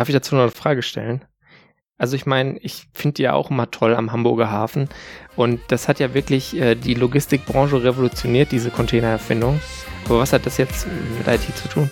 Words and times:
Darf 0.00 0.08
ich 0.08 0.14
dazu 0.14 0.34
noch 0.34 0.44
eine 0.44 0.50
Frage 0.50 0.80
stellen? 0.80 1.26
Also 1.98 2.16
ich 2.16 2.24
meine, 2.24 2.56
ich 2.60 2.86
finde 2.94 3.16
die 3.16 3.22
ja 3.24 3.34
auch 3.34 3.50
immer 3.50 3.70
toll 3.70 3.94
am 3.94 4.12
Hamburger 4.12 4.50
Hafen 4.50 4.88
und 5.36 5.60
das 5.68 5.88
hat 5.88 6.00
ja 6.00 6.14
wirklich 6.14 6.56
äh, 6.56 6.74
die 6.74 6.94
Logistikbranche 6.94 7.84
revolutioniert, 7.84 8.50
diese 8.50 8.70
Containererfindung. 8.70 9.60
Aber 10.06 10.20
was 10.20 10.32
hat 10.32 10.46
das 10.46 10.56
jetzt 10.56 10.86
mit 11.18 11.28
IT 11.28 11.54
zu 11.54 11.68
tun? 11.68 11.90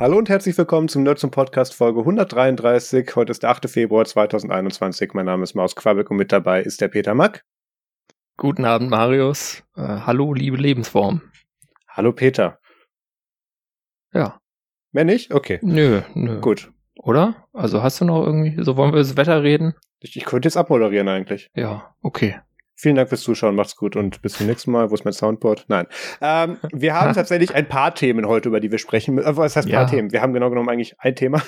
Hallo 0.00 0.16
und 0.16 0.30
herzlich 0.30 0.56
willkommen 0.56 0.88
zum 0.88 1.02
Nerds 1.02 1.20
zum 1.20 1.30
Podcast 1.30 1.74
Folge 1.74 2.00
133. 2.00 3.14
Heute 3.16 3.32
ist 3.32 3.42
der 3.42 3.50
8. 3.50 3.68
Februar 3.68 4.06
2021. 4.06 5.12
Mein 5.12 5.26
Name 5.26 5.42
ist 5.42 5.54
Maus 5.54 5.76
Quabeck 5.76 6.10
und 6.10 6.16
mit 6.16 6.32
dabei 6.32 6.62
ist 6.62 6.80
der 6.80 6.88
Peter 6.88 7.12
Mack. 7.12 7.44
Guten 8.38 8.64
Abend, 8.64 8.88
Marius. 8.88 9.62
Äh, 9.76 9.82
hallo, 9.82 10.32
liebe 10.32 10.56
Lebensform. 10.56 11.20
Hallo, 11.86 12.14
Peter. 12.14 12.58
Ja. 14.14 14.40
Mehr 14.92 15.04
nicht? 15.04 15.34
Okay. 15.34 15.58
Nö, 15.60 16.00
nö. 16.14 16.40
Gut. 16.40 16.72
Oder? 16.96 17.46
Also 17.52 17.82
hast 17.82 18.00
du 18.00 18.06
noch 18.06 18.24
irgendwie, 18.24 18.56
so 18.64 18.78
wollen 18.78 18.94
wir 18.94 19.00
das 19.00 19.18
Wetter 19.18 19.42
reden? 19.42 19.74
Ich, 19.98 20.16
ich 20.16 20.24
könnte 20.24 20.46
jetzt 20.46 20.56
abmoderieren 20.56 21.08
eigentlich. 21.08 21.50
Ja, 21.54 21.94
okay. 22.00 22.40
Vielen 22.80 22.96
Dank 22.96 23.10
fürs 23.10 23.20
Zuschauen, 23.20 23.56
macht's 23.56 23.76
gut 23.76 23.94
und 23.94 24.22
bis 24.22 24.32
zum 24.38 24.46
nächsten 24.46 24.70
Mal. 24.70 24.90
Wo 24.90 24.94
ist 24.94 25.04
mein 25.04 25.12
Soundboard? 25.12 25.66
Nein. 25.68 25.86
Ähm, 26.22 26.56
wir 26.72 26.94
haben 26.94 27.12
tatsächlich 27.14 27.54
ein 27.54 27.68
paar 27.68 27.94
Themen 27.94 28.26
heute, 28.26 28.48
über 28.48 28.58
die 28.58 28.70
wir 28.70 28.78
sprechen. 28.78 29.18
Äh, 29.18 29.36
was 29.36 29.54
heißt 29.54 29.68
ja. 29.68 29.80
paar 29.80 29.90
Themen? 29.90 30.12
Wir 30.12 30.22
haben 30.22 30.32
genau 30.32 30.48
genommen 30.48 30.70
eigentlich 30.70 30.98
ein 30.98 31.14
Thema. 31.14 31.42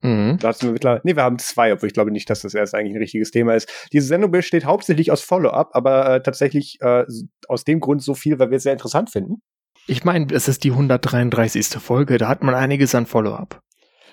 Mhm. 0.00 0.38
Da 0.40 0.54
wir 0.58 0.72
mittlerweile, 0.72 1.02
nee, 1.04 1.14
wir 1.14 1.24
haben 1.24 1.38
zwei, 1.38 1.74
obwohl 1.74 1.88
ich 1.88 1.92
glaube 1.92 2.10
nicht, 2.10 2.30
dass 2.30 2.40
das 2.40 2.54
erst 2.54 2.74
eigentlich 2.74 2.94
ein 2.94 3.02
richtiges 3.02 3.32
Thema 3.32 3.54
ist. 3.54 3.70
Diese 3.92 4.06
Sendung 4.06 4.30
besteht 4.30 4.64
hauptsächlich 4.64 5.12
aus 5.12 5.20
Follow-up, 5.20 5.72
aber 5.74 6.14
äh, 6.14 6.22
tatsächlich 6.22 6.78
äh, 6.80 7.04
aus 7.46 7.64
dem 7.64 7.80
Grund 7.80 8.02
so 8.02 8.14
viel, 8.14 8.38
weil 8.38 8.48
wir 8.48 8.56
es 8.56 8.62
sehr 8.62 8.72
interessant 8.72 9.10
finden. 9.10 9.42
Ich 9.86 10.04
meine, 10.04 10.26
es 10.32 10.48
ist 10.48 10.64
die 10.64 10.70
133. 10.70 11.66
Folge, 11.82 12.16
da 12.16 12.28
hat 12.28 12.42
man 12.42 12.54
einiges 12.54 12.94
an 12.94 13.04
Follow-up. 13.04 13.60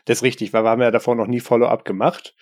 Das 0.04 0.18
ist 0.18 0.24
richtig, 0.24 0.52
weil 0.52 0.66
wir 0.66 0.72
haben 0.72 0.82
ja 0.82 0.92
davor 0.92 1.16
noch 1.16 1.28
nie 1.28 1.40
Follow-up 1.40 1.86
gemacht. 1.86 2.36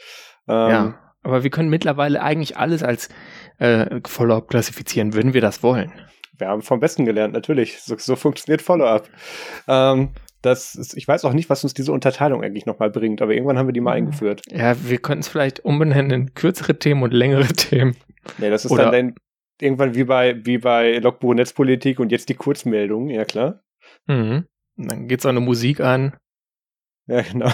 Ähm, 0.47 0.55
ja. 0.55 1.04
Aber 1.25 1.43
wir 1.43 1.49
können 1.49 1.69
mittlerweile 1.69 2.21
eigentlich 2.21 2.55
alles 2.55 2.83
als 2.83 3.09
äh, 3.57 3.99
Follow-up 4.05 4.47
klassifizieren, 4.47 5.15
würden 5.15 5.33
wir 5.33 5.41
das 5.41 5.63
wollen. 5.63 5.91
Wir 6.37 6.49
haben 6.49 6.61
vom 6.61 6.79
Besten 6.79 7.03
gelernt, 7.03 7.33
natürlich. 7.33 7.81
So, 7.81 7.97
so 7.97 8.15
funktioniert 8.15 8.61
Follow-up. 8.61 9.09
Ähm, 9.67 10.09
das 10.43 10.75
ist, 10.75 10.95
ich 10.95 11.07
weiß 11.07 11.25
auch 11.25 11.33
nicht, 11.33 11.49
was 11.49 11.63
uns 11.63 11.73
diese 11.73 11.91
Unterteilung 11.91 12.43
eigentlich 12.43 12.67
nochmal 12.67 12.91
bringt, 12.91 13.23
aber 13.23 13.33
irgendwann 13.33 13.57
haben 13.57 13.67
wir 13.67 13.73
die 13.73 13.81
mal 13.81 13.93
eingeführt. 13.93 14.43
Ja, 14.51 14.75
wir 14.87 14.99
könnten 14.99 15.21
es 15.21 15.27
vielleicht 15.27 15.65
umbenennen 15.65 16.11
in 16.11 16.33
kürzere 16.35 16.77
Themen 16.77 17.01
und 17.01 17.11
längere 17.11 17.47
Themen. 17.47 17.97
Ja, 18.37 18.51
das 18.51 18.65
ist 18.65 18.71
Oder 18.71 18.91
dann, 18.91 19.15
irgendwann 19.59 19.95
wie 19.95 20.03
bei, 20.03 20.45
wie 20.45 20.59
bei 20.59 20.99
Logbuch 20.99 21.33
Netzpolitik 21.33 21.99
und 21.99 22.11
jetzt 22.11 22.29
die 22.29 22.35
Kurzmeldungen, 22.35 23.09
ja 23.09 23.25
klar. 23.25 23.63
Mhm. 24.05 24.45
Dann 24.75 25.07
geht's 25.07 25.25
auch 25.25 25.31
eine 25.31 25.39
Musik 25.39 25.79
an. 25.79 26.15
Ja, 27.07 27.21
genau 27.21 27.51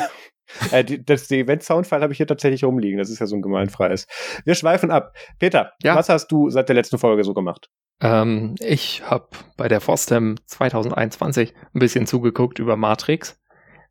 äh, 0.71 0.83
die, 0.83 1.03
das, 1.03 1.27
die 1.27 1.39
Event-Soundfile 1.39 2.02
habe 2.02 2.13
ich 2.13 2.17
hier 2.17 2.27
tatsächlich 2.27 2.63
rumliegen. 2.63 2.97
Das 2.97 3.09
ist 3.09 3.19
ja 3.19 3.25
so 3.25 3.35
ein 3.35 3.41
gemeinfreies. 3.41 4.07
Wir 4.45 4.55
schweifen 4.55 4.91
ab. 4.91 5.13
Peter, 5.39 5.73
ja. 5.83 5.95
was 5.95 6.09
hast 6.09 6.27
du 6.27 6.49
seit 6.49 6.69
der 6.69 6.75
letzten 6.75 6.97
Folge 6.97 7.23
so 7.23 7.33
gemacht? 7.33 7.69
Ähm, 8.02 8.55
ich 8.59 9.03
habe 9.09 9.27
bei 9.57 9.67
der 9.67 9.81
FOSDEM 9.81 10.38
2021 10.45 11.53
ein 11.73 11.79
bisschen 11.79 12.07
zugeguckt 12.07 12.59
über 12.59 12.75
Matrix. 12.75 13.39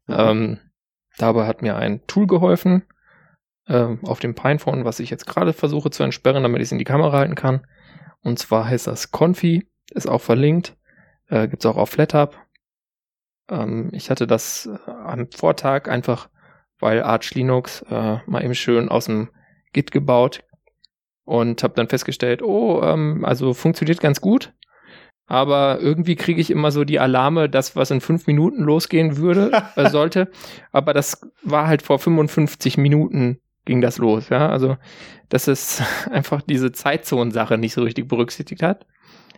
Mhm. 0.07 0.15
Ähm, 0.19 0.59
dabei 1.19 1.47
hat 1.47 1.63
mir 1.63 1.77
ein 1.77 2.07
Tool 2.07 2.27
geholfen 2.27 2.85
äh, 3.67 3.97
auf 4.03 4.19
dem 4.19 4.35
Pinephone, 4.35 4.85
was 4.85 5.01
ich 5.01 5.11
jetzt 5.11 5.27
gerade 5.27 5.53
versuche 5.53 5.91
zu 5.91 6.03
entsperren, 6.03 6.43
damit 6.43 6.61
ich 6.61 6.69
es 6.69 6.73
in 6.73 6.79
die 6.79 6.85
Kamera 6.85 7.19
halten 7.19 7.37
kann. 7.37 7.67
Und 8.23 8.39
zwar 8.39 8.67
heißt 8.67 8.87
das 8.87 9.13
Confi, 9.13 9.69
ist 9.93 10.09
auch 10.09 10.21
verlinkt, 10.21 10.77
äh, 11.29 11.49
gibt 11.49 11.65
es 11.65 11.71
auch 11.71 11.77
auf 11.77 11.91
FlatHub. 11.91 12.37
Ähm, 13.49 13.91
ich 13.93 14.11
hatte 14.11 14.27
das 14.27 14.67
äh, 14.67 14.91
am 14.91 15.31
Vortag 15.31 15.89
einfach 15.89 16.29
weil 16.81 17.03
Arch 17.03 17.35
Linux 17.35 17.83
äh, 17.91 18.19
mal 18.27 18.45
eben 18.45 18.55
schön 18.55 18.89
aus 18.89 19.07
dem 19.07 19.31
Git 19.73 19.93
gebaut 19.93 20.43
und 21.25 21.63
habe 21.63 21.75
dann 21.75 21.89
festgestellt, 21.89 22.43
oh, 22.43 22.83
ähm, 22.83 23.25
also 23.25 23.55
funktioniert 23.55 24.01
ganz 24.01 24.21
gut, 24.21 24.53
aber 25.27 25.79
irgendwie 25.81 26.17
kriege 26.17 26.41
ich 26.41 26.51
immer 26.51 26.73
so 26.73 26.85
die 26.85 26.99
Alarme, 26.99 27.49
das 27.49 27.77
was 27.77 27.93
in 27.93 28.01
fünf 28.01 28.27
Minuten 28.27 28.63
losgehen 28.63 29.17
würde 29.17 29.63
äh, 29.77 29.89
sollte, 29.89 30.31
aber 30.73 30.93
das 30.93 31.21
war 31.43 31.67
halt 31.69 31.83
vor 31.83 31.99
55 31.99 32.79
Minuten 32.79 33.39
ging 33.65 33.81
das 33.81 33.99
los, 33.99 34.31
ja, 34.31 34.49
also 34.49 34.77
dass 35.29 35.47
es 35.47 35.83
einfach 36.11 36.43
diese 36.43 36.73
Zeitzonensache 36.73 37.59
nicht 37.59 37.75
so 37.75 37.83
richtig 37.83 38.09
berücksichtigt 38.09 38.63
hat. 38.63 38.87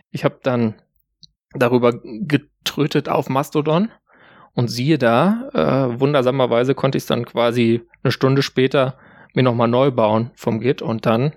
Ich 0.09 0.23
habe 0.23 0.39
dann 0.41 0.75
darüber 1.53 1.93
getrötet 2.01 3.09
auf 3.09 3.29
Mastodon 3.29 3.91
und 4.55 4.69
siehe 4.69 4.97
da, 4.97 5.49
äh, 5.53 5.99
wundersamerweise 5.99 6.75
konnte 6.75 6.97
ich 6.97 7.03
es 7.03 7.07
dann 7.07 7.25
quasi 7.25 7.81
eine 8.03 8.11
Stunde 8.11 8.41
später 8.41 8.97
mir 9.33 9.43
nochmal 9.43 9.67
neu 9.67 9.91
bauen 9.91 10.31
vom 10.35 10.59
Git 10.59 10.81
und 10.81 11.05
dann 11.05 11.33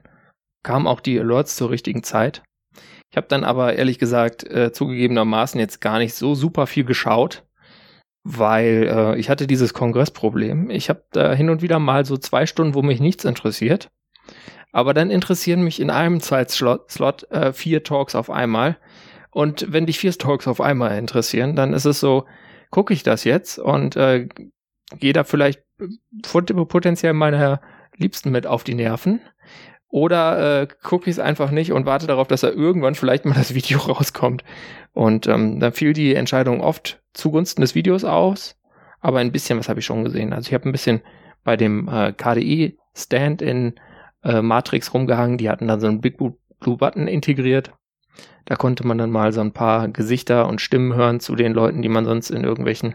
kamen 0.63 0.87
auch 0.87 1.01
die 1.01 1.19
Alerts 1.19 1.57
zur 1.57 1.71
richtigen 1.71 2.03
Zeit. 2.03 2.43
Ich 3.11 3.17
habe 3.17 3.29
dann 3.29 3.45
aber 3.45 3.75
ehrlich 3.75 3.99
gesagt 3.99 4.45
äh, 4.45 4.73
zugegebenermaßen 4.73 5.59
jetzt 5.59 5.81
gar 5.81 5.99
nicht 5.99 6.15
so 6.15 6.35
super 6.35 6.67
viel 6.67 6.85
geschaut, 6.85 7.45
weil 8.25 8.91
äh, 8.93 9.19
ich 9.19 9.31
hatte 9.31 9.47
dieses 9.47 9.73
Kongressproblem. 9.73 10.69
Ich 10.71 10.89
habe 10.89 11.05
da 11.13 11.33
hin 11.33 11.49
und 11.49 11.63
wieder 11.63 11.79
mal 11.79 12.05
so 12.05 12.17
zwei 12.17 12.45
Stunden, 12.45 12.75
wo 12.75 12.83
mich 12.83 13.01
nichts 13.01 13.25
interessiert. 13.25 13.91
Aber 14.73 14.93
dann 14.93 15.11
interessieren 15.11 15.63
mich 15.63 15.81
in 15.81 15.89
einem 15.89 16.21
Zeitslot 16.21 16.91
Slot, 16.91 17.31
äh, 17.31 17.53
vier 17.53 17.85
Talks 17.85 18.15
auf 18.15 18.29
einmal. 18.29 18.77
Und 19.31 19.73
wenn 19.73 19.87
dich 19.87 19.99
vier 19.99 20.13
Talks 20.13 20.49
auf 20.49 20.61
einmal 20.61 20.99
interessieren, 20.99 21.57
dann 21.57 21.73
ist 21.73 21.87
es 21.87 22.01
so, 22.01 22.27
gucke 22.71 22.93
ich 22.93 23.03
das 23.03 23.25
jetzt 23.25 23.59
und 23.59 23.97
äh, 23.97 24.29
gehe 24.99 25.13
da 25.13 25.25
vielleicht 25.25 25.63
potenziell 26.23 27.13
meiner 27.13 27.61
Liebsten 27.97 28.31
mit 28.31 28.47
auf 28.47 28.65
die 28.65 28.75
Nerven. 28.75 29.21
Oder 29.89 30.63
äh, 30.63 30.69
gucke 30.83 31.09
ich 31.09 31.17
es 31.17 31.21
einfach 31.21 31.51
nicht 31.51 31.73
und 31.73 31.87
warte 31.87 32.07
darauf, 32.07 32.29
dass 32.29 32.41
da 32.41 32.51
irgendwann 32.51 32.95
vielleicht 32.95 33.25
mal 33.25 33.35
das 33.35 33.55
Video 33.55 33.79
rauskommt. 33.89 34.45
Und 34.93 35.27
ähm, 35.27 35.61
dann 35.61 35.73
fiel 35.73 35.93
die 35.93 36.15
Entscheidung 36.15 36.61
oft 36.61 37.01
zugunsten 37.15 37.61
des 37.61 37.75
Videos 37.75 38.05
aus. 38.05 38.57
Aber 39.01 39.19
ein 39.21 39.33
bisschen 39.33 39.59
was 39.59 39.69
habe 39.69 39.81
ich 39.81 39.87
schon 39.87 40.05
gesehen. 40.05 40.33
Also 40.33 40.49
ich 40.49 40.55
habe 40.55 40.69
ein 40.69 40.73
bisschen 40.73 41.03
bei 41.45 41.57
dem 41.57 41.89
äh, 41.89 42.13
KDE-Stand 42.13 43.41
in 43.41 43.75
äh, 44.25 44.43
Matrix 44.43 44.93
rumgehangen. 44.93 45.39
Die 45.39 45.49
hatten 45.49 45.69
dann 45.69 45.81
so 45.81 45.87
einen 45.87 46.01
Big 46.01 46.19
Blue 46.19 46.77
Button 46.77 47.07
integriert. 47.07 47.73
Da 48.45 48.57
konnte 48.57 48.87
man 48.87 48.99
dann 48.99 49.11
mal 49.11 49.33
so 49.33 49.41
ein 49.41 49.53
paar 49.53 49.89
Gesichter 49.89 50.47
und 50.49 50.61
Stimmen 50.61 50.95
hören 50.95 51.21
zu 51.21 51.35
den 51.35 51.53
Leuten, 51.53 51.83
die 51.83 51.89
man 51.89 52.05
sonst 52.05 52.31
in 52.31 52.45
irgendwelchen 52.45 52.95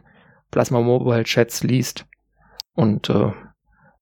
Plasma 0.49 0.81
Mobile 0.81 1.23
Chats 1.23 1.63
liest. 1.63 2.05
Und 2.73 3.09
äh, 3.09 3.31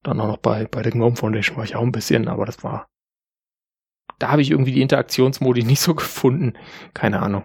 dann 0.03 0.22
auch 0.22 0.28
noch 0.28 0.38
bei, 0.38 0.66
bei 0.66 0.81
der 0.81 0.91
Gnome 0.91 1.16
Foundation 1.16 1.57
war 1.57 1.63
ich 1.63 1.75
auch 1.75 1.81
ein 1.81 1.91
bisschen, 1.91 2.28
aber 2.28 2.46
das 2.46 2.63
war. 2.63 2.88
Da 4.19 4.30
habe 4.30 4.41
ich 4.41 4.52
irgendwie 4.52 4.74
die 4.74 4.81
Interaktionsmodi 4.81 5.63
nicht 5.66 5.81
so 5.81 5.96
gefunden. 5.96 6.53
Keine 6.94 7.22
Ahnung. 7.22 7.44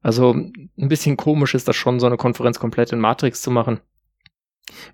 Also 0.00 0.32
ein 0.32 0.68
bisschen 0.76 1.16
komisch 1.16 1.54
ist 1.54 1.66
das 1.66 1.76
schon, 1.76 2.00
so 2.00 2.06
eine 2.06 2.16
Konferenz 2.16 2.60
komplett 2.60 2.92
in 2.92 3.00
Matrix 3.00 3.42
zu 3.42 3.50
machen. 3.50 3.80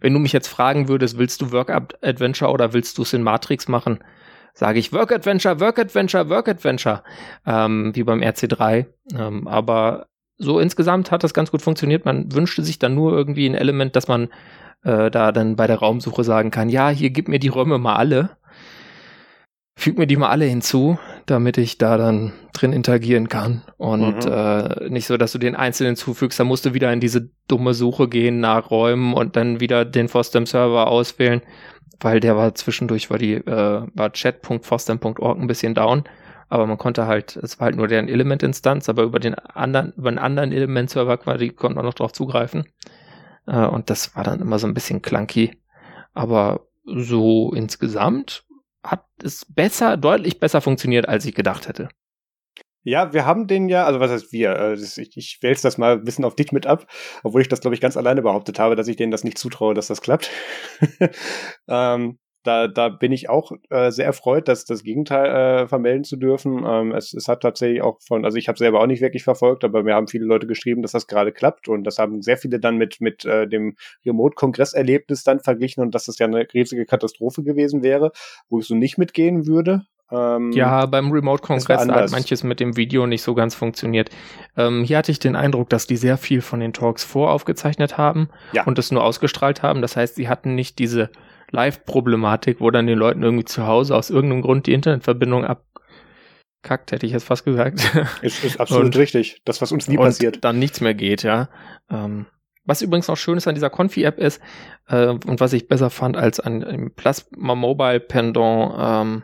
Wenn 0.01 0.13
du 0.13 0.21
mich 0.21 0.33
jetzt 0.33 0.49
fragen 0.49 0.89
würdest, 0.89 1.19
willst 1.19 1.43
du 1.43 1.53
Work 1.53 1.71
Adventure 1.71 2.51
oder 2.51 2.73
willst 2.73 2.97
du 2.99 3.03
es 3.03 3.13
in 3.13 3.23
Matrix 3.23 3.69
machen, 3.69 3.99
sage 4.55 4.79
ich 4.79 4.93
Work 4.93 5.13
Adventure, 5.13 5.61
Work 5.61 5.79
Adventure, 5.81 6.31
Work 6.31 6.49
Adventure, 6.49 7.03
ähm, 7.45 7.91
wie 7.95 8.05
beim 8.05 8.21
RC3. 8.21 8.87
Ähm, 9.19 9.49
aber 9.49 10.07
so 10.39 10.61
insgesamt 10.61 11.11
hat 11.11 11.25
das 11.25 11.35
ganz 11.35 11.51
gut 11.51 11.61
funktioniert. 11.61 12.05
Man 12.05 12.33
wünschte 12.33 12.63
sich 12.63 12.79
dann 12.79 12.95
nur 12.95 13.13
irgendwie 13.13 13.47
ein 13.47 13.55
Element, 13.55 13.97
dass 13.97 14.09
man 14.09 14.29
äh, 14.85 15.11
da 15.11 15.33
dann 15.33 15.57
bei 15.57 15.67
der 15.67 15.79
Raumsuche 15.79 16.25
sagen 16.25 16.51
kann, 16.51 16.69
ja, 16.69 16.89
hier 16.89 17.11
gib 17.11 17.29
mir 17.29 17.39
die 17.39 17.49
Räume 17.49 17.79
mal 17.79 17.97
alle. 17.97 18.31
Füg 19.77 19.99
mir 19.99 20.07
die 20.07 20.17
mal 20.17 20.29
alle 20.29 20.45
hinzu, 20.45 20.99
damit 21.27 21.59
ich 21.59 21.79
da 21.79 21.97
dann 21.97 22.33
drin 22.53 22.73
interagieren 22.73 23.29
kann. 23.29 23.63
Und 23.77 24.25
mhm. 24.25 24.33
äh, 24.33 24.89
nicht 24.89 25.07
so, 25.07 25.17
dass 25.17 25.33
du 25.33 25.39
den 25.39 25.57
einzelnen 25.57 25.97
zufügst, 25.97 26.39
da 26.39 26.45
musst 26.45 26.65
du 26.65 26.75
wieder 26.75 26.93
in 26.93 27.01
diese 27.01 27.29
dumme 27.49 27.75
Suche 27.75 28.09
gehen 28.09 28.39
nach 28.39 28.71
Räumen 28.71 29.15
und 29.15 29.35
dann 29.35 29.59
wieder 29.59 29.85
den 29.85 30.09
FOSDEM-Server 30.09 30.87
auswählen 30.87 31.43
weil 32.01 32.21
der 32.21 32.37
war 32.37 32.55
zwischendurch, 32.55 33.11
war 33.11 33.19
die, 33.19 33.35
äh, 33.35 33.87
war 33.95 34.13
chat.fostem.org 34.13 35.39
ein 35.39 35.47
bisschen 35.47 35.75
down, 35.75 36.05
aber 36.49 36.67
man 36.67 36.79
konnte 36.79 37.07
halt, 37.07 37.37
es 37.37 37.59
war 37.59 37.67
halt 37.67 37.77
nur 37.77 37.89
deren 37.89 38.09
Element-Instanz, 38.09 38.89
aber 38.89 39.03
über 39.03 39.19
den 39.19 39.35
anderen, 39.35 39.93
über 39.97 40.09
einen 40.09 40.19
anderen 40.19 40.53
Element-Server 40.53 41.17
quasi 41.19 41.51
konnte 41.51 41.77
man 41.77 41.85
noch 41.85 41.95
drauf 41.95 42.13
zugreifen. 42.13 42.67
Äh, 43.47 43.67
und 43.67 43.91
das 43.91 44.15
war 44.17 44.25
dann 44.25 44.41
immer 44.41 44.59
so 44.59 44.67
ein 44.67 44.75
bisschen 44.75 45.03
clunky. 45.03 45.59
Aber 46.13 46.69
so 46.85 47.53
insgesamt 47.55 48.45
hat 48.83 49.05
es 49.23 49.47
besser, 49.47 49.97
deutlich 49.97 50.39
besser 50.39 50.61
funktioniert, 50.61 51.09
als 51.09 51.25
ich 51.25 51.35
gedacht 51.35 51.69
hätte. 51.69 51.89
Ja, 52.85 53.15
wir 53.15 53.25
haben 53.25 53.47
den 53.47 53.69
ja, 53.71 53.85
also 53.87 53.99
was 53.99 54.11
heißt 54.11 54.33
wir? 54.33 54.57
Äh, 54.57 54.75
ich, 54.75 55.17
ich 55.17 55.39
wälze 55.43 55.63
das 55.63 55.79
mal 55.79 55.95
ein 55.95 56.05
bisschen 56.05 56.25
auf 56.25 56.37
dich 56.37 56.53
mit 56.53 56.67
ab, 56.67 56.87
obwohl 57.23 57.41
ich 57.41 57.49
das, 57.49 57.61
glaube 57.61 57.75
ich, 57.75 57.81
ganz 57.81 57.97
alleine 57.97 58.21
behauptet 58.23 58.59
habe, 58.59 58.77
dass 58.77 58.89
ich 58.89 58.97
denen 58.97 59.11
das 59.11 59.25
nicht 59.25 59.39
zutraue, 59.39 59.75
dass 59.75 59.87
das 59.87 60.03
klappt. 60.03 60.31
ähm, 61.69 62.19
da, 62.43 62.69
da 62.69 62.91
bin 62.91 63.11
ich 63.11 63.31
auch 63.31 63.53
äh, 63.71 63.91
sehr 63.91 64.05
erfreut, 64.05 64.49
dass 64.49 64.67
das 64.67 64.83
Gegenteil 64.83 65.63
äh, 65.65 65.67
vermelden 65.67 66.05
zu 66.05 66.17
dürfen. 66.17 66.63
Ähm, 66.67 66.93
es, 66.93 67.15
es 67.15 67.27
hat 67.27 67.41
tatsächlich 67.41 67.81
auch 67.81 67.99
von, 68.07 68.25
also 68.27 68.37
ich 68.37 68.49
habe 68.49 68.59
selber 68.59 68.81
auch 68.81 68.87
nicht 68.87 69.01
wirklich 69.01 69.25
verfolgt, 69.25 69.65
aber 69.65 69.83
mir 69.83 69.95
haben 69.95 70.09
viele 70.09 70.27
Leute 70.27 70.47
geschrieben, 70.47 70.83
dass 70.83 70.93
das 70.93 71.07
gerade 71.07 71.33
klappt 71.33 71.69
und 71.69 71.85
das 71.85 71.99
haben 71.99 72.21
sehr 72.21 72.37
viele 72.37 72.61
dann 72.61 72.77
mit 72.77 73.01
mit 73.01 73.25
äh, 73.25 73.49
dem 73.49 73.77
Remote-Kongress-Erlebnis 74.05 75.25
dann 75.25 75.41
verglichen 75.41 75.83
und 75.83 75.95
dass 75.95 76.05
das 76.05 76.19
ja 76.19 76.27
eine 76.27 76.47
riesige 76.53 76.85
Katastrophe 76.85 77.43
gewesen 77.43 77.83
wäre, 77.83 78.13
wo 78.51 78.59
ich 78.59 78.67
so 78.67 78.75
nicht 78.75 78.99
mitgehen 78.99 79.47
würde. 79.47 79.87
Ähm, 80.11 80.53
ja, 80.53 80.87
beim 80.87 81.11
Remote-Kongress 81.11 81.89
hat 81.89 82.11
manches 82.11 82.45
mit 82.45 82.61
dem 82.61 82.77
Video 82.77 83.07
nicht 83.07 83.23
so 83.23 83.35
ganz 83.35 83.55
funktioniert. 83.55 84.11
Ähm, 84.57 84.85
hier 84.85 84.99
hatte 84.99 85.11
ich 85.11 85.19
den 85.19 85.35
Eindruck, 85.35 85.71
dass 85.71 85.87
die 85.87 85.97
sehr 85.97 86.19
viel 86.19 86.43
von 86.43 86.61
den 86.61 86.73
Talks 86.73 87.05
voraufgezeichnet 87.05 87.97
haben 87.97 88.29
ja. 88.53 88.65
und 88.65 88.79
es 88.79 88.91
nur 88.91 89.03
ausgestrahlt 89.03 89.63
haben. 89.63 89.81
Das 89.83 89.97
heißt, 89.97 90.17
sie 90.17 90.29
hatten 90.29 90.55
nicht 90.55 90.79
diese 90.79 91.11
Live-Problematik, 91.51 92.61
wo 92.61 92.71
dann 92.71 92.87
den 92.87 92.99
Leuten 92.99 93.23
irgendwie 93.23 93.45
zu 93.45 93.67
Hause 93.67 93.97
aus 93.97 94.11
irgendeinem 94.11 94.43
Grund 94.43 94.67
die 94.67 94.75
Internetverbindung 94.75 95.45
abkackt, 95.45 96.93
hätte 96.93 97.07
ich 97.07 97.13
jetzt 97.13 97.25
fast 97.25 97.45
gesagt. 97.45 97.81
Ist, 98.23 98.45
ist 98.45 98.61
absolut 98.61 98.87
und, 98.87 98.97
richtig. 98.97 99.41
Das, 99.45 99.63
was 99.63 99.73
uns 99.73 99.89
nie 99.89 99.97
passiert. 99.97 100.45
Dann 100.45 100.59
nichts 100.59 100.81
mehr 100.81 100.95
geht, 100.95 101.23
ja. 101.23 101.49
Ähm, 101.91 102.27
was 102.67 102.83
übrigens 102.83 103.09
noch 103.09 103.17
schön 103.17 103.37
ist 103.37 103.47
an 103.47 103.55
dieser 103.55 103.69
Confi-App 103.69 104.19
ist, 104.19 104.41
äh, 104.89 105.09
und 105.09 105.39
was 105.41 105.53
ich 105.53 105.69
besser 105.69 105.91
fand 105.91 106.17
als 106.17 106.41
an 106.41 106.61
dem 106.61 106.95
Plasma 106.95 107.55
Mobile 107.55 108.01
Pendant 108.01 108.75
ähm, 108.79 109.23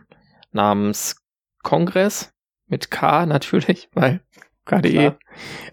namens 0.52 1.16
Kongress 1.62 2.32
mit 2.66 2.90
K 2.90 3.26
natürlich, 3.26 3.88
weil 3.94 4.20
KDE, 4.64 5.16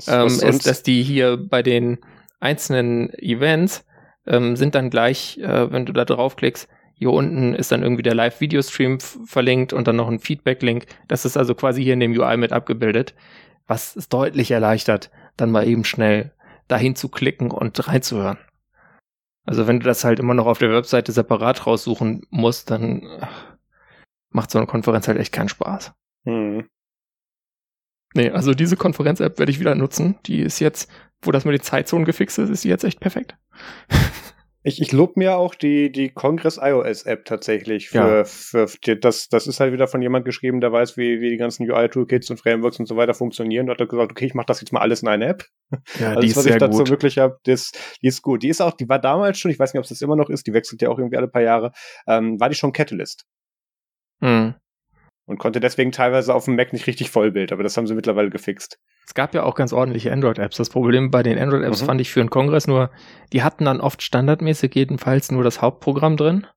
ähm, 0.08 0.28
ist, 0.28 0.66
dass 0.66 0.84
die 0.84 1.04
hier 1.04 1.38
bei 1.38 1.62
den 1.62 2.00
einzelnen 2.40 3.14
Events 3.14 3.86
ähm, 4.26 4.56
sind 4.56 4.76
dann 4.76 4.90
gleich, 4.90 5.38
äh, 5.40 5.72
wenn 5.72 5.86
du 5.86 5.94
da 5.94 6.06
draufklickst, 6.06 6.68
hier 6.94 7.12
unten 7.12 7.54
ist 7.54 7.72
dann 7.72 7.84
irgendwie 7.84 8.02
der 8.02 8.16
Live-Video-Stream 8.16 9.00
verlinkt 9.00 9.72
und 9.72 9.88
dann 9.88 9.98
noch 9.98 10.08
ein 10.08 10.20
Feedback-Link. 10.20 10.88
Das 11.08 11.26
ist 11.26 11.38
also 11.38 11.54
quasi 11.54 11.84
hier 11.84 11.94
in 11.94 12.00
dem 12.00 12.18
UI 12.18 12.38
mit 12.38 12.52
abgebildet, 12.52 13.14
was 13.68 13.96
es 13.96 14.10
deutlich 14.10 14.50
erleichtert, 14.50 15.12
dann 15.38 15.52
mal 15.52 15.68
eben 15.68 15.84
schnell 15.84 16.34
dahin 16.68 16.96
zu 16.96 17.10
klicken 17.10 17.52
und 17.52 17.88
reinzuhören. 17.88 18.40
Also 19.46 19.68
wenn 19.68 19.80
du 19.80 19.86
das 19.86 20.04
halt 20.04 20.20
immer 20.20 20.34
noch 20.34 20.48
auf 20.48 20.58
der 20.58 20.72
Webseite 20.72 21.12
separat 21.12 21.68
raussuchen 21.68 22.24
musst, 22.32 22.72
dann 22.72 23.04
macht 24.30 24.52
so 24.52 24.58
eine 24.58 24.68
Konferenz 24.68 25.08
halt 25.08 25.18
echt 25.18 25.34
keinen 25.34 25.50
Spaß. 25.50 25.94
Mhm. 26.26 26.68
Nee, 28.14 28.32
also 28.32 28.54
diese 28.54 28.78
Konferenz-App 28.78 29.38
werde 29.38 29.52
ich 29.52 29.60
wieder 29.60 29.76
nutzen. 29.76 30.18
Die 30.26 30.42
ist 30.42 30.60
jetzt, 30.60 30.90
wo 31.22 31.32
das 31.32 31.46
mit 31.46 31.54
den 31.54 31.62
Zeitzonen 31.62 32.06
gefixt 32.06 32.40
ist, 32.40 32.50
ist 32.50 32.64
die 32.64 32.70
jetzt 32.70 32.84
echt 32.84 33.00
perfekt. 33.00 33.38
Ich, 34.68 34.82
ich 34.82 34.92
lobe 34.92 35.14
mir 35.16 35.38
auch 35.38 35.56
die, 35.56 35.90
die 35.94 36.10
Congress 36.10 36.60
iOS 36.62 37.04
App 37.04 37.24
tatsächlich. 37.24 37.88
Für, 37.88 37.98
ja. 37.98 38.24
für, 38.26 38.68
für, 38.68 38.98
das, 38.98 39.30
das 39.30 39.48
ist 39.48 39.62
halt 39.62 39.72
wieder 39.72 39.88
von 39.88 40.02
jemand 40.02 40.26
geschrieben, 40.26 40.60
der 40.60 40.74
weiß, 40.74 40.98
wie, 40.98 41.22
wie 41.22 41.30
die 41.30 41.38
ganzen 41.38 41.72
UI-Toolkits 41.72 42.30
und 42.32 42.38
Frameworks 42.38 42.78
und 42.78 42.86
so 42.86 42.98
weiter 42.98 43.14
funktionieren. 43.14 43.68
Da 43.68 43.74
hat 43.74 43.80
er 43.80 43.88
gesagt, 43.88 44.12
okay, 44.12 44.26
ich 44.26 44.34
mache 44.34 44.48
das 44.48 44.60
jetzt 44.60 44.74
mal 44.74 44.82
alles 44.82 45.04
in 45.04 45.08
eine 45.08 45.28
App. 45.28 45.46
Ja, 46.02 46.10
also 46.10 46.20
die 46.20 46.28
das, 46.28 46.36
was 46.36 46.46
ist 46.48 46.52
ich 46.52 46.58
dazu 46.58 46.80
gut. 46.80 46.90
wirklich 46.90 47.18
habe, 47.18 47.38
das, 47.46 47.72
die 48.02 48.08
ist 48.08 48.22
gut. 48.22 48.44
Die 48.44 48.50
ist 48.50 48.62
auch, 48.62 48.74
die 48.74 48.90
war 48.90 49.00
damals 49.00 49.40
schon, 49.40 49.52
ich 49.52 49.60
weiß 49.60 49.74
nicht, 49.74 49.80
ob 49.80 49.86
es 49.86 49.90
das 49.90 50.02
immer 50.02 50.18
noch 50.18 50.30
ist, 50.30 50.48
die 50.48 50.54
wechselt 50.54 50.82
ja 50.82 50.90
auch 50.90 50.98
irgendwie 50.98 51.16
alle 51.16 51.30
paar 51.30 51.44
Jahre, 51.44 51.72
ähm, 52.06 52.38
war 52.38 52.50
die 52.50 52.56
schon 52.56 52.74
Catalyst. 52.74 53.26
Mhm 54.20 54.56
und 55.28 55.38
konnte 55.38 55.60
deswegen 55.60 55.92
teilweise 55.92 56.34
auf 56.34 56.46
dem 56.46 56.56
Mac 56.56 56.74
nicht 56.74 56.88
richtig 56.88 57.12
Vollbild, 57.12 57.52
aber 57.52 57.62
das 57.62 57.76
haben 57.78 57.86
sie 57.86 57.94
mittlerweile 57.94 58.30
gefixt. 58.30 58.80
Es 59.06 59.14
gab 59.14 59.36
ja 59.36 59.44
auch 59.44 59.56
ganz 59.56 59.74
ordentliche 59.74 60.12
Android-Apps. 60.12 60.58
Das 60.58 60.70
Problem 60.70 61.12
bei 61.12 61.22
den 61.22 61.38
Android-Apps 61.38 61.82
mhm. 61.82 61.86
fand 61.86 62.02
ich 62.02 62.12
für 62.12 62.22
einen 62.22 62.30
Kongress 62.30 62.66
nur, 62.66 62.90
die 63.34 63.44
hatten 63.44 63.66
dann 63.66 63.82
oft 63.82 64.02
standardmäßig 64.02 64.74
jedenfalls 64.74 65.32
nur 65.32 65.44
das 65.44 65.62
Hauptprogramm 65.62 66.16
drin. 66.18 66.48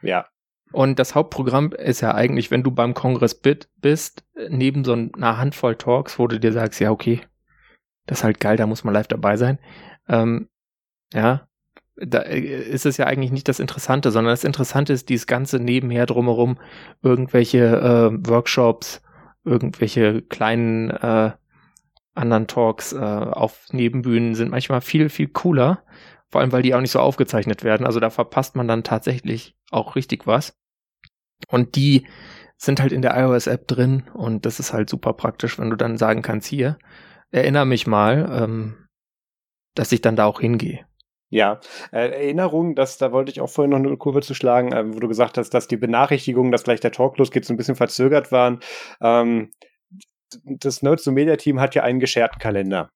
Ja. 0.00 0.26
Und 0.72 1.00
das 1.00 1.16
Hauptprogramm 1.16 1.72
ist 1.72 2.00
ja 2.00 2.14
eigentlich, 2.14 2.52
wenn 2.52 2.62
du 2.62 2.70
beim 2.70 2.94
Kongress 2.94 3.40
bist, 3.40 4.24
neben 4.48 4.84
so 4.84 4.92
einer 4.92 5.36
Handvoll 5.36 5.74
Talks, 5.74 6.18
wo 6.20 6.28
du 6.28 6.38
dir 6.38 6.52
sagst, 6.52 6.78
ja, 6.78 6.92
okay, 6.92 7.20
das 8.06 8.18
ist 8.18 8.24
halt 8.24 8.38
geil, 8.38 8.56
da 8.56 8.66
muss 8.66 8.84
man 8.84 8.94
live 8.94 9.08
dabei 9.08 9.36
sein. 9.36 9.58
Ähm, 10.08 10.48
ja, 11.12 11.48
da 12.00 12.20
äh, 12.20 12.40
ist 12.40 12.86
es 12.86 12.96
ja 12.96 13.06
eigentlich 13.06 13.32
nicht 13.32 13.48
das 13.48 13.60
Interessante, 13.60 14.10
sondern 14.10 14.32
das 14.32 14.44
Interessante 14.44 14.92
ist 14.92 15.08
dieses 15.08 15.26
ganze 15.26 15.58
nebenher 15.58 16.06
drumherum, 16.06 16.58
irgendwelche 17.02 17.58
äh, 17.58 18.28
Workshops, 18.28 19.02
irgendwelche 19.44 20.22
kleinen 20.22 20.90
äh, 20.90 21.32
anderen 22.14 22.46
Talks 22.46 22.92
äh, 22.92 22.98
auf 22.98 23.66
Nebenbühnen 23.72 24.34
sind 24.34 24.50
manchmal 24.50 24.80
viel, 24.80 25.08
viel 25.08 25.28
cooler. 25.28 25.84
Vor 26.28 26.40
allem, 26.40 26.52
weil 26.52 26.62
die 26.62 26.74
auch 26.74 26.80
nicht 26.80 26.92
so 26.92 27.00
aufgezeichnet 27.00 27.64
werden. 27.64 27.86
Also 27.86 27.98
da 27.98 28.10
verpasst 28.10 28.54
man 28.56 28.68
dann 28.68 28.84
tatsächlich 28.84 29.56
auch 29.70 29.96
richtig 29.96 30.26
was. 30.26 30.56
Und 31.48 31.74
die 31.74 32.06
sind 32.56 32.80
halt 32.80 32.92
in 32.92 33.02
der 33.02 33.16
iOS-App 33.16 33.66
drin 33.66 34.04
und 34.12 34.44
das 34.44 34.60
ist 34.60 34.72
halt 34.72 34.90
super 34.90 35.14
praktisch, 35.14 35.58
wenn 35.58 35.70
du 35.70 35.76
dann 35.76 35.96
sagen 35.96 36.20
kannst, 36.20 36.46
hier, 36.46 36.76
erinnere 37.30 37.64
mich 37.64 37.86
mal, 37.86 38.28
ähm, 38.30 38.86
dass 39.74 39.92
ich 39.92 40.02
dann 40.02 40.14
da 40.14 40.26
auch 40.26 40.40
hingehe. 40.40 40.84
Ja, 41.30 41.60
äh, 41.92 42.10
Erinnerung, 42.10 42.74
dass 42.74 42.98
da 42.98 43.12
wollte 43.12 43.30
ich 43.30 43.40
auch 43.40 43.48
vorhin 43.48 43.70
noch 43.70 43.78
eine 43.78 43.96
Kurve 43.96 44.20
zu 44.20 44.34
schlagen, 44.34 44.72
äh, 44.72 44.92
wo 44.92 44.98
du 44.98 45.06
gesagt 45.06 45.38
hast, 45.38 45.50
dass 45.50 45.68
die 45.68 45.76
Benachrichtigungen, 45.76 46.50
dass 46.50 46.64
gleich 46.64 46.80
der 46.80 46.90
Talk 46.90 47.16
losgeht, 47.18 47.44
so 47.44 47.54
ein 47.54 47.56
bisschen 47.56 47.76
verzögert 47.76 48.32
waren. 48.32 48.58
Ähm, 49.00 49.52
das 50.44 50.82
Nerds 50.82 51.04
to 51.04 51.12
Media 51.12 51.36
Team 51.36 51.60
hat 51.60 51.74
ja 51.76 51.84
einen 51.84 52.00
gescherten 52.00 52.40
Kalender. 52.40 52.90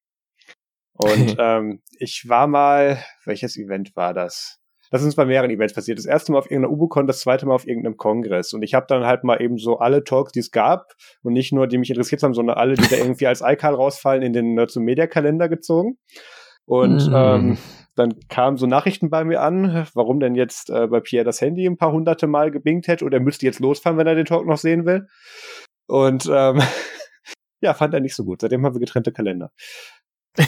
Und 0.95 1.37
ähm, 1.39 1.81
ich 1.99 2.29
war 2.29 2.49
mal, 2.49 3.05
welches 3.25 3.57
Event 3.57 3.95
war 3.95 4.15
das? 4.15 4.59
Das 4.91 5.01
ist 5.01 5.07
uns 5.07 5.17
bei 5.17 5.25
mehreren 5.25 5.51
Events 5.51 5.75
passiert. 5.75 5.99
Das 5.99 6.07
erste 6.07 6.33
Mal 6.33 6.39
auf 6.39 6.51
irgendeiner 6.51 6.73
UBUCon, 6.73 7.07
das 7.07 7.21
zweite 7.21 7.47
Mal 7.47 7.55
auf 7.55 7.67
irgendeinem 7.67 7.97
Kongress. 7.97 8.53
Und 8.53 8.63
ich 8.63 8.75
habe 8.75 8.87
dann 8.89 9.05
halt 9.05 9.25
mal 9.25 9.41
eben 9.41 9.59
so 9.59 9.79
alle 9.79 10.05
Talks, 10.05 10.33
die 10.33 10.41
es 10.41 10.51
gab, 10.51 10.93
und 11.23 11.33
nicht 11.33 11.53
nur 11.53 11.67
die 11.67 11.79
mich 11.79 11.91
interessiert 11.91 12.23
haben, 12.23 12.35
sondern 12.35 12.57
alle, 12.57 12.75
die 12.75 12.89
da 12.89 12.97
irgendwie 12.97 13.27
als 13.27 13.41
iCal 13.41 13.75
rausfallen, 13.75 14.23
in 14.23 14.33
den 14.33 14.55
Nerds 14.55 14.75
to 14.75 14.81
Media 14.81 15.07
Kalender 15.07 15.49
gezogen. 15.49 15.99
Und 16.67 17.09
mm. 17.09 17.15
ähm, 17.15 17.59
dann 17.95 18.19
kamen 18.29 18.57
so 18.57 18.67
Nachrichten 18.67 19.11
bei 19.11 19.25
mir 19.25 19.43
an, 19.43 19.87
warum 19.95 20.19
denn 20.21 20.35
jetzt 20.35 20.71
äh, 20.71 20.87
bei 20.87 21.01
Pierre 21.01 21.25
das 21.25 21.41
Handy 21.41 21.67
ein 21.67 21.77
paar 21.77 21.93
hunderte 21.93 22.27
Mal 22.27 22.51
gebingt 22.51 22.89
hätte 22.89 23.05
oder 23.05 23.19
er 23.19 23.23
müsste 23.23 23.47
jetzt 23.47 23.61
losfahren, 23.61 23.99
wenn 23.99 24.07
er 24.07 24.15
den 24.15 24.27
Talk 24.27 24.47
noch 24.47 24.59
sehen 24.59 24.85
will. 24.85 25.09
Und 25.87 26.29
ähm, 26.31 26.63
ja, 27.61 27.75
fand 27.75 27.95
er 27.95 28.01
nicht 28.01 28.17
so 28.17 28.25
gut. 28.25 28.41
Seitdem 28.41 28.65
haben 28.65 28.75
wir 28.75 28.81
getrennte 28.81 29.13
Kalender. 29.13 29.53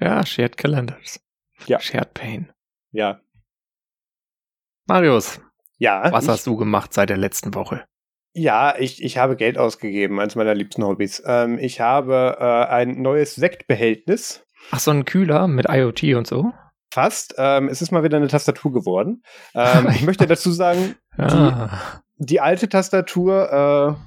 ja, 0.00 0.26
Shared 0.26 0.56
Calendars. 0.56 1.20
Ja. 1.66 1.80
Shared 1.80 2.12
Pain. 2.12 2.52
Ja. 2.92 3.20
Marius. 4.86 5.40
Ja. 5.78 6.12
Was 6.12 6.24
ich, 6.24 6.30
hast 6.30 6.46
du 6.46 6.56
gemacht 6.56 6.92
seit 6.92 7.08
der 7.08 7.16
letzten 7.16 7.54
Woche? 7.54 7.86
Ja, 8.34 8.74
ich, 8.78 9.02
ich 9.02 9.16
habe 9.16 9.36
Geld 9.36 9.58
ausgegeben, 9.58 10.20
eines 10.20 10.34
meiner 10.34 10.54
liebsten 10.54 10.84
Hobbys. 10.84 11.22
Ähm, 11.24 11.58
ich 11.58 11.80
habe 11.80 12.36
äh, 12.40 12.44
ein 12.44 13.00
neues 13.00 13.36
Sektbehältnis 13.36 14.44
Ach, 14.70 14.80
so 14.80 14.90
ein 14.90 15.04
Kühler 15.04 15.46
mit 15.48 15.66
IoT 15.68 16.14
und 16.14 16.26
so? 16.26 16.52
Fast. 16.92 17.34
Ähm, 17.38 17.68
es 17.68 17.82
ist 17.82 17.90
mal 17.90 18.04
wieder 18.04 18.16
eine 18.16 18.28
Tastatur 18.28 18.72
geworden. 18.72 19.22
Ähm, 19.56 19.88
ich 19.90 20.02
möchte 20.02 20.26
dazu 20.26 20.50
sagen, 20.50 20.96
ah. 21.16 21.78
die, 22.18 22.26
die, 22.26 22.40
alte 22.40 22.68
Tastatur, 22.68 23.98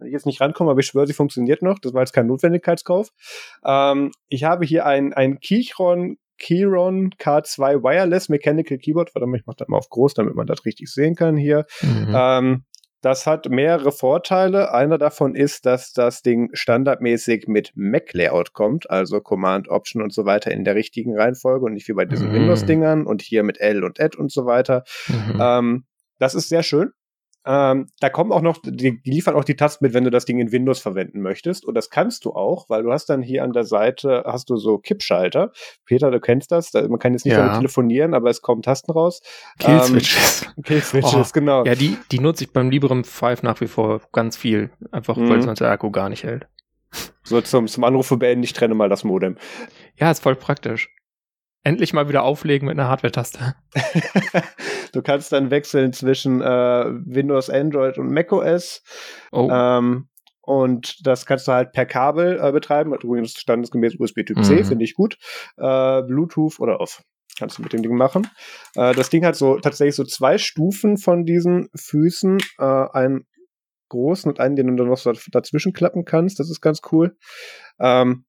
äh, 0.00 0.06
ich 0.06 0.12
jetzt 0.12 0.26
nicht 0.26 0.40
rankomme, 0.40 0.72
aber 0.72 0.80
ich 0.80 0.86
schwöre, 0.86 1.06
sie 1.06 1.12
funktioniert 1.12 1.62
noch. 1.62 1.78
Das 1.78 1.94
war 1.94 2.02
jetzt 2.02 2.12
kein 2.12 2.26
Notwendigkeitskauf. 2.26 3.10
Ähm, 3.64 4.10
ich 4.28 4.42
habe 4.42 4.66
hier 4.66 4.84
ein, 4.84 5.14
ein 5.14 5.38
Keychron 5.38 6.18
Keyron 6.38 7.10
K2 7.14 7.82
Wireless 7.82 8.28
Mechanical 8.28 8.78
Keyboard. 8.78 9.14
Warte 9.14 9.26
mal, 9.26 9.38
ich 9.38 9.46
mache 9.46 9.56
das 9.58 9.68
mal 9.68 9.78
auf 9.78 9.88
groß, 9.88 10.14
damit 10.14 10.34
man 10.34 10.46
das 10.46 10.64
richtig 10.64 10.92
sehen 10.92 11.14
kann 11.14 11.36
hier. 11.36 11.66
Mhm. 11.82 12.12
Ähm, 12.14 12.64
das 13.00 13.26
hat 13.26 13.48
mehrere 13.48 13.92
Vorteile. 13.92 14.72
Einer 14.72 14.98
davon 14.98 15.34
ist, 15.34 15.66
dass 15.66 15.92
das 15.92 16.22
Ding 16.22 16.50
standardmäßig 16.52 17.46
mit 17.46 17.72
Mac-Layout 17.74 18.52
kommt, 18.52 18.90
also 18.90 19.20
Command, 19.20 19.68
Option 19.68 20.02
und 20.02 20.12
so 20.12 20.24
weiter 20.24 20.50
in 20.50 20.64
der 20.64 20.74
richtigen 20.74 21.16
Reihenfolge 21.16 21.66
und 21.66 21.74
nicht 21.74 21.88
wie 21.88 21.92
bei 21.92 22.04
diesen 22.04 22.30
mhm. 22.30 22.34
Windows-Dingern 22.34 23.06
und 23.06 23.22
hier 23.22 23.42
mit 23.42 23.60
L 23.60 23.84
und 23.84 24.00
Add 24.00 24.16
und 24.16 24.32
so 24.32 24.46
weiter. 24.46 24.84
Mhm. 25.08 25.38
Ähm, 25.40 25.84
das 26.18 26.34
ist 26.34 26.48
sehr 26.48 26.62
schön. 26.62 26.92
Ähm, 27.46 27.86
da 28.00 28.10
kommen 28.10 28.32
auch 28.32 28.42
noch, 28.42 28.58
die, 28.60 29.00
die, 29.00 29.10
liefern 29.10 29.36
auch 29.36 29.44
die 29.44 29.54
Tasten 29.54 29.84
mit, 29.84 29.94
wenn 29.94 30.02
du 30.02 30.10
das 30.10 30.24
Ding 30.24 30.40
in 30.40 30.50
Windows 30.50 30.80
verwenden 30.80 31.20
möchtest. 31.20 31.64
Und 31.64 31.74
das 31.74 31.90
kannst 31.90 32.24
du 32.24 32.32
auch, 32.32 32.68
weil 32.68 32.82
du 32.82 32.92
hast 32.92 33.06
dann 33.06 33.22
hier 33.22 33.44
an 33.44 33.52
der 33.52 33.62
Seite, 33.62 34.24
hast 34.26 34.50
du 34.50 34.56
so 34.56 34.78
Kippschalter. 34.78 35.52
Peter, 35.84 36.10
du 36.10 36.18
kennst 36.18 36.50
das. 36.50 36.72
Da, 36.72 36.86
man 36.88 36.98
kann 36.98 37.12
jetzt 37.12 37.24
nicht 37.24 37.34
ja. 37.34 37.44
damit 37.44 37.58
telefonieren, 37.58 38.14
aber 38.14 38.30
es 38.30 38.42
kommen 38.42 38.62
Tasten 38.62 38.90
raus. 38.90 39.22
Killswitches. 39.60 40.46
Ähm, 40.56 40.62
Killswitches, 40.64 41.28
oh. 41.30 41.32
genau. 41.32 41.64
Ja, 41.64 41.76
die, 41.76 41.96
die 42.10 42.18
nutze 42.18 42.44
ich 42.44 42.52
beim 42.52 42.68
Librem 42.68 43.04
5 43.04 43.44
nach 43.44 43.60
wie 43.60 43.68
vor 43.68 44.00
ganz 44.12 44.36
viel. 44.36 44.70
Einfach, 44.90 45.16
mhm. 45.16 45.30
weil 45.30 45.42
sonst 45.42 45.60
der 45.60 45.70
Akku 45.70 45.92
gar 45.92 46.08
nicht 46.08 46.24
hält. 46.24 46.48
So 47.22 47.40
zum, 47.40 47.68
zum 47.68 47.84
Anrufe 47.84 48.16
beenden, 48.16 48.42
ich 48.42 48.54
trenne 48.54 48.74
mal 48.74 48.88
das 48.88 49.04
Modem. 49.04 49.36
Ja, 49.96 50.10
ist 50.10 50.22
voll 50.22 50.34
praktisch 50.34 50.88
endlich 51.66 51.92
mal 51.92 52.08
wieder 52.08 52.22
auflegen 52.22 52.68
mit 52.68 52.78
einer 52.78 52.88
Hardware-Taste. 52.88 53.56
du 54.92 55.02
kannst 55.02 55.32
dann 55.32 55.50
wechseln 55.50 55.92
zwischen 55.92 56.40
äh, 56.40 56.44
Windows, 56.46 57.50
Android 57.50 57.98
und 57.98 58.12
macOS. 58.12 58.84
Oh. 59.32 59.48
Ähm, 59.50 60.08
und 60.42 61.04
das 61.04 61.26
kannst 61.26 61.48
du 61.48 61.52
halt 61.52 61.72
per 61.72 61.84
Kabel 61.84 62.38
äh, 62.40 62.52
betreiben. 62.52 62.94
Übrigens 62.94 63.32
standesgemäß 63.32 63.96
USB 63.98 64.22
Typ 64.24 64.44
C, 64.44 64.54
mhm. 64.54 64.64
finde 64.64 64.84
ich 64.84 64.94
gut. 64.94 65.18
Äh, 65.56 66.02
Bluetooth 66.02 66.60
oder 66.60 66.80
off. 66.80 67.02
Kannst 67.36 67.58
du 67.58 67.62
mit 67.62 67.72
dem 67.72 67.82
Ding 67.82 67.96
machen. 67.96 68.28
Äh, 68.76 68.94
das 68.94 69.10
Ding 69.10 69.24
hat 69.24 69.34
so 69.34 69.58
tatsächlich 69.58 69.96
so 69.96 70.04
zwei 70.04 70.38
Stufen 70.38 70.98
von 70.98 71.24
diesen 71.24 71.68
Füßen. 71.74 72.38
Äh, 72.58 72.64
einen 72.64 73.26
großen 73.88 74.30
und 74.30 74.38
einen, 74.38 74.54
den 74.54 74.68
du 74.68 74.76
dann 74.76 74.88
noch 74.88 74.98
so 74.98 75.12
dazwischen 75.32 75.72
klappen 75.72 76.04
kannst. 76.04 76.38
Das 76.38 76.48
ist 76.48 76.60
ganz 76.60 76.80
cool. 76.92 77.16
Ähm, 77.80 78.24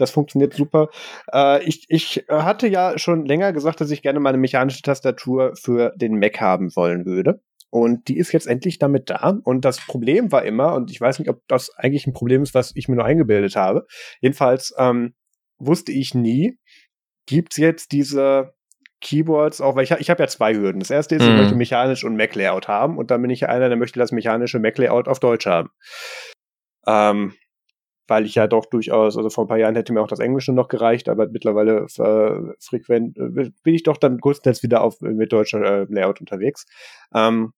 das 0.00 0.10
funktioniert 0.10 0.54
super. 0.54 0.88
Äh, 1.32 1.62
ich, 1.64 1.86
ich 1.88 2.24
hatte 2.28 2.68
ja 2.68 2.98
schon 2.98 3.26
länger 3.26 3.52
gesagt, 3.52 3.80
dass 3.80 3.90
ich 3.90 4.02
gerne 4.02 4.20
mal 4.20 4.30
eine 4.30 4.38
mechanische 4.38 4.82
Tastatur 4.82 5.54
für 5.56 5.92
den 5.96 6.18
Mac 6.18 6.40
haben 6.40 6.74
wollen 6.76 7.06
würde. 7.06 7.40
Und 7.70 8.08
die 8.08 8.18
ist 8.18 8.32
jetzt 8.32 8.48
endlich 8.48 8.78
damit 8.78 9.10
da. 9.10 9.38
Und 9.44 9.64
das 9.64 9.80
Problem 9.80 10.32
war 10.32 10.44
immer, 10.44 10.74
und 10.74 10.90
ich 10.90 11.00
weiß 11.00 11.20
nicht, 11.20 11.28
ob 11.28 11.40
das 11.46 11.70
eigentlich 11.76 12.06
ein 12.06 12.12
Problem 12.12 12.42
ist, 12.42 12.52
was 12.52 12.72
ich 12.74 12.88
mir 12.88 12.96
nur 12.96 13.04
eingebildet 13.04 13.54
habe. 13.54 13.86
Jedenfalls 14.20 14.74
ähm, 14.76 15.14
wusste 15.58 15.92
ich 15.92 16.14
nie, 16.14 16.58
gibt's 17.26 17.56
jetzt 17.56 17.92
diese 17.92 18.54
Keyboards 19.00 19.60
auch, 19.60 19.76
weil 19.76 19.84
ich, 19.84 19.92
ich 19.92 20.10
habe 20.10 20.22
ja 20.22 20.26
zwei 20.26 20.54
Hürden. 20.54 20.80
Das 20.80 20.90
erste 20.90 21.14
ist, 21.14 21.22
ich 21.22 21.28
mhm. 21.28 21.36
möchte 21.36 21.54
mechanisch 21.54 22.04
und 22.04 22.16
Mac-Layout 22.16 22.66
haben. 22.66 22.98
Und 22.98 23.12
dann 23.12 23.22
bin 23.22 23.30
ich 23.30 23.40
ja 23.40 23.48
einer, 23.48 23.68
der 23.68 23.78
möchte 23.78 24.00
das 24.00 24.10
mechanische 24.10 24.58
Mac-Layout 24.58 25.06
auf 25.06 25.20
Deutsch 25.20 25.46
haben. 25.46 25.70
Ähm, 26.86 27.34
weil 28.10 28.26
ich 28.26 28.34
ja 28.34 28.48
doch 28.48 28.66
durchaus, 28.66 29.16
also 29.16 29.30
vor 29.30 29.44
ein 29.44 29.46
paar 29.48 29.58
Jahren 29.58 29.76
hätte 29.76 29.92
mir 29.92 30.02
auch 30.02 30.08
das 30.08 30.18
Englische 30.18 30.52
noch 30.52 30.66
gereicht, 30.66 31.08
aber 31.08 31.28
mittlerweile 31.28 31.84
äh, 31.84 32.54
frequent 32.58 33.16
äh, 33.16 33.50
bin 33.62 33.74
ich 33.74 33.84
doch 33.84 33.96
dann 33.96 34.18
größtenteils 34.18 34.64
wieder 34.64 34.82
auf 34.82 35.00
mit 35.00 35.32
deutscher 35.32 35.62
äh, 35.62 35.86
Layout 35.88 36.18
unterwegs. 36.18 36.66
Ähm, 37.14 37.52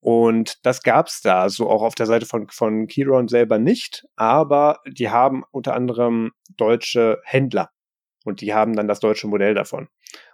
und 0.00 0.58
das 0.66 0.82
gab's 0.82 1.22
da 1.22 1.48
so 1.48 1.70
auch 1.70 1.82
auf 1.82 1.94
der 1.94 2.06
Seite 2.06 2.26
von, 2.26 2.48
von 2.48 2.88
Keyron 2.88 3.28
selber 3.28 3.60
nicht, 3.60 4.06
aber 4.16 4.80
die 4.88 5.10
haben 5.10 5.44
unter 5.52 5.74
anderem 5.74 6.32
deutsche 6.56 7.20
Händler 7.22 7.70
und 8.24 8.40
die 8.40 8.52
haben 8.52 8.74
dann 8.74 8.88
das 8.88 8.98
deutsche 8.98 9.28
Modell 9.28 9.54
davon. 9.54 9.86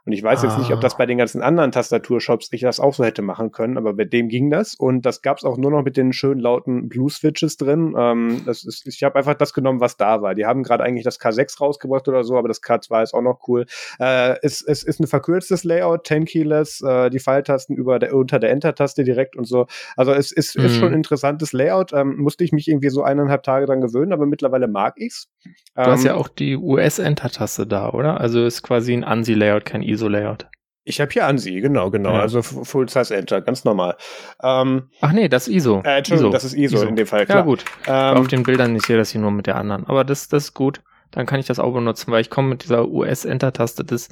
Und 0.07 0.13
ich 0.13 0.23
weiß 0.23 0.43
ah. 0.43 0.47
jetzt 0.47 0.59
nicht, 0.59 0.73
ob 0.73 0.81
das 0.81 0.95
ah. 0.95 0.99
bei 0.99 1.07
den 1.07 1.19
ganzen 1.19 1.43
anderen 1.43 1.73
Tastaturshops 1.73 2.49
ich 2.53 2.61
das 2.61 2.81
auch 2.81 2.95
so 2.95 3.05
hätte 3.05 3.23
machen 3.23 3.51
können, 3.51 3.77
aber 3.77 3.93
bei 3.93 4.05
dem 4.05 4.29
ging 4.29 4.51
das. 4.51 4.75
Und 4.77 5.05
das 5.05 5.21
gab's 5.21 5.45
auch 5.45 5.59
nur 5.59 5.71
noch 5.73 5.83
mit 5.83 5.97
den 5.97 6.13
schönen 6.13 6.41
lauten 6.41 6.89
Blue-Switches 6.89 7.57
drin. 7.57 7.95
Ähm, 7.99 8.43
das 8.47 8.65
ist, 8.65 8.87
ich 8.87 9.03
habe 9.03 9.17
einfach 9.17 9.35
das 9.35 9.53
genommen, 9.53 9.81
was 9.81 9.97
da 9.97 10.23
war. 10.23 10.35
Die 10.35 10.47
haben 10.47 10.63
gerade 10.63 10.85
eigentlich 10.85 11.05
das 11.05 11.21
K6 11.21 11.61
rausgebracht 11.61 12.07
oder 12.09 12.23
so, 12.23 12.39
aber 12.39 12.49
das 12.49 12.63
K2 12.63 13.03
ist 13.03 13.15
auch 13.15 13.23
noch 13.23 13.41
cool. 13.49 13.67
Äh, 13.99 14.37
es, 14.43 14.63
es 14.63 14.85
ist 14.85 15.01
ein 15.01 15.09
verkürztes 15.09 15.65
Layout, 15.65 16.07
10 16.07 16.25
Keyless, 16.25 16.81
äh, 16.83 17.11
die 17.11 17.19
Pfeiltasten 17.19 17.77
über 17.77 17.99
der, 17.99 18.15
unter 18.15 18.39
der 18.39 18.51
Enter-Taste 18.51 19.03
direkt 19.03 19.37
und 19.37 19.45
so. 19.45 19.67
Also 19.97 20.13
es 20.13 20.31
ist, 20.31 20.57
mhm. 20.57 20.65
ist 20.67 20.77
schon 20.77 20.89
ein 20.89 20.95
interessantes 20.95 21.53
Layout. 21.53 21.93
Ähm, 21.93 22.17
musste 22.17 22.45
ich 22.45 22.53
mich 22.53 22.69
irgendwie 22.69 22.91
so 22.91 23.03
eineinhalb 23.03 23.43
Tage 23.43 23.67
dran 23.67 23.81
gewöhnen, 23.81 24.13
aber 24.13 24.27
mittlerweile 24.27 24.69
mag 24.69 24.95
ich's. 24.99 25.29
Ähm, 25.77 25.85
du 25.85 25.91
hast 25.91 26.05
ja 26.05 26.13
ähm, 26.13 26.19
auch 26.19 26.29
die 26.29 26.57
US-Enter-Taste 26.57 27.67
da, 27.67 27.91
oder? 27.91 28.21
Also 28.21 28.45
ist 28.45 28.63
quasi 28.63 28.93
ein 28.93 29.05
ANSI-Layout, 29.05 29.65
kein 29.67 29.83
ISO-Layout. 29.83 30.49
Ich 30.89 31.01
habe 31.01 31.11
hier 31.11 31.27
ANSI, 31.27 31.61
genau, 31.61 31.91
genau. 31.91 32.13
Ja. 32.13 32.21
Also 32.21 32.43
Full 32.43 32.89
Size 32.89 33.15
Enter, 33.17 33.41
ganz 33.41 33.65
normal. 33.65 33.97
Ähm, 34.41 34.89
Ach 35.01 35.13
nee, 35.13 35.29
das 35.29 35.49
ist 35.49 35.55
ISO. 35.55 35.83
Äh, 35.85 35.99
Entschuldigung, 35.99 36.31
ISO. 36.31 36.37
das 36.37 36.45
ist 36.45 36.55
ISO, 36.55 36.77
ISO, 36.77 36.87
in 36.87 36.95
dem 36.95 37.07
Fall, 37.09 37.27
klar. 37.27 37.39
Ja, 37.39 37.45
gut. 37.45 37.65
Ähm, 37.89 38.17
Auf 38.17 38.29
den 38.29 38.45
Bildern, 38.45 38.77
ich 38.77 38.83
sehe 38.83 38.97
das 38.97 39.11
hier 39.11 39.21
nur 39.21 39.33
mit 39.33 39.49
der 39.49 39.57
anderen. 39.57 39.85
Aber 39.87 40.05
das, 40.05 40.29
das 40.29 40.45
ist 40.45 40.55
gut. 40.55 40.83
Dann 41.11 41.27
kann 41.27 41.41
ich 41.41 41.47
das 41.47 41.59
auch 41.59 41.73
benutzen, 41.73 42.13
weil 42.13 42.21
ich 42.21 42.31
komme 42.31 42.49
mit 42.49 42.63
dieser 42.63 42.89
US-Enter-Taste, 42.89 43.85
das 43.85 44.09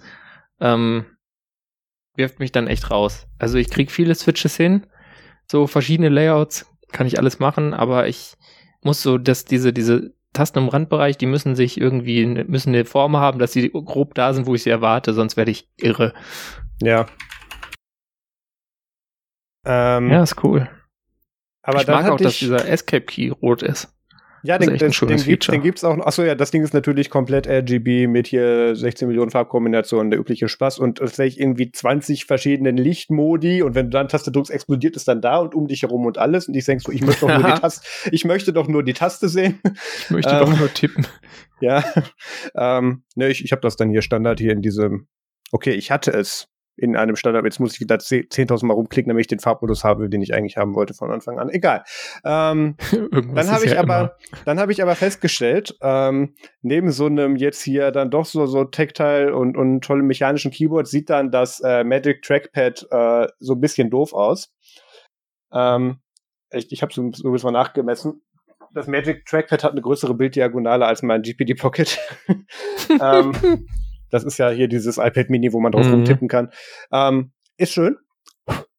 ähm, 0.61 1.05
wirft 2.17 2.41
mich 2.41 2.51
dann 2.51 2.67
echt 2.67 2.91
raus. 2.91 3.27
Also 3.39 3.59
ich 3.59 3.71
krieg 3.71 3.93
viele 3.93 4.15
Switches 4.15 4.57
hin, 4.57 4.87
so 5.47 5.67
verschiedene 5.67 6.09
Layouts, 6.09 6.67
kann 6.93 7.07
ich 7.07 7.19
alles 7.19 7.39
machen, 7.39 7.75
aber 7.75 8.09
ich 8.09 8.35
muss 8.83 9.03
so, 9.03 9.19
dass 9.19 9.45
diese, 9.45 9.73
diese 9.73 10.13
Tasten 10.35 10.59
im 10.59 10.69
Randbereich, 10.69 11.17
die 11.17 11.27
müssen 11.27 11.57
sich 11.57 11.81
irgendwie, 11.81 12.27
müssen 12.27 12.71
eine 12.71 12.85
Form 12.85 13.17
haben, 13.17 13.39
dass 13.39 13.53
sie 13.53 13.71
grob 13.71 14.15
da 14.15 14.35
sind, 14.35 14.47
wo 14.47 14.55
ich 14.55 14.63
sie 14.63 14.71
erwarte, 14.71 15.15
sonst 15.15 15.37
werde 15.37 15.51
ich 15.51 15.69
irre. 15.77 16.13
Ja. 16.83 17.07
Ähm, 19.65 20.11
ja, 20.11 20.23
ist 20.23 20.45
cool. 20.45 20.69
Aber 21.63 21.81
ich 21.81 21.87
mag 21.87 22.07
auch, 22.11 22.19
dass 22.19 22.39
dieser 22.39 22.69
Escape 22.69 23.07
Key 23.07 23.31
rot 23.31 23.63
ist. 23.63 23.95
Ja, 24.47 24.59
den, 24.59 24.77
den, 24.77 24.91
den, 24.91 25.17
gibt, 25.25 25.51
den 25.51 25.63
gibt's 25.63 25.85
auch 25.85 25.97
noch. 25.97 26.05
Achso, 26.05 26.23
ja, 26.23 26.35
das 26.35 26.51
Ding 26.51 26.63
ist 26.63 26.75
natürlich 26.75 27.09
komplett 27.09 27.47
RGB 27.49 28.07
mit 28.07 28.27
hier 28.27 28.77
16 28.77 29.09
Millionen 29.09 29.31
Farbkombinationen, 29.31 30.11
der 30.11 30.21
übliche 30.21 30.49
Spaß 30.49 30.81
und 30.81 30.99
tatsächlich 30.99 31.41
irgendwie 31.41 31.73
20 31.73 32.27
verschiedenen 32.27 32.77
Lichtmodi 32.77 33.63
und 33.63 33.75
wenn 33.75 33.87
du 33.87 33.91
dann 33.93 34.09
Taste 34.09 34.31
drückst, 34.31 34.53
explodiert 34.53 34.97
es 34.97 35.07
dann 35.07 35.23
da 35.23 35.39
und 35.39 35.55
um 35.55 35.67
dich 35.67 35.81
herum 35.81 36.05
und 36.05 36.19
alles 36.19 36.47
und 36.47 36.55
ich 36.55 36.67
denkst 36.67 36.85
so, 36.85 36.93
ich 36.93 37.01
möchte 37.01 37.27
doch 37.27 37.39
nur 37.39 37.53
die 37.55 37.55
Taste, 37.61 37.87
ich 38.13 38.25
möchte 38.27 38.53
doch 38.53 38.69
nur 38.69 38.83
die 38.83 38.93
Taste 38.93 39.31
sehen. 39.31 39.61
Ich 40.05 40.11
möchte 40.11 40.35
ähm, 40.35 40.41
doch 40.41 40.59
nur 40.59 40.73
tippen. 40.73 41.07
Ja, 41.61 41.83
ähm, 42.57 43.05
ne, 43.15 43.29
ich, 43.29 43.43
ich 43.43 43.53
habe 43.53 43.63
das 43.63 43.77
dann 43.77 43.89
hier 43.89 44.03
Standard 44.03 44.39
hier 44.39 44.53
in 44.53 44.61
diesem, 44.61 45.07
okay, 45.53 45.71
ich 45.71 45.91
hatte 45.91 46.13
es 46.13 46.49
in 46.77 46.97
einem 46.97 47.17
Standard. 47.17 47.45
Jetzt 47.45 47.61
muss 47.61 47.75
ich 47.75 47.81
wieder 47.81 47.97
10.000 47.97 48.67
Mal 48.67 48.75
rumklicken, 48.75 49.09
damit 49.09 49.23
ich 49.23 49.29
den 49.29 49.39
Farbmodus 49.39 49.85
habe, 49.85 50.09
den 50.09 50.23
ich 50.23 50.35
eigentlich 50.35 50.57
haben 50.57 50.75
wollte 50.75 50.95
von 50.95 51.11
Anfang 51.11 51.39
an. 51.39 51.49
Egal. 51.49 51.85
Ähm, 52.25 52.77
dann 53.11 53.51
habe 53.51 53.65
ich 53.65 53.73
ja 53.73 53.81
aber, 53.81 54.17
dann 54.45 54.59
habe 54.59 54.73
ich 54.73 54.83
aber 54.83 54.95
festgestellt, 54.95 55.77
ähm, 55.83 56.35
neben 56.63 56.91
so 56.91 57.07
einem 57.07 57.37
jetzt 57.37 57.63
hier 57.63 57.91
dann 57.91 58.11
doch 58.11 58.25
so 58.25 58.47
so 58.47 58.65
Tactile 58.65 59.35
und 59.35 59.57
und 59.57 59.83
tollen 59.83 60.07
mechanischen 60.07 60.51
Keyboard 60.51 60.89
sieht 60.89 61.11
dann 61.11 61.31
das 61.31 61.61
äh, 61.61 61.85
Magic 61.85 62.23
Trackpad 62.23 62.87
äh, 62.91 63.27
so 63.39 63.55
ein 63.55 63.61
bisschen 63.61 63.91
doof 63.91 64.13
aus. 64.13 64.53
Ähm, 65.53 65.99
ich 66.53 66.73
ich 66.73 66.83
habe 66.83 66.93
ein 67.01 67.11
bisschen 67.11 67.33
mal 67.45 67.51
nachgemessen. 67.53 68.23
Das 68.75 68.89
Magic 68.89 69.25
Trackpad 69.27 69.63
hat 69.63 69.73
eine 69.73 69.83
größere 69.83 70.15
Bilddiagonale 70.15 70.85
als 70.85 71.03
mein 71.03 71.23
GPD 71.23 71.55
Pocket. 71.55 71.97
ähm, 73.01 73.33
das 74.15 74.23
ist 74.23 74.39
ja 74.39 74.49
hier 74.51 74.69
dieses 74.69 74.97
iPad 74.97 75.29
Mini, 75.29 75.53
wo 75.53 75.59
man 75.59 75.73
drauf 75.73 75.87
mhm. 75.87 75.95
rumtippen 75.95 76.29
kann. 76.29 76.51
Ähm, 76.93 77.33
ist 77.57 77.73
schön. 77.73 77.97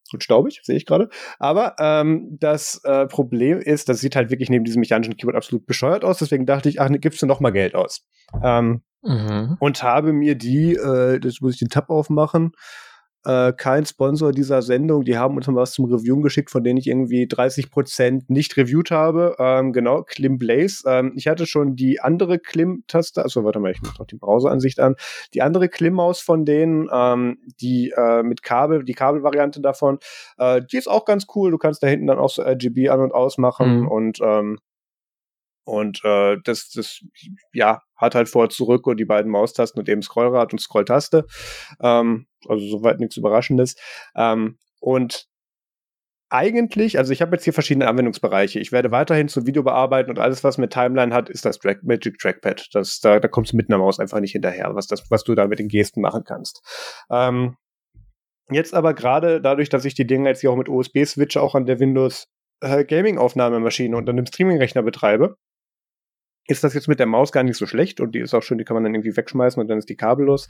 Gut 0.10 0.24
staubig, 0.24 0.62
sehe 0.64 0.78
ich 0.78 0.86
gerade. 0.86 1.10
Aber 1.40 1.76
ähm, 1.78 2.38
das 2.40 2.82
äh, 2.86 3.06
Problem 3.06 3.60
ist, 3.60 3.90
das 3.90 4.00
sieht 4.00 4.16
halt 4.16 4.30
wirklich 4.30 4.50
neben 4.50 4.64
diesem 4.64 4.80
mechanischen 4.80 5.18
Keyboard 5.18 5.36
absolut 5.36 5.66
bescheuert 5.66 6.06
aus. 6.06 6.20
Deswegen 6.20 6.46
dachte 6.46 6.70
ich, 6.70 6.80
ach, 6.80 6.88
ne, 6.88 7.00
gibst 7.00 7.22
du 7.22 7.26
noch 7.26 7.42
mal 7.42 7.52
Geld 7.52 7.76
aus. 7.76 8.08
Ähm, 8.42 8.82
mhm. 9.02 9.58
Und 9.60 9.84
habe 9.84 10.14
mir 10.14 10.36
die, 10.36 10.76
äh, 10.76 11.20
das 11.20 11.42
muss 11.42 11.56
ich 11.56 11.60
den 11.60 11.70
Tab 11.70 11.90
aufmachen, 11.90 12.54
äh, 13.26 13.54
kein 13.54 13.86
Sponsor 13.86 14.32
dieser 14.32 14.62
Sendung. 14.62 15.04
Die 15.04 15.18
haben 15.18 15.36
uns 15.36 15.48
mal 15.48 15.56
was 15.56 15.74
zum 15.74 15.86
Reviewen 15.86 16.22
geschickt, 16.22 16.52
von 16.52 16.64
denen 16.64 16.78
ich 16.78 16.88
irgendwie 16.88 17.28
30 17.28 17.72
Prozent 17.72 18.30
nicht 18.30 18.56
reviewt 18.58 18.92
habe. 18.92 19.36
Ähm, 19.40 19.74
genau, 19.74 20.04
Klim 20.04 20.38
Blaze. 20.38 20.84
Ähm, 20.88 21.14
ich 21.16 21.28
hatte 21.28 21.46
schon 21.46 21.76
die 21.76 22.00
andere 22.00 22.40
Klim-Taste, 22.40 23.24
also 23.24 23.44
warte 23.44 23.60
mal, 23.60 23.72
ich 23.72 23.82
mache 23.82 24.00
noch 24.00 24.08
die 24.08 24.18
Browseransicht 24.18 24.80
an. 24.80 24.96
Die 25.34 25.42
andere 25.42 25.70
Klim-Maus 25.70 26.22
von 26.22 26.46
denen, 26.46 26.88
ähm, 26.94 27.40
die 27.60 27.94
äh, 27.96 28.24
mit 28.24 28.44
Kabel, 28.44 28.84
die 28.84 28.94
Kabelvariante 28.94 29.62
davon, 29.62 30.00
äh, 30.38 30.62
die 30.62 30.78
ist 30.78 30.88
auch 30.88 31.06
ganz 31.06 31.26
cool. 31.36 31.52
Du 31.52 31.58
kannst 31.58 31.84
da 31.84 31.88
hinten 31.88 32.08
dann 32.08 32.20
auch 32.20 32.30
so 32.30 32.44
RGB 32.44 32.90
an 32.90 33.02
und 33.02 33.14
ausmachen 33.14 33.82
mhm. 33.82 33.88
und 33.88 34.20
ähm, 34.22 34.60
und 35.66 36.06
äh, 36.06 36.38
das, 36.44 36.70
das, 36.70 37.04
ja, 37.52 37.82
hat 37.96 38.14
halt 38.14 38.30
vor 38.30 38.50
zurück 38.50 38.86
und 38.86 38.98
die 38.98 39.06
beiden 39.06 39.32
Maustasten 39.32 39.80
und 39.80 39.90
eben 39.90 40.04
Scrollrad 40.04 40.54
und 40.54 40.60
Scrolltaste. 40.60 41.26
Ähm, 41.82 42.28
also 42.50 42.66
soweit 42.68 43.00
nichts 43.00 43.18
Überraschendes. 43.18 43.76
Ähm, 44.16 44.58
und 44.80 45.28
eigentlich, 46.30 46.98
also 46.98 47.14
ich 47.14 47.22
habe 47.22 47.36
jetzt 47.36 47.44
hier 47.44 47.54
verschiedene 47.54 47.88
Anwendungsbereiche. 47.88 48.60
Ich 48.60 48.72
werde 48.72 48.92
weiterhin 48.92 49.28
zum 49.28 49.46
Video 49.46 49.64
bearbeiten 49.64 50.10
und 50.10 50.20
alles, 50.20 50.44
was 50.44 50.58
mit 50.58 50.74
Timeline 50.74 51.14
hat, 51.14 51.30
ist 51.30 51.46
das 51.46 51.60
Drag 51.60 51.78
Magic 51.84 52.18
Trackpad. 52.18 52.70
Das, 52.74 53.00
da, 53.00 53.20
da 53.20 53.28
kommst 53.28 53.54
du 53.54 53.58
mit 53.58 53.70
einer 53.70 53.78
Maus 53.78 54.00
einfach 54.00 54.20
nicht 54.20 54.32
hinterher, 54.32 54.74
was, 54.74 54.88
das, 54.88 55.10
was 55.10 55.24
du 55.24 55.36
da 55.36 55.48
mit 55.48 55.60
den 55.60 55.68
Gesten 55.68 56.02
machen 56.02 56.24
kannst. 56.26 56.62
Ähm, 57.12 57.58
jetzt 58.50 58.74
aber 58.74 58.94
gerade 58.94 59.40
dadurch, 59.40 59.70
dass 59.70 59.86
ich 59.86 59.94
die 59.94 60.08
Dinge 60.08 60.30
jetzt 60.30 60.42
hier 60.42 60.52
auch 60.52 60.58
mit 60.58 60.70
USB-Switch 60.70 61.38
auch 61.38 61.56
an 61.56 61.66
der 61.66 61.80
Windows 61.80 62.28
äh, 62.62 62.84
Gaming-Aufnahmemaschine 62.84 63.96
und 63.96 64.10
an 64.10 64.18
dem 64.18 64.26
Streaming-Rechner 64.26 64.82
betreibe, 64.82 65.38
ist 66.48 66.64
das 66.64 66.74
jetzt 66.74 66.88
mit 66.88 67.00
der 67.00 67.08
Maus 67.08 67.32
gar 67.32 67.44
nicht 67.44 67.58
so 67.58 67.66
schlecht 67.66 68.00
und 68.00 68.14
die 68.14 68.20
ist 68.20 68.34
auch 68.34 68.44
schön, 68.44 68.58
die 68.58 68.64
kann 68.64 68.76
man 68.76 68.84
dann 68.84 68.94
irgendwie 68.94 69.16
wegschmeißen 69.16 69.62
und 69.62 69.68
dann 69.68 69.78
ist 69.78 69.90
die 69.90 69.96
kabellos. 69.96 70.48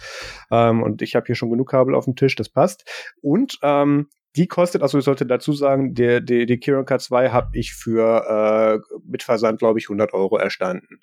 Ähm, 0.51 0.83
und 0.83 1.01
ich 1.01 1.15
habe 1.15 1.25
hier 1.25 1.35
schon 1.35 1.49
genug 1.49 1.69
Kabel 1.69 1.95
auf 1.95 2.05
dem 2.05 2.15
Tisch, 2.15 2.35
das 2.35 2.49
passt. 2.49 3.13
Und 3.21 3.57
ähm, 3.61 4.09
die 4.35 4.47
kostet, 4.47 4.81
also 4.81 4.97
ich 4.97 5.05
sollte 5.05 5.25
dazu 5.25 5.53
sagen, 5.53 5.93
der, 5.93 6.19
der, 6.19 6.45
die 6.45 6.59
Kiron 6.59 6.85
K2 6.85 7.29
habe 7.31 7.57
ich 7.57 7.73
für 7.73 8.81
äh, 8.89 8.97
mit 9.05 9.23
Versand, 9.23 9.59
glaube 9.59 9.79
ich, 9.79 9.85
100 9.85 10.13
Euro 10.13 10.37
erstanden. 10.37 10.99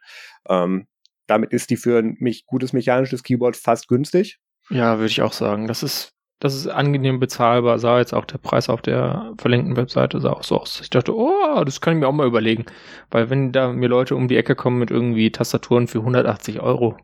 Ähm, 0.48 0.86
damit 1.26 1.52
ist 1.52 1.70
die 1.70 1.76
für 1.76 1.98
ein 1.98 2.16
mich 2.18 2.44
gutes 2.46 2.72
mechanisches 2.74 3.22
Keyboard 3.22 3.56
fast 3.56 3.88
günstig. 3.88 4.38
Ja, 4.68 4.98
würde 4.98 5.06
ich 5.10 5.22
auch 5.22 5.32
sagen. 5.32 5.66
Das 5.66 5.82
ist 5.82 6.12
das 6.42 6.56
ist 6.56 6.66
angenehm 6.66 7.20
bezahlbar, 7.20 7.78
sah 7.78 8.00
jetzt 8.00 8.12
auch 8.12 8.24
der 8.24 8.38
Preis 8.38 8.68
auf 8.68 8.82
der 8.82 9.32
verlinkten 9.38 9.76
Webseite 9.76 10.18
sah 10.20 10.32
auch 10.32 10.42
so 10.42 10.58
aus. 10.58 10.80
Ich 10.82 10.90
dachte, 10.90 11.14
oh, 11.14 11.62
das 11.64 11.80
kann 11.80 11.94
ich 11.94 12.00
mir 12.00 12.08
auch 12.08 12.12
mal 12.12 12.26
überlegen. 12.26 12.66
Weil 13.12 13.30
wenn 13.30 13.52
da 13.52 13.72
mir 13.72 13.88
Leute 13.88 14.16
um 14.16 14.26
die 14.26 14.36
Ecke 14.36 14.56
kommen 14.56 14.80
mit 14.80 14.90
irgendwie 14.90 15.30
Tastaturen 15.30 15.86
für 15.86 16.00
180 16.00 16.58
Euro, 16.58 16.96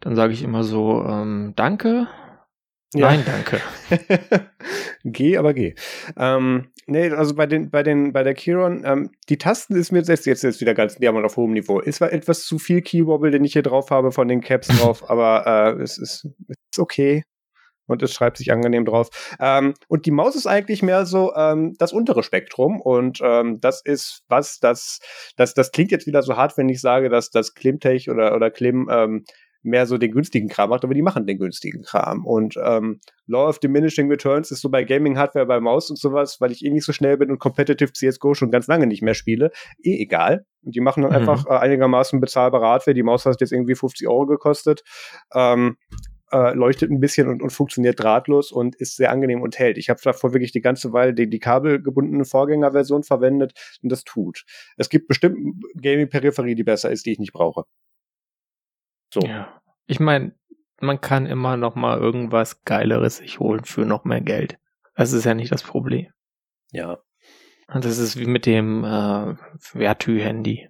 dann 0.00 0.16
sage 0.16 0.32
ich 0.32 0.42
immer 0.42 0.64
so, 0.64 1.04
ähm, 1.08 1.52
danke. 1.54 2.08
Ja. 2.94 3.12
Nein, 3.12 3.24
danke. 3.24 3.60
geh, 5.04 5.36
aber 5.36 5.54
geh. 5.54 5.76
Ähm, 6.16 6.72
nee, 6.88 7.10
also 7.10 7.36
bei 7.36 7.46
den, 7.46 7.70
bei 7.70 7.84
den, 7.84 8.12
bei 8.12 8.24
der 8.24 8.34
Kiron, 8.34 8.82
ähm, 8.84 9.12
die 9.28 9.38
Tasten 9.38 9.76
ist 9.76 9.92
mir 9.92 10.02
jetzt, 10.02 10.26
jetzt, 10.26 10.42
jetzt 10.42 10.60
wieder 10.60 10.74
ganz 10.74 10.96
Diamant 10.96 11.24
auf 11.24 11.36
hohem 11.36 11.52
Niveau. 11.52 11.78
Ist 11.78 11.98
zwar 11.98 12.12
etwas 12.12 12.44
zu 12.44 12.58
viel 12.58 12.82
Keywobble, 12.82 13.30
den 13.30 13.44
ich 13.44 13.52
hier 13.52 13.62
drauf 13.62 13.92
habe 13.92 14.10
von 14.10 14.26
den 14.26 14.40
Caps 14.40 14.66
drauf, 14.66 15.08
aber 15.08 15.46
äh, 15.46 15.80
es 15.80 15.96
ist, 15.96 16.26
ist 16.48 16.80
okay 16.80 17.22
und 17.86 18.02
es 18.02 18.12
schreibt 18.12 18.36
sich 18.36 18.52
angenehm 18.52 18.84
drauf. 18.84 19.08
Ähm, 19.40 19.74
und 19.88 20.06
die 20.06 20.10
Maus 20.10 20.36
ist 20.36 20.46
eigentlich 20.46 20.82
mehr 20.82 21.06
so 21.06 21.34
ähm, 21.34 21.74
das 21.78 21.92
untere 21.92 22.22
Spektrum 22.22 22.80
und 22.80 23.20
ähm, 23.22 23.60
das 23.60 23.82
ist 23.82 24.22
was, 24.28 24.58
das, 24.58 25.00
das, 25.36 25.54
das 25.54 25.72
klingt 25.72 25.90
jetzt 25.90 26.06
wieder 26.06 26.22
so 26.22 26.36
hart, 26.36 26.56
wenn 26.56 26.68
ich 26.68 26.80
sage, 26.80 27.08
dass 27.08 27.30
das 27.30 27.54
Klimtech 27.54 28.10
oder, 28.10 28.34
oder 28.34 28.50
Klim 28.50 28.88
ähm, 28.90 29.24
mehr 29.64 29.86
so 29.86 29.96
den 29.96 30.12
günstigen 30.12 30.48
Kram 30.48 30.70
macht, 30.70 30.84
aber 30.84 30.92
die 30.92 31.02
machen 31.02 31.26
den 31.26 31.38
günstigen 31.38 31.82
Kram. 31.82 32.26
Und 32.26 32.56
ähm, 32.62 33.00
Law 33.26 33.48
of 33.48 33.58
Diminishing 33.58 34.10
Returns 34.10 34.50
ist 34.50 34.60
so 34.60 34.68
bei 34.68 34.84
Gaming-Hardware, 34.84 35.46
bei 35.46 35.58
Maus 35.58 35.88
und 35.88 35.98
sowas, 35.98 36.38
weil 36.40 36.52
ich 36.52 36.64
eh 36.64 36.70
nicht 36.70 36.84
so 36.84 36.92
schnell 36.92 37.16
bin 37.16 37.30
und 37.30 37.38
Competitive 37.38 37.92
CSGO 37.92 38.34
schon 38.34 38.50
ganz 38.50 38.66
lange 38.66 38.86
nicht 38.86 39.02
mehr 39.02 39.14
spiele, 39.14 39.50
eh 39.82 40.02
egal. 40.02 40.44
Und 40.62 40.76
die 40.76 40.80
machen 40.80 41.02
dann 41.02 41.12
mhm. 41.12 41.16
einfach 41.16 41.46
äh, 41.46 41.56
einigermaßen 41.56 42.20
bezahlbare 42.20 42.66
Hardware. 42.66 42.94
Die 42.94 43.02
Maus 43.02 43.24
hat 43.24 43.40
jetzt 43.40 43.52
irgendwie 43.52 43.74
50 43.74 44.06
Euro 44.06 44.26
gekostet. 44.26 44.82
Ähm, 45.34 45.76
äh, 46.32 46.54
leuchtet 46.54 46.90
ein 46.90 47.00
bisschen 47.00 47.28
und, 47.28 47.42
und 47.42 47.50
funktioniert 47.50 48.00
drahtlos 48.00 48.52
und 48.52 48.74
ist 48.76 48.96
sehr 48.96 49.10
angenehm 49.10 49.42
und 49.42 49.58
hält. 49.58 49.78
Ich 49.78 49.90
habe 49.90 50.00
davor 50.02 50.32
wirklich 50.32 50.52
die 50.52 50.60
ganze 50.60 50.92
Weile 50.92 51.14
die, 51.14 51.28
die 51.28 51.38
kabelgebundene 51.38 52.24
Vorgängerversion 52.24 53.02
verwendet 53.02 53.52
und 53.82 53.90
das 53.90 54.04
tut. 54.04 54.44
Es 54.76 54.88
gibt 54.88 55.08
bestimmt 55.08 55.62
Gaming-Peripherie, 55.80 56.54
die 56.54 56.64
besser 56.64 56.90
ist, 56.90 57.06
die 57.06 57.12
ich 57.12 57.18
nicht 57.18 57.32
brauche. 57.32 57.64
So. 59.12 59.20
Ja. 59.20 59.60
Ich 59.86 60.00
meine, 60.00 60.34
man 60.80 61.00
kann 61.00 61.26
immer 61.26 61.56
noch 61.56 61.74
mal 61.74 61.98
irgendwas 61.98 62.62
Geileres 62.64 63.18
sich 63.18 63.38
holen 63.38 63.64
für 63.64 63.84
noch 63.84 64.04
mehr 64.04 64.20
Geld. 64.20 64.58
Das 64.96 65.12
ist 65.12 65.24
ja 65.24 65.34
nicht 65.34 65.52
das 65.52 65.62
Problem. 65.62 66.08
Ja. 66.72 66.98
Und 67.68 67.84
das 67.84 67.98
ist 67.98 68.18
wie 68.18 68.26
mit 68.26 68.46
dem 68.46 68.84
äh, 68.84 69.34
Vertü-Handy. 69.58 70.68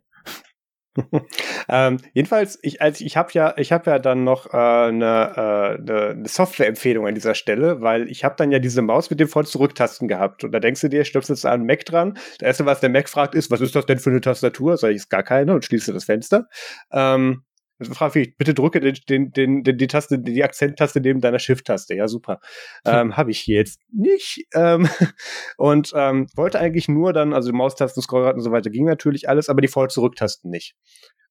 ähm, 1.69 1.99
jedenfalls, 2.13 2.59
ich, 2.63 2.81
als 2.81 3.01
ich 3.01 3.17
habe 3.17 3.31
ja, 3.33 3.55
ich 3.57 3.73
habe 3.73 3.91
ja 3.91 3.99
dann 3.99 4.25
noch 4.25 4.53
äh, 4.53 4.57
eine, 4.57 5.33
äh, 5.37 6.11
eine 6.13 6.29
Software-Empfehlung 6.29 7.07
an 7.07 7.15
dieser 7.15 7.35
Stelle, 7.35 7.81
weil 7.81 8.09
ich 8.09 8.25
habe 8.25 8.37
dann 8.37 8.53
ja 8.53 8.59
diese 8.59 8.83
Maus 8.83 9.11
mit 9.11 9.21
den 9.21 9.29
Voll-Zurück-Tasten 9.29 10.09
gehabt 10.09 10.45
und 10.45 10.53
da 10.53 10.61
denkst 10.61 10.81
du 10.83 10.89
dir, 10.89 11.05
stöpselst 11.05 11.45
du 11.45 11.49
einen 11.49 11.67
Mac 11.67 11.85
dran. 11.85 12.15
Das 12.39 12.47
erste, 12.47 12.67
was 12.67 12.81
der 12.81 12.91
Mac 12.91 13.09
fragt, 13.09 13.35
ist, 13.35 13.51
was 13.51 13.61
ist 13.61 13.75
das 13.75 13.87
denn 13.87 13.99
für 13.99 14.11
eine 14.11 14.21
Tastatur? 14.21 14.77
Sag 14.77 14.91
ich, 14.91 14.97
ist 14.97 15.11
gar 15.11 15.23
keine 15.23 15.55
und 15.55 15.65
schließe 15.65 15.93
das 15.93 16.05
Fenster. 16.05 16.49
Ähm, 16.93 17.43
frage 17.83 18.21
ich, 18.21 18.37
bitte 18.37 18.55
drücke 18.55 18.81
den, 18.81 18.97
den, 19.09 19.33
den, 19.33 19.65
den, 19.65 19.79
die 19.79 19.87
Taste, 19.87 20.19
die 20.19 20.45
Akzenttaste 20.45 21.01
neben 21.01 21.21
deiner 21.21 21.39
Shift-Taste. 21.39 21.95
Ja, 21.95 22.09
super. 22.09 22.41
Hm. 22.87 22.95
Ähm, 22.95 23.17
Habe 23.17 23.31
ich 23.31 23.41
hier 23.41 23.59
jetzt 23.59 23.81
nicht. 23.93 24.47
Ähm, 24.55 24.89
und 25.57 25.93
ähm, 25.95 26.29
wollte 26.37 26.61
eigentlich 26.61 26.89
nur 26.89 27.13
dann, 27.13 27.33
also 27.33 27.53
Maustasten, 27.53 28.03
Scrollrad 28.03 28.37
und 28.37 28.43
so 28.43 28.53
weiter 28.53 28.71
ging 28.71 28.85
natürlich 28.85 29.29
alles, 29.29 29.49
aber 29.49 29.61
die 29.61 29.69
Vor-Zurück-Tasten 29.69 30.51
nicht. 30.51 30.77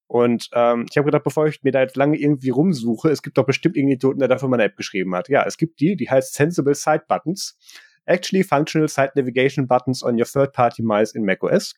Und 0.06 0.50
ähm, 0.52 0.86
ich 0.90 0.96
habe 0.96 1.06
gedacht, 1.06 1.24
bevor 1.24 1.46
ich 1.46 1.62
mir 1.62 1.72
da 1.72 1.80
jetzt 1.80 1.96
lange 1.96 2.18
irgendwie 2.18 2.50
rumsuche, 2.50 3.08
es 3.08 3.22
gibt 3.22 3.38
doch 3.38 3.46
bestimmt 3.46 3.76
irgendeinen 3.76 3.96
Idioten, 3.96 4.18
der 4.18 4.28
dafür 4.28 4.48
mal 4.48 4.56
eine 4.56 4.64
App 4.64 4.76
geschrieben 4.76 5.14
hat. 5.14 5.28
Ja, 5.28 5.44
es 5.46 5.56
gibt 5.56 5.80
die, 5.80 5.96
die 5.96 6.10
heißt 6.10 6.34
Sensible 6.34 6.74
Side 6.74 7.04
Buttons. 7.08 7.56
Actually 8.04 8.44
Functional 8.44 8.88
Side 8.88 9.12
Navigation 9.14 9.66
Buttons 9.66 10.04
on 10.04 10.18
your 10.18 10.26
Third-Party 10.26 10.82
Mice 10.82 11.14
in 11.14 11.24
macOS. 11.24 11.74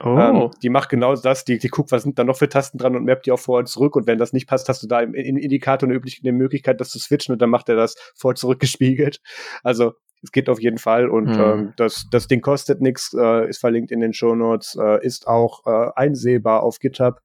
Oh. 0.00 0.16
Ähm, 0.16 0.50
die 0.62 0.68
macht 0.68 0.90
genau 0.90 1.14
das, 1.16 1.44
die, 1.44 1.58
die 1.58 1.68
guckt, 1.68 1.90
was 1.90 2.04
sind 2.04 2.18
da 2.18 2.24
noch 2.24 2.36
für 2.36 2.48
Tasten 2.48 2.78
dran 2.78 2.94
und 2.94 3.04
mappt 3.04 3.26
die 3.26 3.32
auch 3.32 3.38
vor 3.38 3.58
und 3.58 3.68
zurück. 3.68 3.96
Und 3.96 4.06
wenn 4.06 4.18
das 4.18 4.32
nicht 4.32 4.48
passt, 4.48 4.68
hast 4.68 4.82
du 4.82 4.86
da 4.86 5.00
im, 5.00 5.14
im 5.14 5.36
Indikator 5.36 5.88
eine, 5.88 6.00
eine 6.00 6.32
Möglichkeit, 6.32 6.80
das 6.80 6.90
zu 6.90 6.98
switchen 6.98 7.32
und 7.32 7.42
dann 7.42 7.50
macht 7.50 7.68
er 7.68 7.76
das 7.76 7.96
vor 8.14 8.30
und 8.30 8.38
zurück 8.38 8.60
gespiegelt. 8.60 9.20
Also 9.62 9.94
es 10.22 10.32
geht 10.32 10.48
auf 10.48 10.60
jeden 10.60 10.78
Fall 10.78 11.08
und 11.08 11.36
hm. 11.36 11.40
ähm, 11.40 11.72
das, 11.76 12.06
das 12.10 12.26
Ding 12.28 12.40
kostet 12.40 12.80
nichts, 12.80 13.14
äh, 13.14 13.48
ist 13.48 13.58
verlinkt 13.58 13.90
in 13.90 14.00
den 14.00 14.12
Show 14.12 14.34
Notes, 14.34 14.76
äh, 14.80 15.04
ist 15.04 15.26
auch 15.26 15.66
äh, 15.66 15.90
einsehbar 15.94 16.62
auf 16.62 16.78
GitHub 16.78 17.20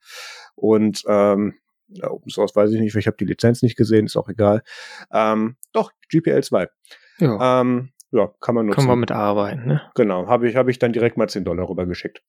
und 0.56 1.04
ähm, 1.08 1.56
ja, 1.88 2.10
Open 2.10 2.32
Source 2.32 2.56
weiß 2.56 2.72
ich 2.72 2.80
nicht, 2.80 2.96
ich 2.96 3.08
habe 3.08 3.18
die 3.18 3.26
Lizenz 3.26 3.62
nicht 3.62 3.78
gesehen, 3.78 4.06
ist 4.06 4.16
auch 4.16 4.30
egal. 4.30 4.64
Ähm, 5.12 5.58
doch, 5.74 5.92
GPL 6.10 6.44
2. 6.44 6.68
Ja. 7.20 7.62
Ähm, 7.62 7.92
ja, 8.12 8.32
kann 8.42 8.56
man 8.56 8.68
nutzen. 8.68 8.78
Können 8.78 8.90
wir 8.90 8.96
mit 8.96 9.12
arbeiten, 9.12 9.68
ne? 9.68 9.82
Genau, 9.96 10.28
habe 10.28 10.48
ich, 10.48 10.56
hab 10.56 10.68
ich 10.68 10.80
dann 10.80 10.94
direkt 10.94 11.18
mal 11.18 11.28
10 11.28 11.46
Dollar 11.46 11.68
rübergeschickt. 11.68 12.24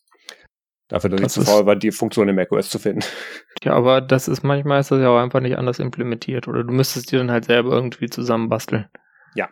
Dafür, 0.95 1.11
dass 1.11 1.21
das 1.21 1.37
ich 1.37 1.43
zu 1.43 1.51
faul 1.51 1.67
war, 1.67 1.75
die 1.75 1.91
Funktion 1.91 2.29
im 2.29 2.37
macOS 2.37 2.71
zu 2.71 2.79
finden. 2.79 3.05
Ja, 3.65 3.73
aber 3.73 4.03
das 4.03 4.29
ist 4.29 4.43
manchmal 4.43 4.81
ist 4.81 4.91
das 4.91 5.01
ja 5.01 5.09
auch 5.09 5.19
einfach 5.19 5.41
nicht 5.41 5.57
anders 5.57 5.79
implementiert. 5.79 6.47
Oder 6.49 6.65
du 6.65 6.73
müsstest 6.73 7.11
dir 7.11 7.19
dann 7.19 7.31
halt 7.31 7.47
selber 7.47 7.73
irgendwie 7.73 8.11
zusammenbasteln. 8.11 8.89
Ja. 9.35 9.49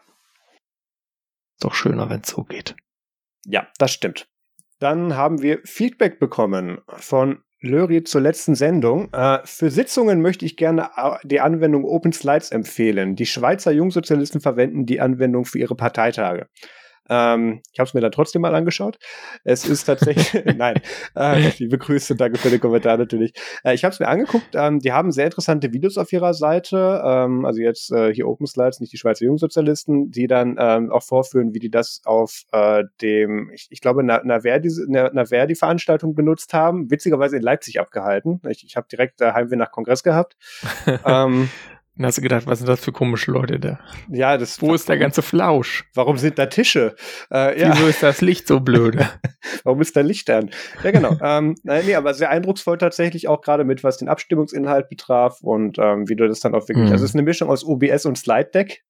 doch 1.61 1.72
schöner, 1.72 2.11
wenn 2.11 2.20
es 2.20 2.28
so 2.28 2.44
geht. 2.44 2.76
Ja, 3.46 3.66
das 3.78 3.90
stimmt. 3.90 4.28
Dann 4.81 5.16
haben 5.16 5.40
wir 5.40 5.61
Feedback 5.64 6.20
bekommen 6.20 6.83
von 6.88 7.42
Löri 7.61 8.05
zur 8.05 8.20
letzten 8.20 8.55
Sendung. 8.55 9.12
Äh, 9.12 9.38
für 9.44 9.70
Sitzungen 9.70 10.20
möchte 10.20 10.44
ich 10.44 10.57
gerne 10.57 10.90
äh, 10.96 11.16
die 11.24 11.40
Anwendung 11.40 11.85
Open 11.85 12.12
Slides 12.12 12.50
empfehlen. 12.50 13.16
Die 13.16 13.26
Schweizer 13.26 13.72
Jungsozialisten 13.72 14.40
verwenden 14.40 14.85
die 14.85 15.00
Anwendung 15.00 15.44
für 15.44 15.59
ihre 15.59 15.74
Parteitage. 15.74 16.48
Ähm, 17.08 17.60
ich 17.72 17.78
habe 17.78 17.88
es 17.88 17.94
mir 17.94 18.00
dann 18.00 18.12
trotzdem 18.12 18.42
mal 18.42 18.54
angeschaut. 18.54 18.98
Es 19.44 19.64
ist 19.64 19.84
tatsächlich, 19.84 20.32
nein, 20.56 20.80
äh, 21.16 21.50
liebe 21.58 21.78
Grüße, 21.78 22.16
danke 22.16 22.38
für 22.38 22.50
den 22.50 22.60
Kommentar 22.60 22.96
natürlich. 22.96 23.32
Äh, 23.64 23.74
ich 23.74 23.84
habe 23.84 23.92
es 23.92 24.00
mir 24.00 24.08
angeguckt. 24.08 24.54
Ähm, 24.54 24.78
die 24.78 24.92
haben 24.92 25.12
sehr 25.12 25.26
interessante 25.26 25.72
Videos 25.72 25.98
auf 25.98 26.12
ihrer 26.12 26.34
Seite. 26.34 27.02
Ähm, 27.04 27.44
also 27.44 27.60
jetzt 27.60 27.92
äh, 27.92 28.12
hier 28.14 28.28
Open 28.28 28.46
Slides, 28.46 28.80
nicht 28.80 28.92
die 28.92 28.98
Schweizer 28.98 29.24
Jungsozialisten, 29.24 30.10
die 30.10 30.26
dann 30.26 30.56
ähm, 30.58 30.90
auch 30.90 31.02
vorführen, 31.02 31.54
wie 31.54 31.58
die 31.58 31.70
das 31.70 32.00
auf 32.04 32.42
äh, 32.52 32.84
dem, 33.00 33.50
ich, 33.52 33.68
ich 33.70 33.80
glaube, 33.80 34.00
einer, 34.00 34.22
einer 34.22 34.40
Verdi-Veranstaltung 34.40 36.14
benutzt 36.14 36.54
haben. 36.54 36.90
Witzigerweise 36.90 37.36
in 37.36 37.42
Leipzig 37.42 37.80
abgehalten. 37.80 38.40
Ich, 38.48 38.64
ich 38.64 38.76
habe 38.76 38.86
direkt 38.90 39.20
äh, 39.20 39.32
Heimweh 39.32 39.56
nach 39.56 39.70
Kongress 39.70 40.02
gehabt. 40.02 40.36
ähm, 41.06 41.48
dann 41.96 42.07
hast 42.07 42.16
du 42.16 42.22
gedacht, 42.22 42.46
was 42.46 42.59
sind 42.59 42.68
das 42.68 42.81
für 42.81 42.92
komische 42.92 43.31
Leute 43.31 43.61
da? 43.61 43.78
Ja, 44.09 44.38
das. 44.38 44.62
Wo 44.62 44.72
ist 44.72 44.88
der 44.88 44.96
ganze 44.96 45.20
Flausch? 45.20 45.85
Warum 45.94 46.16
sind 46.16 46.38
da 46.38 46.46
Tische? 46.46 46.94
Äh, 47.31 47.61
ja. 47.61 47.72
Wieso 47.72 47.87
ist 47.87 48.02
das 48.02 48.22
Licht 48.22 48.48
so 48.48 48.61
blöde? 48.61 49.11
Warum 49.64 49.83
ist 49.83 49.94
da 49.94 50.00
Licht 50.00 50.31
an? 50.31 50.50
Ja, 50.83 50.90
genau. 50.90 51.16
ähm, 51.22 51.55
nee, 51.64 51.94
aber 51.94 52.14
sehr 52.14 52.31
eindrucksvoll 52.31 52.78
tatsächlich 52.78 53.28
auch 53.28 53.42
gerade 53.42 53.64
mit, 53.64 53.85
was 53.85 53.98
den 53.98 54.09
Abstimmungsinhalt 54.09 54.88
betraf 54.88 55.42
und 55.42 55.78
ähm, 55.78 56.09
wie 56.09 56.16
du 56.16 56.26
das 56.26 56.40
dann 56.40 56.55
auch 56.55 56.66
wirklich. 56.66 56.87
Mhm. 56.87 56.92
Also 56.92 57.05
es 57.05 57.11
ist 57.11 57.14
eine 57.14 57.24
Mischung 57.24 57.50
aus 57.50 57.62
OBS 57.62 58.07
und 58.07 58.16
Slide 58.16 58.50
Deck. 58.55 58.85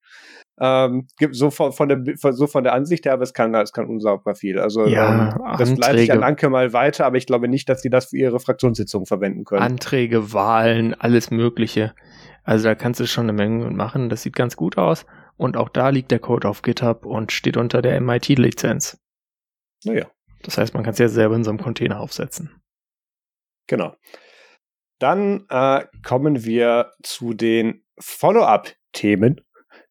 Ähm, 0.61 1.09
so 1.31 1.51
von, 1.51 1.73
von, 1.73 1.88
der, 1.88 2.33
so 2.33 2.47
von 2.47 2.62
der 2.62 2.75
Ansicht 2.75 3.07
her, 3.07 3.15
aber 3.15 3.23
es 3.23 3.33
kann, 3.33 3.55
es 3.55 3.73
kann 3.73 3.87
unsagbar 3.87 4.35
viel. 4.35 4.59
Also 4.59 4.87
ja, 4.87 5.35
ähm, 5.35 5.57
das 5.59 5.77
leite 5.77 6.01
ich 6.01 6.12
an 6.12 6.23
Anke 6.23 6.51
mal 6.51 6.73
weiter, 6.73 7.07
aber 7.07 7.17
ich 7.17 7.27
glaube 7.27 7.49
nicht, 7.49 7.69
dass 7.69 7.83
sie 7.83 7.91
das 7.91 8.07
für 8.07 8.19
ihre 8.19 8.38
Fraktionssitzung 8.38 9.07
verwenden 9.07 9.45
können. 9.45 9.62
Anträge, 9.62 10.33
Wahlen, 10.33 10.95
alles 10.95 11.31
Mögliche. 11.31 11.95
Also 12.45 12.69
da 12.69 12.75
kannst 12.75 13.01
du 13.01 13.07
schon 13.07 13.25
eine 13.25 13.33
Menge 13.33 13.71
machen. 13.71 14.09
Das 14.09 14.23
sieht 14.23 14.37
ganz 14.37 14.57
gut 14.57 14.77
aus. 14.77 15.07
Und 15.37 15.57
auch 15.57 15.69
da 15.69 15.88
liegt 15.88 16.11
der 16.11 16.19
Code 16.19 16.49
auf 16.49 16.62
GitHub 16.62 17.07
und 17.07 17.33
steht 17.33 17.57
unter 17.57 17.83
der 17.83 18.01
MIT-Lizenz. 18.01 19.01
Naja. 19.85 20.11
Das 20.43 20.59
heißt, 20.59 20.75
man 20.75 20.83
kann 20.83 20.93
es 20.93 20.99
ja 20.99 21.09
selber 21.09 21.37
in 21.37 21.45
so 21.45 21.51
einem 21.51 21.61
Container 21.61 22.01
aufsetzen. 22.01 22.62
Genau. 23.69 23.95
Dann 24.99 25.47
äh, 25.49 25.87
kommen 26.05 26.45
wir 26.45 26.93
zu 27.03 27.35
den 27.35 27.85
Follow-up-Themen. 27.99 29.41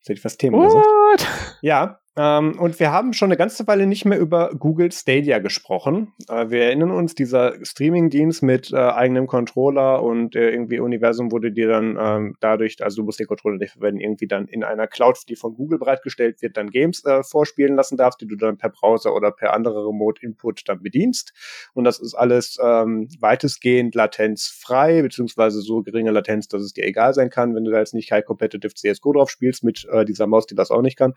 Jetzt 0.01 0.09
hätte 0.09 0.17
ich 0.19 0.25
was 0.25 0.35
Themen 0.37 0.57
What? 0.57 1.19
gesagt. 1.19 1.57
Ja, 1.61 2.00
ähm, 2.17 2.59
und 2.59 2.77
wir 2.79 2.91
haben 2.91 3.13
schon 3.13 3.27
eine 3.27 3.37
ganze 3.37 3.65
Weile 3.67 3.87
nicht 3.87 4.03
mehr 4.03 4.19
über 4.19 4.51
Google 4.57 4.91
Stadia 4.91 5.39
gesprochen. 5.39 6.13
Äh, 6.27 6.49
wir 6.49 6.63
erinnern 6.63 6.91
uns, 6.91 7.15
dieser 7.15 7.53
Streaming-Dienst 7.63 8.43
mit 8.43 8.73
äh, 8.73 8.75
eigenem 8.75 9.27
Controller 9.27 10.03
und 10.03 10.35
äh, 10.35 10.49
irgendwie 10.49 10.79
Universum 10.79 11.31
wurde 11.31 11.53
dir 11.53 11.69
dann 11.69 11.97
ähm, 11.97 12.35
dadurch, 12.41 12.83
also 12.83 13.01
du 13.01 13.05
musst 13.05 13.19
den 13.21 13.27
Controller 13.27 13.57
nicht 13.57 13.71
verwenden, 13.71 14.01
irgendwie 14.01 14.27
dann 14.27 14.47
in 14.47 14.65
einer 14.65 14.87
Cloud, 14.87 15.19
die 15.29 15.37
von 15.37 15.53
Google 15.53 15.79
bereitgestellt 15.79 16.41
wird, 16.41 16.57
dann 16.57 16.69
Games 16.69 17.05
äh, 17.05 17.23
vorspielen 17.23 17.77
lassen 17.77 17.95
darfst, 17.95 18.19
die 18.19 18.27
du 18.27 18.35
dann 18.35 18.57
per 18.57 18.69
Browser 18.69 19.15
oder 19.15 19.31
per 19.31 19.53
andere 19.53 19.87
Remote-Input 19.87 20.67
dann 20.67 20.83
bedienst. 20.83 21.31
Und 21.73 21.85
das 21.85 21.97
ist 21.97 22.13
alles 22.13 22.57
ähm, 22.61 23.07
weitestgehend 23.21 23.95
latenzfrei, 23.95 25.01
beziehungsweise 25.01 25.61
so 25.61 25.81
geringe 25.81 26.11
Latenz, 26.11 26.49
dass 26.49 26.61
es 26.61 26.73
dir 26.73 26.85
egal 26.85 27.13
sein 27.13 27.29
kann, 27.29 27.55
wenn 27.55 27.63
du 27.63 27.71
da 27.71 27.79
jetzt 27.79 27.93
nicht 27.93 28.11
High 28.11 28.25
Competitive 28.25 28.73
CSGO 28.73 29.13
drauf 29.13 29.29
spielst 29.29 29.63
mit 29.63 29.87
äh, 29.89 30.03
dieser 30.03 30.27
Maus, 30.27 30.45
die 30.45 30.55
das 30.55 30.71
auch 30.71 30.81
nicht 30.81 30.97
kann. 30.97 31.13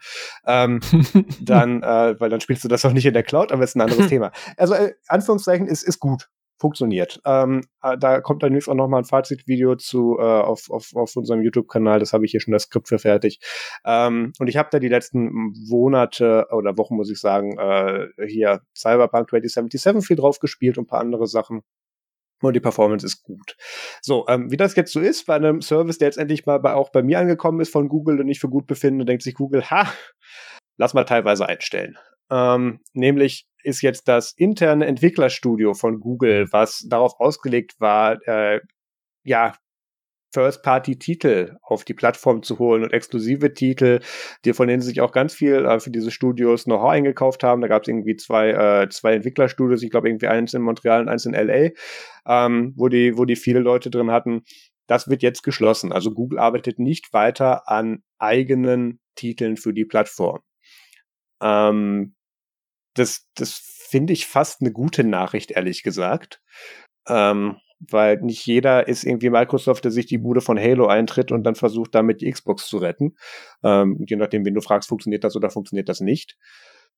Ähm, 0.47 0.81
dann, 1.41 1.83
äh, 1.83 2.19
weil 2.19 2.31
dann 2.31 2.41
spielst 2.41 2.65
du 2.65 2.69
das 2.69 2.85
auch 2.85 2.93
nicht 2.93 3.07
in 3.07 3.15
der 3.15 3.23
Cloud, 3.23 3.53
aber 3.53 3.65
ist 3.65 3.77
ein 3.77 3.81
anderes 3.81 4.07
Thema. 4.09 4.33
Also 4.57 4.75
äh, 4.75 4.95
Anführungszeichen 5.09 5.67
ist, 5.67 5.83
ist 5.83 6.01
gut 6.01 6.29
funktioniert. 6.59 7.21
Ähm, 7.27 7.63
äh, 7.83 7.99
da 7.99 8.21
kommt 8.21 8.43
dann 8.43 8.55
jetzt 8.55 8.69
auch 8.69 8.75
noch 8.75 8.89
mal 8.89 8.99
ein 8.99 9.05
Fazitvideo 9.05 9.77
zu 9.77 10.17
äh, 10.19 10.23
auf, 10.23 10.71
auf, 10.71 10.95
auf 10.95 11.17
unserem 11.17 11.43
YouTube-Kanal. 11.43 11.99
Das 11.99 12.13
habe 12.13 12.25
ich 12.25 12.31
hier 12.31 12.41
schon 12.41 12.53
das 12.53 12.65
Skript 12.65 12.89
für 12.89 12.99
fertig. 12.99 13.41
Ähm, 13.85 14.33
und 14.39 14.47
ich 14.49 14.57
habe 14.57 14.69
da 14.71 14.79
die 14.79 14.89
letzten 14.89 15.53
Monate 15.69 16.47
oder 16.51 16.79
Wochen, 16.79 16.97
muss 16.97 17.11
ich 17.11 17.19
sagen, 17.19 17.59
äh, 17.59 18.07
hier 18.27 18.61
Cyberpunk 18.77 19.31
2077 19.31 20.07
viel 20.07 20.17
drauf 20.17 20.39
gespielt 20.39 20.79
und 20.79 20.85
ein 20.85 20.89
paar 20.89 21.01
andere 21.01 21.27
Sachen. 21.27 21.63
und 22.41 22.55
die 22.55 22.61
Performance 22.61 23.07
ist 23.07 23.23
gut. 23.23 23.57
So, 24.03 24.27
ähm, 24.29 24.51
wie 24.51 24.57
das 24.57 24.77
jetzt 24.77 24.93
so 24.93 25.01
ist, 25.01 25.27
bei 25.27 25.35
einem 25.35 25.63
Service, 25.63 25.99
der 25.99 26.09
jetzt 26.09 26.19
endlich 26.19 26.47
mal 26.47 26.59
bei, 26.61 26.75
auch 26.75 26.91
bei 26.91 27.03
mir 27.03 27.19
angekommen 27.19 27.61
ist 27.61 27.73
von 27.73 27.89
Google 27.89 28.21
und 28.21 28.29
ich 28.29 28.41
für 28.41 28.49
gut 28.49 28.67
befinde, 28.67 29.05
denkt 29.05 29.23
sich 29.23 29.35
Google, 29.35 29.71
ha, 29.71 29.89
lass 30.77 30.95
mal 30.95 31.05
teilweise 31.05 31.47
einstellen. 31.49 31.99
Ähm, 32.31 32.81
nämlich 32.93 33.47
ist 33.63 33.83
jetzt 33.83 34.09
das 34.09 34.33
interne 34.37 34.87
Entwicklerstudio 34.87 35.75
von 35.75 36.01
Google, 36.01 36.49
was 36.53 36.85
darauf 36.89 37.19
ausgelegt 37.19 37.75
war, 37.79 38.19
äh, 38.27 38.61
ja, 39.25 39.55
First-Party-Titel 40.35 41.57
auf 41.63 41.85
die 41.85 41.95
Plattform 41.95 42.43
zu 42.43 42.59
holen 42.59 42.83
und 42.83 42.93
exklusive 42.93 43.55
Titel, 43.55 44.01
die 44.45 44.53
von 44.53 44.67
denen 44.67 44.83
sie 44.83 44.89
sich 44.89 45.01
auch 45.01 45.13
ganz 45.13 45.33
viel 45.33 45.65
äh, 45.65 45.79
für 45.79 45.91
diese 45.91 46.11
Studios 46.11 46.65
Know-how 46.65 46.91
eingekauft 46.91 47.45
haben. 47.45 47.63
Da 47.63 47.69
gab 47.69 47.83
es 47.83 47.89
irgendwie 47.89 48.17
zwei, 48.17 48.51
äh, 48.51 48.89
zwei 48.89 49.15
Entwicklerstudios, 49.15 49.83
ich 49.83 49.91
glaube 49.91 50.09
irgendwie 50.09 50.27
eins 50.27 50.53
in 50.53 50.63
Montreal 50.63 51.03
und 51.03 51.09
eins 51.09 51.25
in 51.25 51.35
LA, 51.35 51.71
ähm, 52.27 52.75
wo 52.77 52.89
die, 52.89 53.17
wo 53.17 53.25
die 53.25 53.37
viele 53.37 53.61
Leute 53.61 53.91
drin 53.91 54.11
hatten. 54.11 54.43
Das 54.89 55.09
wird 55.09 55.23
jetzt 55.23 55.43
geschlossen. 55.43 55.93
Also 55.93 56.11
Google 56.11 56.41
arbeitet 56.41 56.79
nicht 56.79 57.13
weiter 57.13 57.71
an 57.71 58.03
eigenen 58.19 58.99
Titeln 59.15 59.57
für 59.57 59.73
die 59.73 59.85
Plattform. 59.85 60.41
Ähm, 61.45 62.17
das, 62.95 63.29
das 63.37 63.53
finde 63.53 64.13
ich 64.13 64.27
fast 64.27 64.61
eine 64.61 64.73
gute 64.73 65.05
Nachricht, 65.05 65.53
ehrlich 65.53 65.85
gesagt. 65.85 66.41
Ähm, 67.07 67.57
weil 67.91 68.21
nicht 68.23 68.47
jeder 68.47 68.89
ist 68.89 69.05
irgendwie 69.05 69.31
Microsoft, 69.31 69.85
der 69.85 69.91
sich 69.91 70.07
die 70.07 70.19
Bude 70.19 70.41
von 70.41 70.59
Halo 70.59 70.87
eintritt 70.87 71.33
und 71.33 71.45
dann 71.45 71.55
versucht, 71.55 71.95
damit 71.95 72.23
die 72.23 72.31
Xbox 72.31 72.67
zu 72.67 72.79
retten. 72.79 73.17
Ähm, 73.63 74.03
je 74.09 74.17
nachdem, 74.17 74.45
wen 74.45 74.55
du 74.55 74.63
fragst, 74.63 74.89
funktioniert 74.89 75.25
das 75.25 75.37
oder 75.37 75.51
funktioniert 75.51 75.89
das 75.89 76.01
nicht. 76.01 76.39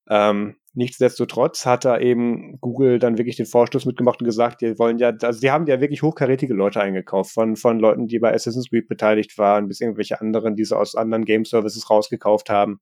Ähm, 0.08 0.56
nichtsdestotrotz 0.74 1.66
hat 1.66 1.84
da 1.84 1.98
eben 1.98 2.60
Google 2.60 3.00
dann 3.00 3.18
wirklich 3.18 3.36
den 3.36 3.46
Vorstoß 3.46 3.86
mitgemacht 3.86 4.20
und 4.20 4.26
gesagt, 4.26 4.60
die 4.60 4.78
wollen 4.78 4.98
ja, 4.98 5.12
also 5.20 5.40
die 5.40 5.50
haben 5.50 5.66
ja 5.66 5.80
wirklich 5.80 6.02
hochkarätige 6.02 6.54
Leute 6.54 6.80
eingekauft, 6.80 7.32
von, 7.32 7.56
von 7.56 7.80
Leuten, 7.80 8.06
die 8.06 8.20
bei 8.20 8.32
Assassin's 8.32 8.70
Creed 8.70 8.86
beteiligt 8.86 9.36
waren, 9.38 9.66
bis 9.66 9.80
irgendwelche 9.80 10.20
anderen, 10.20 10.54
die 10.54 10.64
sie 10.64 10.76
aus 10.76 10.94
anderen 10.94 11.24
Game 11.24 11.44
Services 11.44 11.90
rausgekauft 11.90 12.50
haben. 12.50 12.80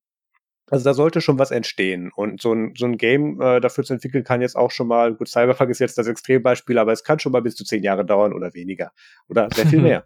Also 0.75 0.87
da 0.87 0.95
sollte 0.95 1.21
schon 1.21 1.39
was 1.39 1.53
entstehen. 1.53 2.11
Und 2.17 2.43
so 2.43 2.53
ein, 2.53 2.75
so 2.77 2.85
ein 2.85 2.99
Game 2.99 3.41
äh, 3.41 3.61
dafür 3.61 3.85
zu 3.85 3.95
entwickeln, 3.95 4.25
kann 4.25 4.41
jetzt 4.41 4.57
auch 4.57 4.73
schon 4.73 4.89
mal, 4.89 5.15
gut, 5.15 5.29
Cyberpunk 5.29 5.71
ist 5.71 5.79
jetzt 5.79 5.97
das 5.97 6.09
Extrembeispiel, 6.09 6.79
aber 6.79 6.91
es 6.91 7.05
kann 7.05 7.21
schon 7.21 7.31
mal 7.31 7.43
bis 7.43 7.55
zu 7.55 7.63
zehn 7.63 7.85
Jahre 7.85 8.05
dauern 8.05 8.33
oder 8.33 8.55
weniger. 8.55 8.91
Oder 9.29 9.49
sehr 9.55 9.69
viel 9.69 9.81
mehr. 9.83 10.05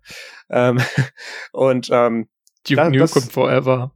ähm, 0.50 0.76
und 1.52 1.88
ähm, 1.90 2.28
Duke 2.68 2.90
Nukem 2.90 3.22
Forever. 3.22 3.94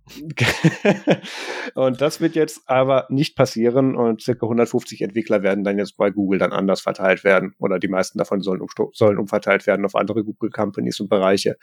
und 1.75 2.01
das 2.01 2.23
wird 2.23 2.37
jetzt 2.37 2.63
aber 2.65 3.07
nicht 3.11 3.37
passieren 3.37 3.95
und 3.95 4.23
circa 4.23 4.47
150 4.47 5.03
Entwickler 5.03 5.43
werden 5.43 5.65
dann 5.65 5.77
jetzt 5.77 5.99
bei 5.99 6.09
Google 6.09 6.39
dann 6.39 6.53
anders 6.53 6.81
verteilt 6.81 7.23
werden 7.23 7.55
oder 7.59 7.79
die 7.79 7.89
meisten 7.89 8.17
davon 8.17 8.41
sollen, 8.41 8.63
um, 8.63 8.69
sollen 8.95 9.19
umverteilt 9.19 9.67
werden 9.67 9.85
auf 9.85 9.95
andere 9.95 10.25
Google 10.25 10.49
Companies 10.49 11.01
und 11.01 11.11
Bereiche. 11.11 11.59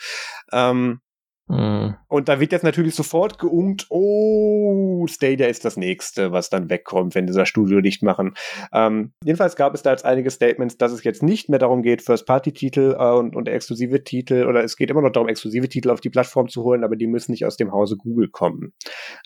Ähm, 0.52 1.02
Mhm. 1.50 1.96
Und 2.08 2.30
da 2.30 2.40
wird 2.40 2.52
jetzt 2.52 2.64
natürlich 2.64 2.94
sofort 2.94 3.40
geungt, 3.40 3.88
oh, 3.90 5.08
Stadia 5.08 5.48
ist 5.48 5.66
das 5.66 5.78
nächste, 5.78 6.32
was 6.32 6.52
dann 6.52 6.70
wegkommt, 6.70 7.16
wenn 7.16 7.26
dieser 7.26 7.48
Studio 7.48 7.82
dicht 7.82 8.04
machen. 8.04 8.36
Ähm, 8.72 9.14
jedenfalls 9.24 9.56
gab 9.56 9.74
es 9.74 9.82
da 9.82 9.90
jetzt 9.90 10.06
einige 10.06 10.30
Statements, 10.30 10.78
dass 10.78 10.92
es 10.92 11.04
jetzt 11.04 11.24
nicht 11.24 11.50
mehr 11.50 11.58
darum 11.58 11.82
geht, 11.82 12.04
First-Party-Titel 12.04 12.96
äh, 13.00 13.14
und, 13.16 13.36
und 13.36 13.48
exklusive 13.48 14.04
Titel, 14.04 14.46
oder 14.46 14.64
es 14.64 14.78
geht 14.78 14.92
immer 14.92 15.02
noch 15.02 15.12
darum, 15.12 15.28
exklusive 15.28 15.68
Titel 15.68 15.90
auf 15.90 16.02
die 16.02 16.12
Plattform 16.12 16.50
zu 16.50 16.64
holen, 16.64 16.84
aber 16.84 16.96
die 16.96 17.08
müssen 17.08 17.32
nicht 17.32 17.46
aus 17.46 17.58
dem 17.58 17.72
Hause 17.72 17.98
Google 17.98 18.30
kommen. 18.30 18.74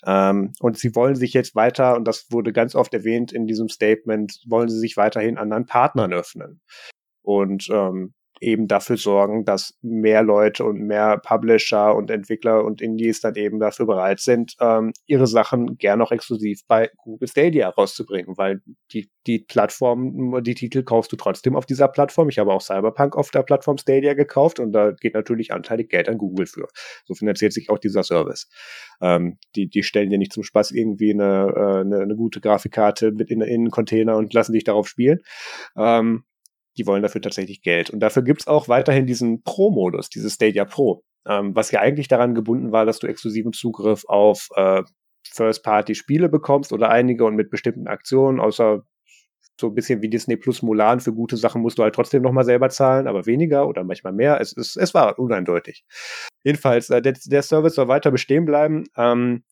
Ähm, 0.06 0.52
und 0.60 0.78
sie 0.78 0.94
wollen 0.96 1.16
sich 1.16 1.34
jetzt 1.34 1.54
weiter, 1.54 1.94
und 1.94 2.08
das 2.08 2.28
wurde 2.30 2.54
ganz 2.54 2.74
oft 2.74 2.94
erwähnt 2.94 3.32
in 3.32 3.46
diesem 3.46 3.68
Statement, 3.68 4.40
wollen 4.48 4.70
sie 4.70 4.78
sich 4.78 4.96
weiterhin 4.96 5.36
anderen 5.36 5.66
Partnern 5.66 6.14
öffnen. 6.14 6.62
Und 7.22 7.68
ähm, 7.70 8.14
eben 8.44 8.68
dafür 8.68 8.96
sorgen, 8.96 9.44
dass 9.44 9.78
mehr 9.82 10.22
Leute 10.22 10.64
und 10.64 10.80
mehr 10.80 11.18
Publisher 11.18 11.94
und 11.94 12.10
Entwickler 12.10 12.64
und 12.64 12.80
Indies 12.80 13.20
dann 13.20 13.34
eben 13.34 13.58
dafür 13.58 13.86
bereit 13.86 14.20
sind, 14.20 14.54
ähm, 14.60 14.92
ihre 15.06 15.26
Sachen 15.26 15.76
gern 15.78 15.98
noch 15.98 16.12
exklusiv 16.12 16.60
bei 16.68 16.90
Google 16.98 17.28
Stadia 17.28 17.68
rauszubringen, 17.70 18.36
weil 18.36 18.60
die, 18.92 19.10
die 19.26 19.40
Plattform, 19.40 20.42
die 20.42 20.54
Titel 20.54 20.82
kaufst 20.82 21.12
du 21.12 21.16
trotzdem 21.16 21.56
auf 21.56 21.66
dieser 21.66 21.88
Plattform. 21.88 22.28
Ich 22.28 22.38
habe 22.38 22.52
auch 22.52 22.60
Cyberpunk 22.60 23.16
auf 23.16 23.30
der 23.30 23.42
Plattform 23.42 23.78
Stadia 23.78 24.14
gekauft 24.14 24.60
und 24.60 24.72
da 24.72 24.92
geht 24.92 25.14
natürlich 25.14 25.52
anteilig 25.52 25.88
Geld 25.88 26.08
an 26.08 26.18
Google 26.18 26.46
für. 26.46 26.68
So 27.04 27.14
finanziert 27.14 27.52
sich 27.52 27.70
auch 27.70 27.78
dieser 27.78 28.02
Service. 28.02 28.48
Ähm, 29.00 29.38
die, 29.56 29.68
die 29.68 29.82
stellen 29.82 30.10
dir 30.10 30.18
nicht 30.18 30.32
zum 30.32 30.42
Spaß 30.42 30.70
irgendwie 30.70 31.12
eine, 31.12 31.52
äh, 31.56 31.80
eine, 31.80 32.00
eine 32.00 32.16
gute 32.16 32.40
Grafikkarte 32.40 33.12
mit 33.12 33.30
in, 33.30 33.40
in 33.40 33.64
einen 33.64 33.70
Container 33.70 34.16
und 34.16 34.32
lassen 34.34 34.52
dich 34.52 34.64
darauf 34.64 34.88
spielen. 34.88 35.20
Ähm, 35.76 36.24
die 36.76 36.86
wollen 36.86 37.02
dafür 37.02 37.22
tatsächlich 37.22 37.62
Geld. 37.62 37.90
Und 37.90 38.00
dafür 38.00 38.22
gibt's 38.22 38.46
auch 38.46 38.68
weiterhin 38.68 39.06
diesen 39.06 39.42
Pro-Modus, 39.42 40.08
dieses 40.08 40.34
Stadia 40.34 40.64
Pro, 40.64 41.02
ähm, 41.26 41.54
was 41.54 41.70
ja 41.70 41.80
eigentlich 41.80 42.08
daran 42.08 42.34
gebunden 42.34 42.72
war, 42.72 42.86
dass 42.86 42.98
du 42.98 43.06
exklusiven 43.06 43.52
Zugriff 43.52 44.04
auf 44.06 44.48
äh, 44.56 44.82
First-Party-Spiele 45.30 46.28
bekommst 46.28 46.72
oder 46.72 46.90
einige 46.90 47.24
und 47.24 47.36
mit 47.36 47.50
bestimmten 47.50 47.86
Aktionen, 47.86 48.40
außer 48.40 48.82
so 49.60 49.68
ein 49.68 49.74
bisschen 49.74 50.02
wie 50.02 50.08
Disney 50.08 50.36
Plus 50.36 50.62
Mulan, 50.62 51.00
für 51.00 51.12
gute 51.12 51.36
Sachen 51.36 51.62
musst 51.62 51.78
du 51.78 51.84
halt 51.84 51.94
trotzdem 51.94 52.22
nochmal 52.22 52.44
selber 52.44 52.70
zahlen, 52.70 53.06
aber 53.06 53.26
weniger 53.26 53.68
oder 53.68 53.84
manchmal 53.84 54.12
mehr. 54.12 54.40
Es, 54.40 54.56
es, 54.56 54.76
es 54.76 54.94
war 54.94 55.18
uneindeutig. 55.18 55.84
Jedenfalls, 56.42 56.90
äh, 56.90 57.00
der, 57.00 57.14
der 57.24 57.42
Service 57.42 57.74
soll 57.76 57.88
weiter 57.88 58.10
bestehen 58.10 58.44
bleiben. 58.44 58.84
Ähm, 58.96 59.44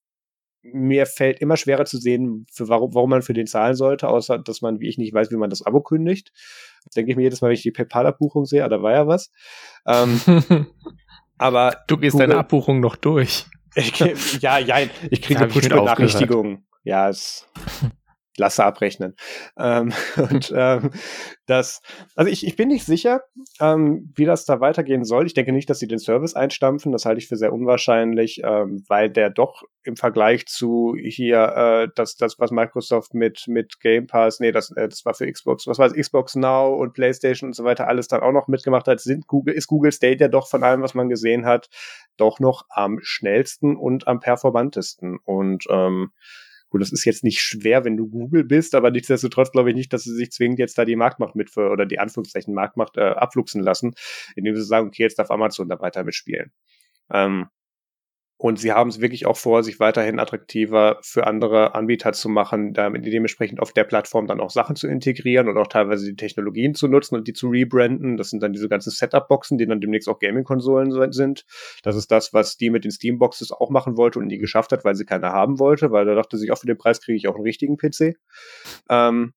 mir 0.62 1.06
fällt 1.06 1.40
immer 1.40 1.56
schwerer 1.56 1.85
zu 1.85 1.98
sehen, 1.98 2.46
für 2.52 2.68
warum, 2.68 2.94
warum 2.94 3.11
man 3.11 3.22
für 3.22 3.32
den 3.32 3.46
zahlen 3.46 3.74
sollte, 3.74 4.08
außer 4.08 4.38
dass 4.38 4.61
man, 4.61 4.80
wie 4.80 4.88
ich 4.88 4.98
nicht 4.98 5.12
weiß, 5.12 5.30
wie 5.30 5.37
man 5.37 5.50
das 5.50 5.62
Abo 5.62 5.80
kündigt. 5.80 6.32
Das 6.84 6.94
denke 6.94 7.10
ich 7.10 7.16
mir 7.16 7.22
jedes 7.22 7.40
Mal, 7.40 7.48
wenn 7.48 7.54
ich 7.54 7.62
die 7.62 7.70
PayPal-Abbuchung 7.70 8.44
sehe, 8.44 8.64
ah, 8.64 8.68
da 8.68 8.82
war 8.82 8.92
ja 8.92 9.06
was. 9.06 9.30
Ähm, 9.86 10.20
aber 11.38 11.76
du 11.88 11.96
gehst 11.96 12.12
Google, 12.12 12.28
deine 12.28 12.40
Abbuchung 12.40 12.80
noch 12.80 12.96
durch. 12.96 13.46
Ich, 13.74 13.98
ja, 14.40 14.58
ja, 14.58 14.76
ich 15.10 15.22
kriege 15.22 15.46
Push-Benachrichtigungen. 15.48 16.66
Ja, 16.84 17.08
es 17.08 17.46
Lasse 18.36 18.64
abrechnen. 18.64 19.14
Ähm, 19.58 19.92
und 20.16 20.52
ähm, 20.56 20.90
das, 21.46 21.82
also 22.16 22.30
ich, 22.30 22.46
ich 22.46 22.56
bin 22.56 22.68
nicht 22.68 22.84
sicher, 22.84 23.22
ähm, 23.60 24.12
wie 24.14 24.24
das 24.24 24.44
da 24.44 24.60
weitergehen 24.60 25.04
soll. 25.04 25.26
Ich 25.26 25.34
denke 25.34 25.52
nicht, 25.52 25.68
dass 25.68 25.78
sie 25.78 25.88
den 25.88 25.98
Service 25.98 26.34
einstampfen. 26.34 26.92
Das 26.92 27.04
halte 27.04 27.18
ich 27.18 27.28
für 27.28 27.36
sehr 27.36 27.52
unwahrscheinlich, 27.52 28.40
ähm, 28.44 28.84
weil 28.88 29.10
der 29.10 29.30
doch 29.30 29.62
im 29.84 29.96
Vergleich 29.96 30.46
zu 30.46 30.94
hier 30.98 31.42
äh, 31.56 31.88
das, 31.94 32.16
das, 32.16 32.38
was 32.38 32.50
Microsoft 32.50 33.14
mit 33.14 33.44
mit 33.48 33.80
Game 33.80 34.06
Pass, 34.06 34.40
nee, 34.40 34.52
das, 34.52 34.70
äh, 34.76 34.88
das 34.88 35.04
war 35.04 35.14
für 35.14 35.30
Xbox, 35.30 35.66
was 35.66 35.78
war 35.78 35.86
es, 35.86 35.94
Xbox 35.94 36.36
Now 36.36 36.74
und 36.74 36.92
PlayStation 36.92 37.48
und 37.48 37.54
so 37.54 37.64
weiter, 37.64 37.88
alles 37.88 38.08
dann 38.08 38.20
auch 38.20 38.32
noch 38.32 38.48
mitgemacht 38.48 38.86
hat, 38.86 39.00
sind 39.00 39.26
Google, 39.26 39.54
ist 39.54 39.66
Google 39.66 39.92
State 39.92 40.20
ja 40.20 40.28
doch 40.28 40.48
von 40.48 40.62
allem, 40.62 40.82
was 40.82 40.94
man 40.94 41.08
gesehen 41.08 41.46
hat, 41.46 41.68
doch 42.16 42.40
noch 42.40 42.64
am 42.70 42.98
schnellsten 43.02 43.76
und 43.76 44.06
am 44.06 44.20
performantesten. 44.20 45.18
Und 45.24 45.64
ähm, 45.70 46.12
Gut, 46.72 46.80
das 46.80 46.90
ist 46.90 47.04
jetzt 47.04 47.22
nicht 47.22 47.42
schwer, 47.42 47.85
wenn 47.85 47.98
du 47.98 48.08
Google 48.08 48.44
bist, 48.44 48.74
aber 48.74 48.90
nichtsdestotrotz 48.90 49.52
glaube 49.52 49.68
ich 49.68 49.76
nicht, 49.76 49.92
dass 49.92 50.04
sie 50.04 50.14
sich 50.14 50.32
zwingend 50.32 50.58
jetzt 50.58 50.78
da 50.78 50.87
die 50.87 50.96
Marktmacht 50.96 51.37
mit 51.37 51.50
für, 51.50 51.68
oder 51.68 51.85
die 51.85 51.98
Anführungszeichen 51.98 52.54
Marktmacht 52.54 52.96
äh, 52.96 53.02
abfluchsen 53.02 53.62
lassen, 53.62 53.94
indem 54.37 54.56
sie 54.56 54.64
sagen, 54.64 54.87
okay, 54.87 55.02
jetzt 55.02 55.18
darf 55.18 55.30
Amazon 55.30 55.68
da 55.68 55.78
weiter 55.80 56.02
mitspielen. 56.02 56.50
Ähm, 57.12 57.48
und 58.42 58.59
sie 58.59 58.72
haben 58.72 58.90
es 58.90 59.00
wirklich 59.00 59.24
auch 59.24 59.37
vor, 59.37 59.62
sich 59.62 59.78
weiterhin 59.78 60.18
attraktiver 60.18 60.98
für 61.00 61.28
andere 61.28 61.76
Anbieter 61.76 62.12
zu 62.12 62.28
machen, 62.28 62.72
damit 62.72 63.07
dementsprechend 63.07 63.61
auf 63.61 63.72
der 63.72 63.85
Plattform 63.85 64.26
dann 64.26 64.40
auch 64.40 64.50
Sachen 64.50 64.74
zu 64.74 64.88
integrieren 64.88 65.48
und 65.48 65.57
auch 65.57 65.68
teilweise 65.68 66.07
die 66.07 66.16
Technologien 66.16 66.74
zu 66.74 66.88
nutzen 66.88 67.14
und 67.14 67.28
die 67.28 67.35
zu 67.35 67.46
rebranden. 67.46 68.16
Das 68.16 68.31
sind 68.31 68.42
dann 68.42 68.52
diese 68.52 68.68
ganzen 68.68 68.90
Setup-Boxen, 68.90 69.59
die 69.59 69.66
dann 69.66 69.81
demnächst 69.81 70.09
auch 70.09 70.18
Gaming-Konsolen 70.18 71.12
sind. 71.12 71.44
Das 71.85 71.94
ist 71.94 72.11
das, 72.11 72.35
was 72.35 72.57
die 72.57 72.70
mit 72.70 72.83
den 72.83 72.90
Steam-Boxes 72.90 73.52
auch 73.52 73.70
machen 73.70 73.96
wollte 73.96 74.18
und 74.18 74.26
nie 74.26 74.38
geschafft 74.38 74.72
hat, 74.72 74.85
weil 74.85 74.96
sie 74.96 75.05
keine 75.05 75.28
haben 75.28 75.61
wollte, 75.61 75.92
weil 75.92 76.05
da 76.05 76.16
dachte 76.16 76.37
sich, 76.37 76.50
auch 76.50 76.59
für 76.59 76.66
den 76.66 76.78
Preis 76.78 77.00
kriege 77.00 77.16
ich 77.16 77.28
auch 77.28 77.37
einen 77.37 77.44
richtigen 77.44 77.76
PC. 77.76 78.16
Ähm, 78.90 79.35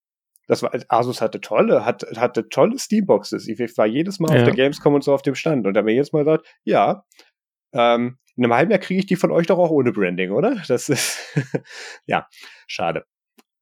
das 0.47 0.63
war, 0.63 0.71
Asus 0.87 1.21
hatte 1.21 1.41
tolle, 1.41 1.85
hat, 1.85 2.07
hatte 2.17 2.49
tolle 2.49 2.79
Steamboxes. 2.79 3.47
Ich 3.47 3.59
war 3.77 3.85
jedes 3.85 4.19
Mal 4.19 4.31
ja. 4.31 4.37
auf 4.39 4.45
der 4.45 4.55
Gamescom 4.55 4.95
und 4.95 5.03
so 5.03 5.13
auf 5.13 5.21
dem 5.21 5.35
Stand 5.35 5.67
und 5.67 5.75
da 5.75 5.83
mir 5.83 5.93
jedes 5.93 6.11
Mal 6.11 6.23
gesagt, 6.23 6.47
ja, 6.63 7.03
ähm, 7.71 8.17
in 8.35 8.43
einem 8.43 8.53
halben 8.53 8.71
Jahr 8.71 8.79
kriege 8.79 8.99
ich 8.99 9.05
die 9.05 9.15
von 9.15 9.31
euch 9.31 9.47
doch 9.47 9.57
auch 9.57 9.69
ohne 9.69 9.91
Branding, 9.91 10.31
oder? 10.31 10.61
Das 10.67 10.89
ist, 10.89 11.35
ja, 12.05 12.27
schade. 12.67 13.05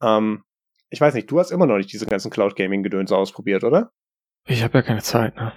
Ähm, 0.01 0.43
ich 0.89 0.99
weiß 0.99 1.13
nicht, 1.13 1.29
du 1.29 1.39
hast 1.39 1.51
immer 1.51 1.65
noch 1.65 1.77
nicht 1.77 1.91
diese 1.91 2.05
ganzen 2.05 2.31
Cloud 2.31 2.55
Gaming 2.55 2.83
Gedönse 2.83 3.15
ausprobiert, 3.15 3.63
oder? 3.63 3.91
Ich 4.45 4.63
habe 4.63 4.79
ja 4.79 4.81
keine 4.81 5.01
Zeit, 5.01 5.35
ne? 5.35 5.53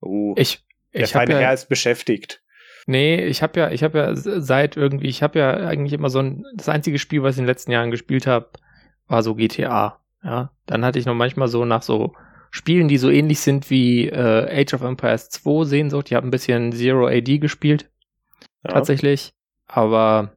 Oh, 0.00 0.34
ich, 0.36 0.64
der 0.92 1.04
ich 1.04 1.12
feine 1.12 1.32
ja, 1.34 1.38
Herr 1.40 1.52
ist 1.52 1.68
beschäftigt. 1.68 2.42
Nee, 2.86 3.24
ich 3.24 3.42
habe 3.42 3.58
ja, 3.60 3.70
ich 3.70 3.82
habe 3.82 3.98
ja 3.98 4.14
seit 4.14 4.76
irgendwie, 4.76 5.08
ich 5.08 5.22
habe 5.22 5.38
ja 5.38 5.54
eigentlich 5.54 5.92
immer 5.92 6.10
so 6.10 6.18
ein, 6.18 6.44
das 6.54 6.68
einzige 6.68 6.98
Spiel, 6.98 7.22
was 7.22 7.34
ich 7.34 7.38
in 7.38 7.44
den 7.44 7.50
letzten 7.50 7.70
Jahren 7.70 7.90
gespielt 7.90 8.26
habe, 8.26 8.50
war 9.06 9.22
so 9.22 9.34
GTA. 9.34 10.00
Ja, 10.24 10.52
dann 10.66 10.84
hatte 10.84 10.98
ich 10.98 11.06
noch 11.06 11.14
manchmal 11.14 11.48
so 11.48 11.64
nach 11.64 11.82
so 11.82 12.14
Spielen, 12.50 12.86
die 12.86 12.98
so 12.98 13.08
ähnlich 13.08 13.40
sind 13.40 13.70
wie 13.70 14.08
äh, 14.08 14.62
Age 14.62 14.74
of 14.74 14.82
Empires 14.82 15.30
2 15.30 15.64
Sehnsucht. 15.64 16.10
Ich 16.10 16.14
habe 16.14 16.26
ein 16.26 16.30
bisschen 16.30 16.72
Zero 16.72 17.06
AD 17.06 17.38
gespielt 17.38 17.91
ja. 18.64 18.70
tatsächlich. 18.70 19.32
Aber 19.66 20.36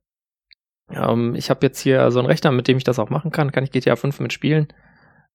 ähm, 0.89 1.35
ich 1.35 1.49
habe 1.49 1.65
jetzt 1.65 1.79
hier 1.79 2.09
so 2.11 2.19
einen 2.19 2.27
Rechner, 2.27 2.51
mit 2.51 2.67
dem 2.67 2.77
ich 2.77 2.83
das 2.83 2.99
auch 2.99 3.09
machen 3.09 3.31
kann. 3.31 3.51
Kann 3.51 3.63
ich 3.63 3.71
GTA 3.71 3.95
5 3.95 4.19
mitspielen. 4.19 4.67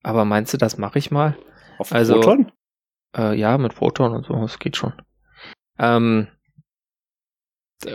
Aber 0.03 0.25
meinst 0.25 0.53
du, 0.53 0.59
das 0.59 0.79
mache 0.79 0.99
ich 0.99 1.11
mal? 1.11 1.37
Auf 1.79 1.93
also, 1.93 2.15
Proton? 2.15 2.53
Äh, 3.17 3.39
ja, 3.39 3.59
mit 3.59 3.75
Proton 3.75 4.13
und 4.13 4.27
so, 4.27 4.35
das 4.35 4.59
geht 4.59 4.77
schon. 4.77 4.93
Ähm, 5.79 6.29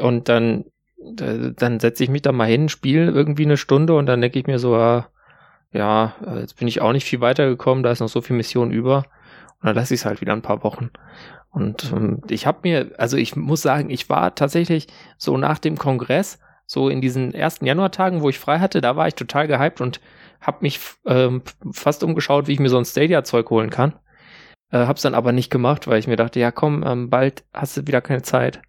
und 0.02 0.30
dann, 0.30 0.66
dann 0.98 1.80
setze 1.80 2.04
ich 2.04 2.10
mich 2.10 2.24
da 2.24 2.32
mal 2.32 2.48
hin, 2.48 2.70
spiele 2.70 3.12
irgendwie 3.12 3.46
eine 3.46 3.58
Stunde 3.58 3.94
und 3.94 4.08
dann 4.08 4.22
denke 4.22 4.40
ich 4.40 4.48
mir 4.48 4.60
so, 4.60 4.76
ah, 4.76 5.10
ja, 5.72 6.16
jetzt 6.38 6.58
bin 6.58 6.68
ich 6.68 6.82
auch 6.82 6.94
nicht 6.94 7.06
viel 7.06 7.22
weitergekommen, 7.22 7.84
da 7.84 7.92
ist 7.92 8.00
noch 8.00 8.10
so 8.10 8.22
viel 8.22 8.36
Mission 8.36 8.72
über. 8.72 9.06
Und 9.60 9.68
dann 9.68 9.76
lasse 9.76 9.94
ich 9.94 10.02
es 10.02 10.06
halt 10.06 10.22
wieder 10.22 10.34
ein 10.34 10.42
paar 10.42 10.64
Wochen. 10.64 10.92
Und 11.56 11.92
ähm, 11.94 12.22
ich 12.30 12.46
habe 12.46 12.60
mir, 12.64 12.92
also 12.98 13.16
ich 13.16 13.36
muss 13.38 13.62
sagen, 13.62 13.90
ich 13.90 14.10
war 14.10 14.36
tatsächlich 14.36 14.88
so 15.18 15.38
nach 15.38 15.58
dem 15.58 15.78
Kongress, 15.78 16.40
so 16.68 16.90
in 16.90 17.00
diesen 17.00 17.34
ersten 17.34 17.66
Januartagen, 17.66 18.22
wo 18.22 18.30
ich 18.30 18.40
frei 18.40 18.60
hatte, 18.60 18.82
da 18.82 18.98
war 18.98 19.08
ich 19.08 19.16
total 19.16 19.48
gehypt 19.48 19.80
und 19.80 20.02
habe 20.42 20.58
mich 20.62 20.80
ähm, 21.06 21.44
fast 21.72 22.04
umgeschaut, 22.04 22.48
wie 22.48 22.54
ich 22.54 22.60
mir 22.60 22.70
so 22.70 22.78
ein 22.78 22.86
Stadia-Zeug 22.86 23.50
holen 23.50 23.70
kann. 23.70 23.94
Äh, 24.70 24.86
hab's 24.86 25.04
dann 25.04 25.16
aber 25.16 25.32
nicht 25.32 25.50
gemacht, 25.50 25.88
weil 25.88 26.00
ich 26.00 26.08
mir 26.08 26.18
dachte, 26.18 26.42
ja 26.42 26.52
komm, 26.52 26.84
ähm, 26.86 27.10
bald 27.10 27.46
hast 27.54 27.78
du 27.78 27.88
wieder 27.88 28.02
keine 28.02 28.22
Zeit. 28.22 28.62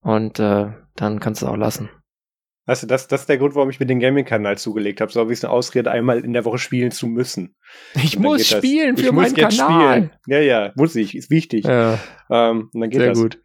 Und 0.00 0.38
äh, 0.38 0.66
dann 0.96 1.20
kannst 1.20 1.40
du 1.40 1.46
es 1.46 1.50
auch 1.50 1.56
lassen. 1.56 1.88
Weißt 2.68 2.82
du, 2.82 2.86
das, 2.86 3.08
das 3.08 3.22
ist 3.22 3.30
der 3.30 3.38
Grund, 3.38 3.54
warum 3.54 3.70
ich 3.70 3.80
mir 3.80 3.86
den 3.86 3.98
Gaming-Kanal 3.98 4.58
zugelegt 4.58 5.00
habe. 5.00 5.10
So 5.10 5.20
habe 5.20 5.32
ich 5.32 5.42
eine 5.42 5.50
Ausrede, 5.50 5.90
einmal 5.90 6.22
in 6.22 6.34
der 6.34 6.44
Woche 6.44 6.58
spielen 6.58 6.90
zu 6.90 7.06
müssen. 7.06 7.56
Ich 7.94 8.18
muss 8.18 8.46
spielen 8.46 8.94
das. 8.94 9.04
für 9.06 9.08
ich 9.08 9.14
meinen 9.14 9.34
Kanal. 9.34 9.96
Spielen. 9.96 10.10
Ja, 10.26 10.40
ja, 10.40 10.72
muss 10.76 10.94
ich, 10.94 11.16
ist 11.16 11.30
wichtig. 11.30 11.64
Ja. 11.64 11.98
Ähm, 12.30 12.68
und 12.70 12.80
dann 12.82 12.90
geht 12.90 13.00
Sehr 13.00 13.08
das. 13.08 13.18
gut. 13.18 13.40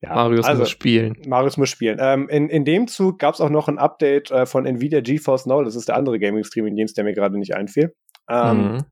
Ja, 0.00 0.14
Marius 0.14 0.46
also, 0.46 0.60
muss 0.60 0.70
spielen. 0.70 1.18
Marius 1.26 1.58
muss 1.58 1.68
spielen. 1.68 1.98
Ähm, 2.00 2.30
in, 2.30 2.48
in 2.48 2.64
dem 2.64 2.88
Zug 2.88 3.18
gab 3.18 3.34
es 3.34 3.42
auch 3.42 3.50
noch 3.50 3.68
ein 3.68 3.76
Update 3.76 4.30
äh, 4.30 4.46
von 4.46 4.64
Nvidia 4.64 5.02
GeForce 5.02 5.44
Now. 5.44 5.62
Das 5.62 5.76
ist 5.76 5.88
der 5.88 5.96
andere 5.96 6.18
Gaming-Streaming-Dienst, 6.18 6.96
der 6.96 7.04
mir 7.04 7.12
gerade 7.12 7.38
nicht 7.38 7.54
einfiel. 7.54 7.94
Ähm, 8.30 8.72
mhm 8.72 8.84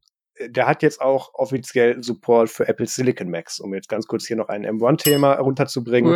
der 0.48 0.66
hat 0.66 0.82
jetzt 0.82 1.00
auch 1.00 1.34
offiziell 1.34 2.02
Support 2.02 2.50
für 2.50 2.68
Apple 2.68 2.86
Silicon 2.86 3.30
Macs, 3.30 3.60
um 3.60 3.74
jetzt 3.74 3.88
ganz 3.88 4.06
kurz 4.06 4.26
hier 4.26 4.36
noch 4.36 4.48
ein 4.48 4.66
M1-Thema 4.66 5.34
runterzubringen. 5.34 6.12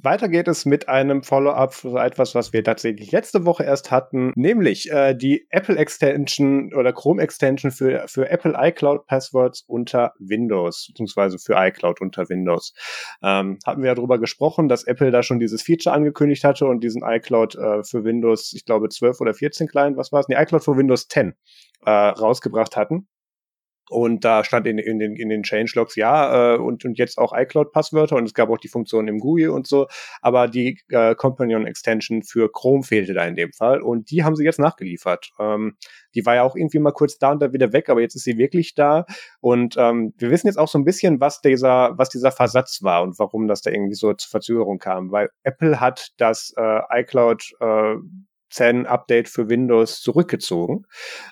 Weiter 0.00 0.28
geht 0.28 0.46
es 0.46 0.64
mit 0.64 0.88
einem 0.88 1.24
Follow-up 1.24 1.74
für 1.74 2.00
etwas, 2.00 2.36
was 2.36 2.52
wir 2.52 2.62
tatsächlich 2.62 3.10
letzte 3.10 3.44
Woche 3.44 3.64
erst 3.64 3.90
hatten, 3.90 4.32
nämlich 4.36 4.92
äh, 4.92 5.14
die 5.14 5.48
Apple 5.50 5.76
Extension 5.76 6.72
oder 6.72 6.92
Chrome 6.92 7.20
Extension 7.20 7.72
für, 7.72 8.06
für 8.06 8.28
Apple 8.28 8.54
iCloud 8.56 9.06
Passwords 9.06 9.64
unter 9.66 10.12
Windows, 10.20 10.86
beziehungsweise 10.86 11.38
für 11.40 11.54
iCloud 11.54 12.00
unter 12.00 12.28
Windows. 12.28 12.74
Ähm, 13.24 13.58
hatten 13.66 13.82
wir 13.82 13.88
ja 13.88 13.94
darüber 13.96 14.20
gesprochen, 14.20 14.68
dass 14.68 14.84
Apple 14.84 15.10
da 15.10 15.24
schon 15.24 15.40
dieses 15.40 15.62
Feature 15.62 15.96
angekündigt 15.96 16.44
hatte 16.44 16.66
und 16.66 16.84
diesen 16.84 17.02
iCloud 17.04 17.56
äh, 17.56 17.82
für 17.82 18.04
Windows, 18.04 18.52
ich 18.54 18.64
glaube 18.64 18.90
12 18.90 19.20
oder 19.20 19.34
14 19.34 19.66
Client, 19.66 19.96
was 19.96 20.12
war 20.12 20.20
es? 20.20 20.28
Nee, 20.28 20.40
iCloud 20.40 20.62
für 20.62 20.76
Windows 20.76 21.08
10 21.08 21.34
äh, 21.84 21.90
rausgebracht 21.90 22.76
hatten. 22.76 23.08
Und 23.90 24.24
da 24.24 24.44
stand 24.44 24.66
in, 24.66 24.78
in 24.78 24.98
den, 24.98 25.16
in 25.16 25.28
den 25.28 25.42
Changelogs, 25.42 25.96
ja, 25.96 26.54
äh, 26.54 26.58
und, 26.58 26.84
und 26.84 26.98
jetzt 26.98 27.18
auch 27.18 27.32
iCloud-Passwörter 27.34 28.16
und 28.16 28.24
es 28.24 28.34
gab 28.34 28.50
auch 28.50 28.58
die 28.58 28.68
Funktion 28.68 29.08
im 29.08 29.18
GUI 29.18 29.48
und 29.48 29.66
so, 29.66 29.86
aber 30.20 30.48
die 30.48 30.78
äh, 30.90 31.14
Companion-Extension 31.14 32.22
für 32.22 32.50
Chrome 32.52 32.82
fehlte 32.82 33.14
da 33.14 33.24
in 33.24 33.34
dem 33.34 33.52
Fall 33.52 33.80
und 33.80 34.10
die 34.10 34.24
haben 34.24 34.36
sie 34.36 34.44
jetzt 34.44 34.58
nachgeliefert. 34.58 35.30
Ähm, 35.38 35.76
die 36.14 36.24
war 36.26 36.34
ja 36.34 36.42
auch 36.42 36.56
irgendwie 36.56 36.78
mal 36.78 36.92
kurz 36.92 37.18
da 37.18 37.32
und 37.32 37.40
dann 37.40 37.52
wieder 37.52 37.72
weg, 37.72 37.88
aber 37.88 38.00
jetzt 38.00 38.14
ist 38.14 38.24
sie 38.24 38.36
wirklich 38.36 38.74
da 38.74 39.06
und 39.40 39.76
ähm, 39.78 40.12
wir 40.18 40.30
wissen 40.30 40.48
jetzt 40.48 40.58
auch 40.58 40.68
so 40.68 40.78
ein 40.78 40.84
bisschen, 40.84 41.20
was 41.20 41.40
dieser, 41.40 41.96
was 41.96 42.10
dieser 42.10 42.32
Versatz 42.32 42.82
war 42.82 43.02
und 43.02 43.18
warum 43.18 43.48
das 43.48 43.62
da 43.62 43.70
irgendwie 43.70 43.94
so 43.94 44.12
zur 44.12 44.30
Verzögerung 44.30 44.78
kam, 44.78 45.10
weil 45.10 45.30
Apple 45.44 45.80
hat 45.80 46.10
das 46.18 46.52
äh, 46.56 47.00
iCloud 47.00 47.52
äh, 47.60 47.94
10 48.50 48.86
Update 48.86 49.28
für 49.28 49.48
Windows 49.48 50.00
zurückgezogen, 50.00 50.86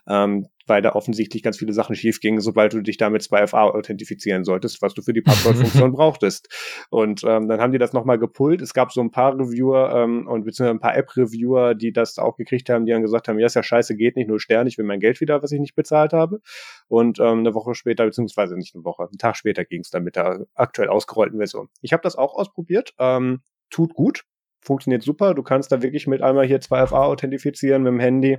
ähm, 0.08 0.46
weil 0.66 0.82
da 0.82 0.92
offensichtlich 0.94 1.42
ganz 1.42 1.58
viele 1.58 1.72
Sachen 1.72 1.94
schief 1.94 2.20
gingen, 2.20 2.40
sobald 2.40 2.72
du 2.72 2.80
dich 2.80 2.96
damit 2.96 3.22
2FA 3.22 3.72
authentifizieren 3.72 4.44
solltest, 4.44 4.82
was 4.82 4.94
du 4.94 5.02
für 5.02 5.12
die 5.12 5.22
Passwortfunktion 5.22 5.92
brauchtest. 5.92 6.48
Und 6.90 7.22
ähm, 7.24 7.48
dann 7.48 7.60
haben 7.60 7.72
die 7.72 7.78
das 7.78 7.92
nochmal 7.92 8.18
gepult. 8.18 8.60
Es 8.62 8.74
gab 8.74 8.92
so 8.92 9.00
ein 9.00 9.10
paar 9.10 9.38
Reviewer 9.38 9.94
ähm, 9.94 10.26
und 10.26 10.44
beziehungsweise 10.44 10.76
ein 10.76 10.80
paar 10.80 10.96
App-Reviewer, 10.96 11.74
die 11.74 11.92
das 11.92 12.18
auch 12.18 12.36
gekriegt 12.36 12.68
haben, 12.68 12.84
die 12.84 12.92
dann 12.92 13.02
gesagt 13.02 13.28
haben, 13.28 13.38
ja, 13.38 13.46
ist 13.46 13.54
ja 13.54 13.62
scheiße, 13.62 13.96
geht 13.96 14.16
nicht, 14.16 14.28
nur 14.28 14.40
Stern, 14.40 14.66
ich 14.66 14.76
will 14.76 14.84
mein 14.84 15.00
Geld 15.00 15.20
wieder, 15.20 15.42
was 15.42 15.52
ich 15.52 15.60
nicht 15.60 15.76
bezahlt 15.76 16.12
habe. 16.12 16.40
Und 16.88 17.20
ähm, 17.20 17.40
eine 17.40 17.54
Woche 17.54 17.74
später, 17.74 18.04
beziehungsweise 18.04 18.56
nicht 18.56 18.74
eine 18.74 18.84
Woche, 18.84 19.04
einen 19.04 19.18
Tag 19.18 19.36
später 19.36 19.64
ging 19.64 19.80
es 19.80 19.90
dann 19.90 20.02
mit 20.02 20.16
der 20.16 20.46
aktuell 20.54 20.88
ausgerollten 20.88 21.38
Version. 21.38 21.68
Ich 21.80 21.92
habe 21.92 22.02
das 22.02 22.16
auch 22.16 22.34
ausprobiert. 22.34 22.94
Ähm, 22.98 23.40
tut 23.70 23.94
gut 23.94 24.24
funktioniert 24.66 25.02
super. 25.02 25.34
Du 25.34 25.42
kannst 25.42 25.72
da 25.72 25.80
wirklich 25.80 26.06
mit 26.06 26.20
einmal 26.20 26.46
hier 26.46 26.60
2FA 26.60 27.04
authentifizieren 27.04 27.82
mit 27.82 27.92
dem 27.92 28.00
Handy. 28.00 28.38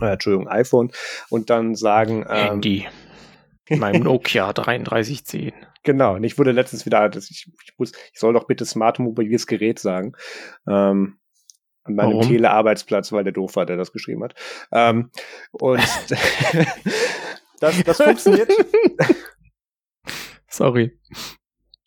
Äh, 0.00 0.12
Entschuldigung, 0.12 0.48
iPhone. 0.48 0.92
Und 1.28 1.50
dann 1.50 1.74
sagen. 1.74 2.24
Ähm, 2.28 2.50
Handy. 2.50 2.88
Meinem 3.68 4.02
Nokia 4.04 4.52
3310. 4.52 5.52
Genau, 5.82 6.16
und 6.16 6.24
ich 6.24 6.38
wurde 6.38 6.52
letztens 6.52 6.84
wieder, 6.84 7.10
ich, 7.16 7.48
ich, 7.64 7.72
muss, 7.78 7.92
ich 8.12 8.18
soll 8.18 8.34
doch 8.34 8.46
bitte 8.46 8.66
smart 8.66 8.98
mobiles 8.98 9.46
Gerät 9.46 9.78
sagen. 9.78 10.12
Ähm, 10.68 11.18
an 11.84 11.94
meinem 11.94 12.20
Telearbeitsplatz, 12.20 13.10
weil 13.12 13.24
der 13.24 13.32
doof 13.32 13.56
war, 13.56 13.64
der 13.64 13.76
das 13.76 13.92
geschrieben 13.92 14.22
hat. 14.22 14.34
Ähm, 14.72 15.10
und 15.52 15.80
das, 17.60 17.82
das 17.82 17.96
funktioniert. 17.96 18.50
Sorry. 20.48 20.98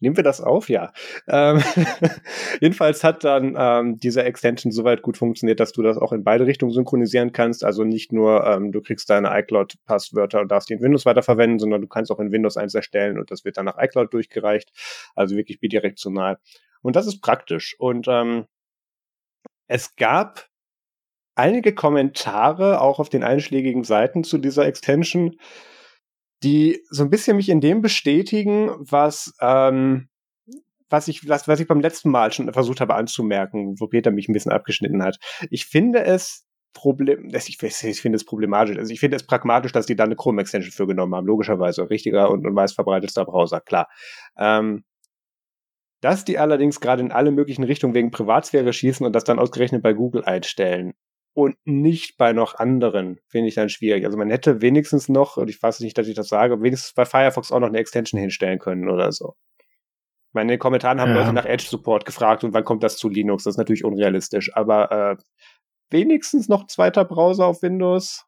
Nehmen 0.03 0.17
wir 0.17 0.23
das 0.23 0.41
auf? 0.41 0.67
Ja. 0.67 0.91
Ähm, 1.29 1.63
jedenfalls 2.59 3.05
hat 3.05 3.23
dann 3.23 3.55
ähm, 3.57 3.97
diese 3.99 4.25
Extension 4.25 4.73
soweit 4.73 5.01
gut 5.01 5.17
funktioniert, 5.17 5.61
dass 5.61 5.71
du 5.71 5.81
das 5.81 5.97
auch 5.97 6.11
in 6.11 6.25
beide 6.25 6.45
Richtungen 6.45 6.73
synchronisieren 6.73 7.31
kannst. 7.31 7.63
Also 7.63 7.85
nicht 7.85 8.11
nur, 8.11 8.45
ähm, 8.45 8.73
du 8.73 8.81
kriegst 8.81 9.09
deine 9.09 9.29
iCloud-Passwörter 9.39 10.41
und 10.41 10.51
darfst 10.51 10.69
die 10.69 10.73
in 10.73 10.81
Windows 10.81 11.05
weiterverwenden, 11.05 11.57
sondern 11.57 11.79
du 11.79 11.87
kannst 11.87 12.11
auch 12.11 12.19
in 12.19 12.33
Windows 12.33 12.57
eins 12.57 12.75
erstellen 12.75 13.17
und 13.17 13.31
das 13.31 13.45
wird 13.45 13.55
dann 13.55 13.63
nach 13.63 13.77
iCloud 13.81 14.13
durchgereicht. 14.13 14.73
Also 15.15 15.37
wirklich 15.37 15.61
bidirektional. 15.61 16.37
Und 16.81 16.97
das 16.97 17.07
ist 17.07 17.21
praktisch. 17.21 17.73
Und 17.79 18.09
ähm, 18.09 18.43
es 19.67 19.95
gab 19.95 20.49
einige 21.35 21.73
Kommentare 21.73 22.81
auch 22.81 22.99
auf 22.99 23.07
den 23.07 23.23
einschlägigen 23.23 23.85
Seiten 23.85 24.25
zu 24.25 24.37
dieser 24.37 24.65
Extension, 24.65 25.37
die 26.43 26.83
so 26.89 27.03
ein 27.03 27.09
bisschen 27.09 27.37
mich 27.37 27.49
in 27.49 27.61
dem 27.61 27.81
bestätigen, 27.81 28.71
was, 28.79 29.33
ähm, 29.41 30.09
was 30.89 31.07
ich, 31.07 31.27
was, 31.27 31.47
was 31.47 31.59
ich 31.59 31.67
beim 31.67 31.79
letzten 31.79 32.09
Mal 32.11 32.31
schon 32.31 32.51
versucht 32.53 32.81
habe 32.81 32.95
anzumerken, 32.95 33.75
wo 33.79 33.87
Peter 33.87 34.11
mich 34.11 34.27
ein 34.27 34.33
bisschen 34.33 34.51
abgeschnitten 34.51 35.03
hat. 35.03 35.17
Ich 35.49 35.65
finde 35.65 36.03
es 36.03 36.45
Problem, 36.73 37.29
ich, 37.31 37.57
finde 37.57 38.15
es 38.15 38.25
problematisch. 38.25 38.77
Also 38.77 38.91
ich 38.91 38.99
finde 38.99 39.15
es 39.15 39.25
pragmatisch, 39.25 39.71
dass 39.71 39.85
die 39.85 39.95
da 39.95 40.03
eine 40.05 40.15
Chrome-Extension 40.15 40.71
für 40.71 40.87
genommen 40.87 41.13
haben. 41.15 41.27
Logischerweise 41.27 41.89
richtiger 41.89 42.29
und, 42.31 42.45
und 42.45 42.55
Browser, 43.25 43.61
klar. 43.61 43.87
Ähm, 44.37 44.83
dass 46.01 46.25
die 46.25 46.37
allerdings 46.37 46.81
gerade 46.81 47.01
in 47.01 47.11
alle 47.11 47.31
möglichen 47.31 47.63
Richtungen 47.63 47.93
wegen 47.93 48.11
Privatsphäre 48.11 48.73
schießen 48.73 49.05
und 49.05 49.13
das 49.13 49.23
dann 49.23 49.39
ausgerechnet 49.39 49.83
bei 49.83 49.93
Google 49.93 50.25
einstellen, 50.25 50.93
und 51.33 51.57
nicht 51.65 52.17
bei 52.17 52.33
noch 52.33 52.55
anderen, 52.55 53.19
finde 53.27 53.49
ich 53.49 53.55
dann 53.55 53.69
schwierig. 53.69 54.05
Also 54.05 54.17
man 54.17 54.29
hätte 54.29 54.61
wenigstens 54.61 55.09
noch, 55.09 55.37
und 55.37 55.49
ich 55.49 55.61
weiß 55.61 55.79
nicht, 55.79 55.97
dass 55.97 56.07
ich 56.07 56.15
das 56.15 56.27
sage, 56.27 56.61
wenigstens 56.61 56.93
bei 56.93 57.05
Firefox 57.05 57.51
auch 57.51 57.59
noch 57.59 57.67
eine 57.67 57.79
Extension 57.79 58.19
hinstellen 58.19 58.59
können 58.59 58.89
oder 58.89 59.11
so. 59.11 59.35
Ich 59.59 60.33
meine, 60.33 60.51
in 60.51 60.57
den 60.57 60.59
Kommentaren 60.59 60.99
haben 60.99 61.11
ja. 61.11 61.19
Leute 61.19 61.33
nach 61.33 61.45
Edge 61.45 61.65
Support 61.67 62.05
gefragt 62.05 62.43
und 62.43 62.53
wann 62.53 62.63
kommt 62.63 62.83
das 62.83 62.97
zu 62.97 63.09
Linux? 63.09 63.43
Das 63.43 63.53
ist 63.53 63.57
natürlich 63.57 63.85
unrealistisch, 63.85 64.55
aber 64.55 64.91
äh, 64.91 65.17
wenigstens 65.89 66.49
noch 66.49 66.67
zweiter 66.67 67.05
Browser 67.05 67.47
auf 67.47 67.61
Windows? 67.61 68.25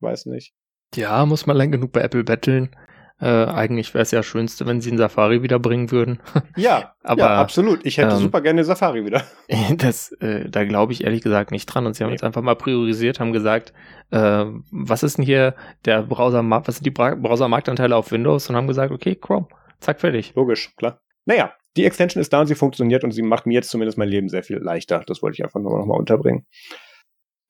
Weiß 0.00 0.26
nicht. 0.26 0.52
Ja, 0.94 1.24
muss 1.26 1.46
man 1.46 1.56
lang 1.56 1.70
genug 1.70 1.92
bei 1.92 2.02
Apple 2.02 2.24
betteln. 2.24 2.76
Äh, 3.20 3.26
eigentlich 3.26 3.94
wäre 3.94 4.02
es 4.02 4.10
ja 4.10 4.22
schönste, 4.22 4.66
wenn 4.66 4.80
sie 4.80 4.90
einen 4.90 4.98
Safari 4.98 5.42
wiederbringen 5.42 5.90
würden. 5.90 6.18
ja, 6.56 6.94
aber 7.02 7.20
ja, 7.20 7.40
absolut. 7.40 7.84
Ich 7.86 7.98
hätte 7.98 8.14
ähm, 8.14 8.20
super 8.20 8.40
gerne 8.40 8.64
Safari 8.64 9.04
wieder. 9.04 9.22
Das, 9.76 10.12
äh, 10.20 10.48
da 10.48 10.64
glaube 10.64 10.92
ich 10.92 11.04
ehrlich 11.04 11.22
gesagt 11.22 11.50
nicht 11.50 11.66
dran. 11.66 11.86
Und 11.86 11.94
sie 11.94 12.02
haben 12.02 12.10
nee. 12.10 12.14
jetzt 12.14 12.24
einfach 12.24 12.42
mal 12.42 12.56
priorisiert, 12.56 13.20
haben 13.20 13.32
gesagt, 13.32 13.72
äh, 14.10 14.44
was 14.70 15.02
ist 15.02 15.18
denn 15.18 15.24
hier 15.24 15.54
der 15.84 16.02
Browser, 16.02 16.42
was 16.42 16.76
sind 16.76 16.86
die 16.86 16.90
Browser-Marktanteile 16.90 17.94
auf 17.94 18.10
Windows? 18.10 18.48
Und 18.48 18.56
haben 18.56 18.66
gesagt, 18.66 18.92
okay, 18.92 19.14
Chrome, 19.14 19.46
zack, 19.80 20.00
fertig. 20.00 20.32
Logisch, 20.34 20.74
klar. 20.76 21.00
Naja, 21.24 21.52
die 21.76 21.84
Extension 21.84 22.20
ist 22.20 22.32
da 22.32 22.40
und 22.40 22.46
sie 22.46 22.54
funktioniert 22.54 23.04
und 23.04 23.12
sie 23.12 23.22
macht 23.22 23.46
mir 23.46 23.54
jetzt 23.54 23.70
zumindest 23.70 23.98
mein 23.98 24.08
Leben 24.08 24.28
sehr 24.28 24.42
viel 24.42 24.58
leichter. 24.58 25.02
Das 25.06 25.22
wollte 25.22 25.36
ich 25.36 25.44
einfach 25.44 25.60
nur 25.60 25.78
noch 25.78 25.86
mal 25.86 25.96
unterbringen. 25.96 26.46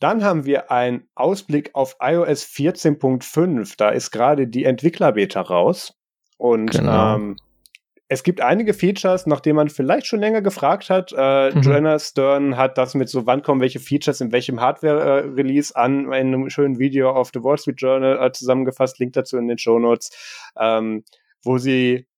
Dann 0.02 0.24
haben 0.24 0.46
wir 0.46 0.72
einen 0.72 1.08
Ausblick 1.14 1.70
auf 1.74 1.96
iOS 2.00 2.44
14.5. 2.44 3.74
Da 3.76 3.90
ist 3.90 4.10
gerade 4.10 4.48
die 4.48 4.64
Entwickler-Beta 4.64 5.40
raus. 5.40 5.96
Und 6.38 6.72
genau. 6.72 7.14
ähm, 7.14 7.36
es 8.08 8.24
gibt 8.24 8.40
einige 8.40 8.74
Features, 8.74 9.26
nach 9.26 9.38
denen 9.38 9.54
man 9.54 9.68
vielleicht 9.68 10.06
schon 10.08 10.18
länger 10.18 10.42
gefragt 10.42 10.90
hat. 10.90 11.14
Äh, 11.16 11.54
mhm. 11.54 11.62
Joanna 11.62 12.00
Stern 12.00 12.56
hat 12.56 12.78
das 12.78 12.96
mit 12.96 13.10
so, 13.10 13.26
wann 13.26 13.42
kommen 13.42 13.60
welche 13.60 13.78
Features 13.78 14.20
in 14.20 14.32
welchem 14.32 14.60
Hardware-Release 14.60 15.76
an, 15.76 16.06
in 16.06 16.12
einem 16.12 16.50
schönen 16.50 16.80
Video 16.80 17.12
auf 17.12 17.30
The 17.32 17.44
Wall 17.44 17.58
Street 17.58 17.80
Journal 17.80 18.26
äh, 18.26 18.32
zusammengefasst, 18.32 18.98
Link 18.98 19.12
dazu 19.12 19.36
in 19.38 19.46
den 19.46 19.58
Show 19.58 19.78
Notes, 19.78 20.10
ähm, 20.58 21.04
wo 21.44 21.58
sie 21.58 22.08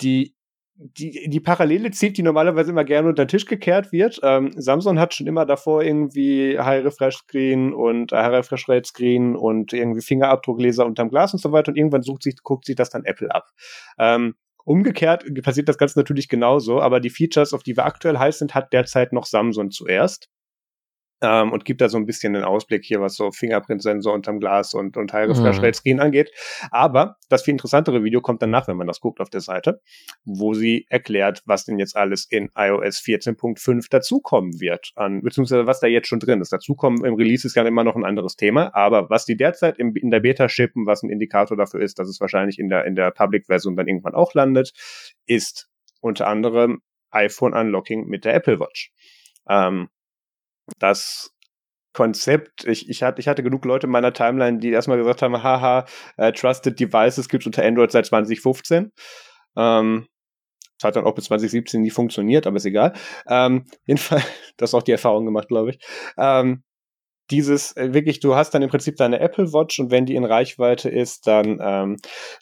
die 0.00 0.34
die, 0.82 1.28
die 1.28 1.40
Parallele 1.40 1.90
zieht, 1.90 2.16
die 2.16 2.22
normalerweise 2.22 2.70
immer 2.70 2.84
gerne 2.84 3.08
unter 3.10 3.24
den 3.24 3.28
Tisch 3.28 3.44
gekehrt 3.44 3.92
wird. 3.92 4.18
Ähm, 4.22 4.52
Samsung 4.56 4.98
hat 4.98 5.14
schon 5.14 5.26
immer 5.26 5.44
davor 5.44 5.82
irgendwie 5.82 6.58
High 6.58 6.84
Refresh 6.84 7.18
Screen 7.18 7.74
und 7.74 8.12
äh, 8.12 8.16
High 8.16 8.32
Refresh 8.32 8.68
Rate 8.68 8.88
Screen 8.88 9.36
und 9.36 9.74
irgendwie 9.74 10.00
Fingerabdruckleser 10.00 10.86
unterm 10.86 11.10
Glas 11.10 11.34
und 11.34 11.40
so 11.40 11.52
weiter 11.52 11.70
und 11.70 11.76
irgendwann 11.76 12.02
sucht 12.02 12.22
sich, 12.22 12.36
guckt 12.42 12.64
sich 12.64 12.76
das 12.76 12.88
dann 12.88 13.04
Apple 13.04 13.34
ab. 13.34 13.48
Ähm, 13.98 14.34
umgekehrt 14.64 15.24
passiert 15.42 15.68
das 15.68 15.76
Ganze 15.76 15.98
natürlich 15.98 16.28
genauso, 16.28 16.80
aber 16.80 17.00
die 17.00 17.10
Features, 17.10 17.52
auf 17.52 17.62
die 17.62 17.76
wir 17.76 17.84
aktuell 17.84 18.18
heiß 18.18 18.38
sind, 18.38 18.54
hat 18.54 18.72
derzeit 18.72 19.12
noch 19.12 19.26
Samsung 19.26 19.70
zuerst 19.70 20.30
ähm, 21.22 21.52
und 21.52 21.64
gibt 21.64 21.80
da 21.80 21.88
so 21.88 21.98
ein 21.98 22.06
bisschen 22.06 22.34
einen 22.34 22.44
Ausblick 22.44 22.84
hier, 22.84 23.00
was 23.00 23.14
so 23.14 23.30
Fingerprint-Sensor 23.30 24.12
unterm 24.12 24.40
Glas 24.40 24.74
und, 24.74 24.96
und 24.96 25.12
High 25.12 25.28
Refresh 25.28 25.58
mhm. 25.58 25.64
Rate 25.64 25.76
Screen 25.76 26.00
angeht. 26.00 26.30
Aber 26.70 27.16
das 27.28 27.42
viel 27.42 27.52
interessantere 27.52 28.02
Video 28.02 28.20
kommt 28.20 28.42
danach, 28.42 28.68
wenn 28.68 28.76
man 28.76 28.86
das 28.86 29.00
guckt 29.00 29.20
auf 29.20 29.30
der 29.30 29.40
Seite, 29.40 29.80
wo 30.24 30.54
sie 30.54 30.86
erklärt, 30.88 31.42
was 31.44 31.64
denn 31.64 31.78
jetzt 31.78 31.96
alles 31.96 32.24
in 32.24 32.50
iOS 32.56 33.00
14.5 33.00 33.88
dazukommen 33.90 34.60
wird, 34.60 34.92
an, 34.96 35.22
beziehungsweise 35.22 35.66
was 35.66 35.80
da 35.80 35.86
jetzt 35.86 36.08
schon 36.08 36.20
drin 36.20 36.40
ist. 36.40 36.52
Dazukommen 36.52 37.04
im 37.04 37.14
Release 37.14 37.46
ist 37.46 37.56
ja 37.56 37.64
immer 37.64 37.84
noch 37.84 37.96
ein 37.96 38.04
anderes 38.04 38.36
Thema, 38.36 38.74
aber 38.74 39.10
was 39.10 39.24
die 39.24 39.36
derzeit 39.36 39.78
im, 39.78 39.94
in 39.96 40.10
der 40.10 40.20
Beta 40.20 40.48
shippen, 40.48 40.86
was 40.86 41.02
ein 41.02 41.10
Indikator 41.10 41.56
dafür 41.56 41.80
ist, 41.80 41.98
dass 41.98 42.08
es 42.08 42.20
wahrscheinlich 42.20 42.58
in 42.58 42.68
der, 42.68 42.84
in 42.84 42.94
der 42.94 43.10
Public-Version 43.10 43.76
dann 43.76 43.88
irgendwann 43.88 44.14
auch 44.14 44.34
landet, 44.34 44.72
ist 45.26 45.68
unter 46.00 46.26
anderem 46.26 46.80
iPhone 47.10 47.54
Unlocking 47.54 48.06
mit 48.06 48.24
der 48.24 48.34
Apple 48.34 48.60
Watch. 48.60 48.92
Ähm, 49.48 49.88
das 50.78 51.32
Konzept, 51.92 52.64
ich, 52.66 52.88
ich, 52.88 53.02
hatte, 53.02 53.20
ich 53.20 53.28
hatte 53.28 53.42
genug 53.42 53.64
Leute 53.64 53.86
in 53.86 53.92
meiner 53.92 54.12
Timeline, 54.12 54.58
die 54.58 54.70
erstmal 54.70 54.98
gesagt 54.98 55.22
haben, 55.22 55.42
haha, 55.42 55.86
uh, 56.18 56.30
Trusted 56.30 56.78
Devices 56.78 57.28
gibt 57.28 57.42
es 57.42 57.46
unter 57.46 57.64
Android 57.64 57.90
seit 57.90 58.06
2015. 58.06 58.92
Ähm, 59.56 60.06
das 60.78 60.88
hat 60.88 60.96
dann 60.96 61.04
auch 61.04 61.14
bis 61.14 61.24
2017 61.26 61.82
nie 61.82 61.90
funktioniert, 61.90 62.46
aber 62.46 62.56
ist 62.56 62.64
egal. 62.64 62.94
Ähm, 63.28 63.66
jedenfalls, 63.86 64.24
das 64.56 64.70
ist 64.70 64.74
auch 64.74 64.82
die 64.82 64.92
Erfahrung 64.92 65.24
gemacht, 65.24 65.48
glaube 65.48 65.70
ich. 65.70 65.78
Ähm, 66.16 66.62
dieses 67.30 67.76
äh, 67.76 67.92
wirklich, 67.92 68.20
du 68.20 68.34
hast 68.34 68.54
dann 68.54 68.62
im 68.62 68.70
Prinzip 68.70 68.96
deine 68.96 69.20
Apple 69.20 69.52
Watch 69.52 69.78
und 69.78 69.90
wenn 69.90 70.06
die 70.06 70.16
in 70.16 70.24
Reichweite 70.24 70.88
ist, 70.88 71.26
dann, 71.26 71.58
ähm, 71.62 71.96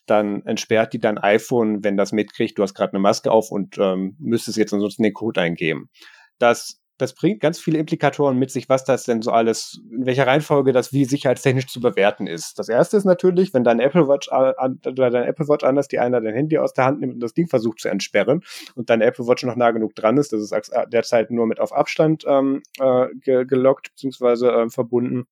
dann 0.07 0.43
entsperrt 0.47 0.93
die 0.93 0.99
dein 0.99 1.19
iPhone, 1.19 1.85
wenn 1.85 1.97
das 1.97 2.13
mitkriegt, 2.13 2.59
du 2.59 2.63
hast 2.63 2.75
gerade 2.75 2.93
eine 2.93 3.01
Maske 3.01 3.31
auf 3.31 3.51
und 3.51 3.77
ähm, 3.79 4.17
müsstest 4.19 4.57
jetzt 4.57 4.73
ansonsten 4.73 5.03
den 5.03 5.13
Code 5.13 5.41
eingeben. 5.41 5.91
Das 6.39 6.81
das 6.99 7.15
bringt 7.15 7.41
ganz 7.41 7.59
viele 7.59 7.79
Implikatoren 7.79 8.39
mit 8.39 8.51
sich, 8.51 8.69
was 8.69 8.85
das 8.85 9.05
denn 9.05 9.23
so 9.23 9.31
alles, 9.31 9.81
in 9.91 10.05
welcher 10.05 10.27
Reihenfolge 10.27 10.73
das 10.73 10.93
wie 10.93 11.05
sicherheitstechnisch 11.05 11.69
zu 11.69 11.81
bewerten 11.81 12.27
ist. 12.27 12.59
Das 12.59 12.69
erste 12.69 12.97
ist 12.97 13.05
natürlich, 13.05 13.55
wenn 13.55 13.65
dein 13.65 13.81
Apple 13.81 14.09
Watch 14.09 14.29
an, 14.31 14.81
dein 14.83 15.15
Apple 15.15 15.49
Watch 15.49 15.65
anders, 15.65 15.89
die 15.89 15.99
einer 15.99 16.21
dein 16.21 16.35
Handy 16.35 16.59
aus 16.59 16.75
der 16.75 16.85
Hand 16.85 17.01
nimmt 17.01 17.15
und 17.15 17.21
das 17.21 17.35
Ding 17.35 17.49
versucht 17.49 17.81
zu 17.81 17.89
entsperren 17.89 18.43
und 18.75 18.91
deine 18.91 19.05
Apple 19.05 19.27
Watch 19.27 19.45
noch 19.45 19.57
nah 19.57 19.71
genug 19.71 19.95
dran 19.95 20.19
ist, 20.19 20.33
das 20.33 20.41
ist 20.41 20.73
derzeit 20.93 21.31
nur 21.31 21.47
mit 21.47 21.61
auf 21.61 21.73
Abstand 21.73 22.25
ähm, 22.27 22.63
äh, 22.81 23.07
gelockt 23.45 23.93
bzw. 23.95 24.47
Äh, 24.47 24.71
verbunden, 24.71 25.27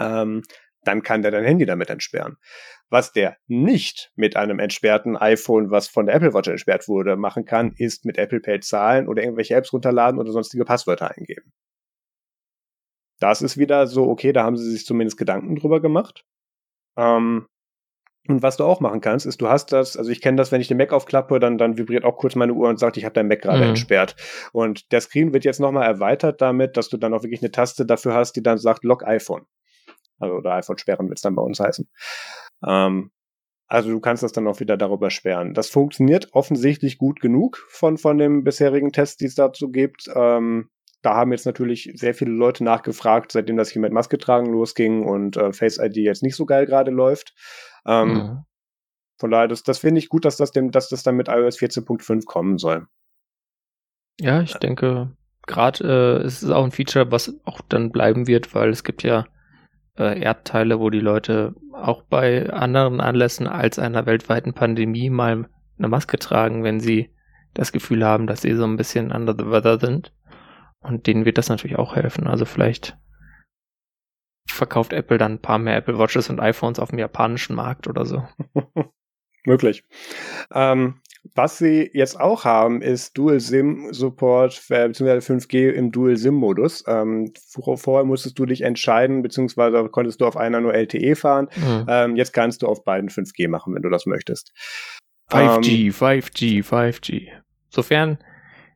ähm, 0.00 0.42
dann 0.84 1.02
kann 1.02 1.22
der 1.22 1.30
dein 1.30 1.44
Handy 1.44 1.66
damit 1.66 1.90
entsperren. 1.90 2.36
Was 2.88 3.12
der 3.12 3.36
nicht 3.46 4.10
mit 4.16 4.36
einem 4.36 4.58
entsperrten 4.58 5.16
iPhone, 5.16 5.70
was 5.70 5.88
von 5.88 6.06
der 6.06 6.14
Apple 6.16 6.34
Watch 6.34 6.48
entsperrt 6.48 6.88
wurde, 6.88 7.16
machen 7.16 7.44
kann, 7.44 7.72
ist 7.76 8.04
mit 8.04 8.18
Apple 8.18 8.40
Pay 8.40 8.60
zahlen 8.60 9.08
oder 9.08 9.22
irgendwelche 9.22 9.54
Apps 9.54 9.72
runterladen 9.72 10.18
oder 10.18 10.32
sonstige 10.32 10.64
Passwörter 10.64 11.16
eingeben. 11.16 11.52
Das 13.20 13.42
ist 13.42 13.58
wieder 13.58 13.86
so, 13.86 14.08
okay, 14.08 14.32
da 14.32 14.44
haben 14.44 14.56
sie 14.56 14.70
sich 14.70 14.86
zumindest 14.86 15.18
Gedanken 15.18 15.54
drüber 15.54 15.80
gemacht. 15.80 16.24
Ähm, 16.96 17.46
und 18.28 18.42
was 18.42 18.56
du 18.56 18.64
auch 18.64 18.80
machen 18.80 19.00
kannst, 19.00 19.26
ist, 19.26 19.40
du 19.40 19.48
hast 19.48 19.72
das, 19.72 19.96
also 19.96 20.10
ich 20.10 20.20
kenne 20.20 20.36
das, 20.36 20.52
wenn 20.52 20.60
ich 20.60 20.68
den 20.68 20.76
Mac 20.76 20.92
aufklappe, 20.92 21.40
dann, 21.40 21.58
dann 21.58 21.78
vibriert 21.78 22.04
auch 22.04 22.16
kurz 22.16 22.34
meine 22.34 22.52
Uhr 22.52 22.68
und 22.68 22.78
sagt, 22.78 22.96
ich 22.96 23.04
habe 23.04 23.14
dein 23.14 23.28
Mac 23.28 23.42
gerade 23.42 23.62
mhm. 23.62 23.70
entsperrt. 23.70 24.16
Und 24.52 24.92
der 24.92 25.00
Screen 25.00 25.32
wird 25.32 25.44
jetzt 25.44 25.60
nochmal 25.60 25.86
erweitert 25.86 26.40
damit, 26.40 26.76
dass 26.76 26.88
du 26.88 26.96
dann 26.96 27.14
auch 27.14 27.22
wirklich 27.22 27.42
eine 27.42 27.50
Taste 27.50 27.86
dafür 27.86 28.14
hast, 28.14 28.32
die 28.36 28.42
dann 28.42 28.58
sagt, 28.58 28.84
Lock 28.84 29.04
iPhone. 29.04 29.46
Also, 30.20 30.36
oder 30.36 30.54
iPhone 30.54 30.78
sperren 30.78 31.08
wird 31.08 31.18
es 31.18 31.22
dann 31.22 31.34
bei 31.34 31.42
uns 31.42 31.58
heißen. 31.58 31.88
Ähm, 32.66 33.10
also 33.66 33.90
du 33.90 34.00
kannst 34.00 34.24
das 34.24 34.32
dann 34.32 34.48
auch 34.48 34.58
wieder 34.58 34.76
darüber 34.76 35.10
sperren. 35.10 35.54
Das 35.54 35.70
funktioniert 35.70 36.28
offensichtlich 36.32 36.98
gut 36.98 37.20
genug 37.20 37.64
von, 37.68 37.98
von 37.98 38.18
dem 38.18 38.42
bisherigen 38.42 38.92
Test, 38.92 39.20
die 39.20 39.26
es 39.26 39.36
dazu 39.36 39.70
gibt. 39.70 40.10
Ähm, 40.12 40.70
da 41.02 41.14
haben 41.14 41.30
jetzt 41.30 41.46
natürlich 41.46 41.92
sehr 41.94 42.14
viele 42.14 42.32
Leute 42.32 42.64
nachgefragt, 42.64 43.32
seitdem 43.32 43.56
das 43.56 43.70
hier 43.70 43.80
mit 43.80 43.92
Maske 43.92 44.18
tragen 44.18 44.52
losging 44.52 45.04
und 45.04 45.36
äh, 45.36 45.52
Face 45.52 45.78
ID 45.78 45.96
jetzt 45.98 46.22
nicht 46.22 46.36
so 46.36 46.46
geil 46.46 46.66
gerade 46.66 46.90
läuft. 46.90 47.32
Ähm, 47.86 48.12
mhm. 48.12 48.44
Von 49.18 49.30
daher, 49.30 49.48
das, 49.48 49.62
das 49.62 49.78
finde 49.78 50.00
ich 50.00 50.08
gut, 50.08 50.24
dass 50.24 50.36
das, 50.36 50.50
dem, 50.50 50.72
dass 50.72 50.88
das 50.88 51.04
dann 51.04 51.14
mit 51.14 51.28
iOS 51.28 51.58
14.5 51.58 52.24
kommen 52.24 52.58
soll. 52.58 52.86
Ja, 54.20 54.42
ich 54.42 54.54
denke, 54.54 55.12
gerade 55.46 56.20
äh, 56.22 56.26
ist 56.26 56.42
es 56.42 56.50
auch 56.50 56.64
ein 56.64 56.72
Feature, 56.72 57.12
was 57.12 57.34
auch 57.44 57.60
dann 57.68 57.92
bleiben 57.92 58.26
wird, 58.26 58.54
weil 58.54 58.70
es 58.70 58.82
gibt 58.82 59.02
ja 59.02 59.26
äh, 59.98 60.20
Erdteile, 60.20 60.80
wo 60.80 60.90
die 60.90 61.00
Leute 61.00 61.54
auch 61.72 62.02
bei 62.02 62.50
anderen 62.50 63.00
Anlässen 63.00 63.46
als 63.46 63.78
einer 63.78 64.06
weltweiten 64.06 64.54
Pandemie 64.54 65.10
mal 65.10 65.48
eine 65.78 65.88
Maske 65.88 66.18
tragen, 66.18 66.62
wenn 66.64 66.80
sie 66.80 67.10
das 67.54 67.72
Gefühl 67.72 68.04
haben, 68.04 68.26
dass 68.26 68.42
sie 68.42 68.54
so 68.54 68.64
ein 68.64 68.76
bisschen 68.76 69.12
under 69.12 69.34
the 69.36 69.50
weather 69.50 69.78
sind. 69.78 70.12
Und 70.80 71.06
denen 71.06 71.24
wird 71.24 71.38
das 71.38 71.48
natürlich 71.48 71.78
auch 71.78 71.96
helfen. 71.96 72.26
Also 72.26 72.44
vielleicht 72.44 72.96
verkauft 74.46 74.92
Apple 74.92 75.18
dann 75.18 75.32
ein 75.34 75.42
paar 75.42 75.58
mehr 75.58 75.76
Apple 75.76 75.98
Watches 75.98 76.30
und 76.30 76.40
iPhones 76.40 76.78
auf 76.78 76.90
dem 76.90 76.98
japanischen 76.98 77.54
Markt 77.54 77.86
oder 77.86 78.04
so. 78.04 78.26
Möglich. 79.44 79.84
Ähm, 80.52 81.00
was 81.34 81.58
sie 81.58 81.90
jetzt 81.92 82.18
auch 82.18 82.44
haben, 82.44 82.80
ist 82.80 83.16
Dual 83.16 83.40
SIM 83.40 83.92
Support 83.92 84.62
beziehungsweise 84.68 85.32
5G 85.32 85.70
im 85.70 85.92
Dual 85.92 86.16
SIM 86.16 86.34
Modus. 86.34 86.82
Ähm, 86.86 87.32
vorher 87.76 88.04
musstest 88.04 88.38
du 88.38 88.46
dich 88.46 88.62
entscheiden, 88.62 89.22
beziehungsweise 89.22 89.88
konntest 89.90 90.20
du 90.20 90.26
auf 90.26 90.36
einer 90.36 90.60
nur 90.60 90.74
LTE 90.74 91.14
fahren. 91.16 91.48
Mhm. 91.56 91.86
Ähm, 91.88 92.16
jetzt 92.16 92.32
kannst 92.32 92.62
du 92.62 92.66
auf 92.66 92.84
beiden 92.84 93.10
5G 93.10 93.48
machen, 93.48 93.74
wenn 93.74 93.82
du 93.82 93.90
das 93.90 94.06
möchtest. 94.06 94.52
5G, 95.30 95.86
ähm, 95.86 95.92
5G, 95.92 96.64
5G. 96.64 97.28
Sofern, 97.68 98.18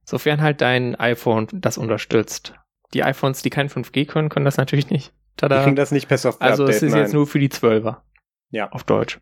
sofern 0.04 0.42
halt 0.42 0.60
dein 0.60 0.94
iPhone 0.96 1.48
das 1.52 1.78
unterstützt. 1.78 2.54
Die 2.92 3.02
iPhones, 3.02 3.42
die 3.42 3.50
kein 3.50 3.68
5G 3.68 4.06
können, 4.06 4.28
können 4.28 4.44
das 4.44 4.56
natürlich 4.56 4.90
nicht. 4.90 5.12
Tada. 5.36 5.58
Die 5.58 5.64
kriegen 5.64 5.76
das 5.76 5.90
nicht 5.90 6.08
per 6.08 6.18
Software. 6.18 6.48
Also 6.48 6.64
es 6.64 6.82
ist 6.82 6.92
nein. 6.92 7.00
jetzt 7.00 7.14
nur 7.14 7.26
für 7.26 7.40
die 7.40 7.48
12er. 7.48 7.96
Ja. 8.50 8.70
Auf 8.70 8.84
Deutsch. 8.84 9.18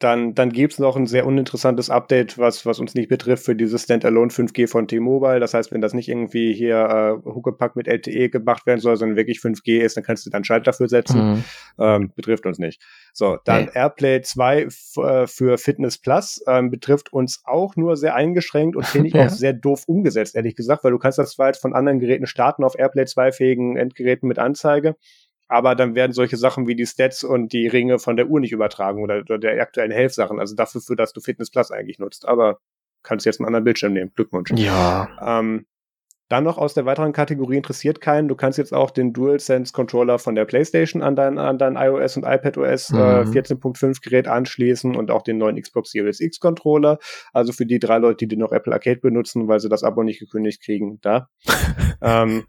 Dann, 0.00 0.34
dann 0.34 0.50
gibt's 0.50 0.78
noch 0.78 0.96
ein 0.96 1.06
sehr 1.06 1.26
uninteressantes 1.26 1.90
Update, 1.90 2.38
was, 2.38 2.64
was 2.64 2.80
uns 2.80 2.94
nicht 2.94 3.10
betrifft, 3.10 3.44
für 3.44 3.54
dieses 3.54 3.82
Standalone 3.82 4.30
5G 4.30 4.66
von 4.66 4.88
T-Mobile. 4.88 5.40
Das 5.40 5.52
heißt, 5.52 5.72
wenn 5.72 5.82
das 5.82 5.92
nicht 5.92 6.08
irgendwie 6.08 6.54
hier 6.54 7.20
äh, 7.24 7.28
Huckepack 7.28 7.76
mit 7.76 7.86
LTE 7.86 8.30
gemacht 8.30 8.64
werden 8.64 8.80
soll, 8.80 8.96
sondern 8.96 9.16
wirklich 9.16 9.40
5G 9.40 9.80
ist, 9.80 9.98
dann 9.98 10.04
kannst 10.04 10.24
du 10.24 10.30
dann 10.30 10.42
Schalter 10.42 10.70
dafür 10.70 10.88
setzen. 10.88 11.20
Mhm. 11.20 11.44
Ähm, 11.78 12.12
betrifft 12.16 12.46
uns 12.46 12.58
nicht. 12.58 12.82
So, 13.12 13.36
dann 13.44 13.66
nee. 13.66 13.70
AirPlay 13.74 14.22
2 14.22 14.60
äh, 14.62 15.26
für 15.26 15.58
Fitness 15.58 15.98
Plus 15.98 16.42
ähm, 16.46 16.70
betrifft 16.70 17.12
uns 17.12 17.42
auch 17.44 17.76
nur 17.76 17.96
sehr 17.96 18.14
eingeschränkt 18.14 18.76
und 18.76 18.86
finde 18.86 19.08
ich 19.08 19.14
ja. 19.14 19.26
auch 19.26 19.30
sehr 19.30 19.52
doof 19.52 19.84
umgesetzt, 19.86 20.34
ehrlich 20.34 20.56
gesagt, 20.56 20.82
weil 20.82 20.92
du 20.92 20.98
kannst 20.98 21.18
das 21.18 21.32
zwar 21.32 21.48
jetzt 21.48 21.60
von 21.60 21.74
anderen 21.74 21.98
Geräten 22.00 22.26
starten 22.26 22.64
auf 22.64 22.78
AirPlay 22.78 23.04
2 23.04 23.32
fähigen 23.32 23.76
Endgeräten 23.76 24.28
mit 24.28 24.38
Anzeige 24.38 24.96
aber 25.50 25.74
dann 25.74 25.96
werden 25.96 26.12
solche 26.12 26.36
Sachen 26.36 26.68
wie 26.68 26.76
die 26.76 26.86
Stats 26.86 27.24
und 27.24 27.52
die 27.52 27.66
Ringe 27.66 27.98
von 27.98 28.16
der 28.16 28.28
Uhr 28.28 28.38
nicht 28.38 28.52
übertragen 28.52 29.02
oder, 29.02 29.18
oder 29.18 29.36
der 29.36 29.60
aktuellen 29.60 29.90
Health-Sachen. 29.90 30.38
Also 30.38 30.54
dafür, 30.54 30.80
für 30.80 30.94
das 30.94 31.12
du 31.12 31.20
Fitness 31.20 31.50
Plus 31.50 31.72
eigentlich 31.72 31.98
nutzt. 31.98 32.26
Aber 32.28 32.60
kannst 33.02 33.26
jetzt 33.26 33.40
einen 33.40 33.48
anderen 33.48 33.64
Bildschirm 33.64 33.92
nehmen. 33.92 34.12
Glückwunsch. 34.14 34.52
Ja. 34.52 35.08
Ähm, 35.20 35.66
dann 36.28 36.44
noch 36.44 36.56
aus 36.56 36.74
der 36.74 36.86
weiteren 36.86 37.12
Kategorie 37.12 37.56
interessiert 37.56 38.00
keinen. 38.00 38.28
Du 38.28 38.36
kannst 38.36 38.58
jetzt 38.58 38.72
auch 38.72 38.92
den 38.92 39.12
DualSense 39.12 39.72
Controller 39.72 40.20
von 40.20 40.36
der 40.36 40.44
PlayStation 40.44 41.02
an 41.02 41.16
dein, 41.16 41.38
an 41.38 41.58
dein 41.58 41.74
iOS 41.74 42.16
und 42.16 42.22
iPadOS 42.22 42.90
äh, 42.90 43.24
mhm. 43.24 43.32
äh, 43.34 43.40
14.5 43.40 44.00
Gerät 44.04 44.28
anschließen 44.28 44.94
und 44.94 45.10
auch 45.10 45.22
den 45.22 45.38
neuen 45.38 45.60
Xbox 45.60 45.90
Series 45.90 46.20
X 46.20 46.38
Controller. 46.38 46.98
Also 47.32 47.52
für 47.52 47.66
die 47.66 47.80
drei 47.80 47.98
Leute, 47.98 48.28
die 48.28 48.36
noch 48.36 48.52
Apple 48.52 48.72
Arcade 48.72 49.00
benutzen, 49.00 49.48
weil 49.48 49.58
sie 49.58 49.68
das 49.68 49.82
Abo 49.82 50.04
nicht 50.04 50.20
gekündigt 50.20 50.62
kriegen, 50.62 51.00
da. 51.00 51.28
ähm, 52.02 52.44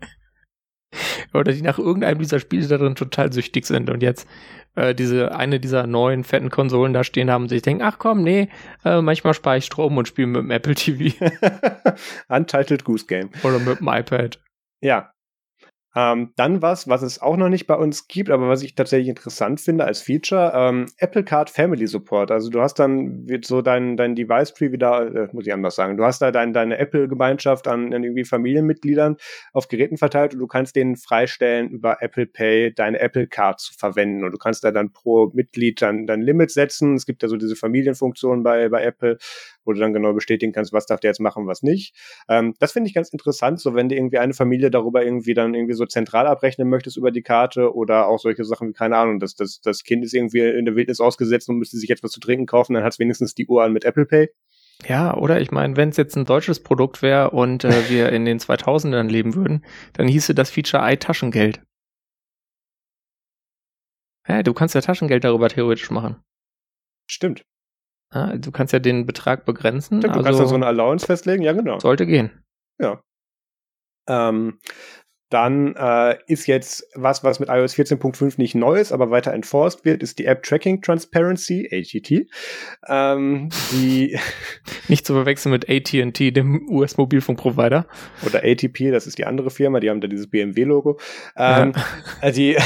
oder 1.33 1.51
die 1.51 1.61
nach 1.61 1.79
irgendeinem 1.79 2.19
dieser 2.19 2.39
Spiele 2.39 2.67
darin 2.67 2.95
total 2.95 3.31
süchtig 3.31 3.65
sind 3.65 3.89
und 3.89 4.03
jetzt 4.03 4.27
äh, 4.75 4.95
diese 4.95 5.35
eine 5.35 5.59
dieser 5.59 5.87
neuen 5.87 6.23
fetten 6.23 6.49
Konsolen 6.49 6.93
da 6.93 7.03
stehen 7.03 7.29
haben 7.29 7.43
und 7.43 7.49
sich 7.49 7.61
denken, 7.61 7.83
ach 7.83 7.99
komm, 7.99 8.23
nee, 8.23 8.49
äh, 8.85 9.01
manchmal 9.01 9.33
spare 9.33 9.57
ich 9.57 9.65
Strom 9.65 9.97
und 9.97 10.07
spiele 10.07 10.27
mit 10.27 10.43
dem 10.43 10.51
Apple 10.51 10.75
TV. 10.75 11.15
Untitled 12.29 12.83
Goose 12.83 13.05
Game. 13.05 13.29
Oder 13.43 13.59
mit 13.59 13.79
dem 13.79 13.87
iPad. 13.87 14.39
Ja, 14.81 15.11
ähm, 15.95 16.31
dann 16.37 16.61
was, 16.61 16.87
was 16.87 17.01
es 17.01 17.21
auch 17.21 17.35
noch 17.35 17.49
nicht 17.49 17.67
bei 17.67 17.75
uns 17.75 18.07
gibt, 18.07 18.29
aber 18.29 18.47
was 18.47 18.63
ich 18.63 18.75
tatsächlich 18.75 19.09
interessant 19.09 19.59
finde 19.59 19.85
als 19.85 20.01
Feature, 20.01 20.53
ähm, 20.55 20.85
Apple 20.97 21.23
Card 21.23 21.49
Family 21.49 21.85
Support. 21.85 22.31
Also 22.31 22.49
du 22.49 22.61
hast 22.61 22.75
dann 22.75 23.27
so 23.43 23.61
dein, 23.61 23.97
dein 23.97 24.15
Device 24.15 24.53
Tree 24.53 24.71
wieder, 24.71 25.13
äh, 25.13 25.27
muss 25.33 25.45
ich 25.45 25.53
anders 25.53 25.75
sagen, 25.75 25.97
du 25.97 26.05
hast 26.05 26.21
da 26.21 26.31
dein, 26.31 26.53
deine 26.53 26.77
Apple-Gemeinschaft 26.77 27.67
an, 27.67 27.93
an 27.93 28.03
irgendwie 28.03 28.23
Familienmitgliedern 28.23 29.17
auf 29.51 29.67
Geräten 29.67 29.97
verteilt 29.97 30.33
und 30.33 30.39
du 30.39 30.47
kannst 30.47 30.75
denen 30.75 30.95
freistellen, 30.95 31.69
über 31.69 32.01
Apple 32.01 32.25
Pay 32.25 32.73
deine 32.73 32.99
Apple 32.99 33.27
Card 33.27 33.59
zu 33.59 33.73
verwenden. 33.73 34.23
Und 34.23 34.31
du 34.31 34.37
kannst 34.37 34.63
da 34.63 34.71
dann 34.71 34.93
pro 34.93 35.31
Mitglied 35.33 35.81
dann 35.81 36.07
dein 36.07 36.21
Limit 36.21 36.51
setzen. 36.51 36.95
Es 36.95 37.05
gibt 37.05 37.21
ja 37.21 37.27
so 37.27 37.35
diese 37.35 37.55
Familienfunktion 37.55 38.43
bei, 38.43 38.69
bei 38.69 38.83
Apple, 38.83 39.17
wo 39.65 39.73
du 39.73 39.79
dann 39.79 39.93
genau 39.93 40.13
bestätigen 40.13 40.51
kannst, 40.51 40.73
was 40.73 40.85
darf 40.85 40.99
der 40.99 41.11
jetzt 41.11 41.19
machen, 41.19 41.47
was 41.47 41.61
nicht. 41.63 41.95
Ähm, 42.27 42.55
das 42.59 42.71
finde 42.71 42.87
ich 42.87 42.93
ganz 42.93 43.09
interessant, 43.09 43.59
so 43.59 43.75
wenn 43.75 43.89
du 43.89 43.95
irgendwie 43.95 44.17
eine 44.17 44.33
Familie 44.33 44.71
darüber 44.71 45.03
irgendwie 45.03 45.33
dann 45.33 45.53
irgendwie 45.53 45.73
so 45.73 45.85
zentral 45.85 46.27
abrechnen 46.27 46.69
möchtest 46.69 46.97
über 46.97 47.11
die 47.11 47.21
Karte 47.21 47.73
oder 47.73 48.07
auch 48.07 48.19
solche 48.19 48.43
Sachen 48.43 48.69
wie, 48.69 48.73
keine 48.73 48.97
Ahnung, 48.97 49.19
dass 49.19 49.35
das, 49.35 49.61
das 49.61 49.83
Kind 49.83 50.03
ist 50.03 50.13
irgendwie 50.13 50.39
in 50.39 50.65
der 50.65 50.75
Wildnis 50.75 50.99
ausgesetzt 50.99 51.49
und 51.49 51.57
müsste 51.57 51.77
sich 51.77 51.89
jetzt 51.89 52.03
was 52.03 52.11
zu 52.11 52.19
trinken 52.19 52.45
kaufen, 52.45 52.73
dann 52.73 52.83
hat 52.83 52.93
es 52.93 52.99
wenigstens 52.99 53.35
die 53.35 53.47
Uhr 53.47 53.63
an 53.63 53.73
mit 53.73 53.85
Apple 53.85 54.05
Pay. 54.05 54.29
Ja, 54.87 55.15
oder 55.15 55.39
ich 55.39 55.51
meine, 55.51 55.77
wenn 55.77 55.89
es 55.89 55.97
jetzt 55.97 56.15
ein 56.15 56.25
deutsches 56.25 56.61
Produkt 56.61 57.01
wäre 57.01 57.31
und 57.31 57.63
äh, 57.63 57.69
wir 57.89 58.09
in 58.11 58.25
den 58.25 58.39
2000ern 58.39 59.07
leben 59.07 59.35
würden, 59.35 59.65
dann 59.93 60.07
hieße 60.07 60.33
das 60.33 60.49
Feature 60.49 60.91
i 60.91 60.97
Taschengeld. 60.97 61.61
Ja, 64.27 64.43
du 64.43 64.53
kannst 64.53 64.75
ja 64.75 64.81
Taschengeld 64.81 65.23
darüber 65.23 65.49
theoretisch 65.49 65.89
machen. 65.91 66.21
Stimmt. 67.07 67.43
Ja, 68.13 68.35
du 68.37 68.51
kannst 68.51 68.73
ja 68.73 68.79
den 68.79 69.05
Betrag 69.05 69.45
begrenzen. 69.45 70.01
Stimmt, 70.01 70.15
du 70.15 70.23
kannst 70.23 70.39
ja 70.39 70.45
so 70.45 70.55
eine 70.55 70.65
Allowance 70.65 71.05
festlegen, 71.05 71.43
ja 71.43 71.53
genau. 71.53 71.79
Sollte 71.79 72.05
gehen. 72.05 72.43
Ja. 72.79 73.01
Ähm, 74.07 74.59
dann 75.31 75.75
äh, 75.77 76.17
ist 76.27 76.45
jetzt 76.45 76.85
was, 76.93 77.23
was 77.23 77.39
mit 77.39 77.49
iOS 77.49 77.73
14.5 77.73 78.33
nicht 78.37 78.53
neu 78.53 78.79
ist, 78.79 78.91
aber 78.91 79.11
weiter 79.11 79.33
enforced 79.33 79.85
wird, 79.85 80.03
ist 80.03 80.19
die 80.19 80.25
App 80.25 80.43
Tracking 80.43 80.81
Transparency, 80.81 81.69
ATT. 81.71 82.27
Ähm, 82.87 83.49
die 83.71 84.19
nicht 84.89 85.05
zu 85.05 85.13
verwechseln 85.13 85.53
mit 85.53 85.69
AT&T, 85.69 86.31
dem 86.31 86.69
US-Mobilfunkprovider. 86.69 87.87
Oder 88.25 88.43
ATP, 88.43 88.91
das 88.91 89.07
ist 89.07 89.17
die 89.17 89.25
andere 89.25 89.51
Firma, 89.51 89.79
die 89.79 89.89
haben 89.89 90.01
da 90.01 90.07
dieses 90.07 90.29
BMW-Logo. 90.29 90.99
Ähm, 91.37 91.71
ja. 91.75 91.83
Also 92.19 92.35
die 92.41 92.57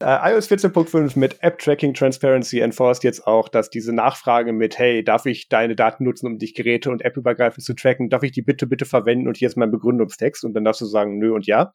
äh, 0.00 0.32
iOS 0.32 0.50
14.5 0.50 1.18
mit 1.18 1.42
App 1.42 1.58
Tracking 1.58 1.94
Transparency 1.94 2.60
enforced 2.60 3.04
jetzt 3.04 3.26
auch, 3.26 3.48
dass 3.48 3.70
diese 3.70 3.92
Nachfrage 3.92 4.52
mit, 4.52 4.78
hey, 4.78 5.04
darf 5.04 5.26
ich 5.26 5.48
deine 5.48 5.76
Daten 5.76 6.04
nutzen, 6.04 6.26
um 6.26 6.38
dich 6.38 6.54
Geräte 6.54 6.90
und 6.90 7.02
App 7.02 7.16
übergreifend 7.16 7.64
zu 7.64 7.74
tracken? 7.74 8.08
Darf 8.08 8.22
ich 8.22 8.32
die 8.32 8.42
bitte, 8.42 8.66
bitte 8.66 8.86
verwenden? 8.86 9.28
Und 9.28 9.36
hier 9.36 9.48
ist 9.48 9.56
mein 9.56 9.70
Begründungstext. 9.70 10.44
Und 10.44 10.54
dann 10.54 10.64
darfst 10.64 10.80
du 10.80 10.86
sagen, 10.86 11.18
nö 11.18 11.32
und 11.34 11.46
ja. 11.46 11.72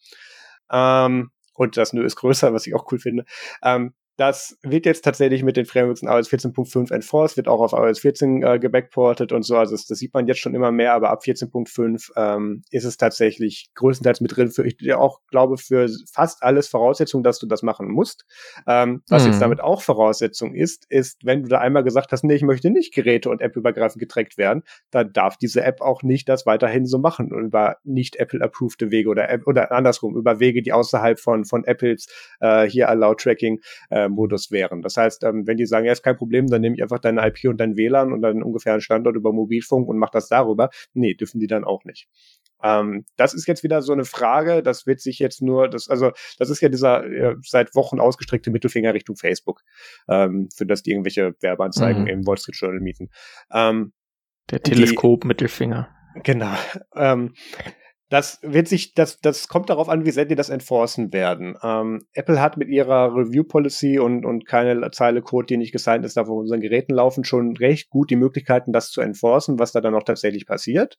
Ähm, 0.71 1.31
und 1.53 1.77
das 1.77 1.93
Nö 1.93 2.05
ist 2.05 2.15
größer, 2.15 2.53
was 2.53 2.67
ich 2.67 2.75
auch 2.75 2.91
cool 2.91 2.99
finde. 2.99 3.25
Ähm, 3.63 3.93
das 4.19 4.57
wird 4.63 4.85
jetzt 4.85 5.05
tatsächlich 5.05 5.43
mit 5.43 5.55
den 5.55 5.65
Frameworks 5.65 6.01
in 6.01 6.09
iOS 6.09 6.29
14.5 6.29 6.91
enforced, 6.91 7.37
wird 7.37 7.47
auch 7.47 7.61
auf 7.61 7.71
iOS 7.71 7.99
14 7.99 8.43
äh, 8.43 8.59
gebackportet 8.59 9.31
und 9.31 9.43
so. 9.43 9.55
Also 9.55 9.73
das, 9.73 9.85
das, 9.85 9.97
sieht 9.97 10.13
man 10.13 10.27
jetzt 10.27 10.41
schon 10.41 10.53
immer 10.53 10.73
mehr, 10.73 10.93
aber 10.93 11.09
ab 11.09 11.21
14.5 11.23 12.11
ähm, 12.17 12.61
ist 12.69 12.83
es 12.83 12.97
tatsächlich 12.97 13.69
größtenteils 13.75 14.19
mit 14.19 14.35
drin. 14.35 14.51
Für, 14.51 14.65
ich 14.65 14.93
auch 14.93 15.21
glaube, 15.29 15.57
für 15.57 15.87
fast 16.11 16.43
alles 16.43 16.67
Voraussetzung, 16.67 17.23
dass 17.23 17.39
du 17.39 17.47
das 17.47 17.63
machen 17.63 17.87
musst. 17.87 18.25
Ähm, 18.67 19.03
was 19.07 19.23
mhm. 19.23 19.29
jetzt 19.29 19.41
damit 19.41 19.61
auch 19.61 19.81
Voraussetzung 19.81 20.53
ist, 20.53 20.85
ist, 20.89 21.23
wenn 21.23 21.43
du 21.43 21.47
da 21.47 21.59
einmal 21.59 21.85
gesagt 21.85 22.11
hast, 22.11 22.25
nee, 22.25 22.35
ich 22.35 22.43
möchte 22.43 22.71
nicht 22.71 22.93
Geräte- 22.93 23.29
und 23.29 23.39
App-übergreifend 23.39 24.01
getrackt 24.01 24.37
werden, 24.37 24.63
dann 24.91 25.13
darf 25.13 25.37
diese 25.37 25.63
App 25.63 25.79
auch 25.79 26.03
nicht 26.03 26.27
das 26.27 26.45
weiterhin 26.45 26.85
so 26.85 26.97
machen 26.97 27.31
und 27.31 27.45
über 27.45 27.77
nicht 27.85 28.17
Apple-approved 28.17 28.91
Wege 28.91 29.09
oder, 29.09 29.29
oder 29.45 29.71
andersrum, 29.71 30.17
über 30.17 30.41
Wege, 30.41 30.61
die 30.61 30.73
außerhalb 30.73 31.21
von, 31.21 31.45
von 31.45 31.63
Apples 31.63 32.07
äh, 32.41 32.65
hier 32.65 32.89
Allow 32.89 33.15
Tracking 33.15 33.61
äh, 33.89 34.08
Modus 34.09 34.51
wären. 34.51 34.81
Das 34.81 34.97
heißt, 34.97 35.23
ähm, 35.23 35.47
wenn 35.47 35.57
die 35.57 35.65
sagen, 35.65 35.85
ja, 35.85 35.91
ist 35.91 36.03
kein 36.03 36.17
Problem, 36.17 36.47
dann 36.47 36.61
nehme 36.61 36.75
ich 36.75 36.81
einfach 36.81 36.99
deine 36.99 37.25
IP 37.27 37.45
und 37.45 37.57
dein 37.57 37.77
WLAN 37.77 38.13
und 38.13 38.21
dann 38.21 38.43
ungefähr 38.43 38.73
einen 38.73 38.81
Standort 38.81 39.15
über 39.15 39.33
Mobilfunk 39.33 39.87
und 39.87 39.97
mach 39.97 40.09
das 40.09 40.27
darüber. 40.27 40.69
Nee, 40.93 41.13
dürfen 41.13 41.39
die 41.39 41.47
dann 41.47 41.63
auch 41.63 41.85
nicht. 41.85 42.07
Ähm, 42.61 43.05
das 43.15 43.33
ist 43.33 43.47
jetzt 43.47 43.63
wieder 43.63 43.81
so 43.81 43.93
eine 43.93 44.05
Frage, 44.05 44.61
das 44.61 44.85
wird 44.85 44.99
sich 44.99 45.19
jetzt 45.19 45.41
nur, 45.41 45.69
das, 45.69 45.89
also, 45.89 46.11
das 46.37 46.49
ist 46.49 46.61
ja 46.61 46.69
dieser 46.69 47.05
äh, 47.05 47.35
seit 47.41 47.73
Wochen 47.75 47.99
ausgestreckte 47.99 48.51
Mittelfinger 48.51 48.93
Richtung 48.93 49.15
Facebook, 49.15 49.61
ähm, 50.09 50.49
für 50.53 50.65
das 50.65 50.83
die 50.83 50.91
irgendwelche 50.91 51.35
Werbeanzeigen 51.39 52.03
mhm. 52.03 52.09
im 52.09 52.27
Wall 52.27 52.37
Street 52.37 52.57
Journal 52.57 52.81
mieten. 52.81 53.09
Ähm, 53.51 53.93
Der 54.49 54.61
Teleskop-Mittelfinger. 54.61 55.89
Genau. 56.23 56.55
Ähm, 56.95 57.33
das 58.09 58.39
wird 58.41 58.67
sich, 58.67 58.95
das, 58.95 59.19
das 59.21 59.47
kommt 59.47 59.69
darauf 59.69 59.87
an, 59.87 60.03
wie 60.03 60.11
sehr 60.11 60.25
die 60.25 60.35
das 60.35 60.49
enforcen 60.49 61.13
werden. 61.13 61.55
Ähm, 61.63 62.05
Apple 62.13 62.41
hat 62.41 62.57
mit 62.57 62.69
ihrer 62.69 63.15
Review 63.15 63.43
Policy 63.43 63.99
und, 63.99 64.25
und 64.25 64.47
keine 64.47 64.89
Zeile 64.91 65.21
Code, 65.21 65.45
die 65.45 65.57
nicht 65.57 65.71
gesigned 65.71 66.05
ist, 66.05 66.17
auf 66.17 66.27
unseren 66.27 66.59
Geräten 66.59 66.93
laufen, 66.93 67.23
schon 67.23 67.55
recht 67.57 67.89
gut 67.89 68.09
die 68.09 68.15
Möglichkeiten, 68.15 68.73
das 68.73 68.89
zu 68.89 69.01
enforcen, 69.01 69.59
was 69.59 69.71
da 69.71 69.81
dann 69.81 69.93
auch 69.93 70.03
tatsächlich 70.03 70.47
passiert. 70.47 70.97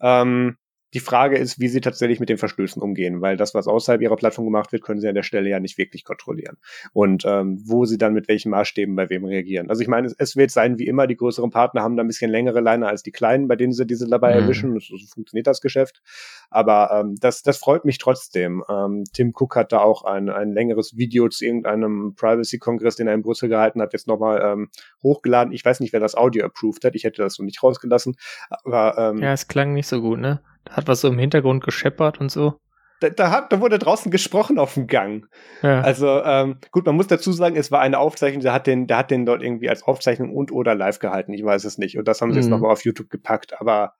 Ähm, 0.00 0.56
die 0.94 1.00
Frage 1.00 1.36
ist, 1.36 1.58
wie 1.58 1.68
sie 1.68 1.80
tatsächlich 1.80 2.20
mit 2.20 2.28
den 2.28 2.38
Verstößen 2.38 2.80
umgehen, 2.80 3.20
weil 3.20 3.36
das, 3.36 3.52
was 3.52 3.66
außerhalb 3.66 4.00
ihrer 4.00 4.14
Plattform 4.14 4.44
gemacht 4.44 4.72
wird, 4.72 4.82
können 4.82 5.00
sie 5.00 5.08
an 5.08 5.16
der 5.16 5.24
Stelle 5.24 5.50
ja 5.50 5.58
nicht 5.58 5.76
wirklich 5.76 6.04
kontrollieren. 6.04 6.56
Und 6.92 7.24
ähm, 7.26 7.60
wo 7.64 7.84
sie 7.84 7.98
dann 7.98 8.14
mit 8.14 8.28
welchen 8.28 8.50
Maßstäben 8.50 8.94
bei 8.94 9.10
wem 9.10 9.24
reagieren. 9.24 9.68
Also 9.70 9.82
ich 9.82 9.88
meine, 9.88 10.06
es, 10.06 10.14
es 10.16 10.36
wird 10.36 10.52
sein 10.52 10.78
wie 10.78 10.86
immer, 10.86 11.08
die 11.08 11.16
größeren 11.16 11.50
Partner 11.50 11.82
haben 11.82 11.96
da 11.96 12.04
ein 12.04 12.06
bisschen 12.06 12.30
längere 12.30 12.60
Leine 12.60 12.86
als 12.86 13.02
die 13.02 13.10
kleinen, 13.10 13.48
bei 13.48 13.56
denen 13.56 13.72
sie 13.72 13.86
diese 13.86 14.08
dabei 14.08 14.34
mhm. 14.34 14.42
erwischen. 14.42 14.80
So, 14.80 14.96
so 14.96 15.06
funktioniert 15.06 15.48
das 15.48 15.60
Geschäft. 15.60 16.00
Aber 16.48 16.90
ähm, 16.92 17.16
das, 17.20 17.42
das 17.42 17.58
freut 17.58 17.84
mich 17.84 17.98
trotzdem. 17.98 18.62
Ähm, 18.68 19.02
Tim 19.12 19.32
Cook 19.34 19.56
hat 19.56 19.72
da 19.72 19.80
auch 19.80 20.04
ein, 20.04 20.28
ein 20.28 20.52
längeres 20.52 20.96
Video 20.96 21.28
zu 21.28 21.44
irgendeinem 21.44 22.14
Privacy-Kongress, 22.14 22.94
den 22.96 23.08
er 23.08 23.14
in 23.14 23.22
Brüssel 23.22 23.48
gehalten 23.48 23.82
hat, 23.82 23.92
jetzt 23.92 24.06
nochmal 24.06 24.40
ähm, 24.44 24.68
hochgeladen. 25.02 25.52
Ich 25.52 25.64
weiß 25.64 25.80
nicht, 25.80 25.92
wer 25.92 26.00
das 26.00 26.14
Audio 26.14 26.44
approved 26.44 26.84
hat. 26.84 26.94
Ich 26.94 27.02
hätte 27.02 27.22
das 27.22 27.34
so 27.34 27.42
nicht 27.42 27.62
rausgelassen. 27.62 28.16
Aber 28.62 28.96
ähm, 28.96 29.18
ja, 29.18 29.32
es 29.32 29.48
klang 29.48 29.72
nicht 29.72 29.88
so 29.88 30.00
gut, 30.00 30.20
ne? 30.20 30.40
Hat 30.70 30.88
was 30.88 31.00
so 31.00 31.08
im 31.08 31.18
Hintergrund 31.18 31.62
gescheppert 31.62 32.20
und 32.20 32.30
so. 32.30 32.58
Da, 33.00 33.10
da, 33.10 33.30
hat, 33.30 33.52
da 33.52 33.60
wurde 33.60 33.78
draußen 33.78 34.10
gesprochen 34.10 34.58
auf 34.58 34.74
dem 34.74 34.86
Gang. 34.86 35.26
Ja. 35.62 35.80
Also 35.80 36.22
ähm, 36.24 36.58
gut, 36.70 36.86
man 36.86 36.94
muss 36.94 37.08
dazu 37.08 37.32
sagen, 37.32 37.56
es 37.56 37.70
war 37.70 37.80
eine 37.80 37.98
Aufzeichnung, 37.98 38.42
der 38.42 38.52
hat 38.52 38.66
den, 38.66 38.86
der 38.86 38.98
hat 38.98 39.10
den 39.10 39.26
dort 39.26 39.42
irgendwie 39.42 39.68
als 39.68 39.82
Aufzeichnung 39.82 40.32
und 40.34 40.52
oder 40.52 40.74
live 40.74 41.00
gehalten. 41.00 41.32
Ich 41.32 41.44
weiß 41.44 41.64
es 41.64 41.76
nicht. 41.76 41.98
Und 41.98 42.08
das 42.08 42.20
haben 42.20 42.32
sie 42.32 42.38
mhm. 42.38 42.42
jetzt 42.42 42.50
nochmal 42.50 42.70
auf 42.70 42.84
YouTube 42.84 43.10
gepackt. 43.10 43.60
Aber 43.60 43.94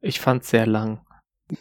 ich 0.00 0.20
fand 0.20 0.44
es 0.44 0.50
sehr 0.50 0.66
lang. 0.66 1.00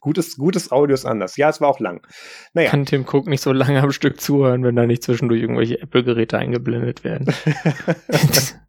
Gutes, 0.01 0.37
gutes 0.37 0.71
Audio 0.71 0.93
ist 0.93 1.05
anders. 1.05 1.37
Ja, 1.37 1.49
es 1.49 1.61
war 1.61 1.69
auch 1.69 1.79
lang. 1.79 2.05
Naja. 2.53 2.69
Kann 2.69 2.85
Tim 2.85 3.05
Cook 3.09 3.27
nicht 3.27 3.41
so 3.41 3.53
lange 3.53 3.81
am 3.81 3.91
Stück 3.91 4.19
zuhören, 4.19 4.63
wenn 4.63 4.75
da 4.75 4.85
nicht 4.85 5.01
zwischendurch 5.01 5.41
irgendwelche 5.41 5.81
Apple-Geräte 5.81 6.37
eingeblendet 6.37 7.03
werden. 7.05 7.33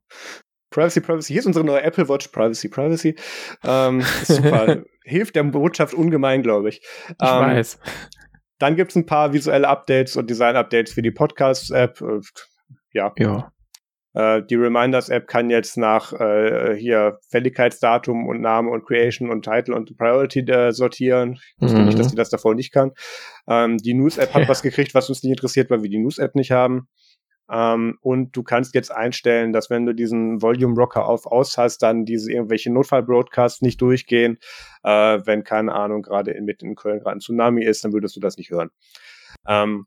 Privacy, 0.78 1.00
Privacy. 1.00 1.32
Hier 1.32 1.40
ist 1.40 1.46
unsere 1.46 1.64
neue 1.64 1.82
Apple 1.82 2.08
Watch. 2.08 2.28
Privacy, 2.28 2.68
Privacy. 2.68 3.16
Ähm, 3.64 4.00
super. 4.22 4.84
Hilft 5.04 5.34
der 5.34 5.42
Botschaft 5.42 5.92
ungemein, 5.92 6.44
glaube 6.44 6.68
ich. 6.68 6.76
Ich 7.08 7.16
ähm, 7.20 7.40
weiß. 7.40 7.80
Dann 8.60 8.76
gibt 8.76 8.92
es 8.92 8.96
ein 8.96 9.04
paar 9.04 9.32
visuelle 9.32 9.66
Updates 9.66 10.16
und 10.16 10.30
Design-Updates 10.30 10.92
für 10.92 11.02
die 11.02 11.10
Podcast-App. 11.10 12.00
Ja. 12.92 13.12
Ja. 13.18 13.52
Äh, 14.14 14.42
die 14.48 14.54
Reminders-App 14.54 15.26
kann 15.26 15.50
jetzt 15.50 15.78
nach 15.78 16.12
äh, 16.12 16.76
hier 16.76 17.18
Fälligkeitsdatum 17.28 18.28
und 18.28 18.40
Name 18.40 18.70
und 18.70 18.86
Creation 18.86 19.30
und 19.30 19.44
Title 19.44 19.74
und 19.74 19.96
Priority 19.96 20.40
äh, 20.40 20.72
sortieren. 20.72 21.40
Ich 21.56 21.62
wusste 21.62 21.78
mhm. 21.78 21.86
nicht, 21.86 21.98
dass 21.98 22.08
die 22.08 22.16
das 22.16 22.30
davor 22.30 22.54
nicht 22.54 22.72
kann. 22.72 22.92
Ähm, 23.48 23.78
die 23.78 23.94
News-App 23.94 24.32
hat 24.32 24.42
ja. 24.42 24.48
was 24.48 24.62
gekriegt, 24.62 24.94
was 24.94 25.08
uns 25.08 25.24
nicht 25.24 25.32
interessiert, 25.32 25.70
weil 25.70 25.82
wir 25.82 25.90
die 25.90 25.98
News-App 25.98 26.36
nicht 26.36 26.52
haben. 26.52 26.88
Ähm, 27.50 27.98
und 28.00 28.36
du 28.36 28.42
kannst 28.42 28.74
jetzt 28.74 28.90
einstellen, 28.90 29.52
dass 29.52 29.70
wenn 29.70 29.86
du 29.86 29.94
diesen 29.94 30.42
Volume 30.42 30.74
Rocker 30.74 31.06
auf 31.06 31.26
aus 31.26 31.58
hast, 31.58 31.78
dann 31.78 32.04
diese 32.04 32.32
irgendwelche 32.32 32.72
Notfall-Broadcasts 32.72 33.62
nicht 33.62 33.80
durchgehen. 33.80 34.38
Äh, 34.82 35.20
wenn, 35.24 35.44
keine 35.44 35.72
Ahnung, 35.72 36.02
gerade 36.02 36.32
in, 36.32 36.44
mit 36.44 36.62
in 36.62 36.74
Köln 36.74 37.00
gerade 37.00 37.16
ein 37.16 37.20
Tsunami 37.20 37.64
ist, 37.64 37.84
dann 37.84 37.92
würdest 37.92 38.16
du 38.16 38.20
das 38.20 38.36
nicht 38.36 38.50
hören. 38.50 38.70
Ähm, 39.46 39.86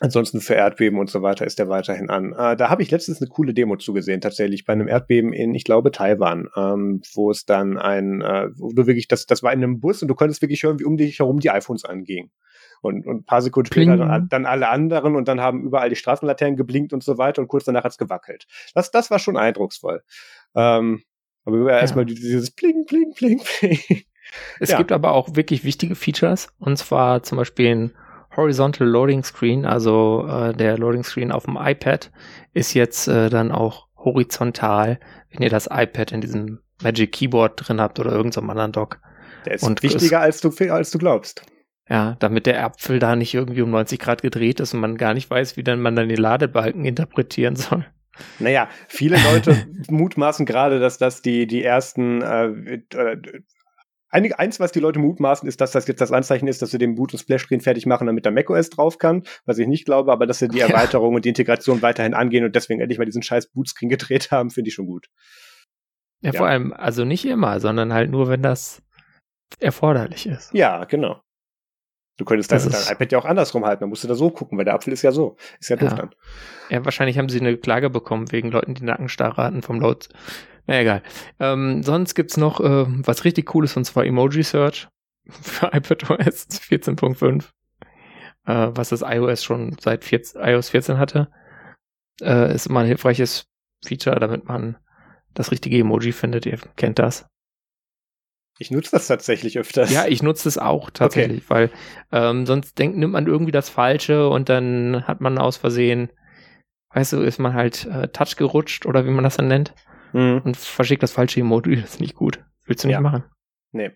Ansonsten 0.00 0.40
für 0.40 0.54
Erdbeben 0.54 0.98
und 0.98 1.08
so 1.08 1.22
weiter 1.22 1.46
ist 1.46 1.60
der 1.60 1.68
weiterhin 1.68 2.10
an. 2.10 2.32
Äh, 2.32 2.56
da 2.56 2.68
habe 2.68 2.82
ich 2.82 2.90
letztens 2.90 3.20
eine 3.20 3.28
coole 3.28 3.54
Demo 3.54 3.76
zugesehen, 3.76 4.20
tatsächlich 4.20 4.64
bei 4.64 4.72
einem 4.72 4.88
Erdbeben 4.88 5.32
in, 5.32 5.54
ich 5.54 5.62
glaube, 5.62 5.92
Taiwan, 5.92 6.48
ähm, 6.56 7.00
wo 7.14 7.30
es 7.30 7.44
dann 7.44 7.78
ein, 7.78 8.20
äh, 8.20 8.48
wo 8.56 8.72
du 8.72 8.88
wirklich, 8.88 9.06
das, 9.06 9.26
das 9.26 9.44
war 9.44 9.52
in 9.52 9.62
einem 9.62 9.78
Bus 9.78 10.02
und 10.02 10.08
du 10.08 10.16
konntest 10.16 10.42
wirklich 10.42 10.64
hören, 10.64 10.80
wie 10.80 10.84
um 10.84 10.96
dich 10.96 11.20
herum 11.20 11.38
die 11.38 11.50
iPhones 11.50 11.84
angingen. 11.84 12.32
Und, 12.84 13.06
und 13.06 13.16
ein 13.16 13.24
paar 13.24 13.40
Sekunden 13.40 13.66
später 13.66 13.96
dann, 13.96 14.28
dann, 14.28 14.46
alle 14.46 14.68
anderen 14.68 15.16
und 15.16 15.26
dann 15.26 15.40
haben 15.40 15.62
überall 15.62 15.88
die 15.88 15.96
Straßenlaternen 15.96 16.56
geblinkt 16.56 16.92
und 16.92 17.02
so 17.02 17.16
weiter 17.16 17.40
und 17.40 17.48
kurz 17.48 17.64
danach 17.64 17.84
hat's 17.84 17.96
gewackelt. 17.96 18.46
Das, 18.74 18.90
das 18.90 19.10
war 19.10 19.18
schon 19.18 19.38
eindrucksvoll. 19.38 20.02
Ähm, 20.54 21.02
aber 21.46 21.70
ja. 21.70 21.80
erstmal 21.80 22.04
dieses 22.04 22.50
Pling, 22.50 22.84
Pling, 22.86 23.14
Pling, 23.14 23.40
Pling. 23.42 24.02
Es 24.60 24.70
ja. 24.70 24.78
gibt 24.78 24.92
aber 24.92 25.12
auch 25.12 25.34
wirklich 25.34 25.64
wichtige 25.64 25.94
Features 25.94 26.48
und 26.58 26.76
zwar 26.76 27.22
zum 27.22 27.38
Beispiel 27.38 27.74
ein 27.74 27.92
Horizontal 28.36 28.86
Loading 28.86 29.22
Screen, 29.22 29.64
also 29.64 30.26
äh, 30.28 30.52
der 30.54 30.76
Loading 30.76 31.04
Screen 31.04 31.32
auf 31.32 31.44
dem 31.44 31.56
iPad 31.56 32.10
ist 32.52 32.74
jetzt 32.74 33.08
äh, 33.08 33.30
dann 33.30 33.52
auch 33.52 33.86
horizontal, 33.96 34.98
wenn 35.30 35.42
ihr 35.42 35.50
das 35.50 35.68
iPad 35.70 36.12
in 36.12 36.20
diesem 36.20 36.60
Magic 36.82 37.12
Keyboard 37.12 37.66
drin 37.68 37.80
habt 37.80 37.98
oder 38.00 38.12
irgendeinem 38.12 38.50
anderen 38.50 38.72
Dock. 38.72 39.00
Der 39.46 39.54
ist 39.54 39.62
und 39.62 39.82
wichtiger, 39.82 40.20
als 40.20 40.40
du, 40.40 40.50
als 40.70 40.90
du 40.90 40.98
glaubst. 40.98 41.46
Ja, 41.88 42.16
damit 42.18 42.46
der 42.46 42.64
Apfel 42.64 42.98
da 42.98 43.14
nicht 43.14 43.34
irgendwie 43.34 43.60
um 43.60 43.70
90 43.70 43.98
Grad 43.98 44.22
gedreht 44.22 44.58
ist 44.60 44.72
und 44.72 44.80
man 44.80 44.96
gar 44.96 45.12
nicht 45.12 45.28
weiß, 45.28 45.58
wie 45.58 45.62
dann 45.62 45.82
man 45.82 45.94
dann 45.94 46.08
die 46.08 46.14
Ladebalken 46.14 46.86
interpretieren 46.86 47.56
soll. 47.56 47.84
Naja, 48.38 48.68
viele 48.88 49.18
Leute 49.22 49.66
mutmaßen 49.90 50.46
gerade, 50.46 50.80
dass 50.80 50.96
das 50.98 51.20
die, 51.20 51.46
die 51.46 51.62
ersten 51.62 52.22
äh, 52.22 52.46
äh, 52.96 53.42
Einige, 54.14 54.38
eins, 54.38 54.60
was 54.60 54.70
die 54.70 54.78
Leute 54.78 55.00
mutmaßen, 55.00 55.48
ist, 55.48 55.60
dass 55.60 55.72
das 55.72 55.88
jetzt 55.88 56.00
das 56.00 56.12
Anzeichen 56.12 56.46
ist, 56.46 56.62
dass 56.62 56.70
sie 56.70 56.78
den 56.78 56.94
Boot- 56.94 57.12
und 57.12 57.18
Splash-Screen 57.18 57.60
fertig 57.60 57.84
machen, 57.84 58.06
damit 58.06 58.24
der 58.24 58.30
macOS 58.30 58.70
drauf 58.70 58.98
kann, 58.98 59.24
was 59.44 59.58
ich 59.58 59.66
nicht 59.66 59.86
glaube, 59.86 60.12
aber 60.12 60.24
dass 60.24 60.38
sie 60.38 60.46
die 60.46 60.60
Erweiterung 60.60 61.10
ja. 61.10 61.16
und 61.16 61.24
die 61.24 61.30
Integration 61.30 61.82
weiterhin 61.82 62.14
angehen 62.14 62.44
und 62.44 62.54
deswegen 62.54 62.80
endlich 62.80 62.98
mal 63.00 63.06
diesen 63.06 63.24
scheiß 63.24 63.48
Bootscreen 63.48 63.88
gedreht 63.88 64.30
haben, 64.30 64.50
finde 64.50 64.68
ich 64.68 64.74
schon 64.74 64.86
gut. 64.86 65.08
Ja, 66.22 66.30
ja, 66.30 66.38
vor 66.38 66.46
allem, 66.46 66.72
also 66.72 67.04
nicht 67.04 67.24
immer, 67.24 67.58
sondern 67.58 67.92
halt 67.92 68.08
nur, 68.08 68.28
wenn 68.28 68.40
das 68.40 68.84
erforderlich 69.58 70.28
ist. 70.28 70.54
Ja, 70.54 70.84
genau. 70.84 71.20
Du 72.16 72.24
könntest 72.24 72.52
dein, 72.52 72.60
dein 72.60 72.92
iPad 72.92 73.12
ja 73.12 73.18
auch 73.18 73.24
andersrum 73.24 73.64
halten, 73.64 73.80
dann 73.80 73.88
musst 73.88 74.04
du 74.04 74.08
da 74.08 74.14
so 74.14 74.30
gucken, 74.30 74.56
weil 74.56 74.64
der 74.64 74.74
Apfel 74.74 74.92
ist 74.92 75.02
ja 75.02 75.10
so. 75.10 75.36
Ist 75.58 75.70
ja 75.70 75.76
doof 75.76 75.90
ja. 75.90 75.96
dann. 75.96 76.10
Ja, 76.70 76.84
wahrscheinlich 76.84 77.18
haben 77.18 77.28
sie 77.28 77.40
eine 77.40 77.56
Klage 77.56 77.90
bekommen 77.90 78.30
wegen 78.30 78.50
Leuten, 78.50 78.74
die 78.74 78.84
Nackenstarre 78.84 79.42
hatten 79.42 79.62
vom 79.62 79.80
Load. 79.80 80.06
Na 80.66 80.80
egal. 80.80 81.02
Ähm, 81.40 81.82
sonst 81.82 82.14
gibt's 82.14 82.36
noch 82.36 82.60
äh, 82.60 82.84
was 82.86 83.24
richtig 83.24 83.46
cooles 83.46 83.76
und 83.76 83.84
zwar 83.84 84.04
Emoji 84.04 84.44
Search 84.44 84.88
für 85.28 85.66
iPadOS 85.72 86.48
14.5, 86.50 87.44
äh, 88.46 88.76
was 88.76 88.90
das 88.90 89.02
iOS 89.02 89.42
schon 89.42 89.76
seit 89.80 90.04
14, 90.04 90.40
iOS 90.40 90.70
14 90.70 90.98
hatte. 90.98 91.28
Äh, 92.20 92.54
ist 92.54 92.66
immer 92.66 92.80
ein 92.80 92.86
hilfreiches 92.86 93.48
Feature, 93.84 94.20
damit 94.20 94.46
man 94.46 94.76
das 95.34 95.50
richtige 95.50 95.78
Emoji 95.78 96.12
findet. 96.12 96.46
Ihr 96.46 96.58
kennt 96.76 97.00
das. 97.00 97.26
Ich 98.58 98.70
nutze 98.70 98.92
das 98.92 99.08
tatsächlich 99.08 99.58
öfters. 99.58 99.90
Ja, 99.92 100.06
ich 100.06 100.22
nutze 100.22 100.48
es 100.48 100.58
auch 100.58 100.90
tatsächlich, 100.90 101.44
okay. 101.44 101.48
weil 101.48 101.70
ähm, 102.12 102.46
sonst 102.46 102.78
denkt, 102.78 102.96
nimmt 102.96 103.12
man 103.12 103.26
irgendwie 103.26 103.52
das 103.52 103.68
Falsche 103.68 104.28
und 104.28 104.48
dann 104.48 105.04
hat 105.06 105.20
man 105.20 105.38
aus 105.38 105.56
Versehen, 105.56 106.10
weißt 106.92 107.14
du, 107.14 107.22
ist 107.22 107.40
man 107.40 107.54
halt 107.54 107.86
äh, 107.86 108.08
Touch 108.08 108.36
gerutscht 108.36 108.86
oder 108.86 109.04
wie 109.06 109.10
man 109.10 109.24
das 109.24 109.36
dann 109.36 109.48
nennt 109.48 109.74
mhm. 110.12 110.42
und 110.44 110.56
verschickt 110.56 111.02
das 111.02 111.12
falsche 111.12 111.40
Emoji. 111.40 111.76
Das 111.76 111.94
ist 111.94 112.00
nicht 112.00 112.14
gut. 112.14 112.44
Willst 112.66 112.84
du 112.84 112.88
nicht 112.88 112.94
ja. 112.94 113.00
machen. 113.00 113.24
Nee. 113.72 113.90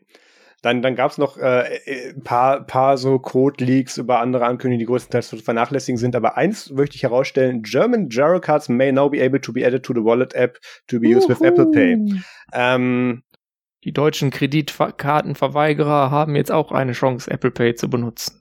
Dann, 0.60 0.82
dann 0.82 0.96
gab 0.96 1.12
es 1.12 1.18
noch 1.18 1.38
äh, 1.38 1.76
äh, 1.76 2.14
ein 2.14 2.24
paar, 2.24 2.66
paar 2.66 2.98
so 2.98 3.20
Code-Leaks 3.20 3.96
über 3.96 4.18
andere 4.18 4.44
Ankündigungen, 4.44 4.80
die 4.80 4.86
größtenteils 4.86 5.28
zu 5.28 5.36
vernachlässigen 5.36 5.98
sind. 5.98 6.16
Aber 6.16 6.36
eins 6.36 6.70
möchte 6.70 6.96
ich 6.96 7.04
herausstellen: 7.04 7.62
German 7.62 8.08
Giro 8.08 8.40
Cards 8.40 8.68
may 8.68 8.90
now 8.90 9.08
be 9.08 9.22
able 9.22 9.40
to 9.40 9.52
be 9.52 9.64
added 9.64 9.84
to 9.84 9.94
the 9.94 10.02
Wallet 10.02 10.34
app 10.34 10.58
to 10.88 10.98
be 10.98 11.06
used 11.06 11.30
Uhu. 11.30 11.40
with 11.40 11.42
Apple 11.42 11.70
Pay. 11.70 12.20
Ähm, 12.52 13.22
die 13.84 13.92
deutschen 13.92 14.30
Kreditkartenverweigerer 14.30 16.10
haben 16.10 16.34
jetzt 16.36 16.50
auch 16.50 16.72
eine 16.72 16.92
Chance, 16.92 17.30
Apple 17.30 17.50
Pay 17.50 17.74
zu 17.74 17.88
benutzen. 17.88 18.37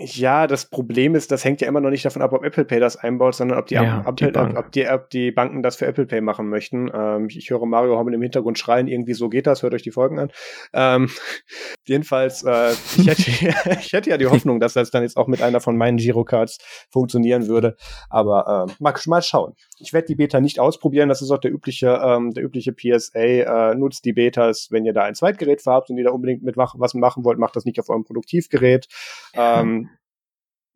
Ja, 0.00 0.46
das 0.46 0.70
Problem 0.70 1.16
ist, 1.16 1.32
das 1.32 1.44
hängt 1.44 1.60
ja 1.60 1.66
immer 1.66 1.80
noch 1.80 1.90
nicht 1.90 2.04
davon 2.04 2.22
ab, 2.22 2.32
ob 2.32 2.44
Apple 2.44 2.64
Pay 2.64 2.78
das 2.78 2.96
einbaut, 2.96 3.34
sondern 3.34 3.58
ob 3.58 3.66
die, 3.66 3.74
ja, 3.74 4.02
ab, 4.02 4.16
die 4.16 4.26
ob, 4.26 4.56
ob, 4.56 4.70
die, 4.70 4.88
ob 4.88 5.10
die 5.10 5.32
Banken 5.32 5.60
das 5.60 5.74
für 5.74 5.86
Apple 5.86 6.06
Pay 6.06 6.20
machen 6.20 6.48
möchten. 6.48 6.88
Ähm, 6.94 7.26
ich, 7.28 7.36
ich, 7.36 7.50
höre 7.50 7.66
Mario 7.66 7.98
Hommel 7.98 8.14
im 8.14 8.22
Hintergrund 8.22 8.60
schreien, 8.60 8.86
irgendwie 8.86 9.14
so 9.14 9.28
geht 9.28 9.48
das, 9.48 9.64
hört 9.64 9.74
euch 9.74 9.82
die 9.82 9.90
Folgen 9.90 10.20
an. 10.20 10.30
Ähm, 10.72 11.10
jedenfalls, 11.84 12.44
äh, 12.44 12.70
ich, 12.96 13.08
hätte, 13.08 13.22
ich 13.80 13.92
hätte 13.92 14.10
ja 14.10 14.18
die 14.18 14.28
Hoffnung, 14.28 14.60
dass 14.60 14.74
das 14.74 14.92
dann 14.92 15.02
jetzt 15.02 15.16
auch 15.16 15.26
mit 15.26 15.42
einer 15.42 15.60
von 15.60 15.76
meinen 15.76 15.96
Girocards 15.96 16.58
funktionieren 16.90 17.48
würde. 17.48 17.76
Aber 18.08 18.68
äh, 18.68 18.72
mal, 18.78 18.94
mal 19.06 19.22
schauen. 19.22 19.54
Ich 19.80 19.92
werde 19.92 20.06
die 20.06 20.14
Beta 20.14 20.40
nicht 20.40 20.60
ausprobieren, 20.60 21.08
das 21.08 21.22
ist 21.22 21.32
auch 21.32 21.38
der 21.38 21.52
übliche, 21.52 22.00
ähm, 22.04 22.30
der 22.30 22.44
übliche 22.44 22.72
PSA. 22.72 23.18
Äh, 23.18 23.74
nutzt 23.74 24.04
die 24.04 24.12
Betas, 24.12 24.68
wenn 24.70 24.84
ihr 24.84 24.92
da 24.92 25.02
ein 25.02 25.16
Zweitgerät 25.16 25.60
habt 25.66 25.90
und 25.90 25.98
ihr 25.98 26.04
da 26.04 26.12
unbedingt 26.12 26.44
mit 26.44 26.56
was 26.56 26.94
machen 26.94 27.24
wollt, 27.24 27.40
macht 27.40 27.56
das 27.56 27.64
nicht 27.64 27.80
auf 27.80 27.88
eurem 27.88 28.04
Produktivgerät. 28.04 28.86
Ähm, 29.34 29.87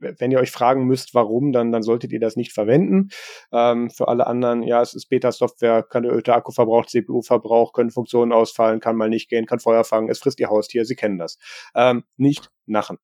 wenn 0.03 0.31
ihr 0.31 0.41
euch 0.41 0.51
fragen 0.51 0.85
müsst, 0.85 1.15
warum, 1.15 1.53
dann, 1.53 1.73
dann 1.73 1.83
solltet 1.83 2.13
ihr 2.13 2.21
das 2.21 2.37
nicht 2.37 2.53
verwenden. 2.53 3.11
Ähm, 3.53 3.91
für 3.91 4.09
alle 4.09 4.27
anderen, 4.27 4.63
ja, 4.63 4.83
es 4.83 4.95
ist 4.95 5.07
Beta-Software, 5.07 5.83
kann 5.83 6.05
erhöhter 6.05 6.35
Akkuverbrauch, 6.37 6.87
CPU-Verbrauch, 6.87 7.73
können 7.73 7.91
Funktionen 7.91 8.33
ausfallen, 8.33 8.81
kann 8.81 8.97
mal 8.97 9.09
nicht 9.09 9.29
gehen, 9.29 9.47
kann 9.47 9.61
Feuer 9.61 9.85
fangen, 9.85 10.09
es 10.09 10.19
frisst 10.19 10.41
ihr 10.41 10.49
Haustier, 10.49 10.85
sie 10.85 10.97
kennen 10.97 11.19
das. 11.19 11.39
Ähm, 11.75 12.05
nicht 12.17 12.51
nachen. 12.67 12.99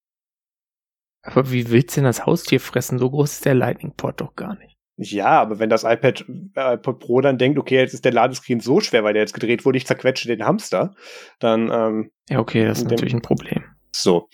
Aber 1.22 1.50
wie 1.50 1.70
willst 1.70 1.96
du 1.96 2.00
denn 2.00 2.04
das 2.04 2.26
Haustier 2.26 2.60
fressen? 2.60 2.98
So 2.98 3.10
groß 3.10 3.32
ist 3.32 3.44
der 3.44 3.54
Lightning-Port 3.54 4.20
doch 4.20 4.34
gar 4.34 4.56
nicht. 4.58 4.78
Ja, 5.00 5.40
aber 5.40 5.60
wenn 5.60 5.70
das 5.70 5.84
iPad, 5.84 6.24
äh, 6.56 6.74
iPad 6.74 6.98
Pro 6.98 7.20
dann 7.20 7.38
denkt, 7.38 7.58
okay, 7.58 7.76
jetzt 7.76 7.94
ist 7.94 8.04
der 8.04 8.12
Ladescreen 8.12 8.58
so 8.58 8.80
schwer, 8.80 9.04
weil 9.04 9.12
der 9.12 9.22
jetzt 9.22 9.32
gedreht 9.32 9.64
wurde, 9.64 9.78
ich 9.78 9.86
zerquetsche 9.86 10.26
den 10.26 10.44
Hamster, 10.44 10.94
dann 11.38 11.70
ähm, 11.72 12.10
Ja, 12.28 12.40
okay, 12.40 12.64
das 12.64 12.78
ist 12.78 12.90
natürlich 12.90 13.14
ein 13.14 13.22
Problem. 13.22 13.64
So. 13.94 14.28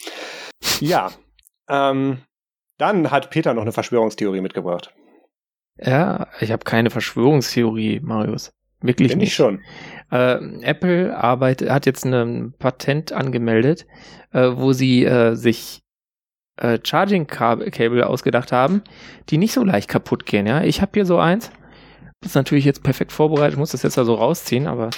Ja. 0.81 1.11
Ähm, 1.69 2.23
dann 2.79 3.11
hat 3.11 3.31
Peter 3.31 3.55
noch 3.55 3.63
eine 3.63 3.73
Verschwörungstheorie 3.73 4.41
mitgebracht. 4.41 4.95
Ja, 5.79 6.29
ich 6.41 6.53
habe 6.53 6.65
keine 6.65 6.91
Verschwörungstheorie, 6.91 8.01
Marius. 8.01 8.53
Wirklich 8.81 9.11
Bin 9.11 9.19
nicht. 9.19 9.29
Ich 9.29 9.35
schon. 9.35 9.63
Äh, 10.11 10.37
Apple 10.63 11.17
arbeitet, 11.17 11.71
hat 11.71 11.87
jetzt 11.87 12.05
ein 12.05 12.55
Patent 12.59 13.13
angemeldet, 13.13 13.87
äh, 14.33 14.51
wo 14.55 14.73
sie 14.73 15.05
äh, 15.05 15.35
sich 15.35 15.83
äh, 16.57 16.79
Charging 16.83 17.27
Cable 17.27 18.07
ausgedacht 18.07 18.53
haben, 18.53 18.83
die 19.31 19.39
nicht 19.39 19.53
so 19.53 19.65
leicht 19.65 19.89
kaputt 19.89 20.27
gehen. 20.27 20.47
Ja, 20.47 20.63
ich 20.63 20.83
habe 20.83 20.93
hier 20.95 21.07
so 21.07 21.19
eins. 21.19 21.51
Ist 22.25 22.35
natürlich 22.37 22.65
jetzt 22.65 22.83
perfekt 22.83 23.13
vorbereitet, 23.13 23.59
muss 23.59 23.73
das 23.73 23.83
jetzt 23.83 23.99
also 23.99 24.15
rausziehen, 24.15 24.67
aber 24.67 24.91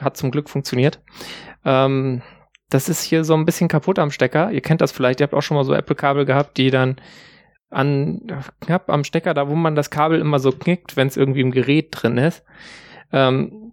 hat 0.00 0.16
zum 0.16 0.30
Glück 0.30 0.50
funktioniert. 0.50 1.00
Ähm, 1.64 2.22
das 2.74 2.88
ist 2.88 3.04
hier 3.04 3.22
so 3.22 3.34
ein 3.34 3.44
bisschen 3.44 3.68
kaputt 3.68 4.00
am 4.00 4.10
Stecker. 4.10 4.50
Ihr 4.50 4.60
kennt 4.60 4.80
das 4.80 4.90
vielleicht, 4.90 5.20
ihr 5.20 5.24
habt 5.24 5.34
auch 5.34 5.42
schon 5.42 5.56
mal 5.56 5.64
so 5.64 5.74
Apple-Kabel 5.74 6.24
gehabt, 6.24 6.56
die 6.56 6.70
dann 6.70 6.96
an 7.70 8.20
knapp 8.60 8.90
am 8.90 9.04
Stecker, 9.04 9.32
da 9.32 9.48
wo 9.48 9.54
man 9.54 9.76
das 9.76 9.90
Kabel 9.90 10.18
immer 10.18 10.40
so 10.40 10.50
knickt, 10.50 10.96
wenn 10.96 11.06
es 11.06 11.16
irgendwie 11.16 11.40
im 11.40 11.52
Gerät 11.52 11.90
drin 11.92 12.18
ist, 12.18 12.42
ähm, 13.12 13.72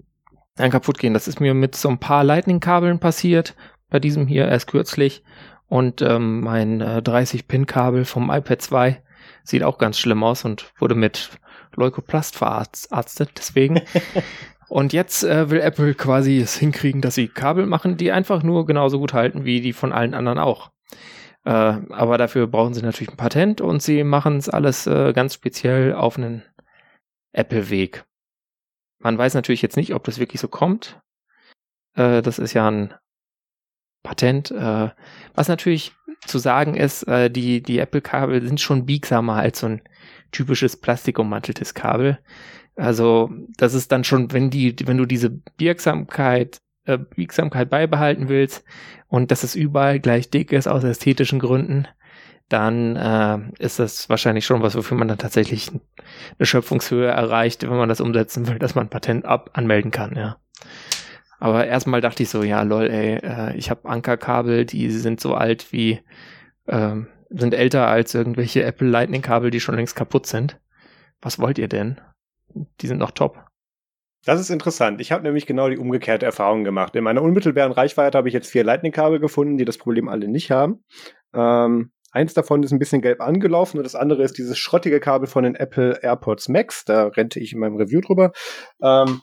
dann 0.56 0.70
kaputt 0.70 1.00
gehen. 1.00 1.16
Das 1.16 1.28
ist 1.28 1.40
mir 1.40 1.56
mit 1.56 1.76
so 1.76 1.90
ein 1.90 1.98
paar 1.98 2.24
Lightning-Kabeln 2.24 3.00
passiert, 3.00 3.56
bei 3.90 4.00
diesem 4.00 4.28
hier 4.28 4.48
erst 4.48 4.68
kürzlich. 4.68 5.24
Und 5.68 6.04
ähm, 6.04 6.42
mein 6.42 6.82
äh, 6.82 7.02
30-Pin-Kabel 7.04 8.06
vom 8.06 8.30
iPad 8.30 8.62
2 8.62 9.02
sieht 9.44 9.64
auch 9.64 9.80
ganz 9.80 9.98
schlimm 9.98 10.24
aus 10.24 10.46
und 10.46 10.72
wurde 10.80 10.94
mit 10.94 11.32
Leukoplast 11.76 12.36
verarztet. 12.36 13.32
Deswegen 13.36 13.82
Und 14.72 14.94
jetzt 14.94 15.26
äh, 15.26 15.50
will 15.50 15.60
Apple 15.60 15.94
quasi 15.96 16.40
es 16.40 16.56
hinkriegen, 16.56 17.02
dass 17.02 17.16
sie 17.16 17.28
Kabel 17.28 17.66
machen, 17.66 17.98
die 17.98 18.14
einfach 18.14 18.42
nur 18.42 18.66
genauso 18.66 19.00
gut 19.00 19.12
halten 19.12 19.44
wie 19.44 19.60
die 19.60 19.74
von 19.74 19.92
allen 19.92 20.14
anderen 20.14 20.40
auch. 20.40 20.72
Äh, 21.44 21.50
aber 21.52 22.18
dafür 22.18 22.48
brauchen 22.48 22.74
sie 22.74 22.82
natürlich 22.82 23.12
ein 23.12 23.18
Patent 23.18 23.60
und 23.60 23.84
sie 23.84 24.06
machen 24.06 24.38
es 24.38 24.48
alles 24.48 24.88
äh, 24.88 25.12
ganz 25.12 25.34
speziell 25.34 25.94
auf 25.94 26.18
einen 26.18 26.44
Apple-Weg. 27.34 28.06
Man 29.00 29.18
weiß 29.18 29.34
natürlich 29.34 29.62
jetzt 29.62 29.76
nicht, 29.76 29.94
ob 29.94 30.06
das 30.06 30.20
wirklich 30.20 30.40
so 30.40 30.48
kommt. 30.48 31.02
Äh, 31.98 32.22
das 32.22 32.40
ist 32.40 32.54
ja 32.54 32.72
ein 32.72 32.94
Patent. 34.04 34.52
Äh, 34.52 34.92
was 35.34 35.50
natürlich 35.50 35.92
zu 36.26 36.40
sagen 36.40 36.76
ist, 36.76 37.04
äh, 37.10 37.30
die, 37.30 37.62
die 37.62 37.80
Apple-Kabel 37.80 38.42
sind 38.42 38.62
schon 38.62 38.86
biegsamer 38.86 39.36
als 39.36 39.60
so 39.60 39.68
ein 39.68 39.82
typisches 40.32 40.78
plastikummanteltes 40.78 41.74
Kabel. 41.74 42.20
Also, 42.76 43.30
das 43.58 43.74
ist 43.74 43.92
dann 43.92 44.04
schon, 44.04 44.32
wenn 44.32 44.50
die, 44.50 44.76
wenn 44.86 44.98
du 44.98 45.06
diese 45.06 45.30
Biegsamkeit, 45.30 46.62
äh, 46.86 46.98
Biegsamkeit 46.98 47.70
beibehalten 47.70 48.30
willst 48.30 48.64
und 49.08 49.32
dass 49.32 49.44
es 49.44 49.56
überall 49.56 50.00
gleich 50.00 50.30
dick 50.30 50.52
ist 50.52 50.68
aus 50.68 50.84
ästhetischen 50.84 51.40
Gründen, 51.40 51.88
dann 52.50 52.96
äh, 52.96 53.40
ist 53.64 53.80
das 53.80 54.10
wahrscheinlich 54.10 54.46
schon 54.46 54.62
was, 54.62 54.76
wofür 54.76 54.98
man 54.98 55.08
dann 55.08 55.18
tatsächlich 55.18 55.72
eine 55.72 56.46
Schöpfungshöhe 56.46 57.08
erreicht, 57.08 57.64
wenn 57.64 57.70
man 57.70 57.90
das 57.90 58.02
umsetzen 58.02 58.48
will, 58.48 58.60
dass 58.60 58.76
man 58.76 58.90
Patent 58.90 59.26
ab 59.26 59.52
anmelden 59.54 59.92
kann, 59.92 60.16
ja. 60.16 60.38
Aber 61.40 61.66
erstmal 61.66 62.02
dachte 62.02 62.24
ich 62.24 62.30
so, 62.30 62.44
ja, 62.44 62.62
lol, 62.62 62.88
ey, 62.88 63.16
äh, 63.16 63.56
ich 63.56 63.72
habe 63.72 63.90
Ankerkabel, 63.90 64.66
die 64.66 64.92
sind 64.92 65.20
so 65.20 65.34
alt 65.34 65.72
wie, 65.72 66.00
äh, 66.68 66.96
sind 67.30 67.54
älter 67.54 67.88
als 67.88 68.14
irgendwelche 68.14 68.64
Apple 68.64 68.88
Lightning 68.88 69.22
Kabel, 69.22 69.50
die 69.50 69.60
schon 69.60 69.76
längst 69.76 69.96
kaputt 69.96 70.28
sind. 70.28 70.60
Was 71.22 71.40
wollt 71.40 71.58
ihr 71.58 71.68
denn? 71.68 72.00
Die 72.82 72.88
sind 72.88 72.98
noch 72.98 73.12
top. 73.12 73.38
Das 74.24 74.40
ist 74.40 74.52
interessant. 74.52 75.02
Ich 75.02 75.12
habe 75.12 75.24
nämlich 75.24 75.48
genau 75.48 75.70
die 75.70 75.78
umgekehrte 75.78 76.26
Erfahrung 76.26 76.64
gemacht. 76.64 76.96
In 76.96 77.04
meiner 77.04 77.24
unmittelbaren 77.24 77.72
Reichweite 77.72 78.18
habe 78.18 78.28
ich 78.28 78.34
jetzt 78.34 78.50
vier 78.50 78.64
Lightning-Kabel 78.64 79.20
gefunden, 79.20 79.58
die 79.58 79.66
das 79.66 79.80
Problem 79.80 80.08
alle 80.08 80.28
nicht 80.28 80.52
haben. 80.52 80.84
Ähm, 81.34 81.92
eins 82.12 82.34
davon 82.36 82.62
ist 82.62 82.72
ein 82.72 82.80
bisschen 82.80 83.02
gelb 83.02 83.20
angelaufen 83.20 83.78
und 83.78 83.84
das 83.84 83.96
andere 83.96 84.24
ist 84.24 84.38
dieses 84.38 84.60
schrottige 84.60 85.00
Kabel 85.00 85.28
von 85.28 85.44
den 85.44 85.56
Apple 85.56 86.00
AirPods 86.04 86.50
Max. 86.50 86.86
Da 86.86 87.08
rente 87.08 87.40
ich 87.40 87.54
in 87.54 87.60
meinem 87.60 87.78
Review 87.78 88.02
drüber. 88.02 88.32
Ähm, 88.84 89.22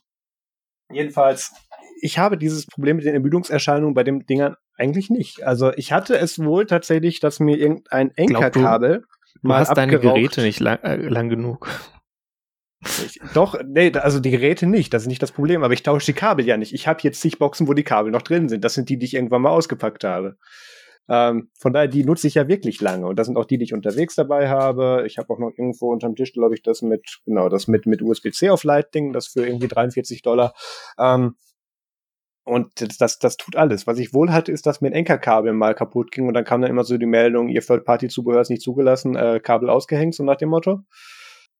jedenfalls, 0.91 1.53
ich 2.01 2.19
habe 2.19 2.37
dieses 2.37 2.67
Problem 2.67 2.97
mit 2.97 3.05
den 3.05 3.15
Ermüdungserscheinungen 3.15 3.95
bei 3.95 4.03
den 4.03 4.27
Dingern 4.27 4.57
eigentlich 4.77 5.11
nicht. 5.11 5.45
Also 5.45 5.73
ich 5.75 5.93
hatte 5.93 6.19
es 6.19 6.39
wohl 6.41 6.67
tatsächlich, 6.67 7.21
dass 7.21 7.39
mir 7.39 7.57
irgendein 7.57 8.11
Enkerkabel 8.17 9.05
mal 9.43 9.61
hast 9.61 9.77
deine 9.77 9.99
Geräte 9.99 10.43
nicht 10.43 10.59
lang, 10.59 10.79
äh, 10.83 10.97
lang 10.97 11.29
genug. 11.29 11.69
Ich, 12.81 13.21
doch, 13.35 13.59
nee, 13.67 13.93
also 13.93 14.21
die 14.21 14.31
Geräte 14.31 14.67
nicht, 14.67 14.95
das 14.95 15.03
ist 15.03 15.09
nicht 15.09 15.23
das 15.23 15.33
Problem, 15.33 15.65
aber 15.65 15.75
ich 15.75 15.83
tausche 15.83 16.07
die 16.07 16.13
Kabel 16.13 16.47
ja 16.47 16.57
nicht. 16.57 16.73
Ich 16.73 16.87
habe 16.87 17.01
jetzt 17.03 17.21
zig 17.21 17.39
Boxen, 17.39 17.67
wo 17.67 17.75
die 17.75 17.83
Kabel 17.83 18.13
noch 18.13 18.23
drin 18.23 18.49
sind. 18.49 18.65
Das 18.65 18.75
sind 18.75 18.89
die, 18.89 18.99
die 18.99 19.07
ich 19.07 19.15
irgendwann 19.15 19.43
mal 19.43 19.51
ausgepackt 19.51 20.05
habe. 20.05 20.37
Ähm, 21.09 21.51
von 21.59 21.73
daher, 21.73 21.89
die 21.89 22.05
nutze 22.05 22.27
ich 22.27 22.35
ja 22.35 22.49
wirklich 22.49 22.81
lange. 22.81 23.07
Und 23.07 23.19
das 23.19 23.27
sind 23.27 23.37
auch 23.37 23.47
die, 23.47 23.59
die 23.59 23.65
ich 23.65 23.75
unterwegs 23.75 24.15
dabei 24.15 24.49
habe. 24.49 25.05
Ich 25.07 25.19
habe 25.19 25.33
auch 25.33 25.39
noch 25.39 25.51
irgendwo 25.57 25.91
unterm 25.91 26.15
Tisch, 26.15 26.33
glaube 26.33 26.55
ich, 26.55 26.63
das 26.63 26.83
mit, 26.83 27.21
genau, 27.25 27.49
das 27.49 27.67
mit, 27.67 27.87
mit 27.87 28.03
USB-C 28.03 28.51
auf 28.51 28.63
Lightning, 28.63 29.13
das 29.13 29.29
für 29.29 29.47
irgendwie 29.47 29.69
43 29.69 30.23
Dollar. 30.23 30.55
Ähm, 30.99 31.35
und 32.45 33.01
das, 33.01 33.19
das, 33.19 33.37
tut 33.37 33.57
alles. 33.57 33.87
Was 33.87 33.99
ich 33.99 34.15
wohl 34.15 34.33
hatte, 34.33 34.53
ist, 34.53 34.67
dass 34.67 34.81
mir 34.81 34.89
ein 34.89 34.95
Enkerkabel 34.95 35.53
mal 35.53 35.75
kaputt 35.75 36.11
ging 36.11 36.29
und 36.29 36.35
dann 36.35 36.45
kam 36.45 36.63
dann 36.63 36.71
immer 36.71 36.85
so 36.85 36.97
die 36.97 37.07
Meldung, 37.07 37.49
ihr 37.49 37.61
Third-Party-Zubehör 37.61 38.41
ist 38.41 38.49
nicht 38.51 38.63
zugelassen, 38.63 39.17
äh, 39.17 39.41
Kabel 39.41 39.69
ausgehängt, 39.69 40.15
so 40.15 40.25
nach 40.25 40.37
dem 40.37 40.49
Motto. 40.49 40.81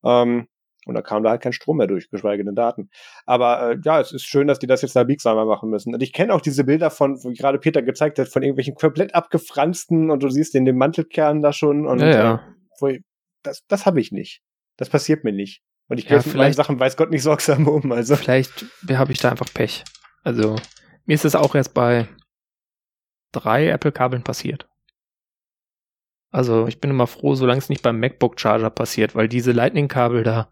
Ähm, 0.03 0.47
Und 0.89 0.95
da 0.95 1.03
kam 1.03 1.23
da 1.23 1.31
halt 1.31 1.43
kein 1.43 1.53
Strom 1.53 1.77
mehr 1.77 1.87
durch, 1.87 2.11
geschweige 2.11 2.45
denn 2.45 2.55
Daten. 2.55 2.89
Aber 3.27 3.73
äh, 3.73 3.79
ja, 3.85 4.01
es 4.01 4.13
ist 4.13 4.25
schön, 4.25 4.47
dass 4.47 4.59
die 4.59 4.67
das 4.67 4.83
jetzt 4.83 4.97
da 4.97 5.05
biegsamer 5.05 5.45
machen 5.45 5.69
müssen. 5.69 5.95
Und 5.95 6.03
ich 6.03 6.13
kenne 6.13 6.33
auch 6.33 6.41
diese 6.41 6.65
Bilder 6.65 6.91
von, 6.91 7.23
wie 7.23 7.35
gerade 7.35 7.59
Peter 7.59 7.83
gezeigt 7.83 8.19
hat, 8.19 8.29
von 8.29 8.43
irgendwelchen 8.43 8.75
komplett 8.75 9.15
abgefransten 9.15 10.11
und 10.11 10.23
du 10.23 10.31
siehst 10.31 10.55
in 10.55 10.65
dem 10.65 10.79
Mantelkern 10.79 11.43
da 11.43 11.53
schon. 11.53 11.87
Und 11.87 12.01
ja, 12.01 12.09
ja. 12.09 12.41
Äh, 12.81 12.93
ich, 12.95 13.03
das, 13.43 13.65
das 13.69 13.87
habe 13.87 14.01
ich 14.01 14.13
nicht. 14.13 14.41
Das 14.79 14.89
passiert 14.89 15.25
mir 15.25 15.33
nicht. 15.33 15.63
Und 15.89 15.99
ich 15.99 16.07
gehe 16.07 16.19
ja, 16.19 16.37
meinen 16.37 16.53
Sachen, 16.53 16.79
weiß 16.79 16.97
Gott, 16.97 17.11
nicht 17.11 17.23
sorgsam 17.23 17.67
um. 17.67 17.93
Also. 17.93 18.17
Vielleicht 18.17 18.67
habe 18.91 19.13
ich 19.13 19.19
da 19.19 19.31
einfach 19.31 19.53
Pech. 19.53 19.85
Also, 20.23 20.57
mir 21.07 21.15
ist 21.15 21.25
es 21.25 21.35
auch 21.35 21.55
erst 21.55 21.75
bei 21.75 22.09
drei 23.33 23.69
Apple-Kabeln 23.69 24.23
passiert. 24.23 24.68
Also 26.31 26.67
ich 26.67 26.81
bin 26.81 26.91
immer 26.91 27.07
froh, 27.07 27.35
solange 27.35 27.59
es 27.59 27.69
nicht 27.69 27.83
beim 27.83 28.01
MacBook 28.01 28.39
Charger 28.39 28.71
passiert, 28.71 29.15
weil 29.15 29.29
diese 29.29 29.53
Lightning-Kabel 29.53 30.25
da, 30.25 30.49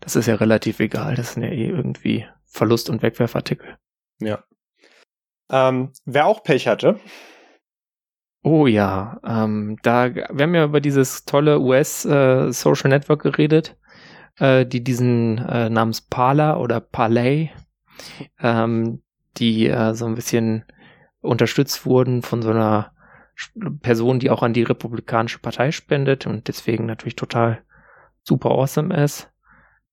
das 0.00 0.16
ist 0.16 0.26
ja 0.26 0.36
relativ 0.36 0.80
egal. 0.80 1.14
Das 1.14 1.34
sind 1.34 1.42
ja 1.42 1.50
eh 1.50 1.68
irgendwie 1.68 2.26
Verlust- 2.46 2.88
und 2.88 3.02
Wegwerfartikel. 3.02 3.76
Ja. 4.20 4.42
Ähm, 5.50 5.92
wer 6.04 6.26
auch 6.26 6.42
Pech 6.42 6.66
hatte. 6.66 6.98
Oh 8.42 8.66
ja, 8.66 9.20
ähm, 9.26 9.78
da, 9.82 10.14
wir 10.14 10.24
haben 10.26 10.54
ja 10.54 10.64
über 10.64 10.80
dieses 10.80 11.24
tolle 11.24 11.60
US-Social 11.60 12.90
äh, 12.90 12.94
Network 12.94 13.22
geredet, 13.22 13.76
äh, 14.38 14.64
die 14.64 14.82
diesen 14.82 15.38
äh, 15.38 15.68
namens 15.68 16.00
Parler 16.00 16.60
oder 16.60 16.80
Parlay, 16.80 17.50
ähm, 18.40 19.02
die 19.36 19.66
äh, 19.66 19.94
so 19.94 20.06
ein 20.06 20.14
bisschen 20.14 20.64
unterstützt 21.20 21.84
wurden 21.84 22.22
von 22.22 22.42
so 22.42 22.50
einer 22.50 22.92
Person, 23.82 24.18
die 24.18 24.30
auch 24.30 24.42
an 24.42 24.52
die 24.52 24.62
Republikanische 24.62 25.38
Partei 25.38 25.70
spendet 25.70 26.26
und 26.26 26.48
deswegen 26.48 26.86
natürlich 26.86 27.16
total 27.16 27.62
super 28.22 28.50
awesome 28.50 28.94
ist. 28.94 29.30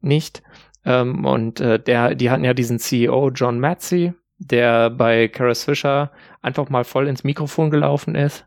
Nicht. 0.02 0.44
Ähm, 0.84 1.26
und 1.26 1.60
äh, 1.60 1.80
der, 1.80 2.16
die 2.16 2.30
hatten 2.30 2.44
ja 2.44 2.54
diesen 2.54 2.80
CEO 2.80 3.32
John 3.32 3.60
Matzy, 3.60 4.14
der 4.38 4.90
bei 4.90 5.28
Karis 5.28 5.64
Fisher 5.64 6.12
einfach 6.42 6.70
mal 6.70 6.84
voll 6.84 7.08
ins 7.08 7.24
Mikrofon 7.24 7.70
gelaufen 7.70 8.16
ist. 8.16 8.46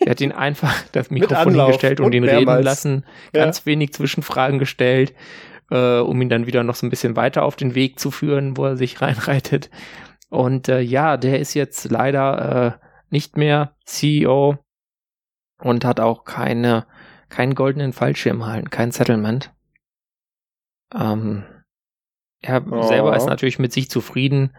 Er 0.00 0.10
hat 0.10 0.20
ihn 0.20 0.32
einfach 0.32 0.74
das 0.92 1.10
Mikrofon 1.10 1.54
hingestellt 1.54 2.00
und, 2.00 2.06
und 2.06 2.14
ihn 2.14 2.24
mehrmals. 2.24 2.58
reden 2.58 2.64
lassen, 2.64 3.04
ganz 3.32 3.60
ja. 3.60 3.66
wenig 3.66 3.92
Zwischenfragen 3.92 4.58
gestellt, 4.58 5.14
äh, 5.70 5.98
um 5.98 6.20
ihn 6.20 6.28
dann 6.28 6.46
wieder 6.46 6.62
noch 6.62 6.74
so 6.74 6.86
ein 6.86 6.90
bisschen 6.90 7.16
weiter 7.16 7.44
auf 7.44 7.56
den 7.56 7.74
Weg 7.74 7.98
zu 7.98 8.10
führen, 8.10 8.56
wo 8.56 8.66
er 8.66 8.76
sich 8.76 9.00
reinreitet. 9.00 9.70
Und 10.28 10.68
äh, 10.68 10.80
ja, 10.80 11.16
der 11.16 11.40
ist 11.40 11.54
jetzt 11.54 11.90
leider 11.90 12.78
äh, 12.80 12.84
nicht 13.14 13.36
mehr 13.36 13.76
CEO 13.84 14.58
und 15.60 15.84
hat 15.84 16.00
auch 16.00 16.24
keine, 16.24 16.84
keinen 17.28 17.54
goldenen 17.54 17.92
Fallschirm 17.92 18.44
halten, 18.44 18.70
kein 18.70 18.90
Settlement. 18.90 19.54
Ähm, 20.92 21.44
er 22.42 22.66
oh. 22.70 22.82
selber 22.82 23.16
ist 23.16 23.26
natürlich 23.26 23.60
mit 23.60 23.72
sich 23.72 23.88
zufrieden 23.88 24.54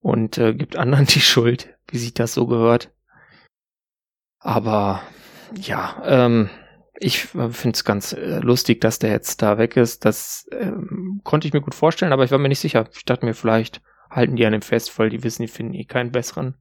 und 0.00 0.38
äh, 0.38 0.54
gibt 0.54 0.76
anderen 0.76 1.06
die 1.14 1.20
Schuld, 1.20 1.78
wie 1.88 1.98
sich 1.98 2.12
das 2.12 2.34
so 2.34 2.48
gehört. 2.48 2.92
Aber 4.40 5.00
ja, 5.54 6.02
ähm, 6.04 6.50
ich 6.96 7.20
finde 7.26 7.76
es 7.76 7.84
ganz 7.84 8.12
äh, 8.12 8.40
lustig, 8.40 8.80
dass 8.80 8.98
der 8.98 9.10
jetzt 9.10 9.40
da 9.40 9.56
weg 9.56 9.76
ist. 9.76 10.04
Das 10.04 10.48
ähm, 10.50 11.20
konnte 11.22 11.46
ich 11.46 11.54
mir 11.54 11.60
gut 11.60 11.76
vorstellen, 11.76 12.12
aber 12.12 12.24
ich 12.24 12.32
war 12.32 12.38
mir 12.38 12.48
nicht 12.48 12.58
sicher. 12.58 12.88
Ich 12.92 13.04
dachte 13.04 13.24
mir, 13.24 13.34
vielleicht 13.34 13.82
halten 14.10 14.34
die 14.34 14.44
an 14.44 14.52
dem 14.52 14.62
fest, 14.62 14.98
weil 14.98 15.10
die 15.10 15.22
wissen, 15.22 15.42
die 15.42 15.48
finden 15.48 15.74
eh 15.74 15.84
keinen 15.84 16.10
besseren. 16.10 16.56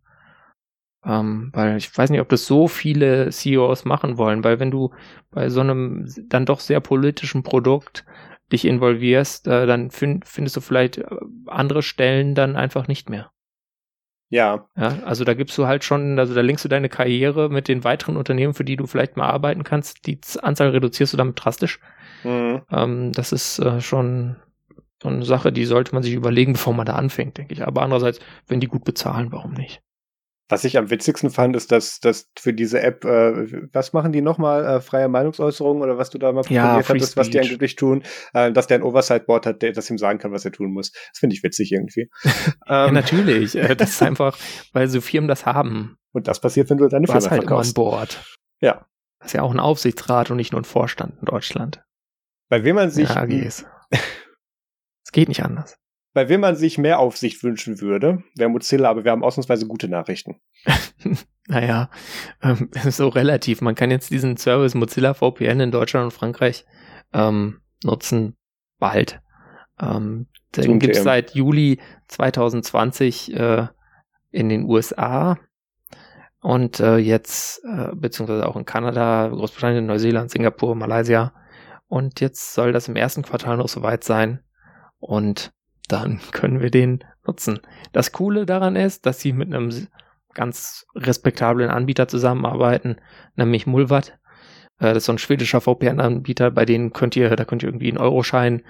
Ähm, 1.06 1.50
weil 1.54 1.78
ich 1.78 1.96
weiß 1.96 2.10
nicht, 2.10 2.22
ob 2.22 2.30
das 2.30 2.46
so 2.46 2.68
viele 2.68 3.30
CEOs 3.30 3.86
machen 3.86 4.18
wollen, 4.18 4.44
weil 4.44 4.60
wenn 4.60 4.72
du 4.72 4.92
bei 5.32 5.50
so 5.50 5.60
einem 5.60 6.08
dann 6.30 6.46
doch 6.46 6.60
sehr 6.60 6.80
politischen 6.80 7.44
Produkt 7.44 8.06
dich 8.52 8.66
involvierst, 8.66 9.48
äh, 9.48 9.66
dann 9.66 9.92
find, 9.92 10.26
findest 10.26 10.56
du 10.56 10.62
vielleicht 10.62 11.00
äh, 11.00 11.08
andere 11.48 11.82
Stellen 11.82 12.36
dann 12.36 12.56
einfach 12.56 12.88
nicht 12.88 13.10
mehr. 13.10 13.32
Ja. 14.30 14.68
ja. 14.76 15.00
Also 15.06 15.26
da 15.26 15.34
gibst 15.34 15.58
du 15.58 15.68
halt 15.68 15.84
schon, 15.84 16.18
also 16.18 16.34
da 16.34 16.42
lenkst 16.42 16.66
du 16.66 16.70
deine 16.70 16.90
Karriere 16.90 17.50
mit 17.50 17.68
den 17.68 17.84
weiteren 17.84 18.18
Unternehmen, 18.18 18.54
für 18.54 18.64
die 18.64 18.78
du 18.78 18.88
vielleicht 18.88 19.16
mal 19.16 19.30
arbeiten 19.30 19.64
kannst, 19.64 20.08
die 20.08 20.20
Anzahl 20.42 20.70
reduzierst 20.70 21.14
du 21.14 21.18
damit 21.18 21.44
drastisch. 21.44 21.80
Mhm. 22.24 22.62
Ähm, 22.72 23.12
das 23.12 23.32
ist 23.32 23.60
äh, 23.60 23.80
schon 23.82 24.38
so 25.02 25.10
eine 25.10 25.26
Sache, 25.26 25.52
die 25.52 25.66
sollte 25.66 25.94
man 25.94 26.02
sich 26.02 26.14
überlegen, 26.14 26.54
bevor 26.54 26.74
man 26.74 26.86
da 26.86 26.96
anfängt, 26.96 27.38
denke 27.38 27.54
ich. 27.54 27.68
Aber 27.68 27.82
andererseits, 27.82 28.20
wenn 28.48 28.60
die 28.60 28.68
gut 28.68 28.86
bezahlen, 28.86 29.32
warum 29.32 29.54
nicht? 29.54 29.82
Was 30.50 30.66
ich 30.66 30.78
am 30.78 30.90
witzigsten 30.90 31.30
fand, 31.30 31.56
ist, 31.56 31.72
dass, 31.72 32.00
dass 32.00 32.30
für 32.38 32.54
diese 32.54 32.82
App, 32.82 33.06
äh, 33.06 33.70
was 33.72 33.94
machen 33.94 34.12
die 34.12 34.22
nochmal? 34.22 34.66
Äh, 34.66 34.82
freie 34.82 35.08
Meinungsäußerung 35.08 35.82
oder 35.82 35.98
was 35.98 36.10
du 36.10 36.18
da 36.18 36.32
mal 36.34 36.44
ja, 36.50 36.68
probiert 36.68 36.90
hattest, 36.90 37.18
was 37.18 37.30
die 37.30 37.40
angeblich 37.40 37.76
tun, 37.76 38.04
äh, 38.34 38.52
dass 38.52 38.68
der 38.68 38.80
ein 38.80 38.84
Oversight-Board 38.84 39.46
hat, 39.46 39.62
der 39.62 39.72
das 39.72 39.90
ihm 39.90 39.98
sagen 39.98 40.20
kann, 40.20 40.32
was 40.32 40.44
er 40.44 40.52
tun 40.52 40.74
muss. 40.74 40.92
Das 40.92 41.20
finde 41.20 41.36
ich 41.36 41.44
witzig 41.44 41.72
irgendwie. 41.72 42.10
ja, 42.68 42.88
ähm, 42.88 42.94
natürlich. 42.94 43.56
Äh, 43.56 43.76
das 43.76 43.92
ist 43.92 44.04
einfach, 44.04 44.38
weil 44.74 44.90
so 44.90 45.00
Firmen 45.00 45.30
das 45.30 45.46
haben. 45.46 45.98
Und 46.12 46.28
das 46.28 46.42
passiert, 46.42 46.70
wenn 46.70 46.78
du 46.78 46.88
deine 46.90 47.08
Firma 47.08 47.22
halt 47.22 47.44
verkaufst. 47.44 47.78
Immer 47.78 47.86
an 47.86 47.92
Bord. 47.92 48.38
Ja. 48.60 48.86
Das 49.20 49.28
ist 49.28 49.34
ja 49.34 49.42
auch 49.42 49.52
ein 49.52 49.60
Aufsichtsrat 49.60 50.30
und 50.30 50.38
nicht 50.38 50.52
nur 50.52 50.62
ein 50.62 50.66
Vorstand 50.66 51.18
in 51.20 51.26
Deutschland. 51.26 51.82
Bei 52.50 52.64
wem 52.66 52.76
man 52.76 52.90
sich. 52.92 53.10
Ja, 53.10 53.22
AGs. 53.22 53.66
Es 55.06 55.12
geht 55.12 55.28
nicht 55.28 55.44
anders. 55.44 55.78
Bei 56.14 56.30
wem 56.30 56.42
man 56.42 56.56
sich 56.56 56.78
mehr 56.78 57.00
Aufsicht 57.00 57.44
wünschen 57.44 57.82
würde, 57.82 58.24
wäre 58.36 58.50
Mozilla, 58.50 58.90
aber 58.90 59.04
wir 59.04 59.12
haben 59.12 59.24
ausnahmsweise 59.24 59.68
gute 59.68 59.88
Nachrichten. 59.88 60.40
naja, 61.48 61.90
ähm, 62.42 62.70
so 62.90 63.08
relativ. 63.10 63.62
Man 63.62 63.76
kann 63.76 63.92
jetzt 63.92 64.12
diesen 64.12 64.38
Service 64.38 64.76
Mozilla 64.76 65.14
VPN 65.14 65.60
in 65.60 65.72
Deutschland 65.72 66.06
und 66.06 66.12
Frankreich 66.12 66.66
ähm, 67.14 67.62
nutzen, 67.84 68.36
bald. 68.80 69.22
Ähm, 69.82 70.28
den 70.56 70.80
gibt 70.80 70.96
es 70.96 71.04
seit 71.04 71.34
Juli 71.34 71.80
2020 72.10 73.34
äh, 73.34 73.68
in 74.30 74.50
den 74.50 74.66
USA 74.66 75.38
und 76.44 76.82
äh, 76.82 76.98
jetzt, 76.98 77.64
äh, 77.64 77.96
beziehungsweise 77.96 78.46
auch 78.46 78.58
in 78.58 78.66
Kanada, 78.66 79.30
Großbritannien, 79.30 79.86
Neuseeland, 79.86 80.30
Singapur, 80.30 80.76
Malaysia. 80.76 81.34
Und 81.88 82.20
jetzt 82.20 82.54
soll 82.54 82.74
das 82.74 82.90
im 82.90 82.98
ersten 82.98 83.24
Quartal 83.24 83.58
noch 83.58 83.70
soweit 83.70 84.04
sein. 84.04 84.44
Und 85.00 85.54
dann 85.88 86.20
können 86.32 86.62
wir 86.62 86.72
den 86.72 87.04
nutzen. 87.26 87.60
Das 87.92 88.12
Coole 88.12 88.46
daran 88.46 88.76
ist, 88.76 89.06
dass 89.06 89.20
sie 89.20 89.34
mit 89.34 89.54
einem 89.54 89.88
ganz 90.34 90.86
respektablen 90.96 91.70
Anbieter 91.70 92.08
zusammenarbeiten, 92.08 92.98
nämlich 93.36 93.68
Mulvat. 93.68 94.18
Äh, 94.80 94.94
das 94.94 94.98
ist 94.98 95.06
so 95.06 95.14
ein 95.14 95.20
schwedischer 95.20 95.62
VPN-Anbieter, 95.62 96.52
bei 96.52 96.66
denen 96.66 96.94
könnt 96.94 97.16
ihr, 97.16 97.36
da 97.36 97.46
könnt 97.46 97.64
ihr 97.64 97.70
irgendwie 97.70 97.90
einen 97.90 97.98
Euroschein 97.98 98.64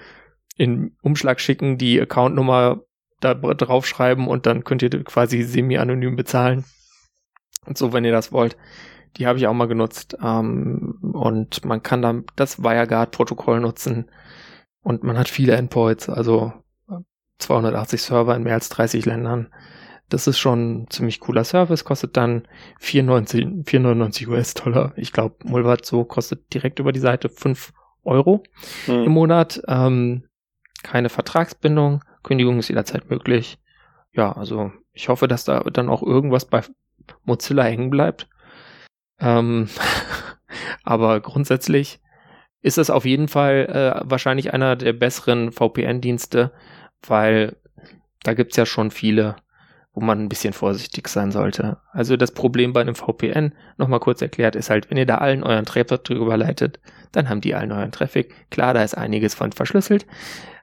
in 0.57 0.95
Umschlag 1.01 1.39
schicken, 1.39 1.77
die 1.77 1.99
Accountnummer 1.99 2.81
da 3.19 3.33
draufschreiben 3.33 4.27
und 4.27 4.45
dann 4.45 4.63
könnt 4.63 4.81
ihr 4.81 4.89
quasi 5.03 5.43
semi-anonym 5.43 6.15
bezahlen. 6.15 6.65
Und 7.65 7.77
so, 7.77 7.93
wenn 7.93 8.03
ihr 8.03 8.11
das 8.11 8.31
wollt. 8.31 8.57
Die 9.17 9.27
habe 9.27 9.37
ich 9.37 9.47
auch 9.47 9.53
mal 9.53 9.67
genutzt. 9.67 10.17
Ähm, 10.21 10.99
und 11.13 11.63
man 11.63 11.81
kann 11.81 12.01
dann 12.01 12.25
das 12.35 12.61
WireGuard-Protokoll 12.61 13.61
nutzen. 13.61 14.09
Und 14.81 15.03
man 15.03 15.17
hat 15.17 15.29
viele 15.29 15.55
Endpoints, 15.55 16.09
also 16.09 16.51
280 17.39 18.01
Server 18.01 18.35
in 18.35 18.43
mehr 18.43 18.55
als 18.55 18.69
30 18.69 19.05
Ländern. 19.05 19.53
Das 20.09 20.27
ist 20.27 20.37
schon 20.37 20.83
ein 20.83 20.89
ziemlich 20.89 21.19
cooler 21.19 21.43
Service, 21.43 21.85
kostet 21.85 22.17
dann 22.17 22.47
4,90, 22.81 23.65
4,99 23.65 24.27
US-Dollar. 24.27 24.93
Ich 24.95 25.11
glaube, 25.11 25.35
Mulvat 25.43 25.85
so 25.85 26.03
kostet 26.03 26.53
direkt 26.53 26.79
über 26.79 26.91
die 26.91 26.99
Seite 26.99 27.29
5 27.29 27.73
Euro 28.03 28.43
mhm. 28.87 29.05
im 29.05 29.11
Monat. 29.11 29.61
Ähm, 29.67 30.25
keine 30.83 31.09
Vertragsbindung, 31.09 32.03
Kündigung 32.23 32.59
ist 32.59 32.67
jederzeit 32.67 33.09
möglich. 33.09 33.57
Ja, 34.11 34.31
also 34.33 34.71
ich 34.91 35.09
hoffe, 35.09 35.27
dass 35.27 35.45
da 35.45 35.61
dann 35.61 35.89
auch 35.89 36.03
irgendwas 36.03 36.45
bei 36.45 36.61
Mozilla 37.25 37.63
hängen 37.63 37.89
bleibt. 37.89 38.27
Ähm, 39.19 39.69
aber 40.83 41.19
grundsätzlich 41.21 41.99
ist 42.61 42.77
es 42.77 42.89
auf 42.89 43.05
jeden 43.05 43.27
Fall 43.27 43.65
äh, 44.05 44.09
wahrscheinlich 44.09 44.53
einer 44.53 44.75
der 44.75 44.93
besseren 44.93 45.51
VPN-Dienste, 45.51 46.51
weil 47.07 47.55
da 48.23 48.33
gibt's 48.33 48.57
ja 48.57 48.65
schon 48.65 48.91
viele, 48.91 49.35
wo 49.93 50.01
man 50.01 50.19
ein 50.19 50.29
bisschen 50.29 50.53
vorsichtig 50.53 51.07
sein 51.07 51.31
sollte. 51.31 51.77
Also 51.91 52.17
das 52.17 52.31
Problem 52.31 52.73
bei 52.73 52.81
einem 52.81 52.95
VPN, 52.95 53.53
nochmal 53.77 53.99
kurz 53.99 54.21
erklärt, 54.21 54.55
ist 54.55 54.69
halt, 54.69 54.89
wenn 54.89 54.97
ihr 54.97 55.05
da 55.05 55.17
allen 55.19 55.43
euren 55.43 55.65
Traffic 55.65 56.03
drüber 56.03 56.37
leitet, 56.37 56.79
dann 57.11 57.29
haben 57.29 57.41
die 57.41 57.53
allen 57.53 57.71
euren 57.71 57.91
Traffic. 57.91 58.49
Klar, 58.49 58.73
da 58.73 58.83
ist 58.83 58.97
einiges 58.97 59.35
von 59.35 59.51
verschlüsselt, 59.51 60.07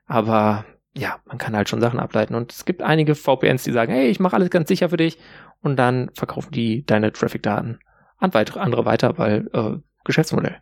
aber 0.06 0.64
ja, 0.96 1.20
man 1.26 1.38
kann 1.38 1.54
halt 1.54 1.68
schon 1.68 1.80
Sachen 1.80 2.00
ableiten. 2.00 2.34
Und 2.34 2.52
es 2.52 2.64
gibt 2.64 2.82
einige 2.82 3.14
VPNs, 3.14 3.62
die 3.62 3.72
sagen, 3.72 3.92
hey, 3.92 4.08
ich 4.08 4.18
mache 4.18 4.34
alles 4.34 4.50
ganz 4.50 4.68
sicher 4.68 4.88
für 4.88 4.96
dich 4.96 5.18
und 5.60 5.76
dann 5.76 6.10
verkaufen 6.14 6.50
die 6.50 6.84
deine 6.84 7.12
Traffic-Daten 7.12 7.78
an 8.18 8.34
weitere 8.34 8.60
andere 8.60 8.84
weiter, 8.84 9.16
weil 9.18 9.48
äh, 9.52 9.78
Geschäftsmodell. 10.04 10.58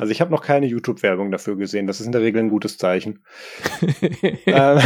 Also 0.00 0.12
ich 0.12 0.20
habe 0.20 0.30
noch 0.30 0.42
keine 0.42 0.66
YouTube-Werbung 0.66 1.30
dafür 1.30 1.56
gesehen. 1.56 1.86
Das 1.86 2.00
ist 2.00 2.06
in 2.06 2.12
der 2.12 2.22
Regel 2.22 2.42
ein 2.42 2.48
gutes 2.48 2.78
Zeichen. 2.78 3.24
ähm, 4.46 4.80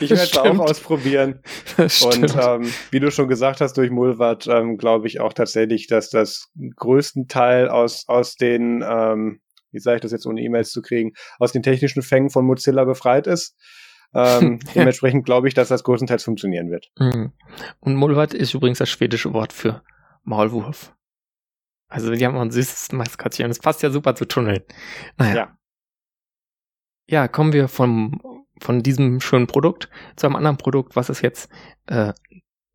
ich 0.00 0.10
werde 0.10 0.22
es 0.22 0.36
auch 0.36 0.58
ausprobieren. 0.58 1.40
Und 1.78 2.36
ähm, 2.36 2.72
wie 2.90 3.00
du 3.00 3.10
schon 3.10 3.28
gesagt 3.28 3.60
hast, 3.60 3.76
durch 3.76 3.90
Mulvat 3.90 4.46
ähm, 4.46 4.76
glaube 4.76 5.06
ich 5.06 5.20
auch 5.20 5.32
tatsächlich, 5.32 5.86
dass 5.86 6.10
das 6.10 6.50
größten 6.76 7.28
Teil 7.28 7.68
aus, 7.68 8.04
aus 8.08 8.34
den 8.34 8.84
ähm, 8.86 9.40
wie 9.72 9.78
sage 9.78 9.96
ich 9.96 10.02
das 10.02 10.12
jetzt 10.12 10.26
ohne 10.26 10.42
E-Mails 10.42 10.70
zu 10.70 10.82
kriegen, 10.82 11.12
aus 11.38 11.52
den 11.52 11.62
technischen 11.62 12.02
Fängen 12.02 12.30
von 12.30 12.44
Mozilla 12.44 12.84
befreit 12.84 13.26
ist. 13.26 13.56
Ähm, 14.14 14.58
dementsprechend 14.74 15.24
glaube 15.24 15.48
ich, 15.48 15.54
dass 15.54 15.68
das 15.68 15.84
größtenteils 15.84 16.24
funktionieren 16.24 16.70
wird. 16.70 16.90
Mhm. 16.98 17.32
Und 17.80 17.94
Mullwart 17.94 18.34
ist 18.34 18.54
übrigens 18.54 18.78
das 18.78 18.90
schwedische 18.90 19.32
Wort 19.32 19.52
für 19.52 19.82
Maulwurf. 20.24 20.92
Also 21.90 22.12
die 22.14 22.24
haben 22.24 22.36
auch 22.36 22.42
ein 22.42 22.52
süßes 22.52 22.92
Maskottchen. 22.92 23.48
Das 23.48 23.58
passt 23.58 23.82
ja 23.82 23.90
super 23.90 24.14
zu 24.14 24.24
Tunneln. 24.24 24.62
Naja. 25.18 25.34
Ja. 25.34 25.58
ja, 27.06 27.28
kommen 27.28 27.52
wir 27.52 27.66
vom, 27.68 28.46
von 28.60 28.82
diesem 28.82 29.20
schönen 29.20 29.48
Produkt 29.48 29.90
zu 30.16 30.26
einem 30.26 30.36
anderen 30.36 30.56
Produkt, 30.56 30.94
was 30.94 31.08
es 31.08 31.20
jetzt 31.20 31.50
äh, 31.86 32.12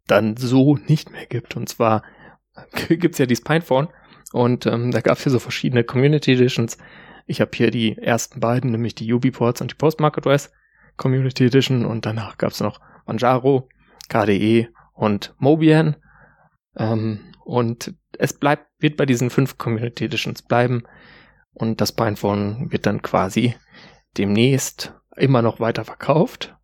dann 0.06 0.36
so 0.36 0.76
nicht 0.76 1.12
mehr 1.12 1.26
gibt. 1.26 1.56
Und 1.56 1.70
zwar 1.70 2.04
gibt's 2.90 3.18
ja 3.18 3.26
die 3.26 3.38
Spinephone 3.38 3.88
und 4.34 4.66
ähm, 4.66 4.92
da 4.92 5.00
gab's 5.00 5.24
ja 5.24 5.32
so 5.32 5.40
verschiedene 5.40 5.86
Community 5.86 6.34
Editions. 6.34 6.78
Ich 7.26 7.40
habe 7.40 7.52
hier 7.54 7.72
die 7.72 7.98
ersten 7.98 8.42
beiden, 8.42 8.72
nämlich 8.72 8.96
die 8.96 9.12
UbiPorts 9.12 9.62
und 9.62 9.72
die 9.72 9.76
Postmarket 9.76 10.28
OS 10.28 10.52
Community 10.98 11.46
Edition 11.46 11.86
und 11.86 12.06
danach 12.06 12.38
gab's 12.38 12.60
noch 12.60 12.82
Manjaro, 13.06 13.70
KDE 14.10 14.68
und 14.94 15.34
Mobian. 15.38 15.96
Ähm, 16.76 17.32
und 17.46 17.94
es 18.18 18.34
bleibt, 18.34 18.68
wird 18.80 18.98
bei 18.98 19.06
diesen 19.06 19.30
fünf 19.30 19.58
Community 19.58 20.06
Editions 20.06 20.42
bleiben 20.42 20.84
und 21.54 21.80
das 21.80 21.94
Pinephone 21.94 22.72
wird 22.72 22.86
dann 22.86 23.02
quasi 23.02 23.56
demnächst 24.18 24.94
immer 25.16 25.42
noch 25.42 25.60
weiter 25.60 25.86
verkauft, 25.86 26.58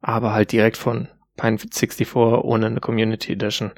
aber 0.00 0.32
halt 0.32 0.52
direkt 0.52 0.76
von 0.76 1.08
Pine64 1.38 2.40
ohne 2.42 2.66
eine 2.66 2.80
Community 2.80 3.32
Edition. 3.32 3.72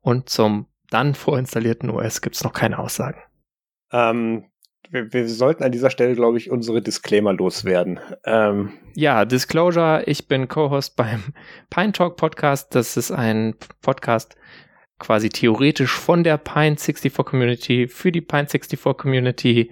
Und 0.00 0.28
zum 0.28 0.66
dann 0.90 1.14
vorinstallierten 1.14 1.90
OS 1.90 2.20
gibt's 2.20 2.44
noch 2.44 2.52
keine 2.52 2.78
Aussagen. 2.78 3.20
Ähm, 3.92 4.46
wir, 4.90 5.12
wir, 5.12 5.28
sollten 5.28 5.62
an 5.62 5.72
dieser 5.72 5.90
Stelle, 5.90 6.14
glaube 6.14 6.38
ich, 6.38 6.50
unsere 6.50 6.82
Disclaimer 6.82 7.32
loswerden. 7.32 8.00
Ähm. 8.24 8.72
Ja, 8.94 9.24
Disclosure, 9.24 10.02
ich 10.06 10.28
bin 10.28 10.48
Co-Host 10.48 10.96
beim 10.96 11.34
Pine 11.70 11.92
Talk 11.92 12.16
Podcast. 12.16 12.74
Das 12.74 12.96
ist 12.96 13.10
ein 13.10 13.54
Podcast 13.82 14.36
quasi 14.98 15.28
theoretisch 15.28 15.92
von 15.92 16.24
der 16.24 16.42
Pine64 16.42 17.24
Community 17.24 17.88
für 17.88 18.12
die 18.12 18.22
Pine64 18.22 18.94
Community 18.94 19.70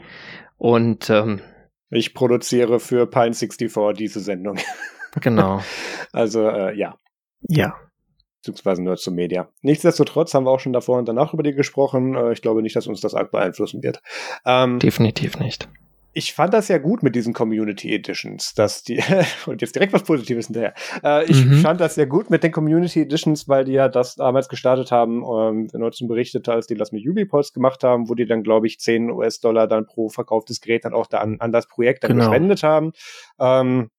und 0.58 1.10
ähm, 1.10 1.40
ich 1.90 2.14
produziere 2.14 2.80
für 2.80 3.04
Pine64 3.04 3.92
diese 3.92 4.20
Sendung. 4.20 4.58
Genau. 5.18 5.62
also 6.12 6.46
äh, 6.46 6.76
ja. 6.76 6.98
Ja 7.48 7.74
beziehungsweise 8.46 8.82
nur 8.82 8.96
zum 8.96 9.14
Media. 9.14 9.48
Nichtsdestotrotz 9.62 10.34
haben 10.34 10.44
wir 10.44 10.50
auch 10.50 10.60
schon 10.60 10.72
davor 10.72 10.98
und 10.98 11.08
danach 11.08 11.34
über 11.34 11.42
die 11.42 11.52
gesprochen. 11.52 12.14
Äh, 12.14 12.32
ich 12.32 12.42
glaube 12.42 12.62
nicht, 12.62 12.76
dass 12.76 12.86
uns 12.86 13.00
das 13.00 13.14
arg 13.14 13.30
beeinflussen 13.30 13.82
wird. 13.82 14.00
Ähm, 14.44 14.78
Definitiv 14.78 15.38
nicht. 15.38 15.68
Ich 16.16 16.32
fand 16.32 16.54
das 16.54 16.68
ja 16.68 16.78
gut 16.78 17.02
mit 17.02 17.14
diesen 17.14 17.34
Community 17.34 17.92
Editions, 17.92 18.54
dass 18.54 18.82
die, 18.82 19.02
und 19.46 19.60
jetzt 19.60 19.74
direkt 19.74 19.92
was 19.92 20.02
Positives 20.02 20.46
hinterher. 20.46 20.72
Äh, 21.04 21.30
ich 21.30 21.44
mhm. 21.44 21.58
fand 21.58 21.78
das 21.78 21.96
ja 21.96 22.06
gut 22.06 22.30
mit 22.30 22.42
den 22.42 22.52
Community 22.52 23.02
Editions, 23.02 23.48
weil 23.48 23.66
die 23.66 23.72
ja 23.72 23.90
das 23.90 24.14
damals 24.14 24.48
gestartet 24.48 24.90
haben, 24.90 25.22
ähm, 25.22 25.68
Nutzen 25.74 26.08
berichtete, 26.08 26.50
als 26.54 26.66
die 26.68 26.74
das 26.74 26.90
mit 26.90 27.06
Ubipods 27.06 27.52
gemacht 27.52 27.84
haben, 27.84 28.08
wo 28.08 28.14
die 28.14 28.24
dann, 28.24 28.42
glaube 28.42 28.66
ich, 28.66 28.78
10 28.78 29.10
US-Dollar 29.10 29.68
dann 29.68 29.84
pro 29.84 30.08
verkauftes 30.08 30.62
Gerät 30.62 30.86
dann 30.86 30.94
auch 30.94 31.06
da 31.06 31.18
an, 31.18 31.36
an 31.40 31.52
das 31.52 31.68
Projekt 31.68 32.02
dann 32.02 32.12
genau. 32.12 32.30
gespendet 32.30 32.62
haben. 32.62 32.92
Ähm, 33.38 33.90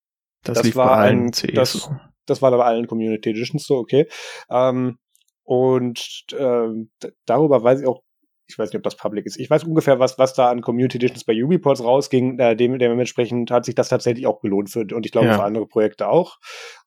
das, 0.43 0.63
das 0.63 0.76
war 0.76 0.97
ein, 0.97 1.30
das, 1.53 1.88
das 2.26 2.41
war 2.41 2.51
aber 2.51 2.65
allen 2.65 2.88
Community 2.88 3.30
Editions 3.30 3.68
so, 3.68 3.78
okay. 3.78 4.07
Ähm, 4.49 4.97
und 5.43 6.26
ähm, 6.36 6.89
darüber 7.28 7.61
weiß 7.61 7.82
ich 7.82 7.88
auch, 7.88 8.01
ich 8.47 8.57
weiß 8.57 8.69
nicht, 8.69 8.77
ob 8.77 8.83
das 8.83 8.95
public 8.95 9.25
ist. 9.25 9.37
Ich 9.37 9.49
weiß 9.49 9.63
ungefähr, 9.65 9.99
was, 9.99 10.17
was 10.17 10.33
da 10.33 10.49
an 10.49 10.61
Community 10.61 10.97
Editions 10.97 11.25
bei 11.25 11.33
Ubiports 11.33 11.83
rausging. 11.83 12.39
Äh, 12.39 12.55
dem, 12.55 12.79
dementsprechend 12.79 13.51
hat 13.51 13.65
sich 13.65 13.75
das 13.75 13.89
tatsächlich 13.89 14.25
auch 14.25 14.39
gelohnt 14.39 14.69
für, 14.69 14.85
und 14.93 15.05
ich 15.05 15.11
glaube 15.11 15.27
ja. 15.27 15.35
für 15.35 15.43
andere 15.43 15.67
Projekte 15.67 16.07
auch. 16.07 16.37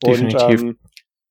Definitiv. 0.04 0.42
Und 0.42 0.60
ähm, 0.60 0.78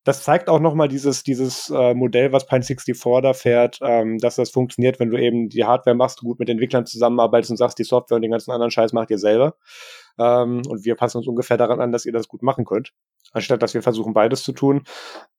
das 0.06 0.24
zeigt 0.24 0.50
auch 0.50 0.60
nochmal 0.60 0.88
dieses, 0.88 1.24
dieses 1.24 1.70
äh, 1.70 1.94
Modell, 1.94 2.32
was 2.32 2.48
Pine64 2.48 3.22
da 3.22 3.34
fährt, 3.34 3.80
ähm, 3.82 4.18
dass 4.18 4.36
das 4.36 4.50
funktioniert, 4.50 5.00
wenn 5.00 5.10
du 5.10 5.18
eben 5.18 5.50
die 5.50 5.66
Hardware 5.66 5.96
machst, 5.96 6.22
gut 6.22 6.40
mit 6.40 6.50
Entwicklern 6.50 6.86
zusammenarbeitest 6.86 7.52
und 7.52 7.58
sagst, 7.58 7.78
die 7.80 7.84
Software 7.84 8.16
und 8.16 8.22
den 8.22 8.32
ganzen 8.32 8.52
anderen 8.52 8.72
Scheiß 8.72 8.94
macht 8.94 9.12
ihr 9.12 9.18
selber. 9.18 9.56
Ähm, 10.20 10.62
und 10.68 10.86
wir 10.86 10.96
passen 10.96 11.18
uns 11.18 11.28
ungefähr 11.28 11.58
daran 11.58 11.82
an, 11.82 11.92
dass 11.92 12.06
ihr 12.06 12.14
das 12.14 12.28
gut 12.28 12.44
machen 12.44 12.66
könnt 12.66 12.94
anstatt 13.32 13.62
dass 13.62 13.74
wir 13.74 13.82
versuchen, 13.82 14.14
beides 14.14 14.44
zu 14.44 14.54
tun. 14.54 14.84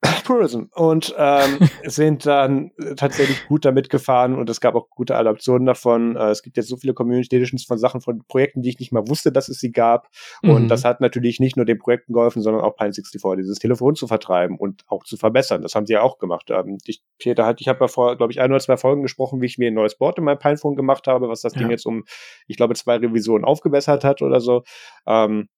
Tourism. 0.25 0.65
Und 0.75 1.15
ähm, 1.19 1.59
sind 1.85 2.27
dann 2.27 2.71
tatsächlich 2.97 3.47
gut 3.49 3.65
damit 3.65 3.91
gefahren 3.91 4.37
und 4.37 4.49
es 4.49 4.61
gab 4.61 4.75
auch 4.75 4.89
gute 4.91 5.17
Adaptionen 5.17 5.67
davon. 5.67 6.17
Äh, 6.17 6.31
es 6.31 6.43
gibt 6.43 6.57
jetzt 6.57 6.69
so 6.69 6.77
viele 6.77 6.95
Community 6.95 7.35
Editions 7.37 7.65
von 7.65 7.79
Sachen, 7.79 8.01
von 8.01 8.23
Projekten, 8.29 8.63
die 8.63 8.71
ich 8.71 8.79
nicht 8.79 8.93
mal 8.93 9.09
wusste, 9.09 9.33
dass 9.33 9.49
es 9.49 9.59
sie 9.59 9.73
gab. 9.73 10.09
Mhm. 10.43 10.51
Und 10.51 10.69
das 10.69 10.85
hat 10.85 11.01
natürlich 11.01 11.41
nicht 11.41 11.57
nur 11.57 11.67
den 11.67 11.79
Projekten 11.79 12.13
geholfen, 12.13 12.43
sondern 12.43 12.63
auch 12.63 12.77
Pine64, 12.77 13.37
dieses 13.37 13.59
Telefon 13.59 13.95
zu 13.97 14.07
vertreiben 14.07 14.57
und 14.57 14.85
auch 14.89 15.05
zu 15.05 15.17
verbessern. 15.17 15.63
Das 15.63 15.75
haben 15.75 15.87
sie 15.87 15.95
ja 15.95 16.03
auch 16.03 16.19
gemacht. 16.19 16.51
Ähm, 16.51 16.79
ich, 16.87 17.03
Peter 17.19 17.45
hat, 17.45 17.61
ich 17.61 17.69
habe 17.69 17.81
ja 17.81 17.89
vor, 17.89 18.17
glaube 18.17 18.33
ich, 18.33 18.41
ein 18.41 18.51
oder 18.51 18.61
zwei 18.61 18.77
Folgen 18.77 19.03
gesprochen, 19.03 19.41
wie 19.41 19.47
ich 19.47 19.59
mir 19.59 19.69
ein 19.69 19.75
neues 19.75 19.97
Board 19.97 20.19
in 20.19 20.25
meinem 20.25 20.39
Pinephone 20.39 20.77
gemacht 20.77 21.07
habe, 21.07 21.29
was 21.29 21.41
das 21.41 21.55
ja. 21.55 21.61
Ding 21.61 21.71
jetzt 21.71 21.87
um, 21.87 22.05
ich 22.47 22.57
glaube, 22.57 22.75
zwei 22.75 22.97
Revisionen 22.97 23.45
aufgebessert 23.45 24.05
hat 24.05 24.23
oder 24.23 24.41
so. 24.41 24.63
Ähm, 25.07 25.49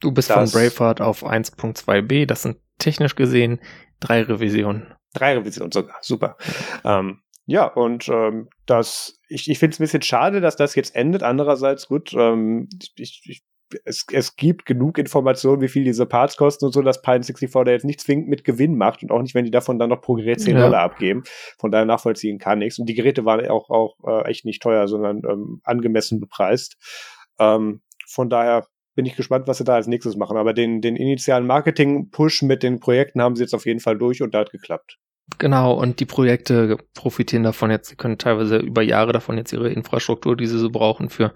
Du 0.00 0.12
bist 0.12 0.30
von 0.30 0.48
Braveheart 0.48 1.00
auf 1.00 1.24
1.2b, 1.24 2.26
das 2.26 2.42
sind 2.42 2.58
technisch 2.78 3.16
gesehen 3.16 3.60
drei 4.00 4.22
Revisionen. 4.22 4.94
Drei 5.12 5.34
Revisionen 5.34 5.72
sogar, 5.72 5.96
super. 6.02 6.36
Ähm, 6.84 7.20
ja, 7.46 7.64
und 7.66 8.08
ähm, 8.08 8.48
das, 8.66 9.18
ich, 9.28 9.50
ich 9.50 9.58
finde 9.58 9.72
es 9.72 9.80
ein 9.80 9.84
bisschen 9.84 10.02
schade, 10.02 10.40
dass 10.40 10.54
das 10.54 10.74
jetzt 10.74 10.94
endet. 10.94 11.22
Andererseits, 11.22 11.88
gut, 11.88 12.12
ähm, 12.12 12.68
ich, 12.96 13.22
ich, 13.24 13.42
es, 13.84 14.04
es 14.12 14.36
gibt 14.36 14.66
genug 14.66 14.98
Informationen, 14.98 15.62
wie 15.62 15.68
viel 15.68 15.82
diese 15.82 16.06
Parts 16.06 16.36
kosten 16.36 16.66
und 16.66 16.72
so, 16.72 16.82
dass 16.82 17.02
Pine 17.02 17.24
64 17.24 17.50
da 17.50 17.70
jetzt 17.70 17.84
nicht 17.84 18.00
zwingend 18.00 18.28
mit 18.28 18.44
Gewinn 18.44 18.76
macht 18.76 19.02
und 19.02 19.10
auch 19.10 19.22
nicht, 19.22 19.34
wenn 19.34 19.44
die 19.44 19.50
davon 19.50 19.78
dann 19.78 19.88
noch 19.88 20.00
pro 20.00 20.14
Gerät 20.14 20.40
10 20.40 20.56
ja. 20.56 20.62
Dollar 20.62 20.82
abgeben. 20.82 21.24
Von 21.58 21.72
daher 21.72 21.86
nachvollziehen 21.86 22.38
kann 22.38 22.58
nichts. 22.58 22.78
Und 22.78 22.86
die 22.86 22.94
Geräte 22.94 23.24
waren 23.24 23.46
auch, 23.48 23.70
auch 23.70 23.96
äh, 24.06 24.28
echt 24.28 24.44
nicht 24.44 24.62
teuer, 24.62 24.86
sondern 24.86 25.22
ähm, 25.28 25.60
angemessen 25.64 26.20
bepreist. 26.20 26.76
Ähm, 27.38 27.80
von 28.08 28.30
daher 28.30 28.66
bin 28.94 29.06
ich 29.06 29.16
gespannt, 29.16 29.46
was 29.46 29.58
sie 29.58 29.64
da 29.64 29.74
als 29.74 29.86
nächstes 29.86 30.16
machen. 30.16 30.36
Aber 30.36 30.52
den, 30.52 30.80
den 30.80 30.96
initialen 30.96 31.46
Marketing-Push 31.46 32.42
mit 32.42 32.62
den 32.62 32.80
Projekten 32.80 33.22
haben 33.22 33.36
sie 33.36 33.42
jetzt 33.42 33.54
auf 33.54 33.66
jeden 33.66 33.80
Fall 33.80 33.96
durch 33.96 34.22
und 34.22 34.34
da 34.34 34.40
hat 34.40 34.50
geklappt. 34.50 34.98
Genau, 35.38 35.74
und 35.74 36.00
die 36.00 36.06
Projekte 36.06 36.78
profitieren 36.94 37.42
davon 37.42 37.70
jetzt. 37.70 37.90
Sie 37.90 37.96
können 37.96 38.18
teilweise 38.18 38.56
über 38.56 38.82
Jahre 38.82 39.12
davon 39.12 39.36
jetzt 39.36 39.52
ihre 39.52 39.70
Infrastruktur, 39.70 40.36
die 40.36 40.46
sie 40.46 40.58
so 40.58 40.70
brauchen 40.70 41.10
für 41.10 41.34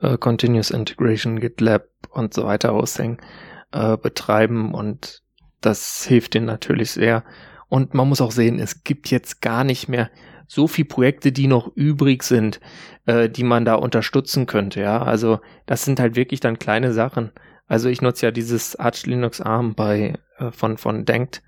äh, 0.00 0.16
Continuous 0.16 0.70
Integration, 0.70 1.40
GitLab 1.40 1.86
und 2.10 2.34
so 2.34 2.44
weiter 2.44 2.72
aushängen, 2.72 3.18
äh, 3.72 3.96
betreiben 3.96 4.74
und 4.74 5.22
das 5.60 6.04
hilft 6.04 6.34
ihnen 6.34 6.46
natürlich 6.46 6.90
sehr. 6.90 7.22
Und 7.68 7.94
man 7.94 8.08
muss 8.08 8.20
auch 8.20 8.32
sehen, 8.32 8.58
es 8.58 8.84
gibt 8.84 9.10
jetzt 9.10 9.40
gar 9.40 9.64
nicht 9.64 9.88
mehr 9.88 10.10
so 10.46 10.66
viele 10.66 10.88
Projekte, 10.88 11.32
die 11.32 11.46
noch 11.46 11.74
übrig 11.74 12.22
sind, 12.22 12.60
äh, 13.06 13.28
die 13.28 13.44
man 13.44 13.64
da 13.64 13.74
unterstützen 13.74 14.46
könnte, 14.46 14.80
ja. 14.80 15.02
Also 15.02 15.40
das 15.66 15.84
sind 15.84 16.00
halt 16.00 16.16
wirklich 16.16 16.40
dann 16.40 16.58
kleine 16.58 16.92
Sachen. 16.92 17.32
Also 17.66 17.88
ich 17.88 18.02
nutze 18.02 18.26
ja 18.26 18.30
dieses 18.30 18.76
Arch 18.76 19.06
Linux 19.06 19.40
ARM 19.40 19.74
bei 19.74 20.18
äh, 20.38 20.50
von 20.50 20.76
von 20.78 21.04
Denkt 21.04 21.42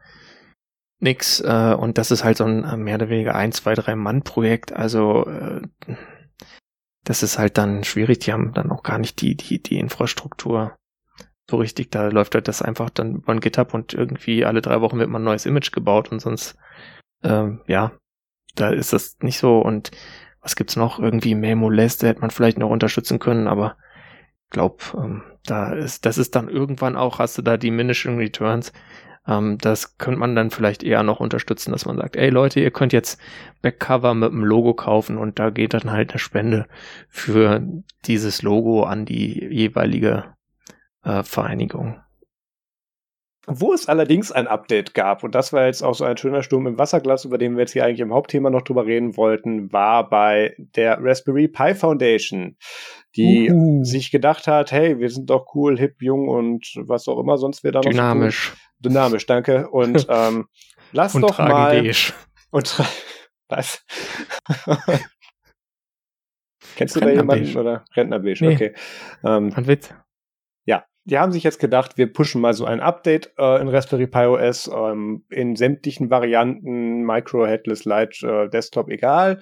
nix 0.99 1.41
äh, 1.41 1.75
und 1.79 1.99
das 1.99 2.11
ist 2.11 2.25
halt 2.25 2.39
so 2.39 2.45
ein 2.45 2.65
äh, 2.65 2.77
mehr 2.77 2.97
oder 2.97 3.09
weniger 3.11 3.35
ein, 3.35 3.53
zwei, 3.53 3.75
drei 3.75 3.97
Mann 3.97 4.23
Projekt. 4.23 4.73
Also 4.73 5.27
äh, 5.27 5.63
das 7.05 7.23
ist 7.23 7.39
halt 7.39 7.59
dann 7.59 7.85
schwierig. 7.85 8.21
Die 8.21 8.33
haben 8.33 8.53
dann 8.55 8.71
auch 8.71 8.83
gar 8.83 8.99
nicht 8.99 9.21
die 9.21 9.37
die 9.37 9.63
die 9.63 9.79
Infrastruktur 9.79 10.77
so 11.51 11.59
richtig. 11.59 11.91
Da 11.91 12.09
läuft 12.09 12.35
halt 12.35 12.49
das 12.49 12.63
einfach 12.63 12.91
dann 12.91 13.17
über 13.17 13.37
GitHub 13.37 13.75
und 13.75 13.95
irgendwie 13.95 14.45
alle 14.45 14.63
drei 14.63 14.81
Wochen 14.81 14.99
wird 14.99 15.11
man 15.11 15.23
ein 15.23 15.27
neues 15.27 15.47
Image 15.47 15.73
gebaut 15.73 16.11
und 16.11 16.21
sonst 16.21 16.57
ähm, 17.23 17.61
ja 17.67 17.93
da 18.57 18.71
ist 18.71 18.93
das 18.93 19.17
nicht 19.21 19.39
so. 19.39 19.59
Und 19.59 19.91
was 20.41 20.57
gibt's 20.57 20.77
noch? 20.77 20.99
Irgendwie 20.99 21.35
Memoleste 21.35 22.09
hätte 22.09 22.21
man 22.21 22.31
vielleicht 22.31 22.59
noch 22.59 22.71
unterstützen 22.71 23.19
können, 23.19 23.49
aber 23.49 23.77
ich 24.45 24.51
glaube, 24.51 24.77
ähm, 24.97 25.23
da 25.45 25.73
ist, 25.73 26.07
das 26.07 26.19
ist 26.19 26.37
dann 26.37 26.49
irgendwann 26.49 26.97
auch, 26.97 27.19
hast 27.19 27.39
du 27.39 27.43
da 27.43 27.57
Diminishing 27.57 28.17
Returns. 28.19 28.73
Ähm, 29.27 29.59
das 29.59 29.99
könnte 29.99 30.21
man 30.21 30.37
dann 30.37 30.51
vielleicht 30.51 30.83
eher 30.83 31.03
noch 31.03 31.21
unterstützen, 31.21 31.73
dass 31.73 31.87
man 31.87 31.97
sagt, 31.97 32.17
ey 32.17 32.31
Leute, 32.31 32.61
ihr 32.61 32.71
könnt 32.71 32.93
jetzt 32.93 33.21
Backcover 33.63 34.15
mit 34.15 34.31
einem 34.31 34.45
Logo 34.45 34.75
kaufen 34.75 35.19
und 35.19 35.39
da 35.39 35.51
geht 35.51 35.75
dann 35.75 35.91
halt 35.91 36.11
eine 36.11 36.19
Spende 36.19 36.67
für 37.09 37.61
dieses 38.05 38.43
Logo 38.43 38.85
an 38.85 39.05
die 39.05 39.45
jeweilige 39.45 40.37
äh, 41.03 41.23
Vereinigung. 41.23 42.01
Wo 43.49 43.73
es 43.73 43.87
allerdings 43.89 44.33
ein 44.33 44.49
Update 44.49 44.93
gab, 44.95 45.23
und 45.23 45.35
das 45.35 45.53
war 45.53 45.67
jetzt 45.67 45.83
auch 45.83 45.95
so 45.95 46.05
ein 46.05 46.17
schöner 46.17 46.43
Sturm 46.43 46.67
im 46.67 46.79
Wasserglas, 46.79 47.25
über 47.25 47.39
den 47.39 47.55
wir 47.55 47.61
jetzt 47.61 47.73
hier 47.73 47.85
eigentlich 47.85 48.01
im 48.01 48.13
Hauptthema 48.13 48.51
noch 48.51 48.63
drüber 48.63 48.87
reden 48.87 49.17
wollten, 49.17 49.73
war 49.73 50.09
bei 50.09 50.57
der 50.59 50.99
Raspberry 51.01 51.47
Pi 51.47 51.75
Foundation, 51.75 52.57
die 53.15 53.51
Uhu. 53.51 53.85
sich 53.85 54.11
gedacht 54.11 54.49
hat, 54.49 54.73
hey, 54.73 54.99
wir 54.99 55.11
sind 55.11 55.31
doch 55.31 55.55
cool, 55.55 55.79
hip, 55.79 56.03
jung 56.03 56.29
und 56.29 56.75
was 56.77 57.07
auch 57.07 57.21
immer 57.21 57.39
sonst 57.39 57.63
wir 57.63 57.71
da 57.71 57.79
noch 57.79 57.91
Dynamisch. 57.91 58.51
So 58.51 58.89
Dynamisch, 58.89 59.27
danke. 59.27 59.69
Und 59.69 60.07
ähm, 60.11 60.47
lass 60.93 61.15
und 61.15 61.23
doch 61.23 61.39
mal... 61.39 61.89
Und 62.53 62.81
was? 63.49 63.85
Kennst 66.77 66.97
du 66.97 67.01
da 67.01 67.11
jemanden 67.11 67.57
oder 67.57 67.85
Rentnerbeige? 67.95 68.47
Nee. 68.47 68.55
Okay. 68.55 68.75
Ähm, 69.25 69.53
Ein 69.55 69.67
Witz. 69.67 69.93
Die 71.07 71.19
haben 71.19 71.31
sich 71.31 71.45
jetzt 71.45 71.61
gedacht, 71.61 71.97
wir 71.99 72.13
pushen 72.13 72.41
mal 72.41 72.53
so 72.53 72.65
ein 72.65 72.81
Update 72.81 73.33
äh, 73.39 73.61
in 73.61 73.69
Raspberry 73.69 74.09
Pi 74.09 74.27
OS 74.27 74.69
ähm, 74.69 75.25
in 75.31 75.55
sämtlichen 75.55 76.11
Varianten, 76.11 77.03
Micro, 77.03 77.47
Headless, 77.47 77.85
Light, 77.85 78.21
äh, 78.25 78.49
Desktop, 78.49 78.89
egal. 78.89 79.41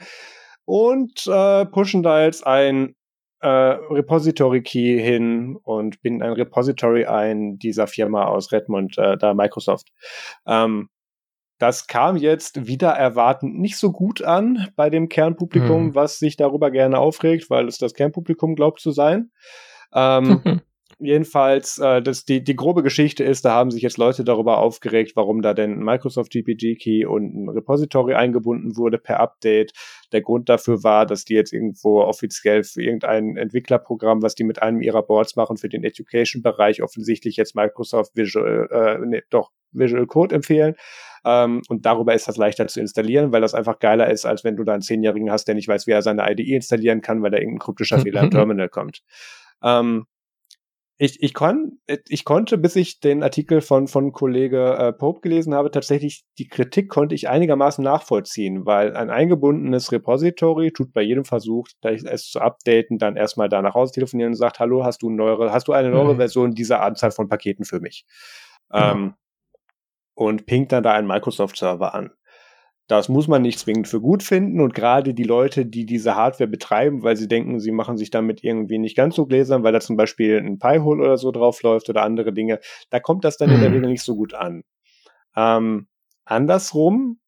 Und 0.67 1.27
äh, 1.27 1.65
pushen 1.65 2.03
da 2.03 2.23
jetzt 2.23 2.47
ein 2.47 2.95
äh, 3.41 3.49
Repository 3.49 4.63
Key 4.63 5.01
hin 5.01 5.57
und 5.63 6.03
binden 6.03 6.23
ein 6.23 6.33
Repository 6.33 7.07
ein 7.07 7.59
dieser 7.59 7.87
Firma 7.87 8.25
aus 8.25 8.53
Redmond, 8.53 8.99
äh, 8.99 9.17
da 9.17 9.33
Microsoft. 9.33 9.89
Ähm, 10.47 10.91
das 11.59 11.87
kam 11.87 12.17
jetzt 12.17 12.67
wieder 12.67 12.91
erwartend 12.91 13.59
nicht 13.59 13.79
so 13.79 13.91
gut 13.91 14.21
an 14.21 14.69
bei 14.77 14.91
dem 14.91 15.09
Kernpublikum, 15.09 15.87
mhm. 15.87 15.95
was 15.95 16.19
sich 16.19 16.37
darüber 16.37 16.71
gerne 16.71 16.99
aufregt, 16.99 17.49
weil 17.49 17.69
es 17.69 17.79
das 17.79 17.95
Kernpublikum 17.95 18.55
glaubt 18.55 18.81
zu 18.81 18.91
sein. 18.91 19.31
Ähm, 19.95 20.43
jedenfalls, 21.05 21.79
äh, 21.79 22.03
das, 22.03 22.25
die, 22.25 22.43
die 22.43 22.57
grobe 22.57 22.83
Geschichte 22.83 23.25
ist, 23.25 23.45
da 23.45 23.53
haben 23.53 23.71
sich 23.71 23.83
jetzt 23.83 23.99
Leute 23.99 24.25
darüber 24.25 24.59
aufgeregt, 24.59 25.13
warum 25.15 25.43
da 25.43 25.55
denn 25.55 25.73
ein 25.73 25.85
Microsoft 25.85 26.33
GPG 26.33 26.77
Key 26.77 27.07
und 27.07 27.35
ein 27.35 27.49
Repository 27.49 28.15
eingebunden 28.15 28.77
wurde 28.77 28.99
per 28.99 29.21
Update. 29.21 29.73
Der 30.13 30.23
Grund 30.23 30.49
dafür 30.49 30.83
war, 30.83 31.07
dass 31.07 31.25
die 31.25 31.35
jetzt 31.35 31.53
irgendwo 31.53 32.01
offiziell 32.01 32.65
für 32.65 32.83
irgendein 32.83 33.37
Entwicklerprogramm, 33.37 34.23
was 34.23 34.35
die 34.35 34.45
mit 34.45 34.63
einem 34.63 34.81
ihrer 34.81 35.03
Boards 35.03 35.37
machen, 35.37 35.57
für 35.57 35.69
den 35.69 35.85
Education-Bereich 35.85 36.83
offensichtlich 36.83 37.37
jetzt 37.37 37.55
Microsoft 37.55 38.17
Visual, 38.17 38.69
äh, 38.71 39.07
nee, 39.07 39.23
doch 39.31 39.51
Visual 39.73 40.07
Code 40.07 40.35
empfehlen. 40.35 40.75
Ähm, 41.25 41.63
und 41.69 41.87
darüber 41.87 42.15
ist 42.15 42.29
das 42.29 42.37
leichter 42.37 42.67
zu 42.67 42.81
installieren, 42.81 43.33
weil 43.33 43.41
das 43.41 43.55
einfach 43.55 43.79
geiler 43.79 44.11
ist, 44.11 44.27
als 44.27 44.45
wenn 44.45 44.57
du 44.57 44.65
da 44.65 44.75
einen 44.75 44.83
Zehnjährigen 44.83 45.31
hast, 45.31 45.47
der 45.47 45.55
nicht 45.55 45.69
weiß, 45.69 45.87
wie 45.87 45.93
er 45.93 46.03
seine 46.03 46.31
IDE 46.31 46.55
installieren 46.55 47.01
kann, 47.01 47.23
weil 47.23 47.31
da 47.31 47.39
irgendein 47.39 47.61
kryptischer 47.61 47.99
Fehler 48.01 48.23
im 48.23 48.31
Terminal 48.31 48.69
kommt. 48.69 49.03
Ähm, 49.63 50.07
ich, 50.97 51.21
ich, 51.23 51.35
kon, 51.35 51.81
ich 52.09 52.25
konnte, 52.25 52.57
bis 52.57 52.77
ich 52.77 53.01
den 53.01 53.25
Artikel 53.25 53.61
von, 53.61 53.89
von 53.89 54.13
Kollege 54.13 54.75
äh, 54.75 54.93
Pope 54.93 55.23
gelesen 55.23 55.53
habe, 55.53 55.73
tatsächlich 55.73 56.25
die 56.39 56.47
Kritik 56.47 56.89
konnte 56.89 57.17
ich 57.17 57.29
einigermaßen 57.29 57.83
nachvollziehen, 57.83 58.65
weil 58.65 58.97
ein 58.97 59.11
eingebundenes 59.11 59.91
Repository 59.91 60.71
tut 60.71 60.93
bei 60.93 61.03
jedem 61.03 61.25
Versuch, 61.25 61.67
es 61.83 62.31
zu 62.31 62.41
updaten, 62.41 62.99
dann 62.99 63.17
erstmal 63.17 63.49
da 63.49 63.61
nach 63.61 63.75
Hause 63.75 63.95
telefonieren 63.95 64.33
und 64.33 64.37
sagt, 64.37 64.61
hallo, 64.61 64.85
hast 64.85 65.03
du, 65.03 65.11
neuere, 65.11 65.53
hast 65.53 65.67
du 65.67 65.73
eine 65.73 65.91
neue 65.91 66.15
mhm. 66.15 66.19
Version 66.19 66.55
dieser 66.55 66.83
Anzahl 66.83 67.11
von 67.11 67.29
Paketen 67.29 67.65
für 67.65 67.81
mich? 67.81 68.05
Mhm. 68.73 68.79
Ähm, 68.81 69.15
und 70.15 70.47
pingt 70.47 70.71
dann 70.71 70.85
da 70.85 70.93
einen 70.93 71.09
Microsoft-Server 71.09 71.93
an. 71.93 72.13
Das 72.87 73.09
muss 73.09 73.29
man 73.29 73.41
nicht 73.41 73.59
zwingend 73.59 73.89
für 73.89 74.01
gut 74.01 74.23
finden 74.23 74.61
und 74.61 74.75
gerade 74.75 75.15
die 75.15 75.25
Leute, 75.25 75.65
die 75.65 75.87
diese 75.87 76.17
Hardware 76.17 76.51
betreiben, 76.51 77.03
weil 77.03 77.17
sie 77.17 77.29
denken, 77.29 77.59
sie 77.59 77.73
machen 77.73 77.97
sich 77.97 78.11
damit 78.11 78.45
irgendwie 78.45 78.79
nicht 78.79 78.95
ganz 78.95 79.17
so 79.17 79.25
gläsern, 79.25 79.63
weil 79.63 79.73
da 79.73 79.81
zum 79.81 79.97
Beispiel 79.97 80.37
ein 80.39 80.59
Pi-Hole 80.59 81.03
oder 81.03 81.17
so 81.17 81.31
drauf 81.31 81.63
läuft 81.63 81.89
oder 81.89 82.03
andere 82.03 82.35
Dinge, 82.35 82.61
da 82.91 83.01
kommt 83.01 83.25
das 83.25 83.39
dann 83.39 83.51
in 83.51 83.61
der 83.61 83.71
mhm. 83.71 83.77
Regel 83.77 83.91
nicht 83.91 84.03
so 84.03 84.17
gut 84.17 84.35
an. 84.35 84.65
Ähm, 85.35 85.87
andersrum, 86.27 87.21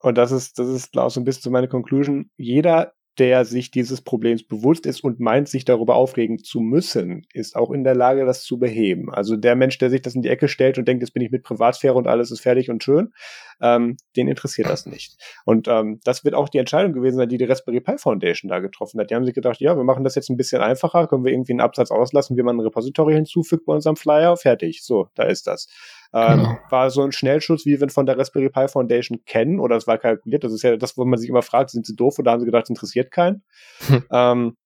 und 0.00 0.18
das 0.18 0.32
ist, 0.32 0.58
das 0.58 0.68
ist 0.68 0.98
auch 0.98 1.10
so 1.10 1.20
ein 1.20 1.24
bisschen 1.24 1.52
meine 1.52 1.68
Conclusion, 1.68 2.30
jeder 2.36 2.92
der 3.18 3.44
sich 3.44 3.70
dieses 3.70 4.00
Problems 4.00 4.42
bewusst 4.42 4.86
ist 4.86 5.04
und 5.04 5.20
meint, 5.20 5.48
sich 5.48 5.64
darüber 5.64 5.94
aufregen 5.94 6.38
zu 6.38 6.60
müssen, 6.60 7.26
ist 7.32 7.54
auch 7.54 7.70
in 7.70 7.84
der 7.84 7.94
Lage, 7.94 8.24
das 8.24 8.42
zu 8.42 8.58
beheben. 8.58 9.12
Also 9.12 9.36
der 9.36 9.54
Mensch, 9.54 9.78
der 9.78 9.90
sich 9.90 10.02
das 10.02 10.14
in 10.14 10.22
die 10.22 10.28
Ecke 10.28 10.48
stellt 10.48 10.78
und 10.78 10.88
denkt, 10.88 11.02
jetzt 11.02 11.12
bin 11.12 11.22
ich 11.22 11.30
mit 11.30 11.44
Privatsphäre 11.44 11.94
und 11.94 12.08
alles 12.08 12.30
ist 12.30 12.40
fertig 12.40 12.70
und 12.70 12.82
schön, 12.82 13.12
ähm, 13.60 13.96
den 14.16 14.28
interessiert 14.28 14.68
das 14.68 14.86
nicht. 14.86 15.16
Und 15.44 15.68
ähm, 15.68 16.00
das 16.04 16.24
wird 16.24 16.34
auch 16.34 16.48
die 16.48 16.58
Entscheidung 16.58 16.92
gewesen 16.92 17.16
sein, 17.16 17.28
die 17.28 17.38
die 17.38 17.44
Raspberry 17.44 17.80
Pi 17.80 17.98
Foundation 17.98 18.48
da 18.48 18.58
getroffen 18.60 19.00
hat. 19.00 19.10
Die 19.10 19.14
haben 19.14 19.24
sich 19.24 19.34
gedacht, 19.34 19.60
ja, 19.60 19.76
wir 19.76 19.84
machen 19.84 20.04
das 20.04 20.14
jetzt 20.14 20.30
ein 20.30 20.36
bisschen 20.36 20.62
einfacher, 20.62 21.06
können 21.06 21.24
wir 21.24 21.32
irgendwie 21.32 21.52
einen 21.52 21.60
Absatz 21.60 21.90
auslassen, 21.90 22.36
wie 22.36 22.42
man 22.42 22.56
ein 22.56 22.60
Repository 22.60 23.14
hinzufügt 23.14 23.66
bei 23.66 23.74
unserem 23.74 23.96
Flyer, 23.96 24.36
fertig. 24.36 24.84
So, 24.84 25.08
da 25.14 25.24
ist 25.24 25.46
das. 25.46 25.68
Ähm, 26.12 26.38
genau. 26.38 26.58
War 26.70 26.90
so 26.90 27.02
ein 27.02 27.12
Schnellschuss, 27.12 27.66
wie 27.66 27.80
wir 27.80 27.82
ihn 27.82 27.90
von 27.90 28.06
der 28.06 28.18
Raspberry 28.18 28.50
Pi 28.50 28.68
Foundation 28.68 29.24
kennen, 29.24 29.60
oder 29.60 29.76
es 29.76 29.86
war 29.86 29.98
kalkuliert. 29.98 30.44
Das 30.44 30.52
ist 30.52 30.62
ja 30.62 30.76
das, 30.76 30.96
wo 30.96 31.04
man 31.04 31.18
sich 31.18 31.28
immer 31.28 31.42
fragt, 31.42 31.70
sind 31.70 31.86
sie 31.86 31.96
doof 31.96 32.18
oder 32.18 32.32
haben 32.32 32.40
sie 32.40 32.46
gedacht, 32.46 32.64
es 32.64 32.70
interessiert 32.70 33.10
keinen? 33.10 33.42
Hm. 33.86 34.04
Ähm, 34.10 34.56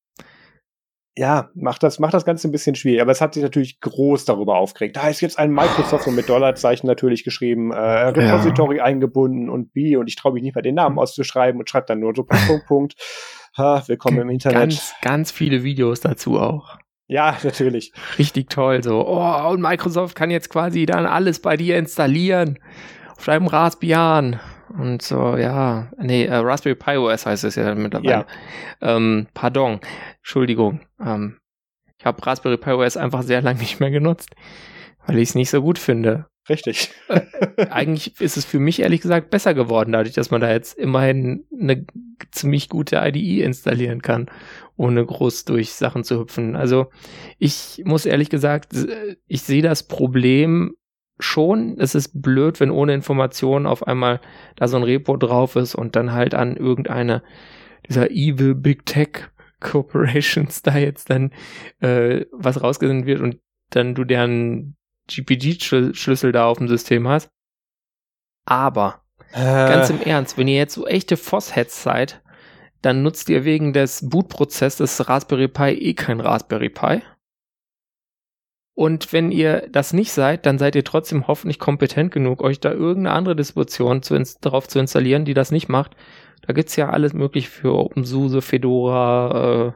ja, 1.19 1.51
macht 1.55 1.83
das, 1.83 1.99
macht 1.99 2.15
das 2.15 2.25
Ganze 2.25 2.47
ein 2.47 2.53
bisschen 2.53 2.77
schwierig. 2.77 3.03
Aber 3.03 3.11
es 3.11 3.21
hat 3.21 3.35
sich 3.35 3.43
natürlich 3.43 3.81
groß 3.81 4.25
darüber 4.25 4.57
aufgeregt. 4.57 4.97
Da 4.97 5.09
ist 5.09 5.21
jetzt 5.21 5.37
ein 5.37 5.51
Microsoft 5.51 6.07
und 6.07 6.15
mit 6.15 6.29
Dollarzeichen 6.29 6.87
natürlich 6.87 7.25
geschrieben, 7.25 7.73
äh, 7.73 7.77
Repository 7.77 8.77
ja. 8.77 8.85
eingebunden 8.85 9.51
und 9.51 9.73
B 9.73 9.97
und 9.97 10.07
ich 10.07 10.15
traue 10.15 10.33
mich 10.33 10.45
nicht 10.45 10.55
mehr 10.55 10.63
den 10.63 10.77
Namen 10.77 10.97
auszuschreiben 10.97 11.61
und 11.61 11.69
schreibt 11.69 11.91
dann 11.91 11.99
nur 11.99 12.13
so 12.15 12.23
Punkt, 12.23 12.47
Punkt, 12.47 12.67
Punkt. 12.67 12.95
Ha, 13.59 13.83
willkommen 13.89 14.21
im 14.21 14.31
Internet. 14.31 14.61
Ganz, 14.61 14.95
ganz 15.03 15.33
viele 15.33 15.65
Videos 15.65 15.99
dazu 15.99 16.39
auch. 16.39 16.79
Ja, 17.09 17.37
natürlich. 17.43 17.93
Richtig 18.17 18.49
toll. 18.49 18.85
So, 18.85 19.05
oh, 19.05 19.51
und 19.51 19.61
Microsoft 19.61 20.15
kann 20.15 20.31
jetzt 20.31 20.51
quasi 20.51 20.87
dann 20.87 21.05
alles 21.05 21.41
bei 21.41 21.57
dir 21.57 21.79
installieren. 21.79 22.61
Auf 23.17 23.25
deinem 23.25 23.49
Raspbian. 23.49 24.39
Und 24.77 25.03
so, 25.03 25.37
ja. 25.37 25.91
Nee, 25.99 26.27
äh, 26.27 26.37
Raspberry 26.37 26.75
Pi 26.75 26.97
OS 26.97 27.27
heißt 27.27 27.45
es 27.45 27.55
ja 27.55 27.75
mittlerweile. 27.75 28.27
Ja. 28.81 28.97
Ähm, 28.97 29.27
pardon. 29.35 29.81
Entschuldigung. 30.19 30.81
Ähm, 31.01 31.39
ich 31.99 32.07
habe 32.07 32.25
Raspberry 32.25 32.57
Pi 32.57 32.71
OS 32.71 32.97
einfach 32.97 33.23
sehr 33.23 33.43
lange 33.43 33.61
nicht 33.61 33.81
mehr 33.81 33.91
genutzt, 33.91 34.31
weil 35.07 35.19
ich 35.19 35.31
es 35.31 35.35
nicht 35.35 35.51
so 35.51 35.63
gut 35.63 35.79
finde. 35.79 36.27
Richtig. 36.49 36.91
Äh, 37.09 37.67
eigentlich 37.71 38.21
ist 38.21 38.37
es 38.37 38.45
für 38.45 38.59
mich 38.59 38.81
ehrlich 38.81 39.01
gesagt 39.01 39.31
besser 39.31 39.55
geworden, 39.55 39.93
dadurch, 39.93 40.15
dass 40.15 40.31
man 40.31 40.41
da 40.41 40.51
jetzt 40.51 40.79
immerhin 40.79 41.45
eine 41.53 41.85
ziemlich 42.31 42.69
gute 42.69 42.97
IDE 42.97 43.43
installieren 43.43 44.03
kann, 44.03 44.31
ohne 44.77 45.05
groß 45.05 45.45
durch 45.45 45.73
Sachen 45.73 46.05
zu 46.05 46.21
hüpfen. 46.21 46.57
Also 46.57 46.91
ich 47.39 47.83
muss 47.85 48.07
ehrlich 48.07 48.31
gesagt, 48.31 48.73
ich 49.27 49.43
sehe 49.43 49.63
das 49.63 49.83
Problem 49.83 50.75
schon. 51.19 51.77
Es 51.79 51.95
ist 51.95 52.23
blöd, 52.23 52.61
wenn 52.61 52.71
ohne 52.71 52.95
Information 52.95 53.67
auf 53.67 53.87
einmal 53.87 54.21
da 54.57 54.69
so 54.69 54.77
ein 54.77 54.83
Repo 54.83 55.17
drauf 55.17 55.57
ist 55.57 55.75
und 55.75 55.97
dann 55.97 56.13
halt 56.13 56.35
an 56.35 56.57
irgendeine 56.57 57.23
dieser 57.89 58.11
Evil 58.11 58.55
Big 58.55 58.87
Tech 58.87 59.31
Corporations 59.61 60.63
da 60.63 60.77
jetzt 60.77 61.11
dann 61.11 61.33
äh, 61.81 62.25
was 62.33 62.63
rausgesendet 62.63 63.07
wird 63.07 63.21
und 63.21 63.41
dann 63.71 63.95
du 63.95 64.05
deren 64.05 64.77
GPG-Schlüssel 65.09 66.33
da 66.33 66.47
auf 66.47 66.59
dem 66.59 66.69
System 66.69 67.09
hast. 67.09 67.31
Aber 68.45 69.03
äh. 69.33 69.69
ganz 69.69 69.91
im 69.91 70.01
Ernst, 70.01 70.39
wenn 70.39 70.49
ihr 70.49 70.57
jetzt 70.57 70.75
so 70.75 70.87
echte 70.87 71.17
Foss-Heads 71.17 71.83
seid, 71.83 72.23
dann 72.83 73.03
nutzt 73.03 73.29
ihr 73.29 73.45
wegen 73.45 73.73
des 73.73 74.09
Bootprozesses 74.09 75.09
Raspberry 75.09 75.49
Pi 75.49 75.71
eh 75.71 75.95
kein 75.95 76.21
Raspberry 76.21 76.69
Pi. 76.69 77.03
Und 78.79 79.13
wenn 79.13 79.33
ihr 79.33 79.67
das 79.73 79.93
nicht 79.93 80.13
seid, 80.13 80.47
dann 80.47 80.57
seid 80.57 80.77
ihr 80.77 80.85
trotzdem 80.85 81.27
hoffentlich 81.27 81.59
kompetent 81.59 82.13
genug, 82.13 82.41
euch 82.45 82.61
da 82.61 82.71
irgendeine 82.71 83.11
andere 83.11 83.35
Distribution 83.35 84.03
zu 84.03 84.23
drauf 84.41 84.69
zu 84.69 84.79
installieren, 84.79 85.25
die 85.25 85.35
das 85.35 85.51
nicht 85.51 85.69
macht. 85.69 85.97
Da 86.47 86.53
gibt's 86.53 86.77
ja 86.77 86.89
alles 86.89 87.13
möglich 87.13 87.49
für 87.49 87.75
OpenSUSE, 87.75 88.41
Fedora, 88.41 89.75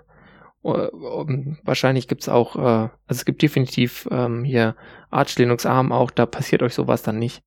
äh, 0.62 0.66
um, 0.68 1.58
wahrscheinlich 1.64 2.06
gibt's 2.06 2.28
auch, 2.28 2.54
äh, 2.54 2.60
also 2.60 2.90
es 3.08 3.24
gibt 3.24 3.42
definitiv 3.42 4.08
ähm, 4.12 4.44
hier 4.44 4.76
Arch 5.10 5.36
Linux 5.36 5.66
ARM 5.66 5.90
auch, 5.90 6.12
da 6.12 6.24
passiert 6.24 6.62
euch 6.62 6.74
sowas 6.74 7.02
dann 7.02 7.18
nicht. 7.18 7.42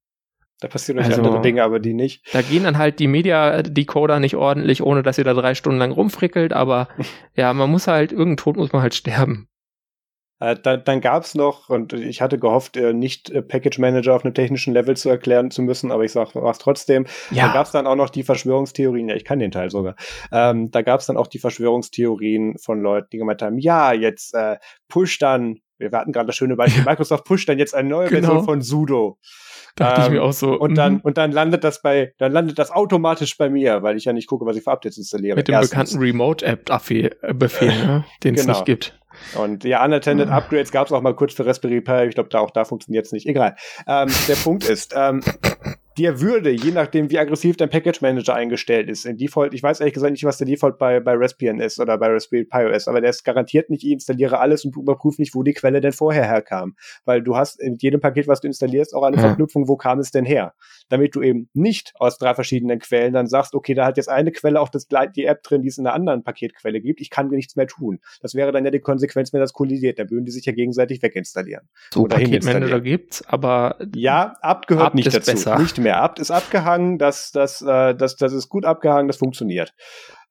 Da 0.59 0.67
passieren 0.67 0.99
euch 0.99 1.05
also, 1.05 1.21
andere 1.21 1.41
Dinge, 1.41 1.63
aber 1.63 1.79
die 1.79 1.93
nicht. 1.93 2.25
Da 2.33 2.41
gehen 2.41 2.65
dann 2.65 2.77
halt 2.77 2.99
die 2.99 3.07
Media-Decoder 3.07 4.19
nicht 4.19 4.35
ordentlich, 4.35 4.83
ohne 4.83 5.03
dass 5.03 5.17
ihr 5.17 5.23
da 5.23 5.33
drei 5.33 5.55
Stunden 5.55 5.79
lang 5.79 5.93
rumfrickelt, 5.93 6.51
aber 6.51 6.89
ja, 7.33 7.53
man 7.53 7.71
muss 7.71 7.87
halt, 7.87 8.11
irgendein 8.11 8.43
Tod 8.43 8.57
muss 8.57 8.73
man 8.73 8.81
halt 8.81 8.93
sterben. 8.93 9.47
Äh, 10.39 10.55
dann 10.61 10.83
dann 10.83 11.01
gab 11.01 11.23
es 11.23 11.33
noch, 11.33 11.69
und 11.69 11.93
ich 11.93 12.21
hatte 12.21 12.37
gehofft, 12.37 12.75
äh, 12.75 12.93
nicht 12.93 13.29
äh, 13.29 13.41
Package 13.41 13.79
Manager 13.79 14.15
auf 14.15 14.25
einem 14.25 14.33
technischen 14.33 14.73
Level 14.73 14.97
zu 14.97 15.09
erklären 15.09 15.49
zu 15.49 15.61
müssen, 15.61 15.91
aber 15.91 16.03
ich 16.03 16.11
sage 16.11 16.37
es 16.37 16.57
trotzdem. 16.57 17.05
Ja. 17.31 17.47
Da 17.47 17.53
gab 17.53 17.65
es 17.65 17.71
dann 17.71 17.87
auch 17.87 17.95
noch 17.95 18.09
die 18.09 18.23
Verschwörungstheorien, 18.23 19.07
ja, 19.09 19.15
ich 19.15 19.23
kann 19.23 19.39
den 19.39 19.51
Teil 19.51 19.69
sogar. 19.69 19.95
Ähm, 20.31 20.71
da 20.71 20.81
gab 20.81 20.99
es 20.99 21.05
dann 21.05 21.17
auch 21.17 21.27
die 21.27 21.39
Verschwörungstheorien 21.39 22.57
von 22.57 22.81
Leuten, 22.81 23.07
die 23.13 23.17
gemeint 23.17 23.41
haben, 23.41 23.57
ja, 23.57 23.93
jetzt 23.93 24.33
äh, 24.33 24.57
push 24.89 25.19
dann, 25.19 25.59
wir 25.77 25.91
hatten 25.91 26.11
gerade 26.11 26.27
das 26.27 26.35
schöne 26.35 26.55
Beispiel, 26.55 26.83
Microsoft 26.83 27.23
pusht 27.25 27.47
dann 27.47 27.59
jetzt 27.59 27.73
eine 27.73 27.89
neue 27.89 28.09
genau. 28.09 28.27
Version 28.27 28.45
von 28.45 28.61
Sudo. 28.61 29.17
Dachte 29.75 30.01
ähm, 30.01 30.05
ich 30.05 30.11
mir 30.11 30.17
ähm, 30.17 30.23
auch 30.23 30.33
so. 30.33 30.57
Und 30.57 30.75
dann, 30.75 30.93
mhm. 30.93 30.99
und 31.01 31.17
dann 31.17 31.31
landet 31.31 31.63
das 31.63 31.81
bei, 31.81 32.13
dann 32.17 32.31
landet 32.31 32.57
das 32.59 32.71
automatisch 32.71 33.37
bei 33.37 33.49
mir, 33.49 33.83
weil 33.83 33.97
ich 33.97 34.05
ja 34.05 34.13
nicht 34.13 34.27
gucke, 34.27 34.45
was 34.45 34.55
ich 34.55 34.63
für 34.63 34.71
Updates 34.71 34.97
installiere. 34.97 35.35
Mit 35.35 35.47
dem 35.47 35.53
Erstens. 35.53 35.69
bekannten 35.71 35.99
Remote-App-Befehl, 35.99 37.69
ne? 37.85 38.05
den 38.23 38.35
es 38.35 38.41
genau. 38.41 38.53
nicht 38.53 38.65
gibt. 38.65 38.97
Und 39.35 39.63
ja, 39.63 39.83
unattended 39.83 40.29
ah. 40.29 40.37
Upgrades 40.37 40.71
gab 40.71 40.87
es 40.87 40.93
auch 40.93 41.01
mal 41.01 41.15
kurz 41.15 41.33
für 41.33 41.45
Raspberry 41.45 41.81
Pi. 41.81 42.05
Ich 42.07 42.15
glaube, 42.15 42.29
da 42.29 42.39
auch 42.39 42.51
da 42.51 42.65
funktioniert 42.65 43.05
es 43.05 43.11
nicht. 43.11 43.27
Egal. 43.27 43.55
Ähm, 43.87 44.09
der 44.27 44.35
Punkt 44.35 44.67
ist, 44.67 44.93
ähm, 44.95 45.21
dir 45.97 46.19
würde, 46.21 46.51
je 46.51 46.71
nachdem, 46.71 47.09
wie 47.09 47.17
aggressiv 47.17 47.57
dein 47.57 47.69
Package 47.69 48.01
Manager 48.01 48.35
eingestellt 48.35 48.89
ist, 48.89 49.05
in 49.05 49.17
Default, 49.17 49.53
ich 49.53 49.63
weiß 49.63 49.79
ehrlich 49.79 49.93
gesagt 49.93 50.11
nicht, 50.11 50.25
was 50.25 50.37
der 50.37 50.47
Default 50.47 50.77
bei, 50.77 50.99
bei 50.99 51.13
Raspbian 51.15 51.59
ist 51.59 51.79
oder 51.79 51.97
bei 51.97 52.07
Raspberry 52.07 52.45
Pi 52.45 52.65
OS, 52.65 52.87
aber 52.87 53.01
der 53.01 53.09
ist 53.09 53.23
garantiert 53.23 53.69
nicht, 53.69 53.83
ich 53.83 53.91
installiere 53.91 54.39
alles 54.39 54.65
und 54.65 54.75
überprüfe 54.75 55.21
nicht, 55.21 55.35
wo 55.35 55.43
die 55.43 55.53
Quelle 55.53 55.81
denn 55.81 55.93
vorher 55.93 56.25
herkam. 56.25 56.75
Weil 57.05 57.21
du 57.21 57.37
hast 57.37 57.59
in 57.61 57.75
jedem 57.79 58.01
Paket, 58.01 58.27
was 58.27 58.41
du 58.41 58.47
installierst, 58.47 58.93
auch 58.93 59.03
eine 59.03 59.17
ja. 59.17 59.21
Verknüpfung, 59.23 59.67
wo 59.67 59.77
kam 59.77 59.99
es 59.99 60.11
denn 60.11 60.25
her? 60.25 60.53
Damit 60.89 61.15
du 61.15 61.21
eben 61.21 61.49
nicht 61.53 61.93
aus 61.95 62.17
drei 62.17 62.35
verschiedenen 62.35 62.79
Quellen 62.79 63.13
dann 63.13 63.27
sagst, 63.27 63.55
okay, 63.55 63.73
da 63.73 63.85
hat 63.85 63.97
jetzt 63.97 64.09
eine 64.09 64.31
Quelle 64.31 64.59
auch 64.59 64.69
das, 64.69 64.87
die 65.15 65.25
App 65.25 65.43
drin, 65.43 65.61
die 65.61 65.69
es 65.69 65.77
in 65.77 65.87
einer 65.87 65.95
anderen 65.95 66.23
Paketquelle 66.23 66.81
gibt, 66.81 67.01
ich 67.01 67.09
kann 67.09 67.29
nichts 67.29 67.55
mehr 67.55 67.67
tun. 67.67 67.99
Das 68.21 68.35
wäre 68.35 68.51
dann 68.51 68.65
ja 68.65 68.71
die 68.71 68.79
Konsequenz, 68.79 69.31
wenn 69.33 69.39
das 69.39 69.53
kollidiert, 69.53 69.99
dann 69.99 70.09
würden 70.09 70.25
die 70.25 70.31
sich 70.31 70.45
ja 70.45 70.53
gegenseitig 70.53 71.01
weginstallieren. 71.01 71.67
So 71.93 72.03
Paketmanager 72.03 72.81
gibt's, 72.81 73.25
aber 73.27 73.77
ja, 73.95 74.35
abgehört 74.41 74.95
nicht 74.95 75.13
dazu. 75.13 75.31
Besser. 75.31 75.57
Nicht 75.57 75.77
mehr. 75.85 76.01
Abt 76.01 76.19
ist 76.19 76.31
abgehangen, 76.31 76.97
das, 76.97 77.31
das, 77.31 77.61
äh, 77.61 77.95
das, 77.95 78.17
das 78.17 78.33
ist 78.33 78.49
gut 78.49 78.65
abgehangen, 78.65 79.07
das 79.07 79.17
funktioniert. 79.17 79.73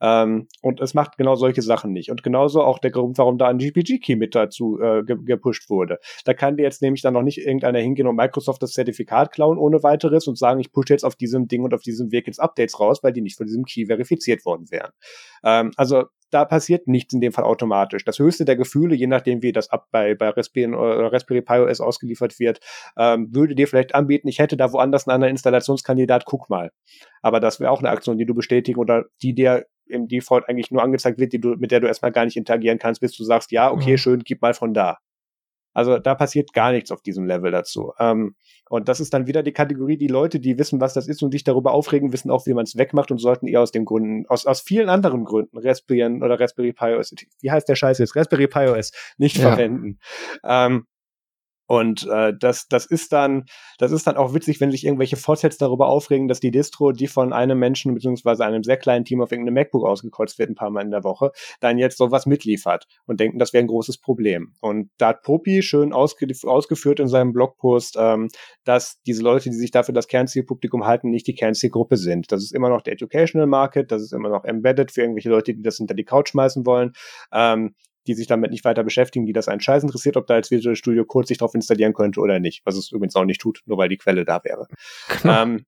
Ähm, 0.00 0.48
und 0.62 0.80
es 0.80 0.94
macht 0.94 1.16
genau 1.16 1.34
solche 1.34 1.62
Sachen 1.62 1.92
nicht. 1.92 2.10
Und 2.10 2.22
genauso 2.22 2.62
auch 2.62 2.78
der 2.78 2.90
Grund, 2.90 3.18
warum 3.18 3.38
da 3.38 3.48
ein 3.48 3.58
GPG-Key 3.58 4.16
mit 4.16 4.34
dazu 4.34 4.80
äh, 4.80 5.02
gepusht 5.04 5.70
wurde. 5.70 5.98
Da 6.24 6.34
kann 6.34 6.56
dir 6.56 6.62
jetzt 6.62 6.82
nämlich 6.82 7.02
dann 7.02 7.14
noch 7.14 7.22
nicht 7.22 7.38
irgendeiner 7.38 7.78
hingehen 7.78 8.06
und 8.06 8.16
Microsoft 8.16 8.62
das 8.62 8.72
Zertifikat 8.72 9.32
klauen 9.32 9.58
ohne 9.58 9.82
weiteres 9.82 10.26
und 10.26 10.38
sagen, 10.38 10.60
ich 10.60 10.72
pushe 10.72 10.92
jetzt 10.92 11.04
auf 11.04 11.16
diesem 11.16 11.48
Ding 11.48 11.62
und 11.62 11.74
auf 11.74 11.82
diesem 11.82 12.12
Weg 12.12 12.26
jetzt 12.26 12.40
Updates 12.40 12.78
raus, 12.80 13.02
weil 13.02 13.12
die 13.12 13.20
nicht 13.20 13.36
von 13.36 13.46
diesem 13.46 13.64
Key 13.64 13.86
verifiziert 13.86 14.44
worden 14.44 14.70
wären. 14.70 14.90
Ähm, 15.44 15.72
also 15.76 16.04
da 16.34 16.44
passiert 16.44 16.88
nichts 16.88 17.14
in 17.14 17.20
dem 17.20 17.32
Fall 17.32 17.44
automatisch. 17.44 18.04
Das 18.04 18.18
höchste 18.18 18.44
der 18.44 18.56
Gefühle, 18.56 18.96
je 18.96 19.06
nachdem 19.06 19.42
wie 19.42 19.52
das 19.52 19.70
ab 19.70 19.86
bei, 19.92 20.14
bei 20.16 20.30
Raspberry, 20.30 20.74
oder 20.74 21.12
Raspberry 21.12 21.42
Pi 21.42 21.60
OS 21.60 21.80
ausgeliefert 21.80 22.40
wird, 22.40 22.58
ähm, 22.98 23.32
würde 23.32 23.54
dir 23.54 23.68
vielleicht 23.68 23.94
anbieten, 23.94 24.26
ich 24.26 24.40
hätte 24.40 24.56
da 24.56 24.72
woanders 24.72 25.06
einen 25.06 25.14
anderen 25.14 25.30
Installationskandidat, 25.30 26.24
guck 26.24 26.50
mal. 26.50 26.72
Aber 27.24 27.40
das 27.40 27.58
wäre 27.58 27.70
auch 27.70 27.78
eine 27.78 27.88
Aktion, 27.88 28.18
die 28.18 28.26
du 28.26 28.34
bestätigen 28.34 28.78
oder 28.78 29.06
die 29.22 29.34
dir 29.34 29.64
im 29.86 30.08
Default 30.08 30.46
eigentlich 30.46 30.70
nur 30.70 30.82
angezeigt 30.82 31.18
wird, 31.18 31.32
die 31.32 31.40
du, 31.40 31.54
mit 31.56 31.70
der 31.70 31.80
du 31.80 31.86
erstmal 31.86 32.12
gar 32.12 32.26
nicht 32.26 32.36
interagieren 32.36 32.78
kannst, 32.78 33.00
bis 33.00 33.16
du 33.16 33.24
sagst, 33.24 33.50
ja, 33.50 33.72
okay, 33.72 33.92
mhm. 33.92 33.96
schön, 33.96 34.22
gib 34.24 34.42
mal 34.42 34.52
von 34.52 34.74
da. 34.74 34.98
Also 35.72 35.98
da 35.98 36.14
passiert 36.14 36.52
gar 36.52 36.70
nichts 36.70 36.90
auf 36.90 37.00
diesem 37.00 37.24
Level 37.26 37.50
dazu. 37.50 37.92
Ähm, 37.98 38.36
und 38.68 38.90
das 38.90 39.00
ist 39.00 39.14
dann 39.14 39.26
wieder 39.26 39.42
die 39.42 39.52
Kategorie, 39.52 39.96
die 39.96 40.06
Leute, 40.06 40.38
die 40.38 40.58
wissen, 40.58 40.82
was 40.82 40.92
das 40.92 41.08
ist 41.08 41.22
und 41.22 41.32
sich 41.32 41.44
darüber 41.44 41.72
aufregen, 41.72 42.12
wissen 42.12 42.30
auch, 42.30 42.44
wie 42.44 42.52
man 42.52 42.64
es 42.64 42.76
wegmacht 42.76 43.10
und 43.10 43.16
sollten 43.16 43.46
eher 43.46 43.62
aus 43.62 43.72
den 43.72 43.86
Gründen, 43.86 44.26
aus, 44.28 44.44
aus 44.44 44.60
vielen 44.60 44.90
anderen 44.90 45.24
Gründen, 45.24 45.56
Raspberry 45.56 46.04
oder 46.04 46.38
Raspberry 46.38 46.74
Pi 46.74 46.94
OS, 46.94 47.14
wie 47.40 47.50
heißt 47.50 47.66
der 47.66 47.74
Scheiß 47.74 47.98
jetzt? 47.98 48.14
Raspberry 48.14 48.48
Pi 48.48 48.68
OS 48.68 48.92
nicht 49.16 49.38
ja. 49.38 49.48
verwenden. 49.48 49.98
Ähm, 50.44 50.84
und 51.66 52.06
äh, 52.10 52.32
das, 52.38 52.68
das 52.68 52.86
ist 52.86 53.12
dann, 53.12 53.44
das 53.78 53.92
ist 53.92 54.06
dann 54.06 54.16
auch 54.16 54.34
witzig, 54.34 54.60
wenn 54.60 54.70
sich 54.70 54.84
irgendwelche 54.84 55.16
Fortsets 55.16 55.56
darüber 55.56 55.88
aufregen, 55.88 56.28
dass 56.28 56.40
die 56.40 56.50
Distro, 56.50 56.92
die 56.92 57.06
von 57.06 57.32
einem 57.32 57.58
Menschen 57.58 57.94
beziehungsweise 57.94 58.44
einem 58.44 58.62
sehr 58.62 58.76
kleinen 58.76 59.04
Team 59.04 59.22
auf 59.22 59.32
irgendeinem 59.32 59.54
MacBook 59.54 59.84
ausgekreuzt 59.84 60.38
wird, 60.38 60.50
ein 60.50 60.54
paar 60.54 60.70
Mal 60.70 60.82
in 60.82 60.90
der 60.90 61.04
Woche, 61.04 61.32
dann 61.60 61.78
jetzt 61.78 61.96
sowas 61.96 62.26
mitliefert 62.26 62.86
und 63.06 63.20
denken, 63.20 63.38
das 63.38 63.52
wäre 63.52 63.64
ein 63.64 63.68
großes 63.68 63.98
Problem. 63.98 64.54
Und 64.60 64.90
da 64.98 65.08
hat 65.08 65.22
Popi 65.22 65.62
schön 65.62 65.92
ausge 65.92 66.26
ausgeführt 66.44 67.00
in 67.00 67.08
seinem 67.08 67.32
Blogpost, 67.32 67.96
ähm, 67.98 68.28
dass 68.64 69.00
diese 69.02 69.22
Leute, 69.22 69.50
die 69.50 69.56
sich 69.56 69.70
dafür 69.70 69.94
das 69.94 70.08
Kernzielpublikum 70.08 70.86
halten, 70.86 71.10
nicht 71.10 71.26
die 71.26 71.34
Kernzielgruppe 71.34 71.96
sind. 71.96 72.30
Das 72.30 72.42
ist 72.42 72.52
immer 72.52 72.68
noch 72.68 72.82
der 72.82 72.94
Educational 72.94 73.46
Market, 73.46 73.90
das 73.90 74.02
ist 74.02 74.12
immer 74.12 74.28
noch 74.28 74.44
embedded 74.44 74.90
für 74.90 75.00
irgendwelche 75.02 75.30
Leute, 75.30 75.54
die 75.54 75.62
das 75.62 75.78
hinter 75.78 75.94
die 75.94 76.04
Couch 76.04 76.30
schmeißen 76.30 76.66
wollen. 76.66 76.92
Ähm, 77.32 77.74
die 78.06 78.14
sich 78.14 78.26
damit 78.26 78.50
nicht 78.50 78.64
weiter 78.64 78.84
beschäftigen, 78.84 79.26
die 79.26 79.32
das 79.32 79.48
einen 79.48 79.60
Scheiß 79.60 79.82
interessiert, 79.82 80.16
ob 80.16 80.26
da 80.26 80.36
jetzt 80.36 80.50
Visual 80.50 80.76
Studio 80.76 81.04
Code 81.04 81.26
sich 81.26 81.38
drauf 81.38 81.54
installieren 81.54 81.94
könnte 81.94 82.20
oder 82.20 82.40
nicht, 82.40 82.64
was 82.64 82.76
es 82.76 82.92
übrigens 82.92 83.16
auch 83.16 83.24
nicht 83.24 83.40
tut, 83.40 83.62
nur 83.66 83.78
weil 83.78 83.88
die 83.88 83.98
Quelle 83.98 84.24
da 84.24 84.42
wäre. 84.44 84.66
Ähm, 85.24 85.64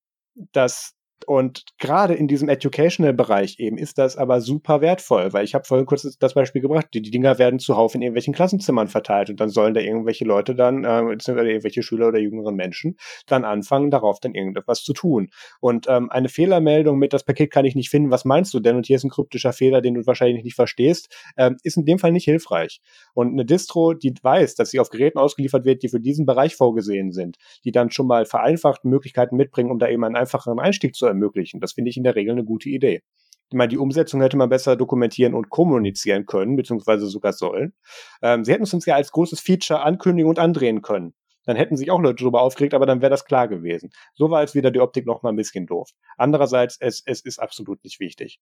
das 0.52 0.94
und 1.24 1.64
gerade 1.78 2.14
in 2.14 2.28
diesem 2.28 2.48
Educational-Bereich 2.48 3.58
eben 3.58 3.78
ist 3.78 3.98
das 3.98 4.16
aber 4.16 4.40
super 4.40 4.80
wertvoll, 4.80 5.32
weil 5.32 5.44
ich 5.44 5.54
habe 5.54 5.64
vorhin 5.64 5.86
kurz 5.86 6.02
das 6.18 6.34
Beispiel 6.34 6.60
gebracht, 6.60 6.88
die, 6.92 7.00
die 7.00 7.10
Dinger 7.10 7.38
werden 7.38 7.58
zuhauf 7.58 7.94
in 7.94 8.02
irgendwelchen 8.02 8.34
Klassenzimmern 8.34 8.88
verteilt 8.88 9.30
und 9.30 9.40
dann 9.40 9.48
sollen 9.48 9.72
da 9.72 9.80
irgendwelche 9.80 10.24
Leute 10.24 10.54
dann, 10.54 10.84
äh, 10.84 11.02
beziehungsweise 11.02 11.48
irgendwelche 11.48 11.82
Schüler 11.82 12.08
oder 12.08 12.18
jüngeren 12.18 12.54
Menschen, 12.54 12.96
dann 13.26 13.44
anfangen, 13.44 13.90
darauf 13.90 14.20
dann 14.20 14.34
irgendetwas 14.34 14.82
zu 14.82 14.92
tun. 14.92 15.30
Und 15.60 15.86
ähm, 15.88 16.10
eine 16.10 16.28
Fehlermeldung 16.28 16.98
mit, 16.98 17.12
das 17.12 17.24
Paket 17.24 17.50
kann 17.50 17.64
ich 17.64 17.74
nicht 17.74 17.88
finden, 17.88 18.10
was 18.10 18.24
meinst 18.24 18.52
du 18.52 18.60
denn? 18.60 18.76
Und 18.76 18.86
hier 18.86 18.96
ist 18.96 19.04
ein 19.04 19.10
kryptischer 19.10 19.52
Fehler, 19.52 19.80
den 19.80 19.94
du 19.94 20.06
wahrscheinlich 20.06 20.44
nicht 20.44 20.54
verstehst, 20.54 21.14
ähm, 21.36 21.56
ist 21.62 21.76
in 21.76 21.86
dem 21.86 21.98
Fall 21.98 22.12
nicht 22.12 22.24
hilfreich. 22.24 22.80
Und 23.14 23.32
eine 23.32 23.46
Distro, 23.46 23.94
die 23.94 24.14
weiß, 24.20 24.54
dass 24.54 24.70
sie 24.70 24.80
auf 24.80 24.90
Geräten 24.90 25.18
ausgeliefert 25.18 25.64
wird, 25.64 25.82
die 25.82 25.88
für 25.88 26.00
diesen 26.00 26.26
Bereich 26.26 26.56
vorgesehen 26.56 27.12
sind, 27.12 27.36
die 27.64 27.72
dann 27.72 27.90
schon 27.90 28.06
mal 28.06 28.26
vereinfachte 28.26 28.86
Möglichkeiten 28.86 29.36
mitbringen, 29.36 29.70
um 29.70 29.78
da 29.78 29.88
eben 29.88 30.04
einen 30.04 30.16
einfacheren 30.16 30.58
Einstieg 30.60 30.94
zu 30.94 31.05
ermöglichen. 31.06 31.60
Das 31.60 31.72
finde 31.72 31.90
ich 31.90 31.96
in 31.96 32.04
der 32.04 32.14
Regel 32.14 32.32
eine 32.32 32.44
gute 32.44 32.68
Idee. 32.68 33.02
Ich 33.48 33.56
meine, 33.56 33.68
die 33.68 33.78
Umsetzung 33.78 34.20
hätte 34.20 34.36
man 34.36 34.48
besser 34.48 34.74
dokumentieren 34.76 35.34
und 35.34 35.50
kommunizieren 35.50 36.26
können, 36.26 36.56
beziehungsweise 36.56 37.06
sogar 37.06 37.32
sollen. 37.32 37.74
Ähm, 38.22 38.44
sie 38.44 38.52
hätten 38.52 38.64
es 38.64 38.74
uns 38.74 38.86
ja 38.86 38.96
als 38.96 39.12
großes 39.12 39.40
Feature 39.40 39.82
ankündigen 39.82 40.28
und 40.28 40.38
andrehen 40.38 40.82
können. 40.82 41.14
Dann 41.44 41.56
hätten 41.56 41.76
sich 41.76 41.92
auch 41.92 42.00
Leute 42.00 42.24
darüber 42.24 42.42
aufgeregt, 42.42 42.74
aber 42.74 42.86
dann 42.86 43.00
wäre 43.00 43.10
das 43.10 43.24
klar 43.24 43.46
gewesen. 43.46 43.90
So 44.14 44.30
war 44.30 44.40
jetzt 44.40 44.56
wieder 44.56 44.72
die 44.72 44.80
Optik 44.80 45.06
noch 45.06 45.22
mal 45.22 45.30
ein 45.30 45.36
bisschen 45.36 45.66
doof. 45.66 45.90
Andererseits, 46.16 46.76
es, 46.80 47.02
es 47.06 47.20
ist 47.20 47.38
absolut 47.38 47.82
nicht 47.84 48.00
wichtig. 48.00 48.40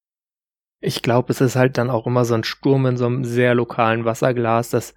Ich 0.81 1.03
glaube, 1.03 1.33
es 1.33 1.41
ist 1.41 1.57
halt 1.57 1.77
dann 1.77 1.91
auch 1.91 2.07
immer 2.07 2.25
so 2.25 2.35
ein 2.35 2.45
Sturm 2.45 2.87
in 2.87 2.97
so 2.97 3.07
einem 3.07 3.25
sehr 3.25 3.55
lokalen 3.55 4.05
Wasserglas, 4.07 4.71
das 4.71 4.95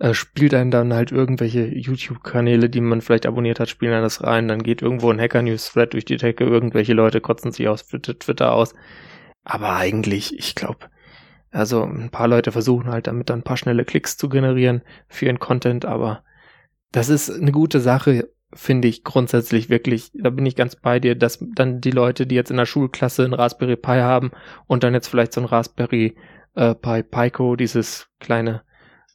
äh, 0.00 0.14
spielt 0.14 0.54
einem 0.54 0.70
dann 0.70 0.94
halt 0.94 1.12
irgendwelche 1.12 1.66
YouTube-Kanäle, 1.66 2.70
die 2.70 2.80
man 2.80 3.02
vielleicht 3.02 3.26
abonniert 3.26 3.60
hat, 3.60 3.68
spielen 3.68 3.92
dann 3.92 4.02
das 4.02 4.24
rein, 4.24 4.48
dann 4.48 4.62
geht 4.62 4.80
irgendwo 4.82 5.10
ein 5.10 5.20
Hacker-News-Thread 5.20 5.92
durch 5.92 6.06
die 6.06 6.16
Decke, 6.16 6.44
irgendwelche 6.44 6.94
Leute 6.94 7.20
kotzen 7.20 7.52
sich 7.52 7.68
aus 7.68 7.86
Twitter 7.86 8.52
aus. 8.52 8.74
Aber 9.44 9.76
eigentlich, 9.76 10.36
ich 10.38 10.54
glaube, 10.54 10.86
also 11.50 11.84
ein 11.84 12.10
paar 12.10 12.28
Leute 12.28 12.50
versuchen 12.50 12.90
halt 12.90 13.08
damit 13.08 13.28
dann 13.28 13.40
ein 13.40 13.44
paar 13.44 13.58
schnelle 13.58 13.84
Klicks 13.84 14.16
zu 14.16 14.30
generieren 14.30 14.82
für 15.08 15.26
ihren 15.26 15.38
Content, 15.38 15.84
aber 15.84 16.24
das 16.92 17.10
ist 17.10 17.30
eine 17.30 17.52
gute 17.52 17.80
Sache, 17.80 18.30
finde 18.54 18.88
ich 18.88 19.04
grundsätzlich 19.04 19.68
wirklich, 19.68 20.10
da 20.14 20.30
bin 20.30 20.46
ich 20.46 20.56
ganz 20.56 20.76
bei 20.76 20.98
dir, 20.98 21.14
dass 21.14 21.44
dann 21.54 21.82
die 21.82 21.90
Leute, 21.90 22.26
die 22.26 22.34
jetzt 22.34 22.50
in 22.50 22.56
der 22.56 22.66
Schulklasse 22.66 23.24
ein 23.24 23.34
Raspberry 23.34 23.76
Pi 23.76 23.98
haben 23.98 24.32
und 24.66 24.82
dann 24.82 24.94
jetzt 24.94 25.08
vielleicht 25.08 25.34
so 25.34 25.42
ein 25.42 25.46
Raspberry 25.46 26.16
äh, 26.54 26.74
Pi 26.74 27.02
Pico, 27.02 27.54
dieses 27.54 28.08
kleine 28.18 28.62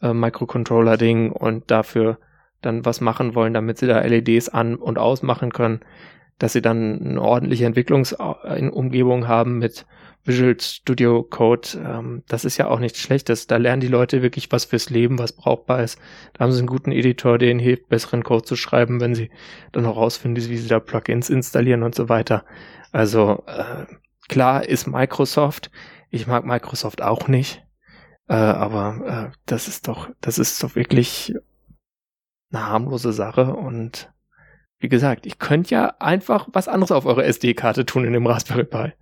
äh, 0.06 0.14
Microcontroller-Ding 0.14 1.32
und 1.32 1.70
dafür 1.72 2.20
dann 2.62 2.86
was 2.86 3.02
machen 3.02 3.36
wollen, 3.36 3.54
damit 3.54 3.78
sie 3.78 3.88
da 3.88 4.00
LEDs 4.02 4.50
an- 4.50 4.76
und 4.76 4.98
ausmachen 4.98 5.52
können, 5.52 5.82
dass 6.40 6.54
sie 6.54 6.62
dann 6.62 7.02
eine 7.02 7.22
ordentliche 7.22 7.66
Entwicklungsumgebung 7.66 9.28
haben 9.28 9.58
mit 9.58 9.86
Visual 10.26 10.60
Studio 10.60 11.24
Code. 11.24 11.68
Ähm, 11.78 12.24
das 12.28 12.46
ist 12.46 12.58
ja 12.58 12.68
auch 12.68 12.80
nichts 12.80 13.00
Schlechtes. 13.00 13.48
Da 13.48 13.58
lernen 13.58 13.82
die 13.82 13.88
Leute 13.88 14.22
wirklich 14.22 14.52
was 14.52 14.66
fürs 14.66 14.90
Leben, 14.90 15.20
was 15.20 15.34
brauchbar 15.34 15.84
ist. 15.84 16.00
Da 16.34 16.44
haben 16.44 16.52
sie 16.52 16.60
einen 16.60 16.68
guten 16.68 16.92
Editor, 16.92 17.38
der 17.38 17.52
ihnen 17.52 17.60
hilft, 17.60 17.88
besseren 17.90 18.24
Code 18.24 18.44
zu 18.44 18.56
schreiben, 18.56 19.00
wenn 19.00 19.16
sie 19.16 19.30
dann 19.72 19.86
auch 19.86 19.98
rausfinden, 19.98 20.50
wie 20.50 20.58
sie 20.58 20.68
da 20.68 20.80
Plugins 20.80 21.30
installieren 21.30 21.84
und 21.84 21.96
so 21.96 22.10
weiter. 22.10 22.44
Also 22.92 23.44
äh, 23.48 23.86
klar 24.28 24.68
ist 24.68 24.88
Microsoft. 24.88 25.70
Ich 26.10 26.28
mag 26.28 26.46
Microsoft 26.46 27.02
auch 27.02 27.28
nicht. 27.28 27.65
Äh, 28.28 28.34
aber 28.34 29.32
äh, 29.32 29.38
das 29.46 29.68
ist 29.68 29.88
doch, 29.88 30.10
das 30.22 30.38
ist 30.38 30.64
doch 30.64 30.76
wirklich 30.76 31.36
eine 32.52 32.68
harmlose 32.68 33.14
Sache 33.14 33.54
und 33.54 34.12
wie 34.80 34.90
gesagt, 34.90 35.26
ich 35.26 35.40
könnte 35.40 35.74
ja 35.74 35.96
einfach 36.00 36.48
was 36.52 36.68
anderes 36.68 36.92
auf 36.92 37.06
eure 37.06 37.24
SD-Karte 37.24 37.86
tun 37.86 38.06
in 38.06 38.14
dem 38.14 38.28
Raspberry 38.28 38.66
Pi. 38.66 38.94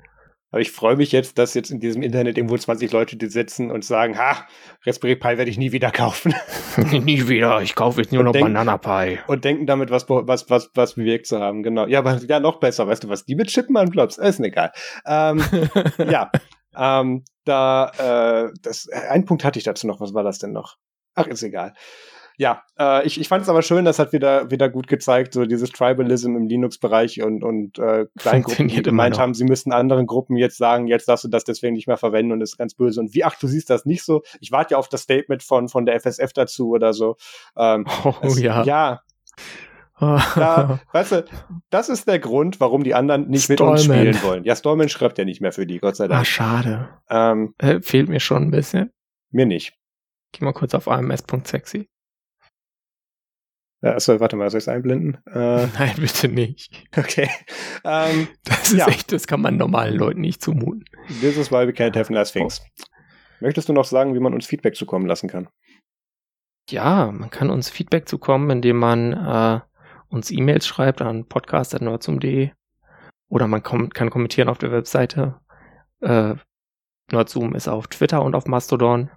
Aber 0.51 0.61
ich 0.61 0.71
freue 0.71 0.95
mich 0.95 1.11
jetzt, 1.11 1.39
dass 1.39 1.55
jetzt 1.55 1.71
in 1.71 1.79
diesem 1.79 2.03
Internet 2.03 2.37
irgendwo 2.37 2.55
20 2.55 2.91
Leute 2.91 3.17
die 3.17 3.25
sitzen 3.25 3.71
und 3.71 3.83
sagen, 3.83 4.19
ha, 4.19 4.47
Raspberry 4.85 5.15
Pi 5.15 5.37
werde 5.39 5.49
ich 5.49 5.57
nie 5.57 5.71
wieder 5.71 5.89
kaufen. 5.89 6.35
nie 6.77 7.27
wieder, 7.27 7.59
ich 7.63 7.73
kaufe 7.73 8.01
jetzt 8.01 8.11
nur 8.11 8.19
und 8.19 8.25
noch 8.27 8.33
denk, 8.33 8.45
Banana 8.45 8.77
Pi. 8.77 9.17
Und 9.25 9.43
denken 9.45 9.65
damit 9.65 9.89
was, 9.89 10.07
was, 10.07 10.51
was, 10.51 10.69
was 10.75 10.93
bewirkt 10.93 11.25
zu 11.25 11.39
haben, 11.39 11.63
genau. 11.63 11.87
Ja, 11.87 11.99
aber 11.99 12.19
ja, 12.27 12.39
noch 12.39 12.59
besser, 12.59 12.87
weißt 12.87 13.03
du, 13.03 13.09
was 13.09 13.25
die 13.25 13.33
mit 13.33 13.47
Chippen 13.47 13.75
anklopst? 13.75 14.19
Ist 14.19 14.39
mir 14.39 14.47
egal. 14.47 14.71
Ähm, 15.07 15.43
ja, 15.97 16.29
ähm, 16.77 17.23
da, 17.45 18.47
äh, 18.47 18.53
das, 18.61 18.87
ein 18.89 19.25
Punkt 19.25 19.43
hatte 19.43 19.59
ich 19.59 19.65
dazu 19.65 19.87
noch. 19.87 19.99
Was 19.99 20.13
war 20.13 20.23
das 20.23 20.39
denn 20.39 20.51
noch? 20.51 20.77
Ach, 21.15 21.27
ist 21.27 21.43
egal. 21.43 21.73
Ja, 22.37 22.63
äh, 22.79 23.05
ich, 23.05 23.19
ich 23.19 23.27
fand 23.27 23.43
es 23.43 23.49
aber 23.49 23.61
schön, 23.61 23.85
das 23.85 23.99
hat 23.99 24.11
wieder, 24.11 24.49
wieder 24.49 24.67
gut 24.67 24.87
gezeigt, 24.87 25.33
so 25.33 25.45
dieses 25.45 25.69
Tribalism 25.71 26.35
im 26.35 26.47
Linux-Bereich 26.47 27.21
und, 27.21 27.43
und 27.43 27.77
äh, 27.77 28.07
Kleingruppen, 28.17 28.69
die 28.69 28.81
gemeint 28.81 29.19
haben, 29.19 29.35
sie 29.35 29.43
müssten 29.43 29.71
anderen 29.71 30.07
Gruppen 30.07 30.35
jetzt 30.37 30.57
sagen, 30.57 30.87
jetzt 30.87 31.07
darfst 31.07 31.25
du 31.25 31.27
das 31.27 31.43
deswegen 31.43 31.75
nicht 31.75 31.87
mehr 31.87 31.97
verwenden 31.97 32.31
und 32.31 32.41
ist 32.41 32.57
ganz 32.57 32.73
böse. 32.73 32.99
Und 32.99 33.13
wie, 33.13 33.23
ach, 33.23 33.37
du 33.39 33.47
siehst 33.47 33.69
das 33.69 33.85
nicht 33.85 34.03
so? 34.03 34.23
Ich 34.39 34.51
warte 34.51 34.71
ja 34.73 34.77
auf 34.79 34.89
das 34.89 35.01
Statement 35.01 35.43
von, 35.43 35.69
von 35.69 35.85
der 35.85 35.99
FSF 35.99 36.33
dazu 36.33 36.69
oder 36.69 36.93
so. 36.93 37.17
Ähm, 37.55 37.85
oh 38.03 38.15
es, 38.23 38.39
ja. 38.39 38.63
Ja, 38.63 39.01
da, 40.35 40.79
weißt 40.91 41.11
du, 41.11 41.25
das 41.69 41.89
ist 41.89 42.07
der 42.07 42.19
Grund, 42.19 42.59
warum 42.59 42.83
die 42.83 42.93
anderen 42.93 43.29
nicht 43.29 43.45
Stallman. 43.45 43.73
mit 43.73 43.79
uns 43.79 43.83
spielen 43.83 44.23
wollen. 44.23 44.43
Ja, 44.43 44.55
Stallman 44.55 44.89
schreibt 44.89 45.17
ja 45.17 45.25
nicht 45.25 45.41
mehr 45.41 45.51
für 45.51 45.65
die, 45.65 45.79
Gott 45.79 45.95
sei 45.95 46.07
Dank. 46.07 46.21
Ah, 46.21 46.25
schade. 46.25 46.89
Ähm, 47.09 47.53
äh, 47.57 47.81
fehlt 47.81 48.09
mir 48.09 48.19
schon 48.19 48.43
ein 48.43 48.51
bisschen. 48.51 48.91
Mir 49.31 49.45
nicht. 49.45 49.73
Geh 50.31 50.45
mal 50.45 50.53
kurz 50.53 50.73
auf 50.73 50.87
ams.sexy. 50.87 51.87
Achso, 53.83 54.17
warte 54.21 54.37
mal, 54.37 54.49
soll 54.49 54.59
ich 54.59 54.63
es 54.63 54.69
einblenden? 54.69 55.17
Äh, 55.27 55.67
Nein, 55.77 55.95
bitte 55.97 56.27
nicht. 56.27 56.71
Okay. 56.95 57.29
Ähm, 57.85 58.29
das 58.45 58.71
ist 58.71 58.77
ja. 58.77 58.87
echt, 58.87 59.11
das 59.11 59.27
kann 59.27 59.41
man 59.41 59.57
normalen 59.57 59.97
Leuten 59.97 60.21
nicht 60.21 60.41
zumuten. 60.41 60.85
This 61.19 61.35
is 61.35 61.51
why 61.51 61.67
we 61.67 61.71
can't 61.73 61.97
have 61.97 62.13
nice 62.13 62.31
things. 62.31 62.61
Oh. 62.63 62.83
Möchtest 63.41 63.67
du 63.67 63.73
noch 63.73 63.83
sagen, 63.83 64.15
wie 64.15 64.21
man 64.21 64.33
uns 64.33 64.45
Feedback 64.45 64.77
zukommen 64.77 65.05
lassen 65.05 65.27
kann? 65.27 65.49
Ja, 66.69 67.11
man 67.11 67.29
kann 67.29 67.49
uns 67.49 67.69
Feedback 67.69 68.07
zukommen, 68.07 68.49
indem 68.49 68.77
man 68.77 69.11
äh, 69.11 69.59
uns 70.13 70.31
E-Mails 70.31 70.67
schreibt 70.67 71.01
an 71.01 71.25
podcast.nerdsum.de 71.25 72.51
oder 73.29 73.47
man 73.47 73.63
kom 73.63 73.89
kann 73.89 74.09
kommentieren 74.09 74.47
auf 74.47 74.59
der 74.59 74.71
Webseite. 74.71 75.39
Äh, 76.01 76.35
Nerdzoom 77.11 77.55
ist 77.55 77.67
auf 77.67 77.87
Twitter 77.87 78.23
und 78.23 78.35
auf 78.35 78.45
Mastodon. 78.45 79.09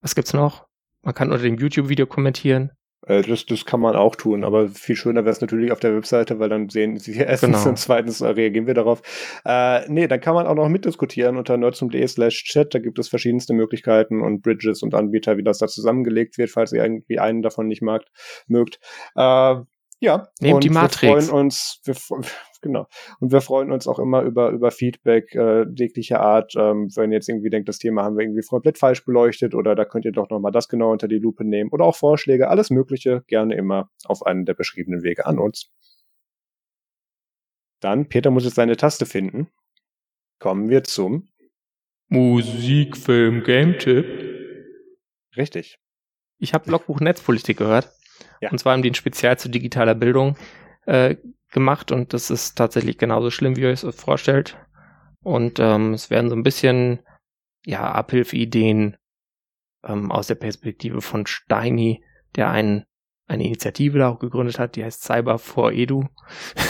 Was 0.00 0.14
gibt's 0.14 0.32
noch? 0.32 0.66
Man 1.02 1.14
kann 1.14 1.30
unter 1.30 1.42
dem 1.42 1.58
YouTube-Video 1.58 2.06
kommentieren. 2.06 2.72
Äh, 3.06 3.22
das, 3.22 3.46
das 3.46 3.64
kann 3.64 3.80
man 3.80 3.96
auch 3.96 4.16
tun, 4.16 4.44
aber 4.44 4.68
viel 4.68 4.96
schöner 4.96 5.24
wäre 5.24 5.30
es 5.30 5.40
natürlich 5.40 5.72
auf 5.72 5.80
der 5.80 5.94
Webseite, 5.94 6.38
weil 6.38 6.48
dann 6.48 6.68
sehen 6.68 6.98
sie 6.98 7.16
erstens 7.18 7.58
genau. 7.58 7.68
und 7.70 7.78
zweitens 7.78 8.22
reagieren 8.22 8.66
wir 8.66 8.74
darauf. 8.74 9.02
Äh, 9.44 9.88
nee, 9.90 10.08
dann 10.08 10.20
kann 10.20 10.34
man 10.34 10.46
auch 10.46 10.54
noch 10.54 10.68
mitdiskutieren 10.68 11.36
unter 11.36 11.56
nerdsum.de 11.56 12.06
slash 12.08 12.44
chat. 12.44 12.74
Da 12.74 12.78
gibt 12.78 12.98
es 12.98 13.08
verschiedenste 13.08 13.52
Möglichkeiten 13.52 14.22
und 14.22 14.42
Bridges 14.42 14.82
und 14.82 14.94
Anbieter, 14.94 15.36
wie 15.36 15.44
das 15.44 15.58
da 15.58 15.68
zusammengelegt 15.68 16.38
wird, 16.38 16.50
falls 16.50 16.72
ihr 16.72 16.82
irgendwie 16.82 17.18
einen 17.18 17.42
davon 17.42 17.66
nicht 17.68 17.82
magt, 17.82 18.08
mögt. 18.46 18.78
Äh, 19.14 19.56
ja, 20.00 20.28
Nehmt 20.40 20.54
und 20.54 20.64
die 20.64 20.70
Matrix. 20.70 21.02
wir 21.02 21.22
freuen 21.22 21.30
uns, 21.30 21.80
wir, 21.84 21.94
genau. 22.62 22.86
Und 23.18 23.32
wir 23.32 23.40
freuen 23.40 23.72
uns 23.72 23.88
auch 23.88 23.98
immer 23.98 24.22
über, 24.22 24.50
über 24.50 24.70
Feedback 24.70 25.34
äh, 25.34 25.66
jeglicher 25.74 26.20
Art. 26.20 26.54
Ähm, 26.56 26.88
wenn 26.94 27.10
ihr 27.10 27.16
jetzt 27.16 27.28
irgendwie 27.28 27.50
denkt, 27.50 27.68
das 27.68 27.78
Thema 27.78 28.04
haben 28.04 28.16
wir 28.16 28.24
irgendwie 28.24 28.42
komplett 28.42 28.78
falsch 28.78 29.04
beleuchtet 29.04 29.54
oder 29.54 29.74
da 29.74 29.84
könnt 29.84 30.04
ihr 30.04 30.12
doch 30.12 30.30
nochmal 30.30 30.52
das 30.52 30.68
genau 30.68 30.92
unter 30.92 31.08
die 31.08 31.18
Lupe 31.18 31.44
nehmen 31.44 31.70
oder 31.70 31.84
auch 31.84 31.96
Vorschläge, 31.96 32.48
alles 32.48 32.70
Mögliche, 32.70 33.24
gerne 33.26 33.56
immer 33.56 33.90
auf 34.04 34.24
einen 34.24 34.44
der 34.44 34.54
beschriebenen 34.54 35.02
Wege 35.02 35.26
an 35.26 35.38
uns. 35.38 35.72
Dann, 37.80 38.08
Peter 38.08 38.30
muss 38.30 38.44
jetzt 38.44 38.56
seine 38.56 38.76
Taste 38.76 39.06
finden. 39.06 39.48
Kommen 40.38 40.68
wir 40.68 40.84
zum 40.84 41.28
Musikfilm 42.08 43.42
Game 43.42 43.78
Tipp. 43.78 44.06
Richtig. 45.36 45.78
Ich 46.38 46.54
habe 46.54 46.70
Logbuch 46.70 47.00
Netzpolitik 47.00 47.58
gehört. 47.58 47.97
Ja. 48.40 48.50
Und 48.50 48.58
zwar 48.58 48.72
haben 48.72 48.82
die 48.82 48.90
ein 48.90 48.94
Spezial 48.94 49.38
zu 49.38 49.48
digitaler 49.48 49.94
Bildung 49.94 50.36
äh, 50.86 51.16
gemacht 51.50 51.92
und 51.92 52.12
das 52.12 52.30
ist 52.30 52.56
tatsächlich 52.56 52.98
genauso 52.98 53.30
schlimm, 53.30 53.56
wie 53.56 53.62
ihr 53.62 53.70
es 53.70 53.84
euch 53.84 53.94
vorstellt. 53.94 54.56
Und 55.22 55.58
ähm, 55.58 55.94
es 55.94 56.10
werden 56.10 56.30
so 56.30 56.36
ein 56.36 56.42
bisschen 56.42 57.00
ja 57.64 57.90
Abhilfeideen 57.92 58.96
ähm, 59.84 60.10
aus 60.12 60.26
der 60.26 60.36
Perspektive 60.36 61.00
von 61.00 61.26
Steini, 61.26 62.02
der 62.36 62.50
einen 62.50 62.84
eine 63.26 63.44
Initiative 63.44 63.98
da 63.98 64.08
auch 64.08 64.18
gegründet 64.18 64.58
hat, 64.58 64.74
die 64.74 64.84
heißt 64.84 65.02
Cyber 65.02 65.38
for 65.38 65.72
Edu. 65.72 66.04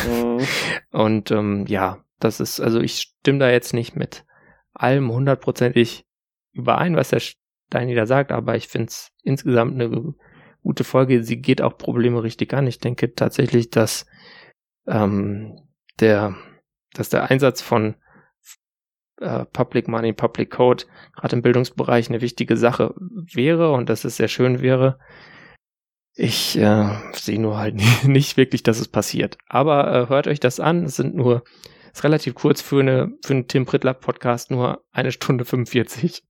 Mhm. 0.07 0.41
und 0.91 1.31
ähm, 1.31 1.67
ja, 1.69 2.05
das 2.19 2.41
ist, 2.41 2.61
also 2.61 2.81
ich 2.81 2.99
stimme 2.99 3.39
da 3.39 3.49
jetzt 3.49 3.73
nicht 3.73 3.95
mit 3.95 4.25
allem 4.73 5.11
hundertprozentig 5.11 6.05
überein, 6.53 6.97
was 6.97 7.11
der 7.11 7.21
Steini 7.21 7.95
da 7.95 8.07
sagt, 8.07 8.33
aber 8.33 8.57
ich 8.57 8.67
finde 8.67 8.89
es 8.89 9.13
insgesamt 9.23 9.75
eine 9.75 10.15
gute 10.63 10.85
Folge. 10.85 11.23
Sie 11.23 11.41
geht 11.41 11.63
auch 11.63 11.79
Probleme 11.79 12.23
richtig 12.23 12.55
an. 12.55 12.67
Ich 12.67 12.79
denke 12.79 13.15
tatsächlich, 13.15 13.71
dass 13.71 14.07
ähm, 14.87 15.59
der, 16.01 16.37
dass 16.95 17.09
der 17.09 17.31
Einsatz 17.31 17.63
von 17.63 17.97
äh, 19.21 19.45
Public 19.47 19.89
Money, 19.89 20.13
Public 20.13 20.51
Code 20.51 20.85
gerade 21.15 21.37
im 21.37 21.43
Bildungsbereich 21.43 22.09
eine 22.09 22.21
wichtige 22.21 22.57
Sache 22.57 22.95
wäre 23.33 23.73
und 23.73 23.89
dass 23.89 24.05
es 24.05 24.17
sehr 24.17 24.29
schön 24.29 24.61
wäre. 24.61 24.99
Ich 26.15 26.59
äh, 26.59 26.89
sehe 27.13 27.41
nur 27.41 27.59
halt 27.59 27.77
nicht 28.05 28.37
wirklich, 28.37 28.63
dass 28.63 28.81
es 28.81 28.89
passiert. 28.89 29.39
Aber 29.47 29.93
äh, 29.93 30.09
hört 30.09 30.27
euch 30.27 30.41
das 30.41 30.61
an. 30.61 30.85
Es 30.85 30.97
sind 30.97 31.15
nur, 31.15 31.45
ist 31.93 32.05
relativ 32.05 32.35
kurz 32.35 32.61
für 32.61 32.81
eine 32.81 33.13
für 33.25 33.35
einen 33.35 33.49
Tim 33.49 33.67
Prittler 33.67 33.95
Podcast, 33.95 34.51
nur 34.51 34.85
eine 34.91 35.13
Stunde 35.13 35.45
45. 35.45 36.23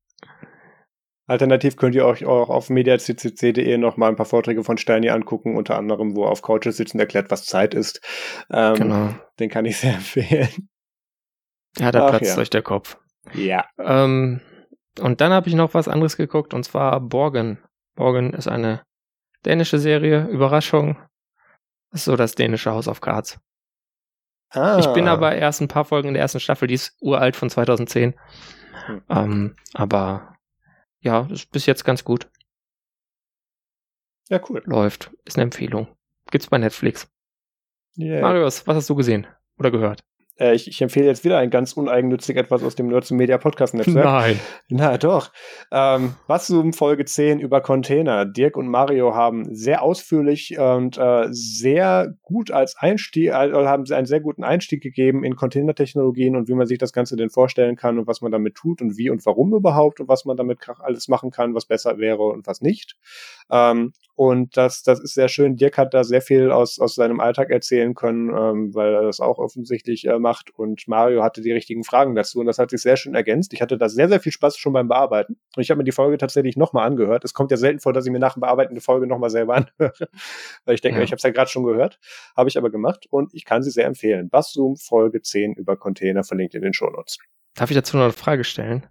Alternativ 1.29 1.77
könnt 1.77 1.95
ihr 1.95 2.07
euch 2.07 2.25
auch 2.25 2.49
auf 2.49 2.71
mediaccc.de 2.71 3.77
noch 3.77 3.99
mal 3.99 4.09
ein 4.09 4.17
paar 4.17 4.27
Vorträge 4.27 4.65
von 4.65 4.79
Steini 4.79 5.11
angucken, 5.11 5.57
unter 5.57 5.77
anderem, 5.77 6.17
wo 6.17 6.25
er 6.25 6.31
auf 6.31 6.41
Couches 6.41 6.79
sitzt 6.79 6.95
und 6.95 7.01
erklärt, 7.01 7.31
was 7.31 7.45
Zeit 7.45 7.75
ist. 7.75 8.01
Ähm, 8.51 8.75
genau. 8.75 9.15
Den 9.39 9.51
kann 9.51 9.67
ich 9.67 9.77
sehr 9.77 9.95
empfehlen. 9.95 10.71
Ja, 11.79 11.93
da 11.93 12.07
Ach, 12.07 12.11
platzt 12.11 12.35
ja. 12.35 12.43
euch 12.43 12.49
der 12.49 12.63
Kopf. 12.63 12.97
Ja. 13.35 13.67
Ähm, 13.79 14.41
und 15.01 15.21
dann 15.21 15.33
habe 15.33 15.49
ich 15.49 15.55
noch 15.55 15.75
was 15.75 15.87
anderes 15.87 16.17
geguckt, 16.17 16.55
und 16.55 16.65
zwar 16.65 16.99
Borgen. 16.99 17.59
Borgen 17.95 18.33
ist 18.33 18.49
eine 18.49 18.83
dänische 19.45 19.79
Serie, 19.79 20.27
Überraschung. 20.29 20.97
Das 21.91 22.01
ist 22.01 22.05
so 22.07 22.17
das 22.17 22.37
dänische 22.37 22.71
House 22.71 22.89
of 22.89 23.03
Cards. 23.03 23.39
Ah. 24.51 24.79
Ich 24.79 24.87
bin 24.95 25.09
aber 25.09 25.37
erst 25.37 25.61
ein 25.61 25.69
paar 25.69 25.85
Folgen 25.85 26.09
in 26.09 26.15
der 26.15 26.23
ersten 26.23 26.41
Staffel, 26.41 26.69
die 26.69 26.75
ist 26.75 26.97
uralt 27.03 27.37
von 27.37 27.51
2010. 27.51 28.15
Hm. 28.87 29.03
Ähm, 29.11 29.57
aber 29.75 30.38
ja, 31.09 31.27
ist 31.31 31.51
bis 31.51 31.65
jetzt 31.65 31.85
ganz 31.85 32.05
gut. 32.05 32.31
Ja, 34.29 34.41
cool. 34.51 34.63
Läuft. 34.67 35.11
Ist 35.25 35.37
eine 35.37 35.45
Empfehlung. 35.45 35.89
Gibt's 36.31 36.49
bei 36.49 36.59
Netflix. 36.59 37.11
Yeah. 37.97 38.21
Marius, 38.21 38.67
was 38.67 38.77
hast 38.77 38.91
du 38.91 38.95
gesehen 38.95 39.27
oder 39.59 39.71
gehört? 39.71 40.05
Äh, 40.39 40.55
ich, 40.55 40.69
ich, 40.69 40.81
empfehle 40.81 41.07
jetzt 41.07 41.25
wieder 41.25 41.39
ein 41.39 41.51
ganz 41.51 41.73
uneigennützig 41.73 42.37
etwas 42.37 42.63
aus 42.63 42.75
dem 42.75 42.89
Nerds 42.89 43.11
Media 43.11 43.39
Podcast 43.39 43.75
Netzwerk. 43.75 44.05
Nein. 44.05 44.41
Na 44.69 44.97
doch. 44.99 45.33
Ähm, 45.73 46.15
Zoom 46.39 46.73
Folge 46.73 47.05
10 47.05 47.41
über 47.41 47.61
Container. 47.61 48.25
Dirk 48.25 48.57
und 48.57 48.69
Mario 48.69 49.15
haben 49.15 49.55
sehr 49.55 49.83
ausführlich 49.83 50.59
und 50.59 50.97
äh, 50.99 51.27
sehr 51.31 52.15
gut 52.23 52.51
als 52.51 52.77
Einstieg, 52.77 53.29
äh, 53.29 53.33
haben 53.33 53.87
sie 53.87 53.97
einen 53.97 54.07
sehr 54.07 54.21
guten 54.21 54.45
Einstieg 54.45 54.83
gegeben 54.83 55.25
in 55.25 55.37
Containertechnologien 55.37 56.37
und 56.37 56.49
wie 56.49 56.55
man 56.55 56.67
sich 56.67 56.79
das 56.79 56.93
Ganze 56.93 57.17
denn 57.17 57.31
vorstellen 57.31 57.77
kann 57.77 57.99
und 57.99 58.07
was 58.07 58.21
man 58.21 58.33
damit 58.33 58.55
tut 58.55 58.81
und 58.81 58.97
wie 58.97 59.11
und 59.11 59.25
warum 59.27 59.55
überhaupt 59.55 60.01
und 60.01 60.09
was 60.09 60.25
man 60.25 60.37
damit 60.37 60.59
alles 60.81 61.09
machen 61.09 61.31
kann, 61.31 61.55
was 61.55 61.67
besser 61.67 61.99
wäre 61.99 62.23
und 62.23 62.47
was 62.47 62.61
nicht. 62.61 62.97
Ähm, 63.51 63.93
und 64.19 64.57
das, 64.57 64.83
das 64.83 64.99
ist 64.99 65.15
sehr 65.15 65.29
schön. 65.29 65.55
Dirk 65.55 65.79
hat 65.79 65.95
da 65.95 66.03
sehr 66.03 66.21
viel 66.21 66.51
aus, 66.51 66.81
aus 66.81 66.97
seinem 66.97 67.21
Alltag 67.21 67.51
erzählen 67.51 67.95
können, 67.95 68.31
ähm, 68.31 68.75
weil 68.75 68.93
er 68.93 69.03
das 69.03 69.21
auch 69.21 69.39
offensichtlich 69.39 70.09
äh, 70.09 70.19
macht. 70.19 70.51
Und 70.51 70.89
Mario 70.89 71.23
hatte 71.23 71.41
die 71.41 71.53
richtigen 71.53 71.85
Fragen 71.85 72.17
dazu. 72.17 72.41
Und 72.41 72.47
das 72.47 72.59
hat 72.59 72.71
sich 72.71 72.83
sehr 72.83 72.97
schön 72.97 73.15
ergänzt. 73.15 73.53
Ich 73.53 73.63
hatte 73.63 73.79
da 73.79 73.89
sehr, 73.89 74.09
sehr 74.09 74.19
viel 74.19 74.33
Spaß 74.33 74.57
schon 74.57 74.73
beim 74.73 74.89
Bearbeiten. 74.89 75.39
Und 75.55 75.63
ich 75.63 75.71
habe 75.71 75.79
mir 75.79 75.85
die 75.85 75.93
Folge 75.93 76.19
tatsächlich 76.19 76.57
nochmal 76.57 76.85
angehört. 76.85 77.25
Es 77.25 77.33
kommt 77.33 77.53
ja 77.53 77.57
selten 77.57 77.79
vor, 77.79 77.93
dass 77.93 78.07
ich 78.07 78.11
mir 78.11 78.19
nach 78.19 78.35
dem 78.35 78.41
Bearbeiten 78.41 78.73
eine 78.73 78.81
Folge 78.81 79.07
nochmal 79.07 79.31
selber 79.31 79.55
anhöre. 79.55 80.09
weil 80.65 80.75
ich 80.75 80.81
denke, 80.81 80.99
ja. 80.99 81.05
ich 81.05 81.13
habe 81.13 81.19
es 81.19 81.23
ja 81.23 81.31
gerade 81.31 81.49
schon 81.49 81.63
gehört. 81.63 82.01
Habe 82.37 82.49
ich 82.49 82.59
aber 82.59 82.71
gemacht. 82.71 83.07
Und 83.11 83.33
ich 83.35 83.45
kann 83.45 83.63
sie 83.63 83.71
sehr 83.71 83.87
empfehlen. 83.87 84.31
Basszoom 84.31 84.79
Folge 84.79 85.23
10 85.23 85.55
über 85.55 85.77
Container 85.77 86.25
verlinkt 86.25 86.57
in 86.57 86.63
den 86.63 86.73
Shownotes. 86.73 87.19
Darf 87.55 87.71
ich 87.71 87.77
dazu 87.77 87.97
noch 87.97 88.03
eine 88.03 88.13
Frage 88.13 88.43
stellen? 88.43 88.85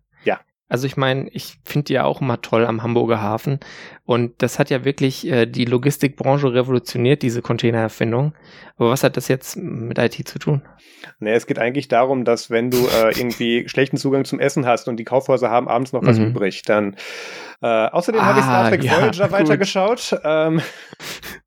Also 0.70 0.86
ich 0.86 0.98
meine, 0.98 1.30
ich 1.30 1.60
finde 1.64 1.86
die 1.86 1.94
ja 1.94 2.04
auch 2.04 2.20
immer 2.20 2.42
toll 2.42 2.66
am 2.66 2.84
Hamburger 2.84 3.22
Hafen. 3.22 3.60
Und 4.06 4.42
das 4.42 4.60
hat 4.60 4.70
ja 4.70 4.84
wirklich 4.84 5.26
äh, 5.28 5.46
die 5.46 5.66
Logistikbranche 5.66 6.54
revolutioniert, 6.54 7.22
diese 7.22 7.42
Containererfindung. 7.42 8.34
Aber 8.78 8.90
was 8.90 9.04
hat 9.04 9.16
das 9.16 9.30
jetzt 9.30 9.56
mit 9.56 9.98
IT 9.98 10.28
zu 10.28 10.40
tun? 10.40 10.62
Nee, 11.20 11.34
es 11.34 11.48
geht 11.48 11.60
eigentlich 11.60 11.88
darum, 11.88 12.26
dass 12.26 12.50
wenn 12.50 12.70
du 12.70 12.86
äh, 12.88 13.12
irgendwie 13.18 13.68
schlechten 13.70 13.98
Zugang 13.98 14.26
zum 14.26 14.40
Essen 14.40 14.66
hast 14.66 14.88
und 14.90 14.98
die 14.98 15.06
Kaufhäuser 15.06 15.50
haben 15.50 15.70
abends 15.70 15.94
noch 15.94 16.06
was 16.06 16.20
mhm. 16.20 16.28
übrig, 16.28 16.64
dann 16.64 16.98
äh, 17.62 17.68
außerdem 17.68 18.20
ah, 18.22 18.26
habe 18.26 18.40
ich 18.40 18.46
Star 18.46 18.70
Trek 18.70 18.84
ja, 18.84 19.02
Voyager 19.02 19.32
weitergeschaut. 19.32 20.20
Ähm, 20.24 20.62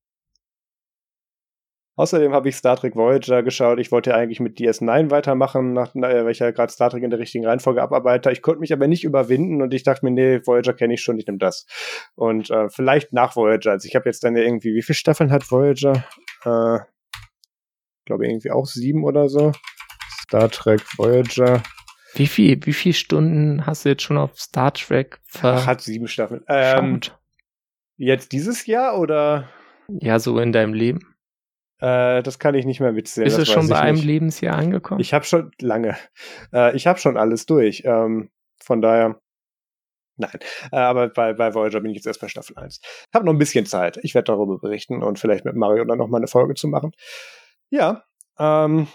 Außerdem 2.00 2.32
habe 2.32 2.48
ich 2.48 2.56
Star 2.56 2.76
Trek 2.76 2.96
Voyager 2.96 3.42
geschaut. 3.42 3.78
Ich 3.78 3.92
wollte 3.92 4.10
ja 4.10 4.16
eigentlich 4.16 4.40
mit 4.40 4.56
DS9 4.58 5.10
weitermachen, 5.10 5.74
nach, 5.74 5.94
äh, 5.94 6.24
weil 6.24 6.30
ich 6.30 6.38
ja 6.38 6.50
gerade 6.50 6.72
Star 6.72 6.88
Trek 6.88 7.02
in 7.02 7.10
der 7.10 7.18
richtigen 7.18 7.44
Reihenfolge 7.44 7.82
abarbeite. 7.82 8.30
Ich 8.30 8.40
konnte 8.40 8.60
mich 8.60 8.72
aber 8.72 8.88
nicht 8.88 9.04
überwinden 9.04 9.60
und 9.60 9.74
ich 9.74 9.82
dachte 9.82 10.06
mir, 10.06 10.10
nee, 10.10 10.40
Voyager 10.46 10.72
kenne 10.72 10.94
ich 10.94 11.02
schon, 11.02 11.18
ich 11.18 11.26
nehme 11.26 11.36
das. 11.36 11.66
Und 12.14 12.48
äh, 12.48 12.70
vielleicht 12.70 13.12
nach 13.12 13.36
Voyager. 13.36 13.72
Also 13.72 13.86
ich 13.86 13.96
habe 13.96 14.08
jetzt 14.08 14.24
dann 14.24 14.34
ja 14.34 14.42
irgendwie, 14.42 14.74
wie 14.74 14.80
viele 14.80 14.96
Staffeln 14.96 15.30
hat 15.30 15.50
Voyager? 15.50 16.02
Äh, 16.46 16.78
glaube 18.06 18.26
irgendwie 18.26 18.50
auch 18.50 18.64
sieben 18.64 19.04
oder 19.04 19.28
so. 19.28 19.52
Star 20.22 20.50
Trek 20.50 20.80
Voyager. 20.96 21.62
Wie 22.14 22.28
viel, 22.28 22.64
wie 22.64 22.72
viele 22.72 22.94
Stunden 22.94 23.66
hast 23.66 23.84
du 23.84 23.90
jetzt 23.90 24.04
schon 24.04 24.16
auf 24.16 24.40
Star 24.40 24.72
Trek 24.72 25.20
ver 25.26 25.56
Ach, 25.58 25.66
hat 25.66 25.82
sieben 25.82 26.08
Staffeln. 26.08 26.42
Ähm, 26.48 27.00
jetzt 27.98 28.32
dieses 28.32 28.64
Jahr 28.64 28.98
oder? 28.98 29.50
Ja, 29.88 30.18
so 30.18 30.38
in 30.38 30.52
deinem 30.52 30.72
Leben. 30.72 31.09
Äh, 31.80 32.22
das 32.22 32.38
kann 32.38 32.54
ich 32.54 32.66
nicht 32.66 32.80
mehr 32.80 32.92
mitzählen. 32.92 33.26
Ist 33.26 33.38
es 33.38 33.48
schon 33.48 33.68
bei 33.68 33.80
einem 33.80 33.96
nicht. 33.96 34.04
Lebensjahr 34.04 34.58
angekommen? 34.58 35.00
Ich 35.00 35.14
habe 35.14 35.24
schon 35.24 35.50
lange. 35.60 35.96
Äh, 36.52 36.76
ich 36.76 36.86
habe 36.86 36.98
schon 36.98 37.16
alles 37.16 37.46
durch. 37.46 37.82
Ähm, 37.84 38.30
von 38.62 38.82
daher. 38.82 39.20
Nein, 40.16 40.38
äh, 40.70 40.76
aber 40.76 41.08
bei, 41.08 41.32
bei 41.32 41.54
Voyager 41.54 41.80
bin 41.80 41.92
ich 41.92 41.96
jetzt 41.96 42.06
erst 42.06 42.20
bei 42.20 42.28
Staffel 42.28 42.58
1. 42.58 42.80
Ich 42.82 43.14
habe 43.14 43.24
noch 43.24 43.32
ein 43.32 43.38
bisschen 43.38 43.64
Zeit. 43.64 43.98
Ich 44.02 44.14
werde 44.14 44.26
darüber 44.26 44.58
berichten 44.58 45.02
und 45.02 45.18
vielleicht 45.18 45.46
mit 45.46 45.56
Mario 45.56 45.86
dann 45.86 45.96
noch 45.96 46.08
mal 46.08 46.18
eine 46.18 46.26
Folge 46.26 46.54
zu 46.54 46.68
machen. 46.68 46.92
Ja, 47.70 48.04
ähm, 48.38 48.86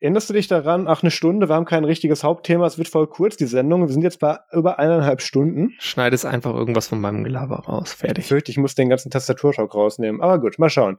erinnerst 0.00 0.28
du 0.28 0.34
dich 0.34 0.48
daran? 0.48 0.88
Ach, 0.88 1.02
eine 1.02 1.10
Stunde, 1.10 1.48
wir 1.48 1.54
haben 1.54 1.64
kein 1.64 1.84
richtiges 1.84 2.24
Hauptthema, 2.24 2.66
es 2.66 2.78
wird 2.78 2.88
voll 2.88 3.06
kurz, 3.06 3.36
die 3.36 3.46
Sendung. 3.46 3.82
Wir 3.82 3.92
sind 3.92 4.02
jetzt 4.02 4.20
bei 4.20 4.38
über 4.52 4.78
eineinhalb 4.78 5.20
Stunden. 5.20 5.74
Schneide 5.78 6.14
es 6.14 6.24
einfach 6.24 6.54
irgendwas 6.54 6.88
von 6.88 7.00
meinem 7.00 7.24
Gelaber 7.24 7.60
raus. 7.60 7.92
Fertig. 7.92 8.24
Ich 8.24 8.28
fürchte, 8.28 8.50
ich 8.50 8.58
muss 8.58 8.74
den 8.74 8.88
ganzen 8.88 9.10
Tastaturtalk 9.10 9.74
rausnehmen. 9.74 10.20
Aber 10.20 10.40
gut, 10.40 10.58
mal 10.58 10.70
schauen. 10.70 10.98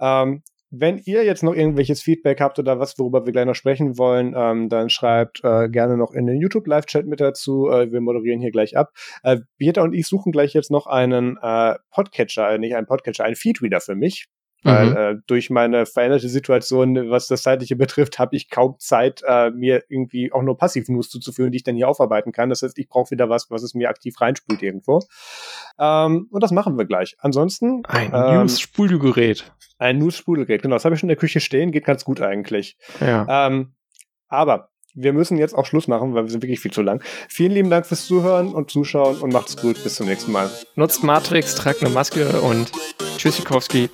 Ähm, 0.00 0.42
wenn 0.70 0.98
ihr 0.98 1.24
jetzt 1.24 1.42
noch 1.42 1.54
irgendwelches 1.54 2.00
Feedback 2.00 2.40
habt 2.40 2.58
oder 2.60 2.78
was, 2.78 2.96
worüber 2.96 3.26
wir 3.26 3.32
gleich 3.32 3.46
noch 3.46 3.56
sprechen 3.56 3.98
wollen, 3.98 4.34
ähm, 4.36 4.68
dann 4.68 4.88
schreibt 4.88 5.42
äh, 5.42 5.68
gerne 5.68 5.96
noch 5.96 6.12
in 6.12 6.26
den 6.26 6.40
YouTube-Live-Chat 6.40 7.06
mit 7.06 7.20
dazu. 7.20 7.68
Äh, 7.68 7.90
wir 7.90 8.00
moderieren 8.00 8.40
hier 8.40 8.52
gleich 8.52 8.76
ab. 8.76 8.92
Äh, 9.24 9.38
Birta 9.58 9.82
und 9.82 9.94
ich 9.94 10.06
suchen 10.06 10.30
gleich 10.30 10.54
jetzt 10.54 10.70
noch 10.70 10.86
einen 10.86 11.38
äh, 11.42 11.74
Podcatcher, 11.90 12.48
äh, 12.50 12.58
nicht 12.58 12.76
einen 12.76 12.86
Podcatcher, 12.86 13.24
einen 13.24 13.34
Feedreader 13.34 13.80
für 13.80 13.96
mich. 13.96 14.28
Weil 14.62 14.90
mhm. 14.90 14.96
äh, 14.96 15.22
durch 15.26 15.48
meine 15.50 15.86
veränderte 15.86 16.28
Situation, 16.28 17.10
was 17.10 17.28
das 17.28 17.42
Zeitliche 17.42 17.76
betrifft, 17.76 18.18
habe 18.18 18.36
ich 18.36 18.50
kaum 18.50 18.76
Zeit, 18.78 19.22
äh, 19.26 19.50
mir 19.50 19.84
irgendwie 19.88 20.32
auch 20.32 20.42
nur 20.42 20.58
Passiv-News 20.58 21.08
zuzuführen, 21.08 21.50
die 21.50 21.56
ich 21.56 21.62
dann 21.62 21.76
hier 21.76 21.88
aufarbeiten 21.88 22.32
kann. 22.32 22.50
Das 22.50 22.62
heißt, 22.62 22.78
ich 22.78 22.88
brauche 22.88 23.10
wieder 23.10 23.28
was, 23.28 23.50
was 23.50 23.62
es 23.62 23.74
mir 23.74 23.88
aktiv 23.88 24.20
reinspült 24.20 24.62
irgendwo. 24.62 25.00
Ähm, 25.78 26.28
und 26.30 26.42
das 26.42 26.50
machen 26.50 26.76
wir 26.76 26.84
gleich. 26.84 27.16
Ansonsten. 27.20 27.82
Ein 27.86 28.10
ähm, 28.12 28.40
News-Spulgerät. 28.40 29.50
Ein 29.78 29.98
News-Spulgerät, 29.98 30.62
genau. 30.62 30.76
Das 30.76 30.84
habe 30.84 30.94
ich 30.94 31.00
schon 31.00 31.08
in 31.08 31.14
der 31.14 31.20
Küche 31.20 31.40
stehen, 31.40 31.72
geht 31.72 31.84
ganz 31.84 32.04
gut 32.04 32.20
eigentlich. 32.20 32.76
Ja. 33.00 33.46
Ähm, 33.46 33.72
aber 34.28 34.69
wir 34.94 35.12
müssen 35.12 35.38
jetzt 35.38 35.54
auch 35.54 35.66
Schluss 35.66 35.88
machen, 35.88 36.14
weil 36.14 36.24
wir 36.24 36.30
sind 36.30 36.42
wirklich 36.42 36.60
viel 36.60 36.72
zu 36.72 36.82
lang. 36.82 37.02
Vielen 37.28 37.52
lieben 37.52 37.70
Dank 37.70 37.86
fürs 37.86 38.06
Zuhören 38.06 38.52
und 38.52 38.70
Zuschauen 38.70 39.18
und 39.18 39.32
macht's 39.32 39.56
gut. 39.56 39.82
Bis 39.82 39.96
zum 39.96 40.06
nächsten 40.06 40.32
Mal. 40.32 40.50
Nutzt 40.74 41.02
Matrix, 41.02 41.54
tragt 41.54 41.82
eine 41.82 41.90
Maske 41.90 42.40
und 42.40 42.70
Tschüssikowski. 43.16 43.90